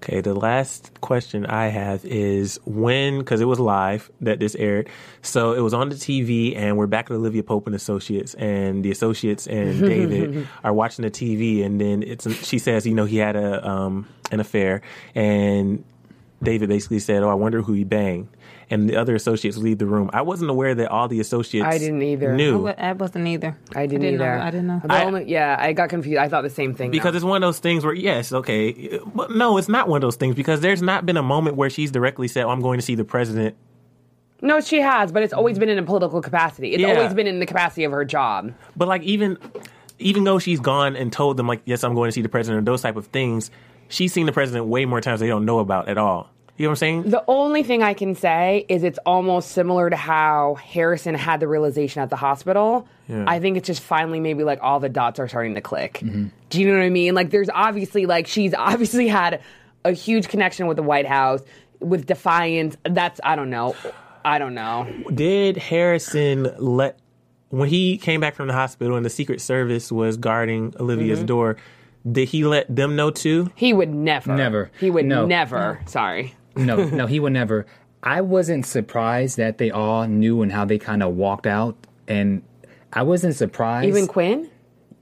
Okay, 0.04 0.20
the 0.20 0.34
last 0.34 1.00
question 1.00 1.46
I 1.46 1.68
have 1.68 2.04
is 2.04 2.60
when, 2.66 3.20
because 3.20 3.40
it 3.40 3.46
was 3.46 3.58
live 3.58 4.12
that 4.20 4.38
this 4.38 4.54
aired. 4.56 4.90
So 5.22 5.54
it 5.54 5.62
was 5.62 5.74
on 5.74 5.88
the 5.88 5.96
TV, 5.96 6.58
and 6.58 6.76
we're 6.76 6.88
back 6.88 7.10
at 7.10 7.14
Olivia 7.14 7.42
Pope 7.42 7.68
and 7.68 7.76
Associates, 7.76 8.34
and 8.34 8.84
the 8.84 8.92
Associates 8.92 9.48
and 9.48 9.80
David 9.88 10.46
are 10.62 10.74
watching 10.74 11.04
the 11.04 11.12
TV, 11.12 11.64
and 11.64 11.80
then 11.80 12.04
it's 12.04 12.30
she 12.46 12.60
says, 12.60 12.86
you 12.86 12.94
know, 12.94 13.06
he 13.06 13.16
had 13.16 13.38
a 13.38 13.66
um, 13.66 14.06
an 14.30 14.42
affair, 14.42 14.82
and 15.16 15.86
David 16.44 16.68
basically 16.68 17.00
said, 17.00 17.24
"Oh, 17.24 17.30
I 17.30 17.36
wonder 17.36 17.62
who 17.62 17.72
he 17.72 17.86
banged." 17.86 18.28
And 18.74 18.90
the 18.90 18.96
other 18.96 19.14
associates 19.14 19.56
leave 19.58 19.78
the 19.78 19.86
room. 19.86 20.10
I 20.14 20.24
wasn't 20.24 20.50
aware 20.50 20.74
that 20.74 20.90
all 20.90 21.08
the 21.08 21.20
associates 21.20 21.66
I 21.68 21.78
didn't 21.78 22.02
either. 22.02 22.34
knew. 22.36 22.68
I 22.68 22.94
wasn't 22.94 23.28
either. 23.28 23.56
I 23.76 23.86
didn't, 23.86 24.02
know. 24.18 24.24
either. 24.26 24.38
I 24.40 24.50
didn't 24.52 24.68
know. 24.68 24.82
I- 24.90 25.04
only- 25.06 25.26
yeah, 25.30 25.56
I 25.60 25.74
got 25.74 25.90
confused. 25.90 26.18
I 26.18 26.28
thought 26.28 26.42
the 26.42 26.50
same 26.50 26.74
thing. 26.74 26.90
Because 26.90 27.14
now. 27.14 27.18
it's 27.18 27.26
one 27.26 27.44
of 27.44 27.48
those 27.48 27.60
things 27.60 27.86
where, 27.86 27.94
yes, 27.94 28.34
okay, 28.34 29.00
but 29.14 29.32
no, 29.32 29.58
it's 29.58 29.70
not 29.70 29.88
one 29.88 29.98
of 29.98 30.02
those 30.02 30.16
things 30.16 30.36
because 30.36 30.62
there's 30.62 30.82
not 30.82 31.06
been 31.06 31.18
a 31.18 31.24
moment 31.24 31.56
where 31.56 31.70
she's 31.70 31.92
directly 31.92 32.28
said, 32.28 32.46
oh, 32.46 32.50
"I'm 32.50 32.62
going 32.62 32.80
to 32.80 32.86
see 32.86 32.96
the 32.96 33.04
president." 33.06 33.56
no, 34.42 34.60
she 34.60 34.82
has, 34.82 35.12
but 35.12 35.24
it's 35.24 35.34
always 35.34 35.58
been 35.58 35.70
in 35.70 35.78
a 35.80 35.84
political 35.84 36.22
capacity. 36.22 36.74
It's 36.74 36.82
Yeah. 36.82 36.96
always 36.96 37.14
been 37.14 37.28
in 37.28 37.40
the 37.40 37.46
capacity 37.46 37.86
of 37.86 37.92
her 37.94 38.04
job. 38.04 38.54
But 38.76 38.88
like 38.90 39.02
even, 39.04 39.38
even 40.00 40.26
though 40.26 40.40
she's 40.40 40.60
gone 40.60 40.96
and 40.98 41.14
told 41.14 41.38
them 41.38 41.48
like, 41.48 41.62
"Yes, 41.66 41.84
I'm 41.84 41.94
going 41.96 42.10
to 42.10 42.12
see 42.12 42.22
the 42.22 42.28
president," 42.30 42.62
or 42.62 42.66
those 42.72 42.82
type 42.82 42.96
of 42.98 43.06
things, 43.08 43.52
she's 43.88 44.12
seen 44.12 44.26
the 44.26 44.34
president 44.34 44.66
way 44.66 44.84
more 44.86 45.00
times 45.00 45.20
they 45.22 45.28
don't 45.28 45.46
know 45.46 45.60
about 45.60 45.88
at 45.88 45.98
all. 45.98 46.30
You 46.58 46.66
know 46.66 46.70
what 46.70 46.74
I'm 46.74 46.76
saying? 46.78 47.04
The 47.10 47.24
only 47.28 47.64
thing 47.64 47.82
I 47.82 47.96
can 47.96 48.14
say 48.14 48.66
is 48.70 48.84
it's 48.84 49.00
almost 49.08 49.52
similar 49.54 49.90
to 49.90 49.96
how 49.96 50.54
Harrison 50.56 51.16
had 51.16 51.40
the 51.40 51.48
realization 51.48 52.04
at 52.04 52.12
the 52.12 52.16
hospital. 52.16 52.88
Yeah. 53.10 53.26
I 53.28 53.40
think 53.40 53.58
it's 53.58 53.66
just 53.66 53.82
finally 53.82 54.20
maybe 54.20 54.44
like 54.44 54.60
all 54.62 54.80
the 54.80 54.88
dots 54.90 55.20
are 55.20 55.28
starting 55.28 55.56
to 55.56 55.62
click. 55.62 56.00
Do 56.50 56.62
you 56.62 56.68
know 56.68 56.78
what 56.78 56.84
I 56.86 56.90
mean? 56.90 57.16
Like 57.16 57.32
there's 57.32 57.50
obviously 57.52 58.06
like 58.06 58.28
she's 58.28 58.54
obviously 58.54 59.08
had 59.08 59.42
a 59.84 59.92
huge 59.94 60.28
connection 60.30 60.68
with 60.68 60.78
the 60.78 60.84
White 60.84 61.08
House 61.08 61.42
with 61.80 62.06
Defiance. 62.06 62.78
That's 62.84 63.20
I 63.24 63.36
don't 63.36 63.50
know. 63.50 63.76
I 64.24 64.38
don't 64.38 64.54
know. 64.54 64.88
Did 65.14 65.58
Harrison 65.58 66.54
let 66.60 67.00
when 67.50 67.68
he 67.68 67.98
came 67.98 68.22
back 68.22 68.36
from 68.36 68.48
the 68.48 68.54
hospital 68.54 68.96
and 68.96 69.04
the 69.04 69.10
Secret 69.10 69.42
Service 69.42 69.92
was 69.92 70.18
guarding 70.18 70.76
Olivia's 70.80 71.18
Mm-hmm. 71.20 71.26
door? 71.26 71.58
Did 72.10 72.28
he 72.30 72.44
let 72.46 72.74
them 72.74 72.96
know 72.96 73.12
too? 73.12 73.50
He 73.56 73.74
would 73.74 73.90
never. 73.90 74.36
Never. 74.36 74.70
He 74.80 74.90
would 74.92 75.06
No. 75.06 75.26
never. 75.26 75.80
Sorry. 75.88 76.36
No, 76.56 76.86
no, 76.90 77.08
he 77.08 77.20
would 77.20 77.34
never. 77.34 77.66
I 78.02 78.22
wasn't 78.22 78.66
surprised 78.66 79.38
that 79.38 79.58
they 79.58 79.72
all 79.72 80.08
knew 80.08 80.42
and 80.42 80.52
how 80.52 80.66
they 80.66 80.78
kind 80.78 81.02
of 81.02 81.16
walked 81.16 81.48
out, 81.48 81.76
and 82.08 82.44
I 82.92 83.04
wasn't 83.04 83.36
surprised. 83.36 83.88
Even 83.88 84.08
Quinn? 84.08 84.50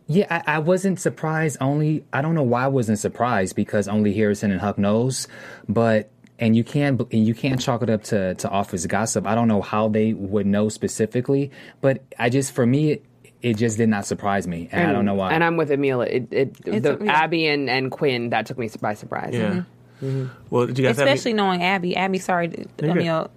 Yeah, 0.07 0.27
I, 0.29 0.55
I 0.55 0.59
wasn't 0.59 0.99
surprised. 0.99 1.57
Only 1.61 2.03
I 2.13 2.21
don't 2.21 2.35
know 2.35 2.43
why 2.43 2.65
I 2.65 2.67
wasn't 2.67 2.99
surprised 2.99 3.55
because 3.55 3.87
only 3.87 4.13
Harrison 4.13 4.51
and 4.51 4.59
Huck 4.59 4.77
knows, 4.77 5.27
but 5.69 6.09
and 6.37 6.55
you 6.55 6.63
can't 6.63 6.99
and 7.11 7.25
you 7.25 7.33
can't 7.33 7.59
chalk 7.59 7.81
it 7.81 7.89
up 7.89 8.03
to 8.05 8.35
to 8.35 8.49
office 8.49 8.85
gossip. 8.85 9.25
I 9.25 9.35
don't 9.35 9.47
know 9.47 9.61
how 9.61 9.87
they 9.87 10.13
would 10.13 10.45
know 10.45 10.69
specifically, 10.69 11.51
but 11.81 12.03
I 12.19 12.29
just 12.29 12.51
for 12.51 12.65
me. 12.65 12.91
It, 12.91 13.05
it 13.41 13.57
just 13.57 13.79
did 13.79 13.89
not 13.89 14.05
surprise 14.05 14.45
me, 14.45 14.69
and, 14.71 14.87
I 14.87 14.93
don't 14.93 15.03
know 15.03 15.15
why. 15.15 15.33
And 15.33 15.43
I'm 15.43 15.57
with 15.57 15.71
Emil. 15.71 16.01
It, 16.01 16.27
it, 16.29 16.63
the 16.63 16.95
a- 17.01 17.03
yeah. 17.05 17.11
Abby 17.11 17.47
and, 17.47 17.71
and 17.71 17.89
Quinn 17.89 18.29
that 18.29 18.45
took 18.45 18.59
me 18.59 18.69
by 18.79 18.93
surprise. 18.93 19.33
Yeah. 19.33 19.49
Mm-hmm. 19.49 19.59
Well, 20.49 20.67
did 20.67 20.79
you 20.79 20.85
guys 20.85 20.97
Especially 20.97 21.31
have 21.31 21.37
knowing 21.37 21.63
Abby. 21.63 21.95
Abby, 21.95 22.17
sorry, 22.19 22.67
I 22.81 22.93
mean, 22.93 23.27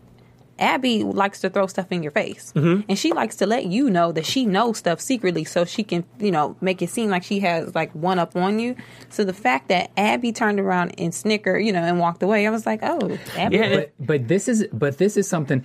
Abby 0.57 1.03
likes 1.03 1.41
to 1.41 1.51
throw 1.51 1.67
stuff 1.67 1.91
in 1.91 2.03
your 2.03 2.13
face, 2.13 2.53
Mm-hmm. 2.55 2.83
and 2.89 2.97
she 2.99 3.13
likes 3.13 3.35
to 3.37 3.47
let 3.47 3.67
you 3.67 3.91
know 3.91 4.13
that 4.13 4.25
she 4.25 4.47
knows 4.47 4.79
stuff 4.79 5.01
secretly, 5.01 5.43
so 5.45 5.65
she 5.65 5.83
can, 5.83 6.05
you 6.21 6.31
know, 6.31 6.57
make 6.61 6.81
it 6.81 6.91
seem 6.91 7.11
like 7.11 7.25
she 7.25 7.41
has 7.41 7.75
like 7.75 7.93
one 7.93 8.21
up 8.21 8.37
on 8.37 8.61
you. 8.61 8.77
So 9.09 9.25
the 9.25 9.33
fact 9.33 9.69
that 9.69 9.91
Abby 9.97 10.31
turned 10.33 10.61
around 10.61 10.95
and 10.99 11.13
snickered, 11.13 11.65
you 11.65 11.73
know, 11.73 11.81
and 11.83 11.99
walked 11.99 12.23
away, 12.23 12.47
I 12.47 12.51
was 12.51 12.67
like, 12.67 12.81
oh, 12.85 13.19
Abby. 13.37 13.57
Yeah, 13.57 13.77
but 13.77 13.93
but 13.99 14.29
this 14.29 14.47
is 14.47 14.67
but 14.73 14.99
this 14.99 15.17
is 15.17 15.29
something. 15.29 15.65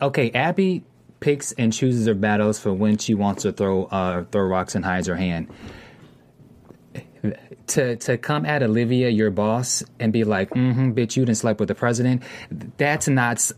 Okay, 0.00 0.30
Abby 0.30 0.84
picks 1.20 1.50
and 1.52 1.72
chooses 1.72 2.06
her 2.06 2.14
battles 2.14 2.60
for 2.60 2.72
when 2.72 2.96
she 2.96 3.14
wants 3.14 3.42
to 3.42 3.50
throw 3.50 3.86
uh, 3.86 4.24
throw 4.30 4.42
rocks 4.44 4.76
and 4.76 4.84
hides 4.84 5.08
her 5.08 5.16
hand. 5.16 5.48
To 7.68 7.96
to 7.96 8.18
come 8.18 8.46
at 8.46 8.62
Olivia, 8.62 9.08
your 9.10 9.30
boss, 9.30 9.82
and 10.00 10.12
be 10.12 10.24
like, 10.24 10.50
"Mm-hmm, 10.50 10.92
bitch, 10.92 11.16
you 11.16 11.24
didn't 11.24 11.38
sleep 11.38 11.60
with 11.60 11.68
the 11.68 11.74
president." 11.74 12.22
That's 12.76 13.08
not. 13.08 13.50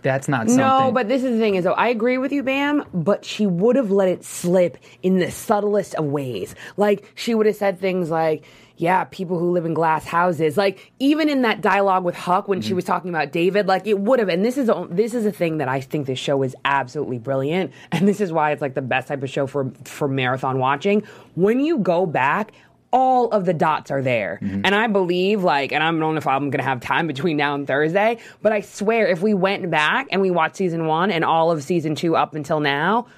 That's 0.00 0.28
not 0.28 0.48
something. 0.48 0.56
No, 0.56 0.92
but 0.92 1.08
this 1.08 1.22
is 1.22 1.32
the 1.32 1.38
thing 1.38 1.56
is 1.56 1.64
though 1.64 1.72
I 1.74 1.88
agree 1.88 2.16
with 2.16 2.32
you, 2.32 2.42
Bam, 2.42 2.84
but 2.94 3.24
she 3.24 3.46
would 3.46 3.76
have 3.76 3.90
let 3.90 4.08
it 4.08 4.24
slip 4.24 4.78
in 5.02 5.18
the 5.18 5.30
subtlest 5.30 5.94
of 5.96 6.06
ways. 6.06 6.54
Like 6.78 7.12
she 7.14 7.34
would 7.34 7.44
have 7.44 7.56
said 7.56 7.80
things 7.80 8.08
like, 8.10 8.46
Yeah, 8.78 9.04
people 9.04 9.38
who 9.38 9.50
live 9.50 9.66
in 9.66 9.74
glass 9.74 10.06
houses. 10.06 10.56
Like 10.56 10.90
even 10.98 11.28
in 11.28 11.42
that 11.42 11.60
dialogue 11.60 12.02
with 12.02 12.14
Huck 12.14 12.48
when 12.48 12.62
she 12.62 12.72
was 12.72 12.84
talking 12.84 13.10
about 13.10 13.30
David, 13.30 13.66
like 13.66 13.86
it 13.86 13.98
would 13.98 14.20
have 14.20 14.30
and 14.30 14.42
this 14.42 14.56
is 14.56 14.70
a, 14.70 14.86
this 14.90 15.12
is 15.12 15.26
a 15.26 15.32
thing 15.32 15.58
that 15.58 15.68
I 15.68 15.82
think 15.82 16.06
this 16.06 16.18
show 16.18 16.42
is 16.42 16.56
absolutely 16.64 17.18
brilliant. 17.18 17.70
And 17.92 18.08
this 18.08 18.22
is 18.22 18.32
why 18.32 18.52
it's 18.52 18.62
like 18.62 18.72
the 18.72 18.80
best 18.80 19.08
type 19.08 19.22
of 19.22 19.28
show 19.28 19.46
for 19.46 19.70
for 19.84 20.08
marathon 20.08 20.58
watching. 20.58 21.02
When 21.34 21.60
you 21.60 21.76
go 21.78 22.06
back 22.06 22.52
all 22.94 23.28
of 23.30 23.44
the 23.44 23.52
dots 23.52 23.90
are 23.90 24.00
there. 24.00 24.38
Mm-hmm. 24.40 24.60
And 24.64 24.72
I 24.72 24.86
believe, 24.86 25.42
like, 25.42 25.72
and 25.72 25.82
I 25.82 25.90
don't 25.90 25.98
know 25.98 26.14
if 26.14 26.28
I'm 26.28 26.48
going 26.48 26.60
to 26.60 26.64
have 26.64 26.80
time 26.80 27.08
between 27.08 27.36
now 27.36 27.56
and 27.56 27.66
Thursday, 27.66 28.18
but 28.40 28.52
I 28.52 28.60
swear 28.60 29.08
if 29.08 29.20
we 29.20 29.34
went 29.34 29.68
back 29.68 30.06
and 30.12 30.22
we 30.22 30.30
watched 30.30 30.56
season 30.56 30.86
one 30.86 31.10
and 31.10 31.24
all 31.24 31.50
of 31.50 31.62
season 31.64 31.96
two 31.96 32.14
up 32.16 32.36
until 32.36 32.60
now, 32.60 33.08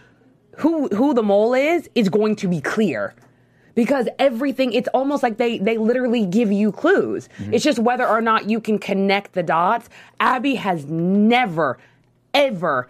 who 0.56 0.88
who 0.88 1.12
the 1.12 1.22
mole 1.22 1.52
is 1.52 1.90
is 1.94 2.08
going 2.08 2.36
to 2.36 2.48
be 2.48 2.60
clear. 2.60 3.14
Because 3.74 4.08
everything, 4.18 4.72
it's 4.72 4.88
almost 4.94 5.22
like 5.22 5.36
they 5.36 5.58
they 5.58 5.76
literally 5.76 6.24
give 6.24 6.50
you 6.50 6.72
clues. 6.72 7.28
Mm-hmm. 7.38 7.52
It's 7.52 7.62
just 7.62 7.78
whether 7.78 8.08
or 8.08 8.22
not 8.22 8.48
you 8.48 8.58
can 8.58 8.78
connect 8.78 9.34
the 9.34 9.42
dots. 9.42 9.90
Abby 10.18 10.54
has 10.54 10.86
never, 10.86 11.76
ever, 12.32 12.88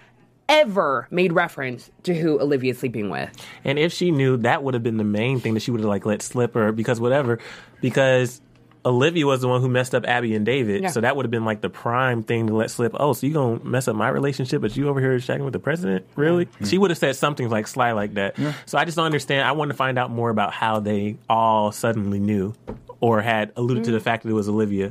ever 0.48 1.08
made 1.10 1.32
reference 1.32 1.90
to 2.04 2.14
who 2.14 2.40
Olivia's 2.40 2.78
sleeping 2.78 3.10
with. 3.10 3.30
And 3.64 3.78
if 3.78 3.92
she 3.92 4.10
knew, 4.10 4.36
that 4.38 4.62
would 4.62 4.74
have 4.74 4.82
been 4.82 4.96
the 4.96 5.04
main 5.04 5.40
thing 5.40 5.54
that 5.54 5.60
she 5.60 5.70
would 5.70 5.80
have 5.80 5.88
like 5.88 6.06
let 6.06 6.22
slip 6.22 6.54
or 6.56 6.72
because 6.72 7.00
whatever, 7.00 7.38
because 7.80 8.40
Olivia 8.84 9.26
was 9.26 9.40
the 9.40 9.48
one 9.48 9.60
who 9.60 9.68
messed 9.68 9.96
up 9.96 10.04
Abby 10.06 10.36
and 10.36 10.46
David, 10.46 10.82
Yeah. 10.84 10.90
so 10.90 11.00
that 11.00 11.16
would 11.16 11.24
have 11.24 11.30
been 11.32 11.44
like 11.44 11.60
the 11.60 11.68
prime 11.68 12.22
thing 12.22 12.46
to 12.46 12.54
let 12.54 12.70
slip. 12.70 12.92
Oh, 12.94 13.12
so 13.14 13.26
you 13.26 13.32
gonna 13.32 13.58
mess 13.64 13.88
up 13.88 13.96
my 13.96 14.08
relationship, 14.08 14.62
but 14.62 14.76
you 14.76 14.88
over 14.88 15.00
here 15.00 15.16
shacking 15.16 15.42
with 15.44 15.52
the 15.54 15.58
president? 15.58 16.06
Really? 16.14 16.46
She 16.64 16.78
would 16.78 16.90
have 16.90 16.98
said 16.98 17.16
something 17.16 17.48
like 17.50 17.66
sly 17.66 17.90
like 17.92 18.14
that. 18.14 18.36
So 18.66 18.78
I 18.78 18.84
just 18.84 18.96
don't 18.96 19.06
understand. 19.06 19.48
I 19.48 19.52
want 19.52 19.72
to 19.72 19.76
find 19.76 19.98
out 19.98 20.12
more 20.12 20.30
about 20.30 20.52
how 20.52 20.78
they 20.78 21.16
all 21.28 21.72
suddenly 21.72 22.20
knew. 22.20 22.54
Or 22.98 23.20
had 23.20 23.52
alluded 23.56 23.84
to 23.84 23.90
the 23.90 24.00
fact 24.00 24.22
that 24.22 24.30
it 24.30 24.32
was 24.32 24.48
Olivia. 24.48 24.90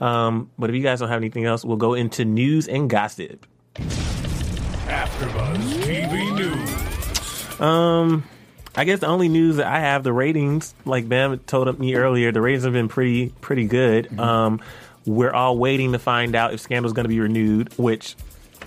Um, 0.00 0.50
but 0.58 0.70
if 0.70 0.76
you 0.76 0.82
guys 0.82 0.98
don't 0.98 1.08
have 1.08 1.18
anything 1.20 1.44
else, 1.44 1.64
we'll 1.64 1.76
go 1.76 1.94
into 1.94 2.24
news 2.24 2.66
and 2.66 2.90
gossip. 2.90 3.46
AfterBuzz 4.86 5.82
TV 5.82 6.36
News. 6.36 7.60
Um, 7.60 8.24
I 8.76 8.84
guess 8.84 9.00
the 9.00 9.06
only 9.06 9.28
news 9.28 9.56
that 9.56 9.66
I 9.66 9.80
have 9.80 10.02
the 10.02 10.12
ratings, 10.12 10.74
like 10.84 11.08
Bam 11.08 11.38
told 11.40 11.78
me 11.78 11.94
earlier, 11.94 12.32
the 12.32 12.40
ratings 12.40 12.64
have 12.64 12.72
been 12.72 12.88
pretty 12.88 13.30
pretty 13.40 13.66
good. 13.66 14.18
Um, 14.18 14.60
we're 15.06 15.32
all 15.32 15.56
waiting 15.58 15.92
to 15.92 15.98
find 15.98 16.34
out 16.34 16.54
if 16.54 16.60
Scandal's 16.60 16.92
going 16.92 17.04
to 17.04 17.08
be 17.08 17.20
renewed, 17.20 17.72
which, 17.78 18.16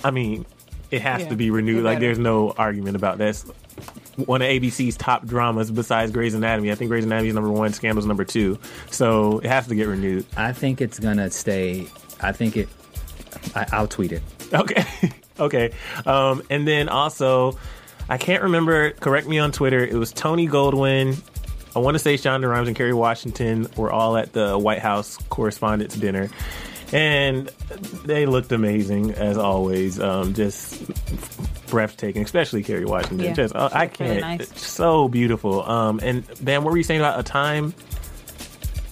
I 0.04 0.12
mean, 0.12 0.46
it 0.92 1.02
has 1.02 1.24
Yeah, 1.24 1.30
to 1.30 1.36
be 1.36 1.50
renewed. 1.52 1.84
Like, 1.84 2.00
there's 2.00 2.20
no 2.20 2.52
argument 2.52 2.96
about 2.96 3.18
that. 3.18 3.30
It's 3.30 3.44
one 4.16 4.42
of 4.42 4.48
ABC's 4.48 4.98
top 4.98 5.26
dramas 5.26 5.70
besides 5.70 6.12
Grey's 6.12 6.34
Anatomy. 6.34 6.72
I 6.72 6.76
think 6.76 6.90
Grey's 6.90 7.06
Anatomy 7.06 7.30
is 7.30 7.36
number 7.36 7.52
one, 7.52 7.74
Scandal's 7.74 8.06
number 8.08 8.24
two, 8.24 8.58
so 8.90 9.40
it 9.40 9.48
has 9.48 9.68
to 9.68 9.76
get 9.76 9.88
renewed. 9.88 10.26
I 10.36 10.54
think 10.54 10.80
it's 10.82 11.00
gonna 11.00 11.30
stay. 11.30 11.88
I 12.22 12.32
think 12.32 12.58
it. 12.58 12.70
I, 13.56 13.68
I'll 13.72 13.88
tweet 13.88 14.14
it. 14.14 14.24
Okay. 14.54 14.86
okay. 15.40 15.72
Um, 16.06 16.44
and 16.50 16.68
then 16.68 16.90
also, 16.90 17.58
I 18.10 18.18
can't 18.18 18.44
remember, 18.44 18.92
correct 18.92 19.28
me 19.28 19.40
on 19.40 19.52
Twitter, 19.52 19.80
it 19.86 19.96
was 19.96 20.12
Tony 20.12 20.48
Goldwyn. 20.48 21.20
I 21.76 21.80
want 21.80 21.96
to 21.96 22.00
say 22.00 22.16
Shonda 22.16 22.50
Rhimes 22.50 22.68
and 22.68 22.76
Kerry 22.78 22.94
Washington 22.94 23.68
were 23.78 23.92
all 23.92 24.18
at 24.18 24.34
the 24.34 24.58
White 24.58 24.80
House 24.80 25.18
Correspondents' 25.30 25.96
Dinner. 25.96 26.30
And 26.94 27.48
they 28.06 28.26
looked 28.26 28.52
amazing, 28.54 29.12
as 29.14 29.38
always. 29.38 30.00
Um, 30.00 30.34
just 30.34 30.82
breathtaking, 31.68 32.24
especially 32.24 32.64
Kerry 32.64 32.86
Washington. 32.86 33.20
Yeah. 33.20 33.34
Just, 33.34 33.54
uh, 33.56 33.70
I 33.72 33.88
She 33.88 33.88
looked 33.90 34.00
really 34.00 34.12
can't. 34.14 34.40
nice. 34.40 34.52
it's 34.52 34.66
So 34.66 35.08
beautiful. 35.10 35.70
Um, 35.70 36.00
and, 36.02 36.24
Ben, 36.42 36.64
what 36.64 36.72
were 36.72 36.78
you 36.78 36.84
saying 36.84 37.02
about 37.02 37.20
a 37.20 37.24
time? 37.24 37.74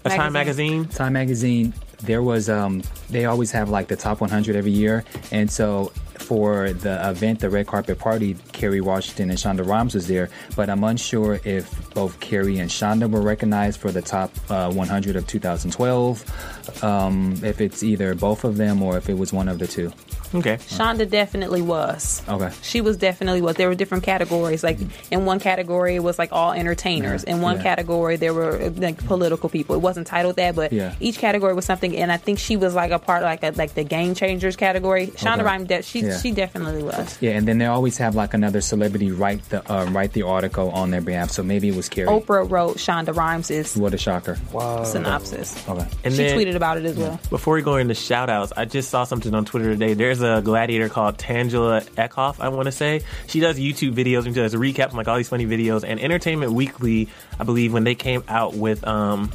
A 0.04 0.10
Time 0.10 0.34
magazine? 0.34 0.86
Time 0.86 1.14
magazine, 1.14 1.74
there 2.02 2.22
was 2.22 2.50
um 2.50 2.84
they 3.10 3.26
always 3.26 3.52
have 3.52 3.70
like 3.70 3.88
the 3.88 3.96
top 3.96 4.22
100 4.22 4.56
every 4.56 4.72
year, 4.72 5.04
and 5.32 5.50
so 5.50 5.92
for 6.26 6.72
the 6.72 7.10
event, 7.10 7.40
the 7.40 7.50
red 7.50 7.68
carpet 7.68 8.00
party, 8.00 8.36
Kerry 8.52 8.82
Washington 8.82 9.30
and 9.30 9.38
Shonda 9.38 9.66
Rhimes 9.66 9.94
was 9.94 10.08
there, 10.08 10.30
but 10.56 10.70
I'm 10.70 10.84
unsure 10.84 11.40
if 11.44 11.94
both 11.94 12.20
Kerry 12.20 12.58
and 12.60 12.70
Shonda 12.70 13.10
were 13.10 13.22
recognized 13.22 13.80
for 13.80 13.92
the 13.92 14.02
top 14.02 14.32
uh, 14.50 14.72
100 14.72 15.16
of 15.16 15.28
2012. 15.28 16.84
Um, 16.84 17.36
if 17.44 17.62
it's 17.62 17.84
either 17.84 18.16
both 18.16 18.44
of 18.44 18.58
them 18.58 18.82
or 18.82 18.98
if 18.98 19.10
it 19.10 19.18
was 19.18 19.32
one 19.32 19.48
of 19.48 19.60
the 19.60 19.68
two. 19.68 19.92
Okay. 20.36 20.58
Shonda 20.58 21.10
definitely 21.10 21.62
was. 21.62 22.22
Okay. 22.28 22.52
She 22.62 22.82
was 22.82 22.98
definitely 22.98 23.42
was. 23.42 23.56
There 23.56 23.68
were 23.70 23.76
different 23.76 24.04
categories. 24.04 24.64
Like 24.64 24.78
in 25.12 25.26
one 25.26 25.40
category, 25.40 25.96
it 25.96 26.04
was 26.04 26.20
like 26.20 26.32
all 26.32 26.52
entertainers. 26.52 27.24
Yeah, 27.28 27.36
In 27.36 27.42
one 27.42 27.58
yeah. 27.58 27.64
category, 27.64 28.16
there 28.18 28.34
were 28.34 28.70
like 28.78 29.04
political 29.06 29.50
people. 29.50 29.76
It 29.76 29.80
wasn't 29.82 30.08
titled 30.08 30.36
that, 30.38 30.56
but 30.56 30.74
Yeah. 30.74 30.96
each 31.00 31.18
category 31.20 31.54
was 31.54 31.66
something. 31.66 31.96
And 31.98 32.12
I 32.12 32.18
think 32.18 32.40
she 32.40 32.58
was 32.58 32.74
like 32.76 32.92
a 32.92 33.00
part 33.00 33.24
like 33.24 33.44
a, 33.44 33.52
like 33.56 33.74
the 33.74 33.84
game 33.84 34.16
changers 34.16 34.56
category. 34.56 35.08
Shonda 35.08 35.36
Okay. 35.36 35.44
Rhimes, 35.44 35.68
de- 35.68 35.82
she 35.84 36.02
Yeah. 36.02 36.18
she 36.20 36.32
definitely 36.32 36.84
was. 36.84 37.18
Yeah, 37.22 37.32
and 37.32 37.48
then 37.48 37.58
they 37.58 37.66
always 37.66 37.98
have 37.98 38.16
like 38.16 38.34
another 38.34 38.62
celebrity 38.62 39.12
write 39.12 39.48
the 39.50 39.60
uh, 39.72 39.86
write 39.86 40.14
the 40.14 40.24
article 40.24 40.70
on 40.72 40.92
their 40.92 41.02
behalf. 41.02 41.32
So 41.32 41.44
maybe 41.44 41.70
it 41.70 41.76
was 41.76 41.90
Kerry. 41.90 42.08
Oprah 42.08 42.50
wrote 42.50 42.78
Shonda 42.78 43.16
Rhimes' 43.16 43.52
is 43.52 43.76
What 43.78 43.94
a 43.94 43.98
shocker. 43.98 44.38
Wow. 44.52 44.84
Synopsis. 44.84 45.56
Okay. 45.70 45.86
And 46.04 46.14
she 46.14 46.24
then- 46.24 46.38
tweeted 46.38 46.56
about 46.56 46.78
it 46.78 46.86
as 46.86 46.96
well. 46.98 47.20
Before 47.30 47.54
we 47.56 47.62
go 47.62 47.76
into 47.78 47.94
shout 47.94 48.30
outs, 48.30 48.52
I 48.58 48.66
just 48.66 48.90
saw 48.90 49.04
something 49.04 49.34
on 49.34 49.46
Twitter 49.46 49.70
today. 49.72 49.94
There's 49.94 50.22
a 50.22 50.25
gladiator 50.44 50.90
called 50.90 51.18
Tangela 51.18 51.84
Eckhoff, 51.96 52.40
I 52.40 52.50
want 52.50 52.66
to 52.66 52.72
say. 52.72 53.02
She 53.28 53.40
does 53.40 53.58
YouTube 53.58 53.94
videos 53.94 54.26
and 54.26 54.36
she 54.36 54.42
does 54.42 54.54
recaps 54.56 54.90
from 54.90 54.98
like 54.98 55.08
all 55.08 55.18
these 55.18 55.30
funny 55.30 55.46
videos. 55.46 55.84
And 55.88 56.00
Entertainment 56.00 56.54
Weekly, 56.54 57.10
I 57.40 57.44
believe, 57.44 57.74
when 57.74 57.84
they 57.84 57.96
came 57.96 58.24
out 58.28 58.56
with 58.56 58.86
um 58.88 59.32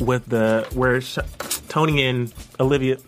with 0.00 0.26
the 0.26 0.68
where 0.74 1.00
Tony 1.68 2.04
and 2.06 2.32
Olivia. 2.60 2.98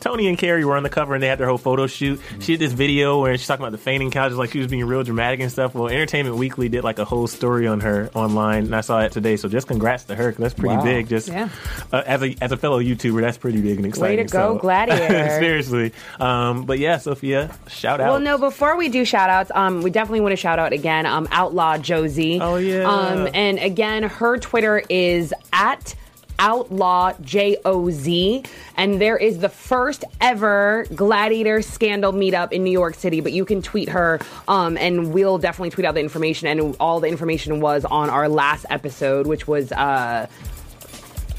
Tony 0.00 0.28
and 0.28 0.38
Kerry 0.38 0.64
were 0.64 0.76
on 0.76 0.82
the 0.82 0.88
cover 0.90 1.14
and 1.14 1.22
they 1.22 1.26
had 1.28 1.38
their 1.38 1.48
whole 1.48 1.58
photo 1.58 1.86
shoot. 1.86 2.20
She 2.40 2.56
did 2.56 2.60
this 2.60 2.72
video 2.72 3.20
where 3.20 3.36
she's 3.36 3.46
talking 3.46 3.62
about 3.64 3.72
the 3.72 3.78
fainting 3.78 4.10
couches, 4.10 4.38
like 4.38 4.50
she 4.52 4.58
was 4.58 4.68
being 4.68 4.84
real 4.84 5.02
dramatic 5.02 5.40
and 5.40 5.50
stuff. 5.50 5.74
Well, 5.74 5.88
Entertainment 5.88 6.36
Weekly 6.36 6.68
did 6.68 6.84
like 6.84 6.98
a 6.98 7.04
whole 7.04 7.26
story 7.26 7.66
on 7.66 7.80
her 7.80 8.10
online, 8.14 8.64
and 8.66 8.76
I 8.76 8.80
saw 8.80 9.00
it 9.00 9.12
today. 9.12 9.36
So 9.36 9.48
just 9.48 9.66
congrats 9.66 10.04
to 10.04 10.14
her 10.14 10.28
because 10.30 10.42
that's 10.42 10.54
pretty 10.54 10.76
Wow. 10.76 10.84
big. 10.84 11.08
Just 11.08 11.28
Yeah. 11.28 11.48
uh, 11.92 12.02
as 12.06 12.22
a 12.22 12.36
as 12.40 12.52
a 12.52 12.56
fellow 12.56 12.80
YouTuber, 12.80 13.20
that's 13.20 13.38
pretty 13.38 13.60
big 13.60 13.76
and 13.78 13.86
exciting. 13.86 14.18
Way 14.18 14.22
to 14.24 14.30
go, 14.32 14.54
so- 14.54 14.58
Gladiator. 14.60 15.28
Seriously, 15.40 15.92
um, 16.20 16.64
but 16.64 16.78
yeah, 16.78 16.98
Sophia, 16.98 17.50
shout 17.68 18.00
out. 18.00 18.10
Well, 18.10 18.20
no, 18.20 18.38
before 18.38 18.76
we 18.76 18.88
do 18.88 19.04
shout 19.04 19.30
outs, 19.30 19.50
um, 19.54 19.82
we 19.82 19.90
definitely 19.90 20.20
want 20.20 20.32
to 20.32 20.36
shout 20.36 20.58
out 20.58 20.72
again 20.72 21.06
um, 21.06 21.26
Outlaw 21.32 21.76
Josie. 21.78 22.38
Oh, 22.40 22.56
yeah. 22.56 22.84
Um, 22.88 23.28
and 23.34 23.58
again, 23.58 24.02
her 24.04 24.38
Twitter 24.38 24.82
is 24.88 25.34
at 25.52 25.94
Outlaw 26.38 27.12
J 27.20 27.56
O 27.64 27.90
Z. 27.90 28.44
And 28.76 29.00
there 29.00 29.16
is 29.16 29.38
the 29.38 29.48
first 29.48 30.04
ever 30.20 30.86
Gladiator 30.94 31.62
scandal 31.62 32.12
meetup 32.12 32.52
in 32.52 32.64
New 32.64 32.70
York 32.70 32.94
City. 32.94 33.20
But 33.20 33.32
you 33.32 33.44
can 33.44 33.62
tweet 33.62 33.88
her, 33.88 34.20
um, 34.46 34.76
and 34.76 35.12
we'll 35.12 35.38
definitely 35.38 35.70
tweet 35.70 35.84
out 35.84 35.94
the 35.94 36.00
information. 36.00 36.48
And 36.48 36.76
all 36.80 37.00
the 37.00 37.08
information 37.08 37.60
was 37.60 37.84
on 37.84 38.10
our 38.10 38.28
last 38.28 38.66
episode, 38.70 39.26
which 39.26 39.46
was. 39.48 39.72
Uh, 39.72 40.26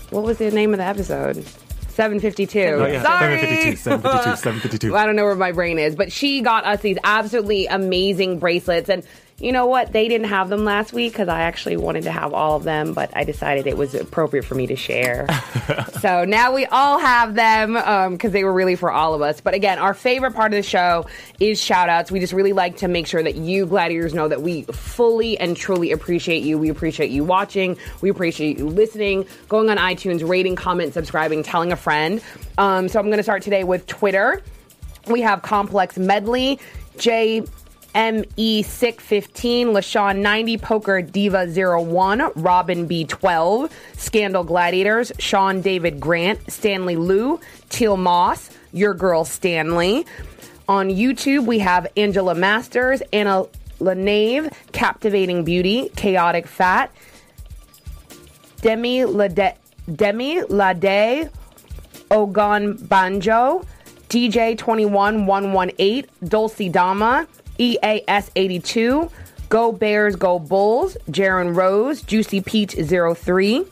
what 0.10 0.24
was 0.24 0.40
the 0.40 0.50
name 0.50 0.74
of 0.74 0.80
the 0.80 0.86
episode? 0.86 1.46
752. 1.90 2.60
Oh, 2.60 2.86
yeah. 2.88 3.04
Sorry. 3.04 3.76
752, 3.76 3.76
752, 3.76 4.36
752. 4.42 4.96
I 4.96 5.06
don't 5.06 5.16
know 5.16 5.26
where 5.26 5.36
my 5.36 5.52
brain 5.52 5.78
is, 5.78 5.96
but 5.96 6.12
she 6.12 6.42
got 6.42 6.66
us 6.66 6.80
these 6.82 6.98
absolutely 7.04 7.68
amazing 7.68 8.40
bracelets. 8.40 8.90
And 8.90 9.04
you 9.40 9.52
know 9.52 9.66
what? 9.66 9.94
They 9.94 10.08
didn't 10.08 10.28
have 10.28 10.50
them 10.50 10.66
last 10.66 10.92
week 10.92 11.14
because 11.14 11.30
I 11.30 11.42
actually 11.42 11.78
wanted 11.78 12.04
to 12.04 12.12
have 12.12 12.34
all 12.34 12.56
of 12.56 12.64
them, 12.64 12.94
but 12.94 13.16
I 13.16 13.24
decided 13.24 13.68
it 13.68 13.78
was 13.78 13.96
appropriate 13.96 14.44
for 14.44 14.56
me 14.56 14.68
to 14.68 14.76
share. 14.76 15.28
so 16.02 16.26
now 16.26 16.54
we 16.54 16.66
all 16.66 17.00
have 17.00 17.36
them 17.36 17.74
because 17.74 18.30
um, 18.30 18.32
they 18.32 18.44
were 18.44 18.52
really 18.54 18.76
for 18.76 18.92
all 18.92 19.14
of 19.14 19.22
us. 19.22 19.40
But 19.40 19.54
again, 19.54 19.80
our 19.80 19.94
favorite 19.94 20.34
part 20.34 20.54
of 20.54 20.58
the 20.58 20.64
show 20.64 21.06
is 21.40 21.62
shout 21.62 21.90
outs. 21.90 22.12
We 22.12 22.20
just 22.20 22.34
really 22.34 22.54
like 22.54 22.78
to 22.78 22.88
make 22.88 23.08
sure 23.08 23.24
that 23.24 23.36
you, 23.36 23.66
Gladiators, 23.66 24.14
know 24.14 24.28
that 24.28 24.42
we 24.42 24.64
fully 24.64 25.38
and 25.40 25.56
truly 25.56 25.92
appreciate 25.92 26.44
you. 26.44 26.58
We 26.58 26.70
appreciate 26.70 27.12
you 27.12 27.24
watching, 27.24 27.78
we 28.02 28.10
appreciate 28.10 28.58
you 28.58 28.68
listening, 28.68 29.26
going 29.48 29.70
on 29.70 29.78
iTunes, 29.78 30.28
rating, 30.28 30.56
comment, 30.56 30.94
subscribing, 30.94 31.44
telling 31.44 31.72
a 31.72 31.78
friend. 31.78 32.22
Um, 32.58 32.90
so 32.90 33.00
I'm 33.00 33.06
going 33.06 33.18
to 33.18 33.24
start 33.24 33.42
today 33.44 33.64
with 33.64 33.88
Twitter. 33.88 34.44
We 35.08 35.22
have 35.22 35.42
Complex 35.42 35.98
Medley, 35.98 36.60
Jay 36.98 37.44
ME615, 37.96 39.66
LaShawn 39.66 40.18
90, 40.20 40.58
Poker 40.58 41.02
Diva 41.02 41.48
01, 41.48 42.32
Robin 42.36 42.88
B12, 42.88 43.72
Scandal 43.98 44.44
Gladiators, 44.44 45.12
Sean 45.18 45.62
David 45.62 46.00
Grant, 46.00 46.52
Stanley 46.52 46.96
Liu, 46.96 47.40
Teal 47.70 47.98
Moss, 47.98 48.52
Your 48.72 48.94
Girl 48.94 49.26
Stanley. 49.26 50.06
On 50.68 50.90
YouTube, 50.90 51.46
we 51.46 51.60
have 51.60 51.88
Angela 51.98 52.36
Masters, 52.36 53.02
Anna 53.12 53.46
Lenave, 53.80 54.54
Captivating 54.72 55.44
Beauty, 55.44 55.90
Chaotic 55.96 56.46
Fat, 56.46 56.92
Demi 58.62 59.06
Lade, 59.06 59.56
Demi 59.96 60.42
Lade, 60.44 61.32
Ogon 62.12 62.78
Banjo, 62.78 63.66
DJ21118, 64.10 66.06
Dulcie 66.28 66.70
Dama, 66.70 67.28
EAS 67.60 68.32
82, 68.36 69.12
Go 69.50 69.72
Bears 69.72 70.16
Go 70.16 70.40
Bulls, 70.40 70.96
Jaron 71.10 71.56
Rose, 71.56 72.02
Juicy 72.02 72.42
Peach 72.42 72.74
03, 72.74 73.66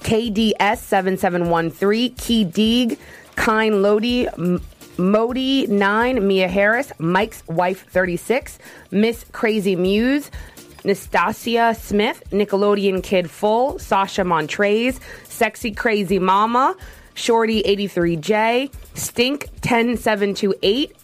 KDS 0.00 0.78
7713, 0.78 2.14
Key 2.14 2.44
Deeg, 2.44 2.98
Kine 3.36 3.82
Lodi, 3.82 4.28
M- 4.28 4.62
Modi 4.96 5.66
9, 5.66 6.26
Mia 6.26 6.48
Harris, 6.48 6.92
Mike's 6.98 7.42
Wife 7.46 7.88
36, 7.90 8.58
Miss 8.90 9.24
Crazy 9.32 9.76
Muse, 9.76 10.30
Nastasia 10.84 11.74
Smith, 11.78 12.22
Nickelodeon 12.30 13.02
Kid 13.02 13.30
Full, 13.30 13.78
Sasha 13.78 14.22
Montrez, 14.22 15.00
Sexy 15.24 15.72
Crazy 15.72 16.18
Mama, 16.18 16.76
Shorty 17.14 17.62
83J, 17.64 18.70
Stink 18.94 19.48
10728, 19.62 20.94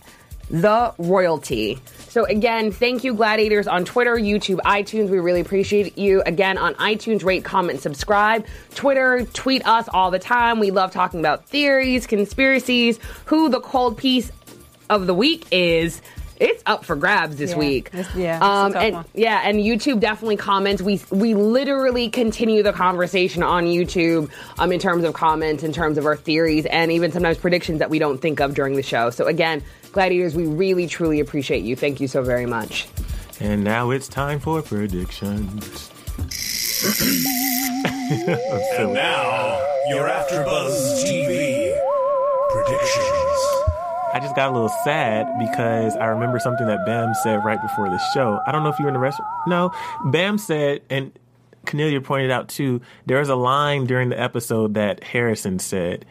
The 0.51 0.95
Royalty. 0.99 1.79
So 2.15 2.25
again, 2.27 2.71
thank 2.71 3.03
you, 3.03 3.13
Gladiators, 3.13 3.67
on 3.67 3.85
Twitter, 3.85 4.15
YouTube, 4.15 4.61
iTunes. 4.61 5.11
We 5.11 5.19
really 5.19 5.41
appreciate 5.41 5.99
you. 5.99 6.23
Again, 6.25 6.59
on 6.59 6.75
iTunes, 6.77 7.25
rate, 7.25 7.43
comment, 7.45 7.81
subscribe. 7.81 8.47
Twitter, 8.73 9.27
tweet 9.33 9.67
us 9.67 9.89
all 9.93 10.13
the 10.13 10.21
time. 10.21 10.61
We 10.61 10.71
love 10.71 10.93
talking 10.93 11.19
about 11.19 11.47
theories, 11.47 12.07
conspiracies, 12.07 13.01
who 13.25 13.49
the 13.49 13.59
cold 13.59 13.99
piece 13.99 14.31
of 14.89 15.09
the 15.09 15.15
week 15.15 15.45
is. 15.51 16.01
it's 16.41 16.63
up 16.67 16.85
for 16.85 16.97
grabs 16.97 17.37
this 17.37 17.53
Yeah. 17.53 17.59
week. 17.59 17.91
Yeah, 18.17 18.39
um, 18.41 18.77
and 18.77 18.95
one. 18.97 19.05
yeah, 19.15 19.41
and 19.45 19.59
YouTube 19.61 20.01
definitely 20.01 20.37
comments. 20.37 20.83
We 20.83 21.01
we 21.11 21.33
literally 21.35 22.11
continue 22.11 22.63
the 22.65 22.73
conversation 22.73 23.43
on 23.45 23.65
YouTube 23.67 24.31
um, 24.59 24.73
in 24.73 24.81
terms 24.81 25.05
of 25.05 25.15
comments, 25.15 25.63
in 25.63 25.73
terms 25.73 25.97
of 25.97 26.07
our 26.07 26.17
theories, 26.17 26.67
and 26.67 26.91
even 26.91 27.13
sometimes 27.13 27.39
predictions 27.39 27.79
that 27.79 27.89
we 27.89 28.01
don't 28.01 28.21
think 28.21 28.41
of 28.41 28.53
during 28.55 28.75
the 28.75 28.83
show. 28.83 29.11
So 29.11 29.27
again, 29.27 29.63
gladiators, 29.95 30.35
we 30.35 30.47
really 30.47 30.87
truly 30.87 31.21
appreciate 31.21 31.65
you. 31.65 31.75
Thank 31.77 32.01
you 32.01 32.09
so 32.09 32.23
very 32.23 32.47
much. 32.47 32.87
And 33.41 33.65
now 33.65 33.91
it's 33.91 34.09
time 34.09 34.41
for 34.41 34.61
predictions. 34.63 35.91
And 38.05 38.93
now, 38.93 39.59
your 39.89 40.07
AfterBuzz 40.07 41.03
TV 41.03 41.75
predictions. 42.51 43.65
I 44.13 44.21
just 44.21 44.37
got 44.37 44.51
a 44.51 44.53
little 44.53 44.69
sad 44.85 45.27
because 45.39 45.97
I 45.97 46.07
remember 46.07 46.39
something 46.39 46.67
that 46.67 46.85
Bam 46.85 47.15
said 47.23 47.45
right 47.45 47.61
before 47.61 47.89
the 47.89 47.99
show. 48.13 48.39
I 48.47 48.53
don't 48.53 48.63
know 48.63 48.69
if 48.69 48.79
you 48.79 48.85
were 48.85 48.91
in 48.91 48.95
the 48.95 49.01
restaurant. 49.01 49.31
No, 49.47 49.73
Bam 50.05 50.39
said, 50.39 50.83
and 50.91 51.13
Cornelia 51.67 52.01
pointed 52.01 52.31
out 52.31 52.49
too, 52.49 52.81
there 53.07 53.19
was 53.19 53.29
a 53.29 53.35
line 53.35 53.87
during 53.87 54.11
the 54.11 54.21
episode 54.21 54.75
that 54.75 55.03
Harrison 55.03 55.59
said 55.59 56.05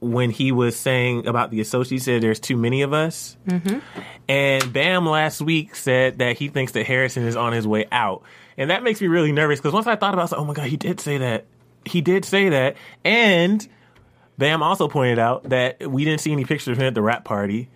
when 0.00 0.30
he 0.30 0.50
was 0.52 0.76
saying 0.76 1.26
about 1.26 1.50
the 1.50 1.60
associate. 1.60 1.96
He 1.96 1.98
said, 2.02 2.22
There's 2.22 2.40
too 2.40 2.56
many 2.56 2.82
of 2.82 2.92
us. 2.92 3.36
Mm-hmm. 3.46 3.78
And 4.28 4.72
Bam 4.72 5.06
last 5.06 5.40
week 5.40 5.74
said 5.76 6.18
that 6.18 6.36
he 6.38 6.48
thinks 6.48 6.72
that 6.72 6.86
Harrison 6.86 7.24
is 7.26 7.36
on 7.36 7.52
his 7.52 7.66
way 7.66 7.86
out. 7.92 8.22
And 8.56 8.70
that 8.70 8.82
makes 8.82 9.00
me 9.00 9.06
really 9.08 9.32
nervous 9.32 9.58
because 9.60 9.72
once 9.72 9.86
I 9.86 9.96
thought 9.96 10.14
about 10.14 10.18
it, 10.18 10.20
I 10.20 10.24
was 10.24 10.32
like, 10.32 10.40
oh 10.40 10.44
my 10.44 10.54
God, 10.54 10.66
he 10.66 10.76
did 10.76 11.00
say 11.00 11.18
that. 11.18 11.46
He 11.84 12.00
did 12.00 12.24
say 12.24 12.50
that. 12.50 12.76
And 13.04 13.66
Bam 14.38 14.62
also 14.62 14.88
pointed 14.88 15.18
out 15.18 15.44
that 15.50 15.88
we 15.90 16.04
didn't 16.04 16.20
see 16.20 16.32
any 16.32 16.44
pictures 16.44 16.68
of 16.72 16.78
him 16.78 16.86
at 16.88 16.94
the 16.94 17.02
wrap 17.02 17.24
party, 17.24 17.68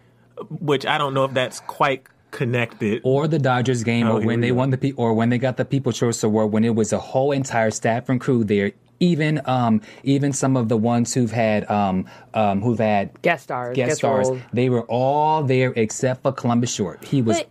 which 0.51 0.87
I 0.87 0.99
don't 0.99 1.15
know 1.15 1.25
if 1.25 1.35
that's 1.35 1.61
quite 1.61 2.05
connected. 2.31 3.01
or 3.05 3.29
the 3.29 3.39
Dodgers 3.39 3.85
game, 3.85 4.07
Oh, 4.07 4.17
or 4.19 4.21
when 4.21 4.41
they 4.41 4.49
go. 4.49 4.55
won 4.57 4.71
the 4.71 4.79
pe- 4.79 4.93
or 4.93 5.15
when 5.15 5.29
they 5.31 5.39
got 5.39 5.57
the 5.57 5.65
People's 5.65 5.99
Choice 5.99 6.23
Award, 6.23 6.53
when 6.53 6.65
it 6.65 6.75
was 6.75 6.93
a 6.93 6.99
whole 6.99 7.33
entire 7.33 7.71
staff 7.71 8.09
and 8.09 8.21
crew 8.21 8.45
there. 8.45 8.73
Even 9.01 9.41
um, 9.47 9.81
even 10.03 10.33
some 10.33 10.57
of 10.57 10.69
the 10.69 10.77
ones 10.77 11.13
who've 11.13 11.31
had 11.33 11.69
um, 11.71 12.07
um, 12.33 12.63
who've 12.63 12.79
had 12.79 13.11
Guest 13.23 13.45
stars, 13.45 13.75
guest 13.77 13.89
guest 13.89 13.99
stars, 13.99 14.29
roles. 14.29 14.41
they 14.53 14.69
were 14.71 14.83
all 14.83 15.43
there 15.43 15.73
except 15.77 16.23
for 16.23 16.33
Columbus 16.33 16.73
Short. 16.73 17.05
He 17.05 17.21
was. 17.23 17.39
But- 17.39 17.49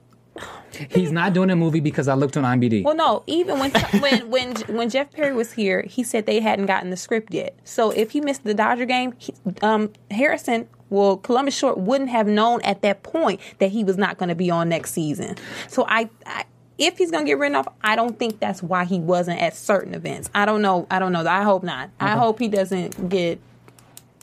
He's 0.89 1.11
not 1.11 1.33
doing 1.33 1.51
a 1.51 1.55
movie 1.55 1.81
because 1.81 2.07
I 2.07 2.15
looked 2.15 2.35
on 2.35 2.43
IMDb. 2.43 2.83
Well, 2.83 2.95
no. 2.95 3.21
Even 3.27 3.59
when 3.59 3.69
when 3.99 4.29
when 4.31 4.55
when 4.67 4.89
Jeff 4.89 5.11
Perry 5.11 5.31
was 5.33 5.51
here, 5.51 5.83
he 5.83 6.01
said 6.01 6.25
they 6.25 6.39
hadn't 6.39 6.65
gotten 6.65 6.89
the 6.89 6.97
script 6.97 7.31
yet. 7.31 7.55
So 7.63 7.91
if 7.91 8.09
he 8.11 8.21
missed 8.21 8.43
the 8.43 8.55
Dodger 8.55 8.85
game, 8.85 9.13
he, 9.19 9.35
um, 9.61 9.91
Harrison, 10.09 10.67
well, 10.89 11.17
Columbus 11.17 11.55
Short 11.55 11.77
wouldn't 11.77 12.09
have 12.09 12.25
known 12.25 12.59
at 12.63 12.81
that 12.81 13.03
point 13.03 13.39
that 13.59 13.69
he 13.69 13.83
was 13.83 13.97
not 13.97 14.17
going 14.17 14.29
to 14.29 14.35
be 14.35 14.49
on 14.49 14.69
next 14.69 14.91
season. 14.93 15.35
So 15.67 15.85
I. 15.87 16.09
I 16.25 16.45
if 16.85 16.97
he's 16.97 17.11
gonna 17.11 17.25
get 17.25 17.37
written 17.37 17.55
off, 17.55 17.67
I 17.83 17.95
don't 17.95 18.17
think 18.17 18.39
that's 18.39 18.61
why 18.63 18.85
he 18.85 18.99
wasn't 18.99 19.39
at 19.41 19.55
certain 19.55 19.93
events. 19.93 20.29
I 20.33 20.45
don't 20.45 20.61
know. 20.61 20.87
I 20.91 20.99
don't 20.99 21.11
know. 21.11 21.25
I 21.25 21.43
hope 21.43 21.63
not. 21.63 21.89
I 21.99 22.11
hope 22.11 22.39
he 22.39 22.47
doesn't 22.47 23.09
get 23.09 23.39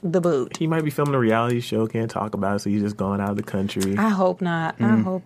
the 0.03 0.21
boot. 0.21 0.57
He 0.57 0.67
might 0.67 0.85
be 0.85 0.91
filming 0.91 1.15
a 1.15 1.19
reality 1.19 1.61
show, 1.61 1.87
can't 1.87 2.11
talk 2.11 2.35
about 2.35 2.57
it, 2.57 2.59
so 2.61 2.71
he's 2.71 2.83
just 2.83 2.97
going 2.97 3.21
out 3.21 3.31
of 3.31 3.37
the 3.37 3.43
country. 3.43 3.97
I 3.99 4.09
hope 4.09 4.41
not. 4.41 4.77
I 4.81 4.97
hope. 4.97 5.23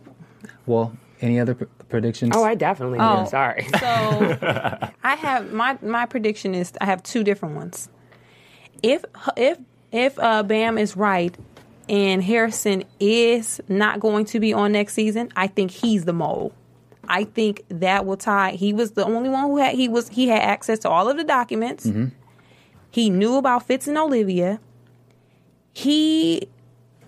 well, 0.67 0.97
any 1.21 1.39
other 1.39 1.55
pr- 1.55 1.65
predictions? 1.89 2.33
Oh, 2.37 2.45
I 2.45 2.55
definitely 2.55 2.99
do. 2.99 3.05
Oh. 3.05 3.25
Sorry. 3.27 3.67
So 3.79 4.39
I 5.03 5.15
have 5.17 5.53
my 5.53 5.79
my 5.83 6.07
prediction 6.07 6.55
is 6.55 6.73
I 6.81 6.87
have 6.87 7.03
two 7.03 7.23
different 7.25 7.55
ones. 7.57 7.89
If 8.83 9.05
if 9.37 9.59
if 9.93 10.19
uh, 10.19 10.43
Bam 10.43 10.77
is 10.77 10.97
right 10.97 11.35
and 11.89 12.23
Harrison 12.23 12.85
is 12.99 13.61
not 13.69 14.01
going 14.01 14.25
to 14.27 14.41
be 14.41 14.53
on 14.53 14.73
next 14.73 14.95
season, 14.95 15.31
I 15.37 15.47
think 15.47 15.71
he's 15.71 16.05
the 16.05 16.13
mole. 16.13 16.53
I 17.09 17.25
think 17.25 17.63
that 17.69 18.07
will 18.07 18.17
tie. 18.17 18.53
He 18.53 18.73
was 18.73 18.93
the 18.93 19.05
only 19.05 19.29
one 19.29 19.45
who 19.45 19.59
had 19.59 19.75
he 19.75 19.89
was 19.89 20.09
he 20.09 20.29
had 20.29 20.43
access 20.43 20.79
to 20.81 20.89
all 20.89 21.09
of 21.09 21.17
the 21.17 21.25
documents. 21.25 21.87
Mm-hmm. 21.87 22.07
He 22.91 23.11
knew 23.11 23.37
about 23.37 23.67
Fitz 23.67 23.89
and 23.89 23.99
Olivia. 23.99 24.61
He 25.73 26.49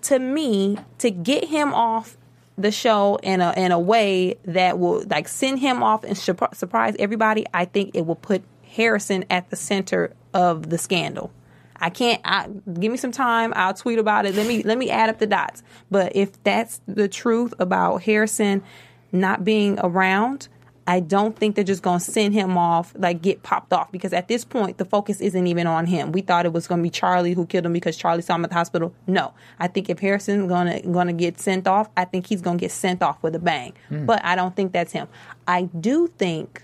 to 0.03 0.19
me 0.19 0.77
to 0.99 1.09
get 1.11 1.45
him 1.45 1.73
off 1.73 2.17
the 2.57 2.71
show 2.71 3.19
in 3.21 3.39
a 3.41 3.53
in 3.55 3.71
a 3.71 3.79
way 3.79 4.37
that 4.45 4.79
will 4.79 5.03
like 5.09 5.27
send 5.27 5.59
him 5.59 5.83
off 5.83 6.03
and 6.03 6.15
surp- 6.15 6.55
surprise 6.55 6.95
everybody. 6.99 7.45
I 7.53 7.65
think 7.65 7.95
it 7.95 8.05
will 8.05 8.15
put 8.15 8.43
Harrison 8.63 9.25
at 9.29 9.49
the 9.49 9.55
center 9.55 10.13
of 10.33 10.69
the 10.69 10.77
scandal. 10.77 11.31
I 11.79 11.89
can't. 11.89 12.21
I, 12.25 12.47
give 12.47 12.91
me 12.91 12.97
some 12.97 13.11
time. 13.11 13.53
I'll 13.55 13.73
tweet 13.73 13.99
about 13.99 14.25
it. 14.25 14.35
Let 14.35 14.47
me 14.47 14.63
let 14.63 14.77
me 14.77 14.89
add 14.89 15.09
up 15.09 15.19
the 15.19 15.27
dots. 15.27 15.63
But 15.91 16.15
if 16.15 16.41
that's 16.43 16.81
the 16.87 17.07
truth 17.07 17.53
about 17.59 18.03
Harrison 18.03 18.63
not 19.11 19.43
being 19.43 19.79
around, 19.81 20.47
I 20.89 21.01
don't 21.01 21.35
think 21.35 21.55
they're 21.55 21.65
just 21.65 21.81
going 21.81 21.99
to 21.99 22.05
send 22.05 22.33
him 22.33 22.57
off, 22.57 22.93
like 22.97 23.21
get 23.21 23.43
popped 23.43 23.73
off, 23.73 23.91
because 23.91 24.13
at 24.13 24.29
this 24.29 24.45
point, 24.45 24.77
the 24.77 24.85
focus 24.85 25.19
isn't 25.19 25.47
even 25.47 25.67
on 25.67 25.85
him. 25.85 26.13
We 26.13 26.21
thought 26.21 26.45
it 26.45 26.53
was 26.53 26.65
going 26.65 26.79
to 26.79 26.83
be 26.83 26.89
Charlie 26.89 27.33
who 27.33 27.45
killed 27.45 27.65
him 27.65 27.73
because 27.73 27.97
Charlie 27.97 28.21
saw 28.21 28.35
him 28.35 28.45
at 28.45 28.51
the 28.51 28.55
hospital. 28.55 28.93
No, 29.05 29.33
I 29.59 29.67
think 29.67 29.89
if 29.89 29.99
Harrison's 29.99 30.47
going 30.47 30.81
to 30.81 30.87
going 30.87 31.07
to 31.07 31.13
get 31.13 31.39
sent 31.41 31.67
off, 31.67 31.89
I 31.97 32.05
think 32.05 32.25
he's 32.27 32.41
going 32.41 32.57
to 32.57 32.61
get 32.61 32.71
sent 32.71 33.03
off 33.03 33.21
with 33.21 33.35
a 33.35 33.39
bang. 33.39 33.73
But 34.05 34.23
I 34.23 34.35
don't 34.35 34.55
think 34.55 34.71
that's 34.71 34.93
him. 34.93 35.09
I 35.45 35.63
do 35.63 36.07
think 36.07 36.63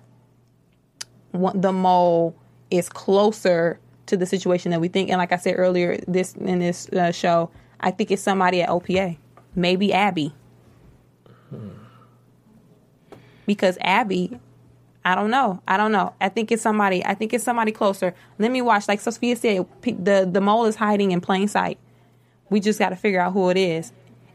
the 1.34 1.74
mole 1.74 2.34
is 2.72 2.88
closer 2.88 3.80
to 4.06 4.16
the 4.16 4.26
situation 4.26 4.72
that 4.72 4.80
we 4.80 4.88
think. 4.88 5.10
And 5.10 5.18
like 5.18 5.34
I 5.34 5.38
said 5.38 5.56
earlier, 5.58 5.98
this 6.08 6.34
in 6.36 6.60
this 6.60 6.88
uh, 6.90 7.12
show, 7.12 7.50
I 7.82 7.92
think 7.92 8.10
it's 8.10 8.22
somebody 8.22 8.62
at 8.62 8.70
OPA, 8.70 9.18
maybe 9.54 9.92
Abby 9.92 10.34
because 13.46 13.78
Abby, 13.82 14.40
I 15.06 15.16
don't 15.16 15.30
know. 15.30 15.62
I 15.68 15.78
don't 15.78 15.92
know. 15.92 16.14
I 16.22 16.30
think 16.30 16.52
it's 16.52 16.62
somebody. 16.62 17.06
I 17.06 17.14
think 17.14 17.34
it's 17.34 17.44
somebody 17.44 17.72
closer. 17.72 18.16
Let 18.40 18.52
me 18.52 18.62
watch. 18.62 18.88
Like 18.88 19.02
Sophia 19.02 19.36
said, 19.36 19.66
the 19.82 20.28
the 20.32 20.42
mole 20.42 20.66
is 20.66 20.76
hiding 20.76 21.12
in 21.12 21.22
plain 21.22 21.48
sight. 21.48 21.78
We 22.50 22.60
just 22.60 22.80
got 22.80 22.90
to 22.90 22.96
figure 22.96 23.20
out 23.20 23.34
who 23.34 23.50
it 23.50 23.58
is. 23.58 23.92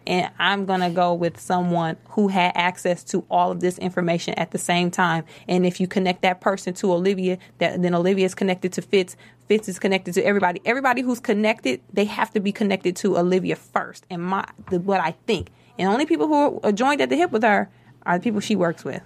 And 0.06 0.30
I'm 0.38 0.64
gonna 0.64 0.90
go 0.90 1.12
with 1.12 1.38
someone 1.38 1.96
who 2.10 2.28
had 2.28 2.52
access 2.54 3.04
to 3.04 3.24
all 3.30 3.50
of 3.50 3.60
this 3.60 3.78
information 3.78 4.34
at 4.34 4.52
the 4.52 4.58
same 4.58 4.90
time. 4.90 5.24
And 5.46 5.66
if 5.66 5.80
you 5.80 5.86
connect 5.86 6.22
that 6.22 6.40
person 6.40 6.72
to 6.74 6.92
Olivia, 6.92 7.36
that 7.58 7.82
then 7.82 7.94
Olivia 7.94 8.24
is 8.24 8.34
connected 8.34 8.72
to 8.74 8.82
Fitz. 8.82 9.16
Fitz 9.48 9.68
is 9.68 9.78
connected 9.78 10.14
to 10.14 10.22
everybody. 10.24 10.62
Everybody 10.64 11.02
who's 11.02 11.20
connected, 11.20 11.82
they 11.92 12.04
have 12.04 12.30
to 12.32 12.40
be 12.40 12.52
connected 12.52 12.96
to 12.96 13.18
Olivia 13.18 13.56
first. 13.56 14.06
And 14.08 14.22
my 14.22 14.46
the, 14.70 14.80
what 14.80 15.00
I 15.00 15.12
think, 15.26 15.50
and 15.78 15.90
only 15.90 16.06
people 16.06 16.26
who 16.26 16.58
are 16.62 16.72
joined 16.72 17.02
at 17.02 17.10
the 17.10 17.16
hip 17.16 17.30
with 17.30 17.42
her 17.42 17.68
are 18.08 18.18
the 18.18 18.24
people 18.24 18.40
she 18.40 18.56
works 18.56 18.84
with. 18.84 19.02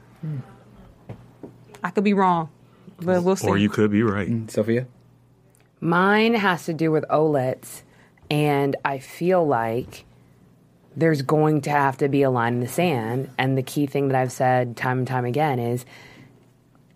I 1.84 1.90
could 1.90 2.04
be 2.04 2.14
wrong, 2.14 2.48
but 3.00 3.22
we'll 3.22 3.36
see. 3.36 3.48
or 3.48 3.58
you 3.58 3.68
could 3.68 3.90
be 3.90 4.02
right. 4.02 4.28
Mm, 4.28 4.48
Sophia? 4.48 4.86
Mine 5.80 6.34
has 6.34 6.64
to 6.66 6.72
do 6.72 6.92
with 6.92 7.04
Olitz, 7.10 7.82
and 8.30 8.76
I 8.84 9.00
feel 9.00 9.44
like 9.44 10.04
there's 10.96 11.22
going 11.22 11.62
to 11.62 11.70
have 11.70 11.96
to 11.98 12.08
be 12.08 12.22
a 12.22 12.30
line 12.30 12.54
in 12.54 12.60
the 12.60 12.68
sand. 12.68 13.30
And 13.36 13.58
the 13.58 13.62
key 13.62 13.86
thing 13.86 14.08
that 14.08 14.16
I've 14.16 14.30
said 14.30 14.76
time 14.76 14.98
and 14.98 15.08
time 15.08 15.24
again 15.24 15.58
is 15.58 15.84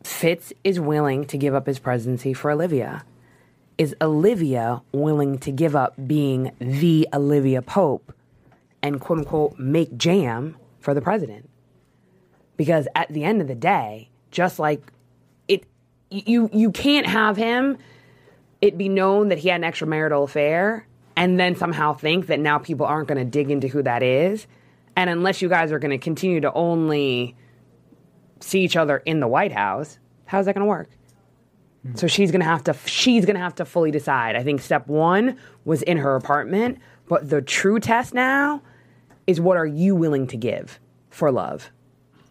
Fitz 0.05 0.53
is 0.63 0.79
willing 0.79 1.25
to 1.27 1.37
give 1.37 1.55
up 1.55 1.67
his 1.67 1.81
presidency 1.81 2.33
for 2.33 2.53
Olivia. 2.53 3.05
Is 3.79 3.97
Olivia 4.01 4.83
willing 4.93 5.39
to 5.39 5.51
give 5.51 5.75
up 5.75 5.95
being 6.07 6.53
the 6.61 7.09
Olivia 7.13 7.61
Pope 7.61 8.15
and 8.83 9.01
quote 9.01 9.19
unquote 9.19 9.59
make 9.59 9.97
jam 9.97 10.57
for 10.79 10.95
the 10.95 11.03
president? 11.03 11.51
Because 12.57 12.89
at 12.95 13.09
the 13.09 13.25
end 13.25 13.43
of 13.43 13.49
the 13.49 13.55
day, 13.55 14.09
just 14.31 14.59
like 14.59 14.83
it, 15.49 15.65
you 16.11 16.49
you 16.53 16.71
can't 16.71 17.07
have 17.07 17.37
him 17.37 17.79
it 18.61 18.79
be 18.79 18.89
known 18.89 19.29
that 19.29 19.39
he 19.39 19.49
had 19.49 19.63
an 19.63 19.71
extramarital 19.71 20.25
affair 20.25 20.87
and 21.17 21.39
then 21.41 21.57
somehow 21.57 21.95
think 21.95 22.27
that 22.27 22.41
now 22.41 22.59
people 22.59 22.87
aren't 22.87 23.09
going 23.09 23.19
to 23.19 23.25
dig 23.25 23.51
into 23.51 23.69
who 23.69 23.83
that 23.83 24.03
is. 24.03 24.47
And 24.97 25.11
unless 25.11 25.43
you 25.43 25.49
guys 25.49 25.73
are 25.73 25.79
going 25.79 25.91
to 25.91 25.99
continue 25.99 26.41
to 26.41 26.53
only 26.53 27.37
see 28.41 28.61
each 28.61 28.77
other 28.77 28.99
in 28.99 29.21
the 29.21 29.29
White 29.29 29.53
House, 29.53 29.99
how's 30.27 30.47
that 30.47 30.55
going 30.55 30.65
to 30.65 30.69
work? 30.69 30.89
Hmm. 31.83 31.95
So 31.97 32.07
she's 32.07 32.31
going 32.31 32.41
to 32.41 32.47
have 32.47 32.65
to 32.65 32.75
she's 32.87 33.25
going 33.25 33.37
to 33.37 33.43
have 33.43 33.55
to 33.57 33.65
fully 33.65 33.91
decide. 33.91 34.37
I 34.37 34.43
think 34.43 34.61
step 34.61 34.87
1 34.89 35.39
was 35.65 35.83
in 35.83 35.99
her 35.99 36.17
apartment, 36.17 36.79
but 37.09 37.29
the 37.29 37.43
true 37.43 37.79
test 37.79 38.15
now 38.15 38.63
is 39.27 39.41
what 39.41 39.57
are 39.57 39.67
you 39.67 39.95
willing 39.95 40.27
to 40.29 40.37
give 40.37 40.79
for 41.11 41.31
love? 41.31 41.71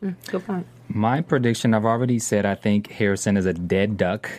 Mm, 0.05 0.15
good 0.31 0.45
point. 0.45 0.67
My 0.87 1.21
prediction, 1.21 1.73
I've 1.73 1.85
already 1.85 2.19
said 2.19 2.45
I 2.45 2.55
think 2.55 2.91
Harrison 2.91 3.37
is 3.37 3.45
a 3.45 3.53
dead 3.53 3.97
duck. 3.97 4.29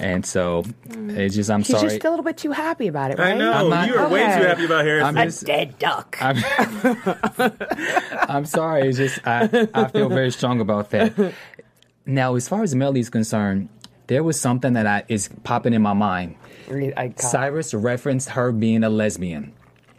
And 0.00 0.26
so 0.26 0.64
mm. 0.88 1.16
it's 1.16 1.34
just, 1.34 1.50
I'm 1.50 1.62
She's 1.62 1.76
sorry. 1.76 1.88
just 1.88 2.04
a 2.04 2.10
little 2.10 2.24
bit 2.24 2.36
too 2.36 2.50
happy 2.50 2.88
about 2.88 3.12
it, 3.12 3.18
right? 3.18 3.34
I 3.34 3.38
know 3.38 3.52
I'm 3.52 3.68
not- 3.70 3.88
you 3.88 3.96
are 3.96 4.08
way 4.08 4.20
too 4.20 4.26
happy 4.26 4.64
about 4.64 4.84
Harrison. 4.84 5.16
I'm 5.16 5.28
A 5.28 5.30
dead 5.30 5.78
duck. 5.78 6.16
I'm 8.28 8.44
sorry. 8.44 8.88
It's 8.88 8.98
just 8.98 9.20
I, 9.26 9.68
I 9.72 9.88
feel 9.88 10.08
very 10.08 10.30
strong 10.32 10.60
about 10.60 10.90
that. 10.90 11.34
Now, 12.06 12.34
as 12.34 12.48
far 12.48 12.62
as 12.62 12.74
Mellie 12.74 13.00
is 13.00 13.10
concerned, 13.10 13.68
there 14.08 14.22
was 14.22 14.38
something 14.40 14.74
that 14.74 14.86
I, 14.86 15.04
is 15.08 15.30
popping 15.44 15.72
in 15.74 15.82
my 15.82 15.94
mind. 15.94 16.36
I 16.70 17.14
Cyrus 17.16 17.72
referenced 17.72 18.30
her 18.30 18.52
being 18.52 18.84
a 18.84 18.90
lesbian. 18.90 19.52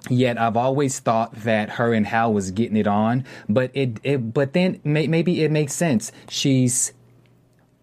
Yet 0.10 0.40
I've 0.40 0.58
always 0.58 1.00
thought 1.00 1.34
that 1.42 1.72
her 1.72 1.94
and 1.94 2.06
Hal 2.06 2.32
was 2.34 2.52
getting 2.52 2.78
it 2.78 2.88
on, 2.88 3.26
but 3.50 3.72
it, 3.74 4.00
it 4.04 4.34
but 4.34 4.54
then 4.54 4.80
may, 4.84 5.08
maybe 5.08 5.44
it 5.44 5.52
makes 5.52 5.74
sense. 5.74 6.12
She's 6.30 6.94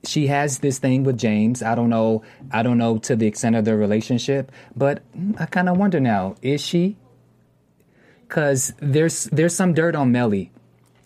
she 0.05 0.27
has 0.29 0.59
this 0.59 0.79
thing 0.79 1.05
with 1.05 1.19
James. 1.19 1.63
I 1.63 1.75
don't 1.75 1.91
know. 1.91 2.23
I 2.51 2.63
don't 2.63 2.79
know 2.79 2.99
to 2.99 3.17
the 3.17 3.27
extent 3.27 3.57
of 3.57 3.65
their 3.65 3.77
relationship, 3.77 4.53
but 4.77 5.03
I 5.39 5.47
kind 5.47 5.69
of 5.69 5.77
wonder 5.79 6.01
now: 6.01 6.37
is 6.43 6.61
she? 6.61 6.97
Because 8.29 8.73
there's 8.79 9.25
there's 9.25 9.55
some 9.55 9.75
dirt 9.75 9.95
on 9.95 10.13
Mellie 10.13 10.51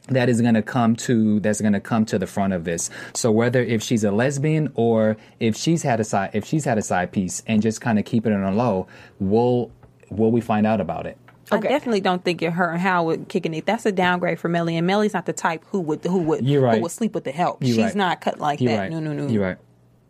that 0.09 0.29
is 0.29 0.41
going 0.41 0.55
to 0.55 0.63
come 0.63 0.95
to 0.95 1.41
that's 1.41 1.61
going 1.61 1.73
to 1.73 1.81
come 1.81 2.05
to 2.07 2.19
the 2.19 2.27
front 2.27 2.53
of 2.53 2.65
this. 2.65 2.91
So 3.15 3.31
whether 3.31 3.63
if 3.63 3.83
she's 3.83 4.05
a 4.05 4.11
lesbian 4.11 4.73
or 4.75 5.17
if 5.41 5.57
she's 5.57 5.83
had 5.83 5.99
a 5.99 6.05
side 6.05 6.31
if 6.33 6.45
she's 6.45 6.65
had 6.65 6.79
a 6.79 6.83
side 6.83 7.11
piece 7.13 7.43
and 7.47 7.63
just 7.63 7.81
kind 7.81 7.99
of 7.99 8.05
keep 8.05 8.27
it 8.27 8.33
on 8.33 8.57
low, 8.57 8.87
will 9.19 9.73
will 10.11 10.31
we 10.31 10.41
find 10.41 10.67
out 10.67 10.81
about 10.81 11.07
it? 11.07 11.19
I 11.51 11.61
definitely 11.61 12.01
don't 12.01 12.25
think 12.25 12.43
it 12.43 12.51
her 12.51 12.71
and 12.71 12.81
Hal 12.81 13.07
would 13.07 13.29
kicking 13.29 13.55
it. 13.55 13.67
That's 13.67 13.87
a 13.87 13.93
downgrade 13.93 14.41
for 14.41 14.49
Mellie, 14.49 14.77
and 14.77 14.87
Mellie's 14.87 15.15
not 15.15 15.27
the 15.27 15.33
type 15.33 15.65
who 15.69 15.81
would 15.81 16.05
who 16.05 16.19
would 16.19 16.45
You're 16.45 16.63
right. 16.63 16.77
who 16.77 16.83
would 16.83 16.93
sleep 16.93 17.15
with 17.15 17.25
the 17.25 17.33
help. 17.33 17.63
You're 17.63 17.77
She's 17.77 17.85
right. 17.85 17.95
not 17.95 18.21
cut 18.21 18.41
like 18.41 18.61
You're 18.61 18.73
that. 18.73 18.79
right. 18.79 18.91
No, 18.91 19.01
no, 19.01 19.13
no. 19.13 19.29
You're 19.29 19.43
right. 19.43 19.59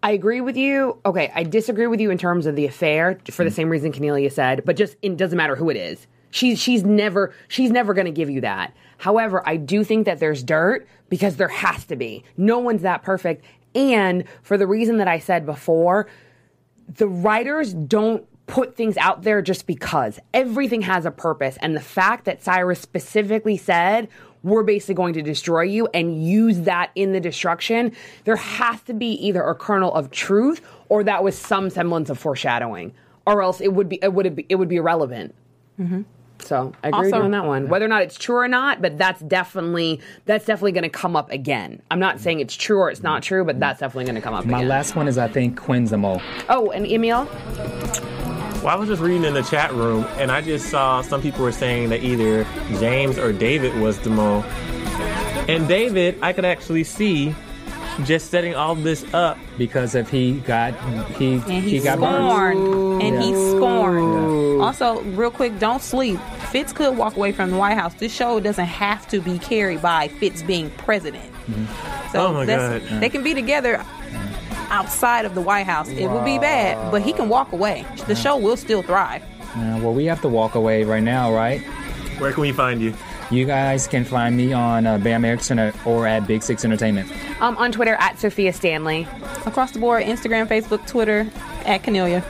I 0.02 0.12
agree 0.12 0.40
with 0.40 0.56
you. 0.56 0.98
Okay, 1.04 1.30
I 1.34 1.42
disagree 1.42 1.86
with 1.86 2.00
you 2.00 2.10
in 2.10 2.18
terms 2.18 2.46
of 2.46 2.56
the 2.56 2.66
affair 2.66 3.18
for 3.30 3.44
the 3.44 3.50
mm. 3.50 3.54
same 3.54 3.68
reason 3.68 3.92
Cornelia 3.92 4.30
said, 4.30 4.64
but 4.64 4.76
just 4.76 4.96
it 5.02 5.16
doesn't 5.16 5.36
matter 5.36 5.56
who 5.56 5.68
it 5.68 5.76
is. 5.76 6.06
She's 6.30 6.58
she's 6.58 6.84
never 6.84 7.34
she's 7.48 7.70
never 7.70 7.92
going 7.92 8.06
to 8.06 8.12
give 8.12 8.30
you 8.30 8.40
that. 8.42 8.72
However, 8.98 9.42
I 9.46 9.56
do 9.56 9.84
think 9.84 10.06
that 10.06 10.20
there's 10.20 10.42
dirt 10.42 10.86
because 11.08 11.36
there 11.36 11.48
has 11.48 11.84
to 11.86 11.96
be. 11.96 12.24
No 12.36 12.58
one's 12.58 12.82
that 12.82 13.02
perfect, 13.02 13.44
and 13.74 14.24
for 14.42 14.56
the 14.56 14.66
reason 14.66 14.98
that 14.98 15.08
I 15.08 15.18
said 15.18 15.44
before, 15.44 16.06
the 16.88 17.08
writers 17.08 17.74
don't 17.74 18.26
put 18.46 18.76
things 18.76 18.96
out 18.96 19.22
there 19.22 19.42
just 19.42 19.66
because. 19.66 20.18
Everything 20.32 20.82
has 20.82 21.04
a 21.06 21.10
purpose. 21.10 21.56
And 21.60 21.74
the 21.76 21.80
fact 21.80 22.24
that 22.26 22.42
Cyrus 22.44 22.80
specifically 22.80 23.56
said, 23.56 24.08
we're 24.42 24.62
basically 24.62 24.94
going 24.94 25.14
to 25.14 25.22
destroy 25.22 25.62
you 25.62 25.88
and 25.92 26.24
use 26.24 26.60
that 26.60 26.90
in 26.94 27.12
the 27.12 27.18
destruction, 27.20 27.90
there 28.24 28.36
has 28.36 28.80
to 28.82 28.94
be 28.94 29.12
either 29.26 29.42
a 29.42 29.54
kernel 29.54 29.92
of 29.92 30.10
truth 30.12 30.60
or 30.88 31.02
that 31.04 31.24
was 31.24 31.36
some 31.36 31.68
semblance 31.70 32.08
of 32.10 32.18
foreshadowing. 32.18 32.92
Or 33.26 33.42
else 33.42 33.60
it 33.60 33.72
would 33.72 33.88
be 33.88 33.98
it 34.02 34.12
would 34.12 34.36
be 34.36 34.46
it 34.48 34.54
would 34.54 34.68
be 34.68 34.76
irrelevant. 34.76 35.34
Mm-hmm. 35.80 36.02
So 36.38 36.72
I 36.84 36.88
agree 36.88 37.00
with 37.00 37.12
Also- 37.14 37.16
you 37.16 37.22
on 37.24 37.30
that 37.32 37.44
one. 37.46 37.68
Whether 37.68 37.86
or 37.86 37.88
not 37.88 38.02
it's 38.02 38.16
true 38.16 38.36
or 38.36 38.46
not, 38.46 38.80
but 38.80 38.96
that's 38.98 39.20
definitely 39.22 40.00
that's 40.26 40.44
definitely 40.44 40.72
going 40.72 40.84
to 40.84 40.88
come 40.90 41.16
up 41.16 41.32
again. 41.32 41.82
I'm 41.90 41.98
not 41.98 42.20
saying 42.20 42.38
it's 42.38 42.54
true 42.54 42.78
or 42.78 42.88
it's 42.88 43.02
not 43.02 43.24
true, 43.24 43.44
but 43.44 43.58
that's 43.58 43.80
definitely 43.80 44.04
going 44.04 44.14
to 44.14 44.20
come 44.20 44.34
up 44.34 44.44
My 44.44 44.58
again. 44.58 44.68
last 44.68 44.94
one 44.94 45.08
is 45.08 45.18
I 45.18 45.26
think 45.26 45.58
Quinn's 45.58 45.90
the 45.90 45.98
mole. 45.98 46.22
oh, 46.48 46.70
and 46.70 46.86
Emil, 46.86 47.24
Well, 48.66 48.74
I 48.74 48.80
was 48.80 48.88
just 48.88 49.00
reading 49.00 49.22
in 49.22 49.32
the 49.32 49.44
chat 49.44 49.72
room, 49.74 50.04
and 50.16 50.28
I 50.28 50.40
just 50.40 50.70
saw 50.70 51.00
some 51.00 51.22
people 51.22 51.44
were 51.44 51.52
saying 51.52 51.90
that 51.90 52.02
either 52.02 52.42
James 52.80 53.16
or 53.16 53.32
David 53.32 53.80
was 53.80 53.96
the 54.00 54.10
mole. 54.10 54.42
And 55.46 55.68
David, 55.68 56.18
I 56.20 56.32
could 56.32 56.44
actually 56.44 56.82
see 56.82 57.32
just 58.02 58.28
setting 58.28 58.56
all 58.56 58.74
this 58.74 59.04
up. 59.14 59.38
because 59.56 59.94
if 59.94 60.10
he 60.10 60.40
got 60.40 60.74
he 61.14 61.34
and 61.34 61.44
he 61.44 61.60
he's 61.60 61.84
got 61.84 62.00
burned. 62.00 62.58
scorned. 62.58 63.02
And 63.02 63.22
he 63.22 63.32
scorned. 63.34 64.60
Also, 64.60 65.00
real 65.12 65.30
quick, 65.30 65.60
don't 65.60 65.80
sleep. 65.80 66.18
Fitz 66.50 66.72
could 66.72 66.96
walk 66.96 67.16
away 67.16 67.30
from 67.30 67.52
the 67.52 67.56
White 67.56 67.78
House. 67.78 67.94
This 67.94 68.12
show 68.12 68.40
doesn't 68.40 68.64
have 68.66 69.06
to 69.10 69.20
be 69.20 69.38
carried 69.38 69.80
by 69.80 70.08
Fitz 70.08 70.42
being 70.42 70.70
president. 70.70 71.32
Mm-hmm. 71.46 72.10
So 72.10 72.26
Oh 72.26 72.32
my 72.32 72.46
God. 72.46 72.82
they 73.00 73.10
can 73.10 73.22
be 73.22 73.32
together 73.32 73.84
outside 74.70 75.24
of 75.24 75.34
the 75.34 75.40
White 75.40 75.66
House. 75.66 75.88
It 75.88 76.08
would 76.08 76.24
be 76.24 76.38
bad, 76.38 76.90
but 76.90 77.02
he 77.02 77.12
can 77.12 77.28
walk 77.28 77.52
away. 77.52 77.84
The 78.06 78.14
show 78.14 78.36
will 78.36 78.56
still 78.56 78.82
thrive. 78.82 79.22
Uh, 79.54 79.78
well, 79.82 79.94
we 79.94 80.04
have 80.06 80.20
to 80.22 80.28
walk 80.28 80.54
away 80.54 80.84
right 80.84 81.02
now, 81.02 81.32
right? 81.32 81.60
Where 82.18 82.32
can 82.32 82.42
we 82.42 82.52
find 82.52 82.80
you? 82.80 82.94
You 83.30 83.44
guys 83.44 83.86
can 83.86 84.04
find 84.04 84.36
me 84.36 84.52
on 84.52 84.86
uh, 84.86 84.98
Bam 84.98 85.24
Erickson 85.24 85.58
or- 85.58 85.72
or 85.84 86.06
at 86.06 86.26
Big 86.26 86.42
Six 86.42 86.64
Entertainment. 86.64 87.10
um, 87.40 87.56
on 87.56 87.72
Twitter 87.72 87.94
at 87.98 88.18
Sophia 88.18 88.52
Stanley. 88.52 89.06
Across 89.46 89.72
the 89.72 89.78
board, 89.80 90.04
Instagram, 90.04 90.46
Facebook, 90.46 90.86
Twitter, 90.86 91.26
at 91.66 91.82
Canelia. 91.82 92.22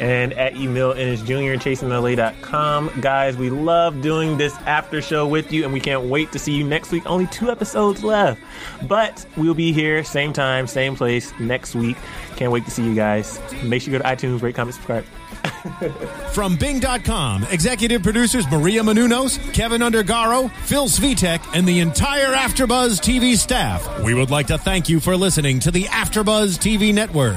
and 0.00 0.32
at 0.34 0.54
Emil 0.56 0.92
Ennis 0.92 1.20
Jr. 1.22 1.52
and 1.52 1.60
ChasingLA.com. 1.60 2.90
Guys, 3.00 3.36
we 3.36 3.50
love 3.50 4.00
doing 4.00 4.38
this 4.38 4.54
after 4.58 5.02
show 5.02 5.26
with 5.26 5.52
you, 5.52 5.64
and 5.64 5.72
we 5.72 5.80
can't 5.80 6.04
wait 6.04 6.30
to 6.32 6.38
see 6.38 6.52
you 6.52 6.62
next 6.64 6.92
week. 6.92 7.02
Only 7.06 7.26
two 7.26 7.50
episodes 7.50 8.04
left, 8.04 8.40
but 8.86 9.26
we'll 9.36 9.54
be 9.54 9.72
here 9.72 10.04
same 10.04 10.32
time, 10.32 10.66
same 10.68 10.94
place 10.94 11.32
next 11.40 11.74
week. 11.74 11.96
Can't 12.36 12.52
wait 12.52 12.64
to 12.66 12.70
see 12.70 12.84
you 12.84 12.94
guys. 12.94 13.40
Make 13.64 13.82
sure 13.82 13.92
you 13.92 13.98
go 13.98 14.04
to 14.04 14.08
iTunes, 14.16 14.40
rate, 14.40 14.54
comment, 14.54 14.74
subscribe. 14.76 15.04
From 16.32 16.56
Bing.com, 16.56 17.44
executive 17.50 18.02
producers 18.02 18.48
Maria 18.50 18.82
Menounos, 18.82 19.38
Keven 19.52 19.80
Undergaro, 19.80 20.50
Phil 20.62 20.86
Svitek, 20.86 21.40
and 21.54 21.66
the 21.66 21.80
entire 21.80 22.32
Afterbuzz 22.34 23.00
TV 23.00 23.36
staff. 23.36 24.02
We 24.02 24.14
would 24.14 24.30
like 24.30 24.46
to 24.48 24.58
thank 24.58 24.88
you 24.88 25.00
for 25.00 25.16
listening 25.16 25.58
to 25.60 25.70
the 25.72 25.84
Afterbuzz 25.84 26.58
TV 26.58 26.94
network. 26.94 27.36